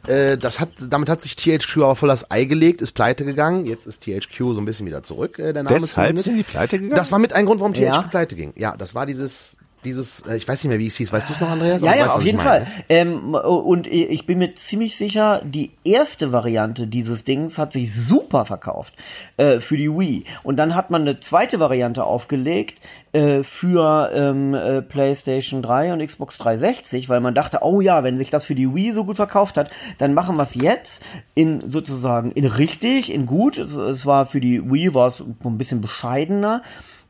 Äh, 0.06 0.36
das 0.36 0.60
hat, 0.60 0.68
damit 0.90 1.08
hat 1.08 1.22
sich 1.22 1.34
THQ 1.34 1.78
aber 1.78 1.96
voll 1.96 2.10
das 2.10 2.30
Ei 2.30 2.44
gelegt, 2.44 2.82
ist 2.82 2.92
pleite 2.92 3.24
gegangen. 3.24 3.64
Jetzt 3.64 3.86
ist 3.86 4.02
THQ 4.04 4.36
so 4.52 4.56
ein 4.60 4.66
bisschen 4.66 4.84
wieder 4.84 5.02
zurück, 5.04 5.38
äh, 5.38 5.54
der 5.54 5.62
Name 5.62 5.74
Deshalb 5.80 6.08
zumindest. 6.08 6.28
sind 6.28 6.36
die 6.36 6.42
pleite 6.42 6.76
gegangen? 6.78 6.96
Das 6.96 7.12
war 7.12 7.18
mit 7.18 7.32
ein 7.32 7.46
Grund, 7.46 7.60
warum 7.60 7.72
THQ 7.72 7.80
Ja. 7.80 8.02
pleite 8.02 8.34
ging. 8.36 8.52
Ja, 8.58 8.76
das 8.76 8.94
war 8.94 9.06
dieses, 9.06 9.56
dieses, 9.84 10.20
äh, 10.26 10.36
ich 10.36 10.46
weiß 10.46 10.62
nicht 10.64 10.70
mehr, 10.70 10.78
wie 10.78 10.86
es 10.86 10.96
hieß. 10.96 11.12
Weißt 11.12 11.28
du 11.28 11.32
es 11.32 11.40
noch, 11.40 11.50
Andreas? 11.50 11.82
Ja, 11.82 11.94
ja, 11.94 12.04
weißt, 12.04 12.14
auf 12.16 12.22
jeden. 12.22 12.38
Fall. 12.38 12.66
Ähm, 12.88 13.34
und 13.34 13.86
ich 13.86 14.26
bin 14.26 14.38
mir 14.38 14.54
ziemlich 14.54 14.96
sicher, 14.96 15.42
die 15.44 15.70
erste 15.84 16.32
Variante 16.32 16.86
dieses 16.86 17.24
Dings 17.24 17.58
hat 17.58 17.72
sich 17.72 17.94
super 17.94 18.44
verkauft 18.44 18.94
äh, 19.36 19.60
für 19.60 19.76
die 19.76 19.90
Wii. 19.90 20.24
Und 20.42 20.56
dann 20.56 20.74
hat 20.74 20.90
man 20.90 21.02
eine 21.02 21.20
zweite 21.20 21.60
Variante 21.60 22.04
aufgelegt 22.04 22.80
äh, 23.12 23.44
für 23.44 24.10
ähm, 24.12 24.54
äh, 24.54 24.82
PlayStation 24.82 25.62
3 25.62 25.92
und 25.92 26.04
Xbox 26.04 26.38
360, 26.38 27.08
weil 27.08 27.20
man 27.20 27.34
dachte, 27.34 27.60
oh 27.62 27.80
ja, 27.80 28.02
wenn 28.02 28.18
sich 28.18 28.30
das 28.30 28.44
für 28.44 28.54
die 28.54 28.74
Wii 28.74 28.92
so 28.92 29.04
gut 29.04 29.16
verkauft 29.16 29.56
hat, 29.56 29.72
dann 29.98 30.14
machen 30.14 30.36
wir 30.36 30.42
es 30.42 30.54
jetzt 30.54 31.02
in 31.34 31.60
sozusagen 31.70 32.32
in 32.32 32.46
richtig, 32.46 33.12
in 33.12 33.26
gut. 33.26 33.56
Es, 33.56 33.74
es 33.74 34.04
war 34.04 34.26
für 34.26 34.40
die 34.40 34.68
Wii 34.68 34.94
war 34.94 35.08
es 35.08 35.20
ein 35.20 35.58
bisschen 35.58 35.80
bescheidener 35.80 36.62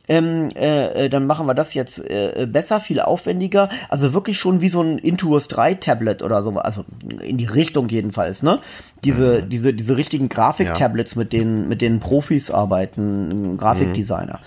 ähm, 0.06 0.50
äh, 0.54 1.04
äh, 1.04 1.08
dann 1.08 1.26
machen 1.26 1.46
wir 1.46 1.54
das 1.54 1.74
jetzt 1.74 1.98
äh, 1.98 2.46
besser, 2.50 2.80
viel 2.80 3.00
aufwendiger. 3.00 3.70
Also 3.88 4.12
wirklich 4.12 4.38
schon 4.38 4.60
wie 4.60 4.68
so 4.68 4.82
ein 4.82 4.98
Intuos 4.98 5.48
3 5.48 5.74
Tablet 5.74 6.22
oder 6.22 6.42
so, 6.42 6.50
also 6.58 6.84
in 7.22 7.38
die 7.38 7.46
Richtung 7.46 7.88
jedenfalls, 7.88 8.42
ne? 8.42 8.60
Diese, 9.02 9.42
diese, 9.42 9.72
diese 9.72 9.96
richtigen 9.96 10.28
Grafik-Tablets, 10.28 11.16
mit 11.16 11.32
denen, 11.32 11.68
mit 11.68 11.80
denen 11.80 12.00
Profis 12.00 12.50
arbeiten, 12.50 13.56
Grafikdesigner. 13.56 14.40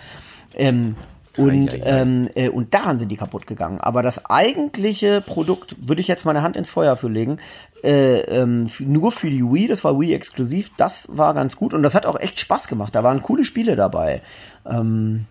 Ähm, 0.55 0.95
und, 1.38 1.76
Ei, 1.76 1.78
ei, 1.78 1.84
ei. 1.84 2.01
ähm, 2.01 2.30
äh, 2.34 2.49
und 2.49 2.74
daran 2.74 2.97
sind 2.97 3.10
die 3.10 3.18
kaputt 3.18 3.45
gegangen. 3.45 3.80
Aber 3.80 4.01
das 4.01 4.26
eigentliche 4.26 5.22
Produkt, 5.22 5.76
würde 5.88 6.01
ich 6.01 6.08
jetzt 6.08 6.26
meine 6.26 6.41
Hand 6.41 6.58
ins 6.58 6.72
Feuer 6.72 6.95
für 6.95 7.10
legen, 7.10 7.38
äh, 7.84 8.22
ähm, 8.22 8.72
nur 8.80 9.12
für 9.12 9.30
die 9.30 9.43
Wii, 9.43 9.68
das 9.68 9.84
war 9.84 9.99
Wii 9.99 10.14
exklusiv, 10.14 10.72
das 10.78 11.08
war 11.12 11.36
ganz 11.36 11.55
gut 11.55 11.76
und 11.76 11.84
das 11.84 11.93
hat 11.93 12.08
auch 12.08 12.20
echt 12.20 12.39
Spaß 12.39 12.68
gemacht. 12.68 12.95
Da 12.95 13.03
waren 13.03 13.22
coole 13.22 13.45
Spiele 13.45 13.76
dabei. 13.76 14.24
Ähm, 14.66 15.26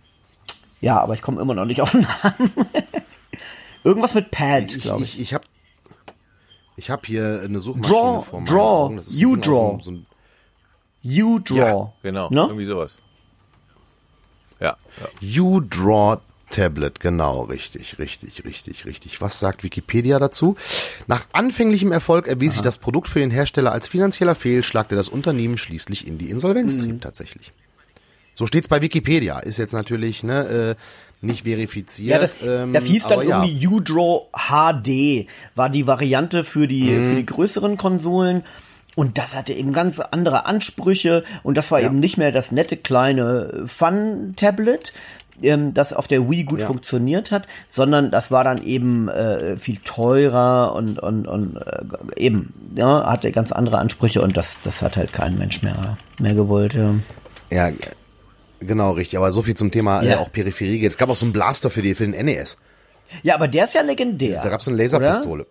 ja, 0.81 1.01
aber 1.01 1.15
ich 1.15 1.23
komme 1.23 1.41
immer 1.41 1.55
noch 1.55 1.65
nicht 1.65 1.81
auf 1.81 1.91
den 1.93 2.03
Namen. 2.03 2.53
Irgendwas 3.85 4.15
mit 4.15 4.31
Pad, 4.31 4.75
Ich, 4.75 4.83
glaube 4.83 5.05
ich. 5.05 5.15
ich, 5.17 5.21
ich 5.23 5.35
habe 5.35 5.45
ich 6.77 6.91
hab 6.91 7.07
hier 7.07 7.41
eine 7.45 7.61
Suchmaschine 7.61 7.97
Draw, 7.99 8.21
vor 8.25 8.41
meinen 8.41 8.47
Draw, 8.49 8.61
Augen. 8.85 8.97
Das 8.97 9.07
ist 9.09 9.17
You 9.17 9.37
Draw. 9.37 9.79
So, 9.79 9.81
so 9.81 9.91
ein 9.93 10.07
U-Draw. 11.05 11.57
Ja, 11.57 11.93
genau, 12.03 12.29
Ne? 12.31 12.41
irgendwie 12.43 12.67
sowas. 12.67 12.99
Ja, 14.61 14.77
ja. 15.01 15.07
You 15.21 15.61
Draw 15.61 16.19
Tablet, 16.51 17.01
genau, 17.01 17.43
richtig, 17.43 17.99
richtig, 17.99 18.45
richtig, 18.45 18.87
richtig. 18.87 19.21
Was 19.21 19.39
sagt 19.41 19.63
Wikipedia 19.65 20.19
dazu? 20.19 20.57
Nach 21.07 21.27
anfänglichem 21.33 21.91
Erfolg 21.93 22.29
erwies 22.29 22.53
sich 22.55 22.63
das 22.63 22.79
Produkt 22.79 23.09
für 23.09 23.19
den 23.19 23.31
Hersteller 23.33 23.73
als 23.73 23.89
finanzieller 23.89 24.35
Fehlschlag, 24.37 24.89
der 24.89 24.97
das 24.97 25.09
Unternehmen 25.09 25.59
schließlich 25.59 26.07
in 26.07 26.19
die 26.19 26.31
Insolvenz 26.31 26.77
Mhm. 26.77 26.81
trieb, 26.83 27.01
tatsächlich. 27.03 27.53
So 28.37 28.47
steht's 28.47 28.69
bei 28.69 28.83
Wikipedia. 28.83 29.39
Ist 29.39 29.57
jetzt 29.59 29.73
natürlich 29.73 30.23
ne, 30.23 30.77
äh, 31.23 31.27
nicht 31.27 31.45
verifiziert. 31.45 32.11
Ja, 32.11 32.19
das, 32.19 32.37
ähm, 32.43 32.75
das 32.75 32.85
hieß 32.85 33.07
dann 33.07 33.27
ja. 33.27 33.43
irgendwie 33.43 33.67
U-Draw 33.67 34.27
HD, 34.33 35.27
war 35.55 35.71
die 35.71 35.87
Variante 35.87 36.45
für 36.45 36.69
die, 36.69 36.83
Mhm. 36.85 37.09
für 37.11 37.17
die 37.17 37.27
größeren 37.27 37.79
Konsolen. 37.79 38.45
Und 38.95 39.17
das 39.17 39.35
hatte 39.35 39.55
eben 39.55 39.73
ganz 39.73 40.01
andere 40.01 40.45
Ansprüche. 40.45 41.25
Und 41.43 41.57
das 41.57 41.71
war 41.71 41.81
Ja. 41.81 41.87
eben 41.87 41.99
nicht 41.99 42.19
mehr 42.19 42.31
das 42.31 42.53
nette 42.53 42.77
kleine 42.77 43.65
Fun-Tablet, 43.67 44.93
ähm, 45.43 45.73
das 45.73 45.95
auf 45.95 46.07
der 46.07 46.29
Wii 46.31 46.45
gut 46.45 46.61
Ja. 46.61 46.67
funktioniert 46.67 47.31
hat, 47.31 47.47
sondern 47.67 48.11
das 48.11 48.31
war 48.31 48.45
dann 48.45 48.63
eben 48.63 49.09
äh, 49.09 49.57
viel 49.57 49.79
teurer 49.83 50.75
und, 50.75 50.99
und, 50.99 51.27
und 51.27 51.57
äh, 51.57 52.21
eben, 52.23 52.53
ja, 52.75 53.07
hatte 53.11 53.33
ganz 53.33 53.51
andere 53.51 53.79
Ansprüche 53.79 54.21
und 54.21 54.37
das, 54.37 54.59
das 54.63 54.83
hat 54.83 54.99
halt 54.99 55.15
kein 55.15 55.39
Mensch 55.39 55.63
mehr, 55.63 55.97
mehr 56.21 56.35
gewollt. 56.35 56.75
Ja. 56.75 56.95
Ja, 57.51 57.71
genau, 58.61 58.93
richtig. 58.93 59.19
Aber 59.19 59.33
so 59.33 59.43
viel 59.43 59.55
zum 59.55 59.71
Thema 59.71 60.03
äh, 60.03 60.11
Ja. 60.11 60.19
auch 60.19 60.31
Peripherie. 60.33 60.85
Es 60.87 60.99
gab 60.99 61.09
auch 61.09 61.17
so 61.17 61.27
einen 61.27 61.33
Blaster 61.33 61.71
für, 61.71 61.83
die, 61.83 61.95
für 61.95 62.07
den 62.07 62.25
NES. 62.27 62.59
ja, 63.23 63.35
aber 63.35 63.49
der 63.49 63.65
ist 63.65 63.75
ja 63.75 63.83
legendär. 63.83 64.41
Da 64.43 64.49
gab's 64.49 64.65
so 64.65 64.71
eine 64.71 64.77
oder? 64.83 64.99
Laserpistole. 64.99 65.47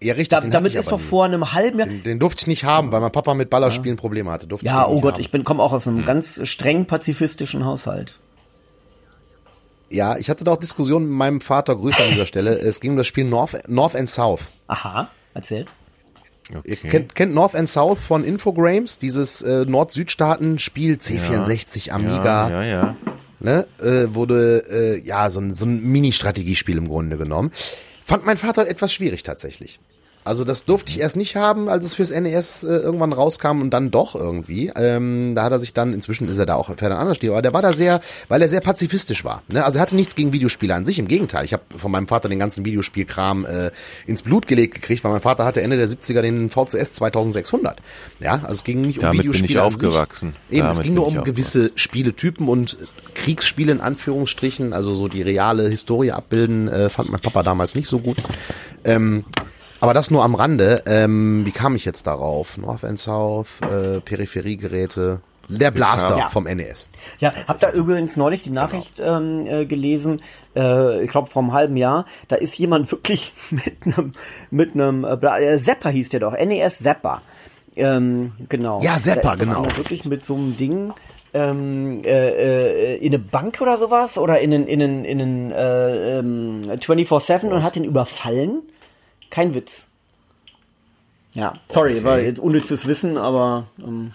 Ja, 0.00 0.14
richtig. 0.14 0.30
Da, 0.30 0.40
damit 0.40 0.74
ist 0.74 0.90
doch 0.90 0.98
nie. 0.98 1.04
vor 1.04 1.24
einem 1.26 1.52
halben 1.52 1.78
Jahr, 1.78 1.88
Den, 1.88 2.02
den 2.02 2.18
durfte 2.18 2.42
ich 2.42 2.46
nicht 2.48 2.64
haben, 2.64 2.90
weil 2.90 3.00
mein 3.00 3.12
Papa 3.12 3.34
mit 3.34 3.50
Ballerspielen 3.50 3.96
Probleme 3.96 4.30
hatte. 4.30 4.48
Durfte 4.48 4.66
Ja, 4.66 4.88
oh 4.88 5.00
Gott, 5.00 5.14
haben. 5.14 5.20
ich 5.20 5.30
bin 5.30 5.44
komme 5.44 5.62
auch 5.62 5.72
aus 5.72 5.86
einem 5.86 6.04
ganz 6.04 6.40
streng 6.48 6.86
pazifistischen 6.86 7.64
Haushalt. 7.64 8.18
Ja, 9.90 10.16
ich 10.16 10.30
hatte 10.30 10.42
da 10.42 10.52
auch 10.52 10.56
Diskussionen 10.56 11.06
mit 11.06 11.14
meinem 11.18 11.40
Vater, 11.40 11.76
Grüße 11.76 12.02
an 12.02 12.10
dieser 12.10 12.26
Stelle. 12.26 12.58
Es 12.58 12.80
ging 12.80 12.92
um 12.92 12.96
das 12.96 13.06
Spiel 13.06 13.24
North, 13.24 13.68
North 13.68 13.94
and 13.94 14.08
South. 14.08 14.50
Aha, 14.66 15.08
erzähl. 15.34 15.66
Ihr 16.64 16.76
kennt, 16.76 17.14
kennt 17.14 17.34
North 17.34 17.54
and 17.54 17.68
South 17.68 17.98
von 17.98 18.24
Infogrames, 18.24 18.98
dieses 18.98 19.42
äh, 19.42 19.64
Nord-Süd-Staaten-Spiel 19.64 20.96
C64 20.96 21.90
Amiga. 21.90 22.48
Ja, 22.48 22.62
ja, 22.62 22.64
ja. 22.64 22.96
ne, 23.40 23.66
äh, 23.80 24.14
wurde 24.14 24.64
äh, 24.70 25.06
ja 25.06 25.30
so 25.30 25.40
ein, 25.40 25.54
so 25.54 25.64
ein 25.64 25.82
Mini-Strategiespiel 25.82 26.76
im 26.76 26.88
Grunde 26.88 27.16
genommen. 27.16 27.52
Fand 28.04 28.26
mein 28.26 28.36
Vater 28.36 28.66
etwas 28.66 28.92
schwierig 28.92 29.22
tatsächlich. 29.22 29.80
Also 30.24 30.44
das 30.44 30.64
durfte 30.64 30.92
ich 30.92 31.00
erst 31.00 31.16
nicht 31.16 31.34
haben, 31.34 31.68
als 31.68 31.84
es 31.84 31.94
fürs 31.94 32.10
NES 32.10 32.62
äh, 32.62 32.68
irgendwann 32.68 33.12
rauskam 33.12 33.60
und 33.60 33.70
dann 33.70 33.90
doch 33.90 34.14
irgendwie. 34.14 34.70
Ähm, 34.76 35.34
da 35.34 35.44
hat 35.44 35.52
er 35.52 35.58
sich 35.58 35.72
dann, 35.74 35.92
inzwischen 35.92 36.28
ist 36.28 36.38
er 36.38 36.46
da 36.46 36.54
auch 36.54 36.68
anderen 36.68 37.14
Stil, 37.14 37.30
aber 37.30 37.42
der 37.42 37.52
war 37.52 37.62
da 37.62 37.72
sehr, 37.72 38.00
weil 38.28 38.40
er 38.40 38.48
sehr 38.48 38.60
pazifistisch 38.60 39.24
war. 39.24 39.42
Ne? 39.48 39.64
Also 39.64 39.78
er 39.78 39.82
hatte 39.82 39.96
nichts 39.96 40.14
gegen 40.14 40.32
Videospiele 40.32 40.74
an 40.74 40.86
sich, 40.86 40.98
im 40.98 41.08
Gegenteil. 41.08 41.44
Ich 41.44 41.52
habe 41.52 41.62
von 41.76 41.90
meinem 41.90 42.06
Vater 42.06 42.28
den 42.28 42.38
ganzen 42.38 42.64
Videospielkram 42.64 43.44
äh, 43.44 43.70
ins 44.06 44.22
Blut 44.22 44.46
gelegt 44.46 44.74
gekriegt, 44.74 45.02
weil 45.02 45.12
mein 45.12 45.20
Vater 45.20 45.44
hatte 45.44 45.60
Ende 45.60 45.76
der 45.76 45.88
70er 45.88 46.22
den 46.22 46.50
VCS 46.50 46.92
2600. 46.92 47.80
Ja, 48.20 48.34
also 48.34 48.52
es 48.52 48.64
ging 48.64 48.82
nicht 48.82 48.98
um 48.98 49.02
Damit 49.02 49.20
Videospiele 49.20 49.46
bin 49.48 49.56
ich 49.56 49.60
an 49.60 49.74
aufgewachsen. 49.74 50.34
Sich. 50.48 50.58
Eben, 50.58 50.68
es 50.68 50.76
Damit 50.76 50.84
ging 50.86 50.94
nur 50.94 51.06
um 51.06 51.24
gewisse 51.24 51.72
Spieletypen 51.74 52.48
und 52.48 52.78
Kriegsspiele 53.14 53.72
in 53.72 53.80
Anführungsstrichen, 53.80 54.72
also 54.72 54.94
so 54.94 55.08
die 55.08 55.22
reale 55.22 55.68
Historie 55.68 56.12
abbilden, 56.12 56.68
äh, 56.68 56.88
fand 56.88 57.10
mein 57.10 57.20
Papa 57.20 57.42
damals 57.42 57.74
nicht 57.74 57.88
so 57.88 57.98
gut. 57.98 58.18
Ähm, 58.84 59.24
aber 59.82 59.94
das 59.94 60.12
nur 60.12 60.22
am 60.22 60.36
Rande. 60.36 60.84
Ähm, 60.86 61.44
wie 61.44 61.50
kam 61.50 61.74
ich 61.74 61.84
jetzt 61.84 62.06
darauf? 62.06 62.56
North 62.56 62.84
and 62.84 63.00
South, 63.00 63.60
äh, 63.62 64.00
Peripheriegeräte. 64.00 65.20
Der 65.48 65.72
Blaster 65.72 66.16
Ja. 66.16 66.28
vom 66.28 66.44
NES. 66.44 66.88
Ja, 67.18 67.32
hab 67.48 67.58
da 67.58 67.72
übrigens 67.72 68.16
neulich 68.16 68.42
die 68.42 68.50
Nachricht 68.50 69.00
ähm, 69.00 69.44
äh, 69.44 69.66
gelesen, 69.66 70.22
äh, 70.54 71.02
ich 71.02 71.10
glaube 71.10 71.28
vor 71.28 71.42
einem 71.42 71.52
halben 71.52 71.76
Jahr, 71.76 72.06
da 72.28 72.36
ist 72.36 72.56
jemand 72.58 72.92
wirklich 72.92 73.32
mit 73.50 73.74
einem 73.84 74.14
mit 74.52 74.74
einem 74.74 75.04
äh, 75.04 75.54
äh, 75.54 75.58
Zapper 75.58 75.90
hieß 75.90 76.10
der 76.10 76.20
doch, 76.20 76.34
NES 76.34 76.78
Zapper. 76.78 77.22
Ähm, 77.74 78.32
genau. 78.48 78.80
Ja, 78.82 78.98
doch 79.20 79.36
genau. 79.36 79.64
wirklich 79.76 80.04
mit 80.04 80.24
so 80.24 80.36
einem 80.36 80.56
Ding 80.56 80.92
ähm, 81.34 82.02
äh, 82.04 82.94
äh, 82.94 82.96
in 82.98 83.08
eine 83.12 83.18
Bank 83.18 83.60
oder 83.60 83.78
sowas 83.78 84.16
oder 84.16 84.38
in 84.38 84.54
einen, 84.54 84.68
in 84.68 84.80
einen, 84.80 85.04
in 85.04 85.20
einen 85.20 85.50
äh, 85.50 86.18
ähm, 86.20 86.62
24-7 86.78 87.46
und 87.48 87.64
hat 87.64 87.74
den 87.74 87.84
überfallen. 87.84 88.62
Kein 89.32 89.54
Witz. 89.54 89.86
Ja, 91.32 91.54
sorry, 91.68 92.04
war 92.04 92.20
jetzt 92.20 92.38
unnützes 92.38 92.86
Wissen, 92.86 93.16
aber 93.16 93.66
ähm, 93.78 94.12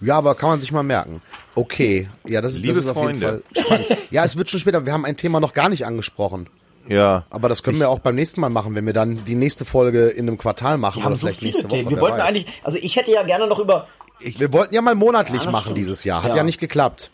Ja, 0.00 0.16
aber 0.16 0.36
kann 0.36 0.50
man 0.50 0.60
sich 0.60 0.70
mal 0.70 0.84
merken. 0.84 1.20
Okay, 1.56 2.08
ja, 2.24 2.40
das 2.40 2.54
ist, 2.54 2.62
Liebe 2.62 2.74
das 2.74 2.84
ist 2.84 2.88
auf 2.88 2.96
jeden 2.96 3.20
Freunde. 3.20 3.42
Fall 3.54 3.64
spannend. 3.64 3.86
Ja, 4.10 4.24
es 4.24 4.36
wird 4.36 4.48
schon 4.48 4.60
später. 4.60 4.86
Wir 4.86 4.92
haben 4.92 5.04
ein 5.04 5.16
Thema 5.16 5.40
noch 5.40 5.52
gar 5.52 5.68
nicht 5.68 5.84
angesprochen. 5.84 6.48
Ja. 6.88 7.24
Aber 7.30 7.48
das 7.48 7.62
können 7.64 7.80
wir 7.80 7.90
auch 7.90 7.98
beim 7.98 8.14
nächsten 8.14 8.40
Mal 8.40 8.50
machen, 8.50 8.74
wenn 8.76 8.86
wir 8.86 8.92
dann 8.92 9.24
die 9.24 9.34
nächste 9.34 9.64
Folge 9.64 10.06
in 10.08 10.28
einem 10.28 10.38
Quartal 10.38 10.78
machen 10.78 11.02
wir 11.02 11.06
oder 11.06 11.16
so 11.16 11.20
vielleicht 11.26 11.40
viele 11.40 11.50
nächste 11.52 11.68
Woche. 11.68 11.78
Themen. 11.78 11.90
Wir 11.90 12.00
wollten 12.00 12.18
weiß. 12.18 12.24
eigentlich, 12.24 12.46
also 12.62 12.78
ich 12.80 12.94
hätte 12.94 13.10
ja 13.10 13.24
gerne 13.24 13.48
noch 13.48 13.58
über 13.58 13.88
wir 14.20 14.52
wollten 14.52 14.74
ja 14.74 14.80
mal 14.80 14.94
monatlich 14.94 15.44
Ja, 15.44 15.50
machen 15.50 15.64
stimmt. 15.64 15.78
dieses 15.78 16.04
Jahr. 16.04 16.22
Hat 16.22 16.30
ja. 16.30 16.36
Ja. 16.38 16.42
nicht 16.44 16.60
geklappt. 16.60 17.10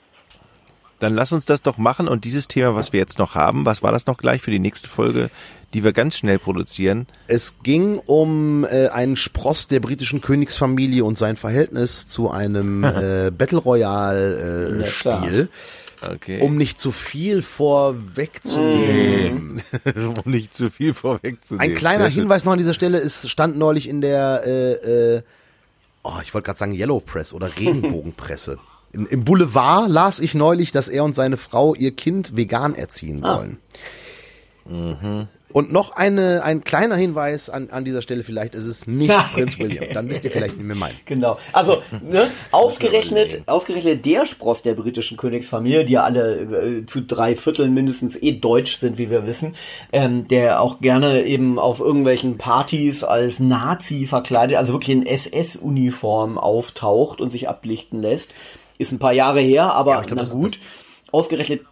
Dann 0.99 1.15
lass 1.15 1.33
uns 1.33 1.47
das 1.47 1.63
doch 1.63 1.79
machen 1.79 2.09
und 2.09 2.25
dieses 2.27 2.47
Thema, 2.47 2.75
was 2.75 2.93
wir 2.93 3.01
jetzt 3.01 3.19
noch 3.19 3.35
haben, 3.35 3.65
was 3.65 3.83
war 3.83 3.91
das 3.91 4.07
noch 4.07 4.19
gleich 4.19 4.43
für 4.43 4.51
die 4.51 4.59
nächste 4.59 4.87
Folge, 4.87 5.31
die 5.75 5.85
wir 5.85 5.93
ganz 5.93 6.17
schnell 6.17 6.39
produzieren? 6.39 7.07
Es 7.27 7.63
ging 7.63 7.99
um 7.99 8.65
äh, 8.65 8.89
einen 8.89 9.17
Spross 9.17 9.69
der 9.69 9.81
britischen 9.81 10.21
Königsfamilie 10.21 11.05
und 11.05 11.17
sein 11.17 11.37
Verhältnis 11.37 12.09
zu 12.09 12.31
einem 12.31 12.85
äh, 12.85 13.31
Battle 13.37 13.59
Royale 13.59 14.79
äh, 14.79 14.81
Ja. 14.81 14.87
Spiel. 14.87 15.49
Okay. 16.03 16.41
Um 16.41 16.57
nicht 16.57 16.81
zu 16.81 16.93
viel 16.93 17.43
vorwegzunehmen. 17.43 19.63
um 20.25 20.31
nicht 20.31 20.55
zu 20.55 20.71
viel 20.71 20.95
vorwegzunehmen. 20.95 21.71
Ein 21.71 21.77
kleiner. 21.77 22.07
Hinweis 22.09 22.45
noch 22.45 22.53
an 22.53 22.59
dieser 22.59 22.75
Stelle, 22.75 22.99
es 22.99 23.29
stand 23.29 23.59
neulich 23.59 23.89
in 23.89 24.01
der, 24.01 24.43
äh, 24.47 25.17
äh, 25.17 25.23
oh, 26.03 26.13
ich 26.23 26.33
wollte 26.33 26.47
gerade 26.47 26.59
sagen 26.59 26.73
Yellow 26.73 27.01
Press 27.01 27.33
oder 27.35 27.51
Regenbogenpresse. 27.59 28.59
Im, 28.93 29.07
Im 29.07 29.25
Boulevard 29.25 29.89
las 29.89 30.21
ich 30.21 30.35
neulich, 30.35 30.73
dass 30.73 30.89
er 30.89 31.05
und 31.05 31.15
seine 31.15 31.37
Frau 31.37 31.75
ihr 31.75 31.95
Kind 31.95 32.37
vegan 32.37 32.75
erziehen 32.75 33.25
Ah. 33.25 33.45
Wollen. 34.65 35.29
Und 35.53 35.73
noch 35.73 35.97
eine, 35.97 36.45
ein 36.45 36.63
kleiner 36.63 36.95
Hinweis 36.95 37.51
an, 37.51 37.71
an 37.71 37.85
dieser 37.85 38.03
Stelle 38.03 38.23
vielleicht, 38.23 38.55
ist 38.55 38.67
es 38.67 38.87
nicht 38.87 39.13
Prinz 39.33 39.59
William. 39.59 39.87
Dann 39.93 40.09
wisst 40.09 40.25
ihr 40.25 40.31
vielleicht, 40.31 40.57
wie 40.61 40.63
wir 40.63 40.77
meinen. 40.77 40.95
Genau. 41.07 41.39
Also, 41.53 41.83
ne, 42.09 42.29
ausgerechnet, 42.53 43.43
ausgerechnet 43.47 44.07
der 44.07 44.27
Spross 44.27 44.63
der 44.63 44.75
britischen 44.75 45.17
Königsfamilie, 45.17 45.85
die 45.85 45.95
ja 45.95 46.05
alle 46.05 46.37
äh, 46.83 46.87
zu 46.87 47.01
drei 47.01 47.35
Vierteln 47.35 47.75
mindestens 47.75 48.15
eh 48.23 48.31
deutsch 48.31 48.77
sind, 48.77 48.97
wie 48.97 49.11
wir 49.11 49.27
wissen, 49.27 49.57
ähm, 49.93 50.29
der 50.29 50.61
auch 50.61 50.81
gerne 50.81 51.25
eben 51.25 51.59
auf 51.59 51.81
irgendwelchen 51.81 52.39
Partys 52.39 53.03
als 53.03 53.41
Nazi 53.41 54.07
verkleidet, 54.07 54.57
also 54.57 54.73
wirklich 54.73 54.97
in 54.97 55.05
SS-Uniform 55.05 56.39
auftaucht 56.39 57.21
und 57.21 57.31
sich 57.31 57.49
ablichten 57.49 58.01
lässt. 58.03 58.33
Ist 58.79 58.93
ein 58.93 59.01
paar 59.01 59.13
Jahre 59.13 59.41
her, 59.41 59.73
aber 59.75 60.01
ich 60.01 60.07
glaub, 60.07 60.17
na 60.17 60.23
das- 60.23 60.35
gut. 60.35 60.59
Ausgerechnet, 61.13 61.63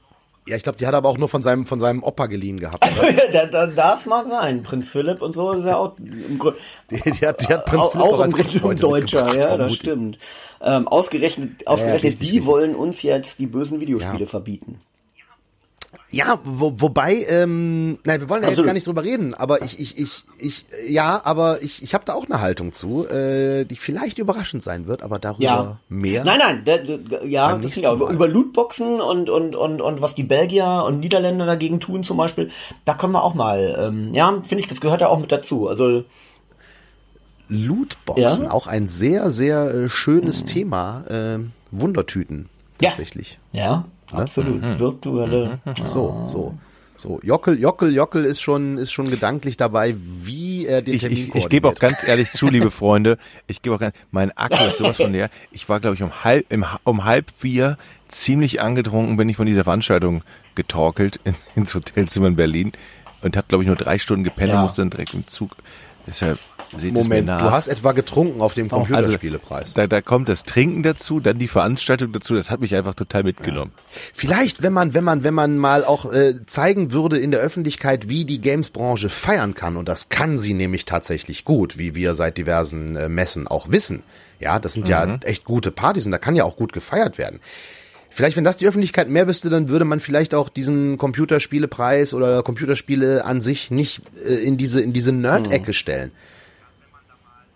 Ja, 0.49 0.57
ich 0.57 0.63
glaube, 0.63 0.79
die 0.79 0.87
hat 0.87 0.95
er 0.95 0.99
aber 0.99 1.09
auch 1.11 1.19
nur 1.19 1.29
von 1.29 1.43
seinem, 1.43 1.67
von 1.67 1.79
seinem 1.79 2.03
Opa 2.03 2.27
geliehen 2.27 2.59
gehabt. 2.59 2.85
Das 3.77 4.07
mag 4.07 4.27
sein. 4.29 4.63
Prinz 4.63 4.91
Philipp 4.91 5.21
und 5.23 5.35
so 5.35 5.53
ist 5.53 5.65
ja 5.65 5.77
auch 5.77 5.97
im 5.99 6.39
Grunde. 6.39 6.59
Die, 6.91 7.11
die, 7.11 7.27
hat, 7.27 7.43
die 7.43 7.53
hat 7.53 7.67
Prinz 7.67 7.89
Philipp 7.89 8.07
auch 8.07 8.13
doch 8.13 8.21
als 8.21 8.39
Rechtsbeute 8.39 8.81
Deutscher, 8.81 9.35
ja, 9.39 9.57
das 9.57 9.75
stimmt. 9.75 10.19
Ähm, 10.63 10.89
ausgerechnet, 10.89 11.67
ausgerechnet 11.67 12.03
richtig, 12.05 12.31
die 12.31 12.37
richtig. 12.39 12.47
wollen 12.47 12.75
uns 12.75 13.03
jetzt 13.03 13.39
die 13.39 13.47
bösen 13.47 13.79
Videospiele 13.81 14.25
Ja. 14.25 14.27
verbieten. 14.27 14.81
Ja, 16.11 16.41
wo, 16.43 16.73
wobei, 16.81 17.27
ähm, 17.29 17.99
nein, 18.07 18.21
wir 18.21 18.31
wollen 18.31 18.43
ja 18.43 18.49
jetzt 18.49 18.65
gar 18.65 18.73
nicht 18.73 18.87
drüber 18.87 19.05
reden, 19.05 19.35
aber 19.35 19.61
ich, 19.63 19.79
ich, 19.79 19.99
ich, 19.99 20.25
ich, 20.39 20.65
ja, 20.89 21.21
aber 21.23 21.61
ich, 21.61 21.83
ich 21.83 21.93
habe 21.93 22.07
da 22.07 22.15
auch 22.15 22.25
eine 22.25 22.41
Haltung 22.41 22.73
zu, 22.73 23.07
äh, 23.07 23.67
die 23.67 23.77
vielleicht 23.77 24.17
überraschend 24.17 24.63
sein 24.63 24.87
wird, 24.87 25.03
aber 25.03 25.19
darüber 25.19 25.45
Ja. 25.45 25.81
mehr. 25.91 26.25
Nein, 26.25 26.39
nein, 26.39 26.65
der, 26.65 26.79
der, 26.79 27.27
ja, 27.27 27.59
das 27.59 27.77
ja, 27.77 27.93
über, 27.93 28.27
Lootboxen 28.27 29.03
und, 29.03 29.29
und, 29.29 29.55
und, 29.55 29.83
und 29.83 30.01
was 30.01 30.15
die 30.15 30.23
Belgier 30.23 30.83
und 30.87 31.01
Niederländer 31.01 31.45
dagegen 31.45 31.79
tun 31.79 32.03
zum 32.03 32.17
Beispiel, 32.17 32.51
da 32.87 32.95
können 32.95 33.13
wir 33.13 33.23
auch 33.23 33.35
mal, 33.35 33.77
ähm, 33.79 34.15
ja, 34.15 34.33
finde 34.45 34.61
ich, 34.61 34.67
das 34.69 34.81
gehört 34.81 35.03
ja 35.03 35.09
auch 35.09 35.19
mit 35.19 35.31
dazu. 35.31 35.69
Also, 35.69 36.05
Lootboxen, 37.49 38.47
Ja. 38.47 38.51
auch 38.51 38.67
ein 38.67 38.89
sehr, 38.89 39.31
sehr 39.31 39.75
äh, 39.75 39.89
schönes 39.91 40.47
Thema, 40.47 41.05
äh, 41.09 41.39
Wundertüten 41.71 42.49
Ja. 42.81 42.89
tatsächlich. 42.89 43.39
ja, 43.53 43.85
absolut. 44.13 44.63
Virtuelle. 44.79 45.61
So, 45.85 46.27
so. 46.27 46.55
So, 47.01 47.21
Jockel, 47.23 47.61
Jockel, 47.61 47.95
Jockel 47.95 48.25
ist 48.25 48.41
schon, 48.41 48.77
ist 48.77 48.91
schon 48.91 49.09
gedanklich 49.09 49.57
dabei, 49.57 49.95
wie 49.97 50.67
er 50.67 50.83
den 50.83 50.95
Ich, 50.97 51.03
Termin 51.03 51.17
ich, 51.17 51.33
ich 51.33 51.49
gebe 51.49 51.69
auch 51.69 51.77
ganz 51.77 52.03
ehrlich 52.03 52.33
zu, 52.33 52.49
liebe 52.49 52.71
Freunde, 52.73 53.19
ich 53.47 53.63
gebe 53.63 53.77
auch 53.77 53.79
ganz, 53.79 53.95
mein 54.11 54.37
Akku 54.37 54.65
ist 54.65 54.79
sowas 54.79 54.97
von 54.97 55.13
leer. 55.13 55.31
Ich 55.53 55.69
war, 55.69 55.79
glaube 55.79 55.95
ich, 55.95 56.03
um 56.03 56.25
halb, 56.25 56.53
im, 56.53 56.65
um 56.83 57.05
halb 57.05 57.31
vier 57.31 57.77
ziemlich 58.09 58.61
angetrunken, 58.61 59.17
bin 59.17 59.29
ich 59.29 59.37
von 59.37 59.47
dieser 59.47 59.63
Veranstaltung 59.63 60.25
getorkelt 60.57 61.21
in, 61.23 61.37
ins 61.55 61.73
Hotelzimmer 61.73 62.27
in 62.27 62.35
Berlin 62.35 62.73
und 63.21 63.37
habe, 63.37 63.47
glaube 63.47 63.63
ich, 63.63 63.69
nur 63.69 63.77
drei 63.77 64.01
Stunden 64.01 64.25
gepennt 64.25 64.49
und 64.51 64.57
Ja. 64.57 64.63
musste 64.63 64.83
dann 64.83 64.91
direkt 64.91 65.15
im 65.15 65.25
Zug. 65.29 65.55
Deshalb 66.05 66.41
seht 66.77 66.93
Moment, 66.93 67.29
du 67.29 67.51
hast 67.51 67.69
etwa 67.69 67.93
getrunken 67.93 68.41
auf 68.41 68.55
dem 68.55 68.67
Also, 68.73 68.85
Computerspielepreis. 68.85 69.75
da, 69.75 69.87
da 69.87 70.01
kommt 70.01 70.29
das 70.29 70.45
Trinken 70.45 70.83
dazu, 70.83 71.21
dann 71.21 71.39
die 71.39 71.49
Veranstaltung 71.49 72.13
dazu. 72.13 72.35
Das 72.35 72.51
hat 72.51 72.61
mich 72.61 72.75
einfach 72.75 72.95
total 72.95 73.23
mitgenommen. 73.25 73.73
Vielleicht, 74.13 74.63
wenn 74.63 74.73
man, 74.73 74.95
wenn 74.95 75.05
man, 75.05 75.25
wenn 75.25 75.35
man 75.35 75.59
mal 75.59 75.85
auch 75.85 76.13
äh, 76.13 76.35
zeigen 76.47 76.93
würde 76.93 77.19
in 77.19 77.31
der 77.31 77.41
Öffentlichkeit, 77.41 78.09
wie 78.09 78.25
die 78.25 78.41
Games-Branche 78.41 79.09
feiern 79.09 79.55
kann, 79.55 79.77
und 79.77 79.89
das 79.89 80.09
kann 80.09 80.39
sie 80.39 80.55
nämlich 80.55 80.85
tatsächlich 80.85 81.45
gut, 81.45 81.79
wie 81.79 81.95
wir 81.95 82.15
seit 82.15 82.37
diversen 82.37 82.97
äh, 82.97 83.09
Messen 83.09 83.49
auch 83.49 83.71
wissen. 83.71 84.03
Ja, 84.41 84.59
das 84.59 84.75
sind 84.75 84.89
ja 84.89 85.19
echt 85.25 85.45
gute 85.45 85.71
Partys 85.73 86.07
und 86.07 86.13
da 86.13 86.19
kann 86.19 86.37
ja 86.37 86.45
auch 86.45 86.57
gut 86.57 86.73
gefeiert 86.73 87.19
werden. 87.19 87.41
Vielleicht, 88.11 88.37
wenn 88.37 88.45
das 88.45 88.57
die 88.57 88.67
Öffentlichkeit 88.67 89.09
mehr 89.09 89.27
wüsste, 89.29 89.51
dann 89.51 89.69
würde 89.69 89.85
man 89.85 90.01
vielleicht 90.01 90.35
auch 90.35 90.49
diesen 90.49 90.97
Computerspielepreis 90.97 92.15
oder 92.15 92.43
Computerspiele 92.43 93.25
an 93.25 93.41
sich 93.41 93.71
nicht 93.71 94.03
äh, 94.27 94.35
in 94.35 94.57
diese 94.57 94.81
in 94.81 94.93
diese 94.93 95.13
Nerd-Ecke 95.13 95.73
stellen. 95.73 96.13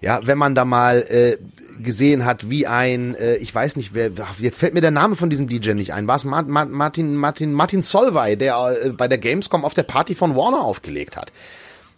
Ja, 0.03 0.21
wenn 0.25 0.37
man 0.37 0.55
da 0.55 0.65
mal 0.65 1.01
äh, 1.09 1.39
gesehen 1.83 2.25
hat, 2.25 2.51
wie 2.51 2.67
ein, 2.67 3.15
äh, 3.15 3.37
ich 3.37 3.55
weiß 3.55 3.77
nicht, 3.77 3.95
wer, 3.95 4.11
jetzt 4.39 4.59
fällt 4.59 4.75
mir 4.75 4.81
der 4.83 4.91
Name 4.91 5.17
von 5.17 5.31
diesem 5.31 5.49
DJ 5.49 5.73
nicht 5.73 5.95
ein. 5.95 6.07
War 6.09 6.17
es 6.17 6.25
Martin, 6.25 6.51
Martin, 6.73 7.15
Martin, 7.17 7.53
Martin 7.55 7.83
Solvay, 7.83 8.37
der 8.37 8.77
äh, 8.85 8.89
bei 8.91 9.07
der 9.09 9.19
Gamescom 9.19 9.65
auf 9.65 9.75
der 9.75 9.85
Party 9.85 10.15
von 10.15 10.35
Warner 10.37 10.61
aufgelegt 10.63 11.17
hat. 11.17 11.33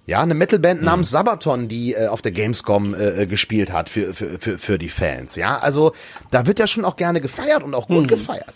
Ja, 0.06 0.20
eine 0.20 0.34
Metalband 0.34 0.82
namens 0.82 1.10
Sabaton, 1.10 1.66
die 1.66 1.94
äh, 1.94 2.08
auf 2.08 2.20
der 2.20 2.32
Gamescom 2.32 2.94
äh, 2.94 3.22
äh, 3.22 3.26
gespielt 3.26 3.72
hat 3.72 3.88
für, 3.88 4.12
für, 4.12 4.38
für, 4.38 4.58
für 4.58 4.78
die 4.78 4.90
Fans. 4.90 5.34
Ja, 5.36 5.56
also 5.56 5.92
da 6.30 6.46
wird 6.46 6.58
ja 6.58 6.66
schon 6.66 6.84
auch 6.84 6.96
gerne 6.96 7.22
gefeiert 7.22 7.62
und 7.62 7.74
auch 7.74 7.88
gut 7.88 8.06
gefeiert. 8.08 8.52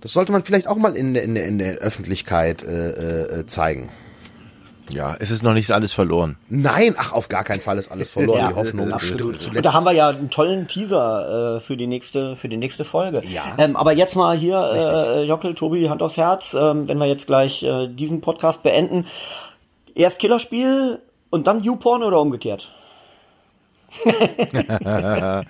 Das 0.00 0.12
sollte 0.12 0.32
man 0.32 0.42
vielleicht 0.42 0.66
auch 0.66 0.76
mal 0.76 0.96
in, 0.96 1.14
der- 1.14 1.22
in, 1.22 1.36
in 1.36 1.58
der 1.58 1.76
Öffentlichkeit 1.76 2.64
äh, 2.64 2.90
äh, 3.40 3.46
zeigen. 3.46 3.88
Ja, 4.90 5.16
es 5.18 5.30
ist 5.30 5.42
noch 5.42 5.54
nicht 5.54 5.70
alles 5.70 5.92
verloren. 5.92 6.36
Nein, 6.48 6.94
ach, 6.96 7.12
auf 7.12 7.28
gar 7.28 7.44
keinen 7.44 7.60
Fall 7.60 7.78
ist 7.78 7.90
alles 7.90 8.10
verloren. 8.10 8.40
Ja, 8.40 8.48
die 8.48 8.54
Hoffnung 8.54 8.92
absolut. 8.92 9.40
stirbt 9.40 9.56
Und 9.56 9.64
da 9.64 9.74
haben 9.74 9.84
wir 9.84 9.92
ja 9.92 10.08
einen 10.08 10.30
tollen 10.30 10.68
Teaser 10.68 11.56
äh, 11.56 11.60
für 11.60 11.76
die 11.76 11.86
nächste 11.86 12.36
für 12.36 12.48
die 12.48 12.56
nächste 12.56 12.84
Folge. 12.84 13.22
Ja. 13.26 13.44
Ähm, 13.58 13.76
aber 13.76 13.92
jetzt 13.92 14.16
mal 14.16 14.36
hier 14.36 14.58
äh, 14.58 15.24
Jockel, 15.24 15.54
Tobi, 15.54 15.88
Hand 15.88 16.02
aufs 16.02 16.16
Herz, 16.16 16.54
ähm, 16.58 16.88
wenn 16.88 16.98
wir 16.98 17.06
jetzt 17.06 17.26
gleich 17.26 17.62
äh, 17.62 17.88
diesen 17.88 18.20
Podcast 18.20 18.62
beenden. 18.62 19.06
Erst 19.94 20.18
Killerspiel 20.18 21.00
und 21.30 21.46
dann 21.46 21.62
YouPorn 21.62 22.02
oder 22.02 22.20
umgekehrt? 22.20 22.70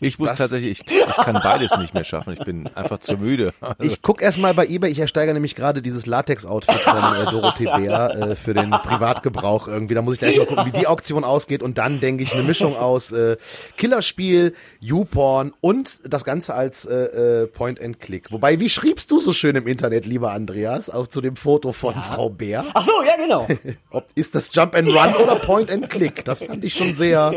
Ich 0.00 0.18
muss 0.18 0.28
Das- 0.28 0.38
tatsächlich, 0.38 0.80
ich, 0.80 0.90
ich 0.90 1.16
kann 1.16 1.40
beides 1.42 1.76
nicht 1.78 1.94
mehr 1.94 2.04
schaffen. 2.04 2.32
Ich 2.32 2.38
bin 2.44 2.68
einfach 2.74 2.98
zu 2.98 3.16
müde. 3.16 3.52
Ich 3.80 4.02
guck 4.02 4.22
erst 4.22 4.38
mal 4.38 4.54
bei 4.54 4.66
eBay, 4.66 4.90
ich 4.90 4.98
ersteigere 4.98 5.34
nämlich 5.34 5.54
gerade 5.54 5.82
dieses 5.82 6.06
Latex-Outfit 6.06 6.80
von 6.80 6.96
äh, 6.96 7.24
Dorothee 7.30 7.64
Bär 7.64 8.10
äh, 8.30 8.36
für 8.36 8.54
den 8.54 8.70
Privatgebrauch 8.70 9.68
irgendwie. 9.68 9.94
Da 9.94 10.02
muss 10.02 10.14
ich 10.14 10.20
gleich 10.20 10.36
mal 10.38 10.46
gucken, 10.46 10.66
wie 10.66 10.78
die 10.78 10.86
Auktion 10.86 11.24
ausgeht 11.24 11.62
und 11.62 11.78
dann 11.78 12.00
denke 12.00 12.22
ich 12.22 12.32
eine 12.34 12.42
Mischung 12.42 12.76
aus 12.76 13.12
äh, 13.12 13.36
Killerspiel, 13.76 14.54
YouPorn 14.80 15.52
und 15.60 16.00
das 16.04 16.24
Ganze 16.24 16.54
als 16.54 16.84
äh, 16.84 17.42
äh, 17.42 17.46
Point-and-Click. 17.46 18.32
Wobei, 18.32 18.60
wie 18.60 18.68
schriebst 18.68 19.10
du 19.10 19.20
so 19.20 19.32
schön 19.32 19.56
im 19.56 19.66
Internet, 19.66 20.06
lieber 20.06 20.32
Andreas, 20.32 20.90
auch 20.90 21.06
zu 21.06 21.20
dem 21.20 21.36
Foto 21.36 21.72
von 21.72 21.94
Frau 21.94 22.30
Bär? 22.30 22.64
Ach 22.74 22.84
so, 22.84 22.92
ja, 23.04 23.16
genau. 23.16 23.46
Ob, 23.90 24.06
ist 24.14 24.34
das 24.34 24.54
Jump 24.54 24.74
and 24.74 24.88
Run 24.88 25.14
oder 25.16 25.36
Point 25.36 25.70
and 25.70 25.88
Click? 25.90 26.24
Das 26.24 26.42
fand 26.42 26.64
ich 26.64 26.74
schon 26.74 26.94
sehr 26.94 27.34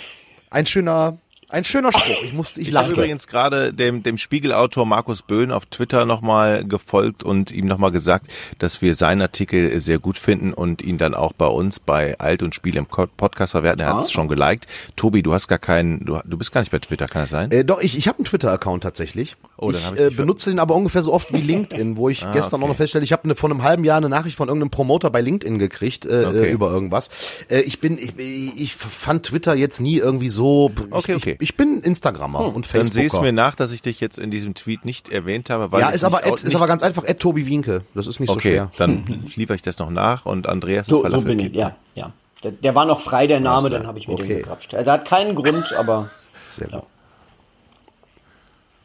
ein 0.50 0.66
schöner, 0.66 1.18
ein 1.50 1.64
schöner 1.64 1.92
Spruch. 1.92 2.22
Ich 2.24 2.32
musste, 2.32 2.60
ich 2.60 2.68
Ich 2.68 2.74
habe 2.74 2.86
lachte. 2.88 3.00
übrigens 3.00 3.26
gerade 3.26 3.72
dem, 3.72 4.02
dem 4.02 4.16
Spiegelautor 4.18 4.86
Markus 4.86 5.22
Böhn 5.22 5.50
auf 5.50 5.66
Twitter 5.66 6.06
nochmal 6.06 6.64
gefolgt 6.64 7.22
und 7.22 7.50
ihm 7.50 7.66
nochmal 7.66 7.90
gesagt, 7.90 8.26
dass 8.58 8.82
wir 8.82 8.94
seinen 8.94 9.22
Artikel 9.22 9.80
sehr 9.80 9.98
gut 9.98 10.18
finden 10.18 10.52
und 10.52 10.82
ihn 10.82 10.98
dann 10.98 11.14
auch 11.14 11.32
bei 11.32 11.46
uns 11.46 11.80
bei 11.80 12.18
Alt 12.18 12.42
und 12.42 12.54
Spiel 12.54 12.76
im 12.76 12.86
Podcast 12.86 13.52
verwerten. 13.52 13.80
Er 13.80 13.88
hat 13.88 13.96
Ah. 13.96 14.02
es 14.02 14.12
schon 14.12 14.28
geliked. 14.28 14.66
Tobi, 14.96 15.22
du 15.22 15.32
hast 15.34 15.48
gar 15.48 15.58
keinen, 15.58 16.04
du, 16.04 16.18
du 16.24 16.38
bist 16.38 16.52
gar 16.52 16.60
nicht 16.60 16.70
bei 16.70 16.78
Twitter, 16.78 17.06
kann 17.06 17.22
das 17.22 17.30
sein? 17.30 17.50
Äh, 17.50 17.64
doch, 17.64 17.80
ich, 17.80 17.96
ich 17.98 18.06
habe 18.08 18.18
einen 18.18 18.24
Twitter-Account 18.26 18.82
tatsächlich. 18.82 19.36
Oh, 19.56 19.72
dann 19.72 19.80
ich 19.80 19.86
hab 19.86 19.94
ich 19.94 20.00
äh, 20.00 20.06
dich 20.08 20.16
ver- 20.16 20.22
benutze 20.22 20.50
den 20.50 20.58
aber 20.58 20.74
ungefähr 20.74 21.02
so 21.02 21.12
oft 21.12 21.32
wie 21.34 21.40
LinkedIn, 21.42 21.96
wo 21.96 22.08
ich 22.08 22.24
Ah, 22.24 22.32
gestern 22.32 22.60
auch 22.60 22.64
okay. 22.64 22.68
noch 22.70 22.76
feststelle, 22.76 23.04
ich 23.04 23.12
habe 23.12 23.24
eine, 23.24 23.34
vor 23.34 23.50
einem 23.50 23.62
halben 23.62 23.84
Jahr 23.84 23.96
eine 23.98 24.08
Nachricht 24.08 24.36
von 24.36 24.48
irgendeinem 24.48 24.70
Promoter 24.70 25.10
bei 25.10 25.20
LinkedIn 25.20 25.58
gekriegt 25.58 26.04
äh, 26.06 26.24
Okay. 26.26 26.46
äh, 26.46 26.52
über 26.52 26.70
irgendwas. 26.70 27.10
Äh, 27.48 27.60
ich 27.60 27.80
bin, 27.80 27.98
ich, 27.98 28.14
ich 28.18 28.74
fand 28.74 29.24
Twitter 29.26 29.54
jetzt 29.54 29.80
nie 29.80 29.98
irgendwie 29.98 30.28
so. 30.28 30.70
Ich, 30.76 30.92
Okay, 30.92 31.14
okay. 31.14 31.36
Ich, 31.40 31.56
bin 31.56 31.80
Instagrammer 31.80 32.40
und 32.40 32.54
Dann 32.54 32.62
Facebooker. 32.64 33.02
siehst 33.02 33.14
du 33.16 33.20
mir 33.22 33.32
nach, 33.32 33.54
dass 33.54 33.72
ich 33.72 33.82
dich 33.82 34.00
jetzt 34.00 34.18
in 34.18 34.30
diesem 34.30 34.54
Tweet 34.54 34.84
nicht 34.84 35.08
erwähnt 35.10 35.50
habe. 35.50 35.72
Weil 35.72 35.80
ja, 35.80 35.90
ist 35.90 36.04
aber, 36.04 36.24
Ed, 36.26 36.42
ist 36.42 36.54
aber 36.54 36.66
ganz 36.66 36.82
einfach 36.82 37.04
Ed 37.04 37.18
Tobi 37.18 37.46
Wienke. 37.46 37.82
Das 37.94 38.06
ist 38.06 38.20
nicht 38.20 38.28
so 38.28 38.34
Okay, 38.36 38.50
schwer. 38.52 38.70
dann 38.76 39.04
liefere 39.36 39.56
ich 39.56 39.62
das 39.62 39.78
noch 39.78 39.90
nach 39.90 40.26
und 40.26 40.48
Andreas 40.48 40.86
ist 40.86 40.90
So, 40.90 40.98
so 40.98 41.02
Falafel 41.02 41.24
bin 41.36 41.38
ich, 41.40 41.52
ja, 41.54 41.76
ja. 41.94 42.12
Der, 42.42 42.52
der 42.52 42.74
war 42.74 42.86
noch 42.86 43.02
frei, 43.02 43.26
der 43.26 43.40
Name, 43.40 43.68
dann 43.68 43.86
habe 43.86 43.98
ich 43.98 44.08
mir 44.08 44.14
Okay. 44.14 44.26
den 44.26 44.36
gegrapscht. 44.38 44.72
Er 44.72 44.84
hat 44.86 45.04
keinen 45.06 45.34
Grund, 45.34 45.72
aber 45.78 46.08
Sehr 46.48 46.68
gut. 46.68 46.82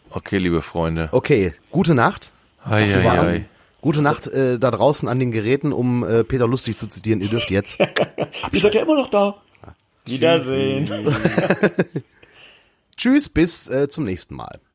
Okay, 0.09 0.37
liebe 0.37 0.61
Freunde. 0.61 1.09
Okay, 1.11 1.53
gute 1.71 1.93
Nacht. 1.93 2.31
Ei, 2.63 2.83
ei, 2.95 3.09
ei. 3.21 3.45
Gute 3.81 4.01
Nacht 4.01 4.27
äh, 4.27 4.57
da 4.57 4.71
draußen 4.71 5.07
an 5.07 5.19
den 5.19 5.31
Geräten, 5.31 5.71
um 5.71 6.03
äh, 6.03 6.23
Peter 6.23 6.47
Lustig 6.47 6.77
zu 6.77 6.87
zitieren. 6.87 7.21
Ihr 7.21 7.27
dürft 7.29 7.51
jetzt. 7.51 7.77
ihr 8.51 8.59
seid 8.59 8.73
ja 8.73 8.81
immer 8.81 8.95
noch 8.95 9.09
da. 9.11 9.35
Wiedersehen. 10.05 10.89
Tschüss, 12.97 13.29
bis 13.29 13.67
äh, 13.67 13.87
zum 13.89 14.05
nächsten 14.05 14.35
Mal. 14.35 14.61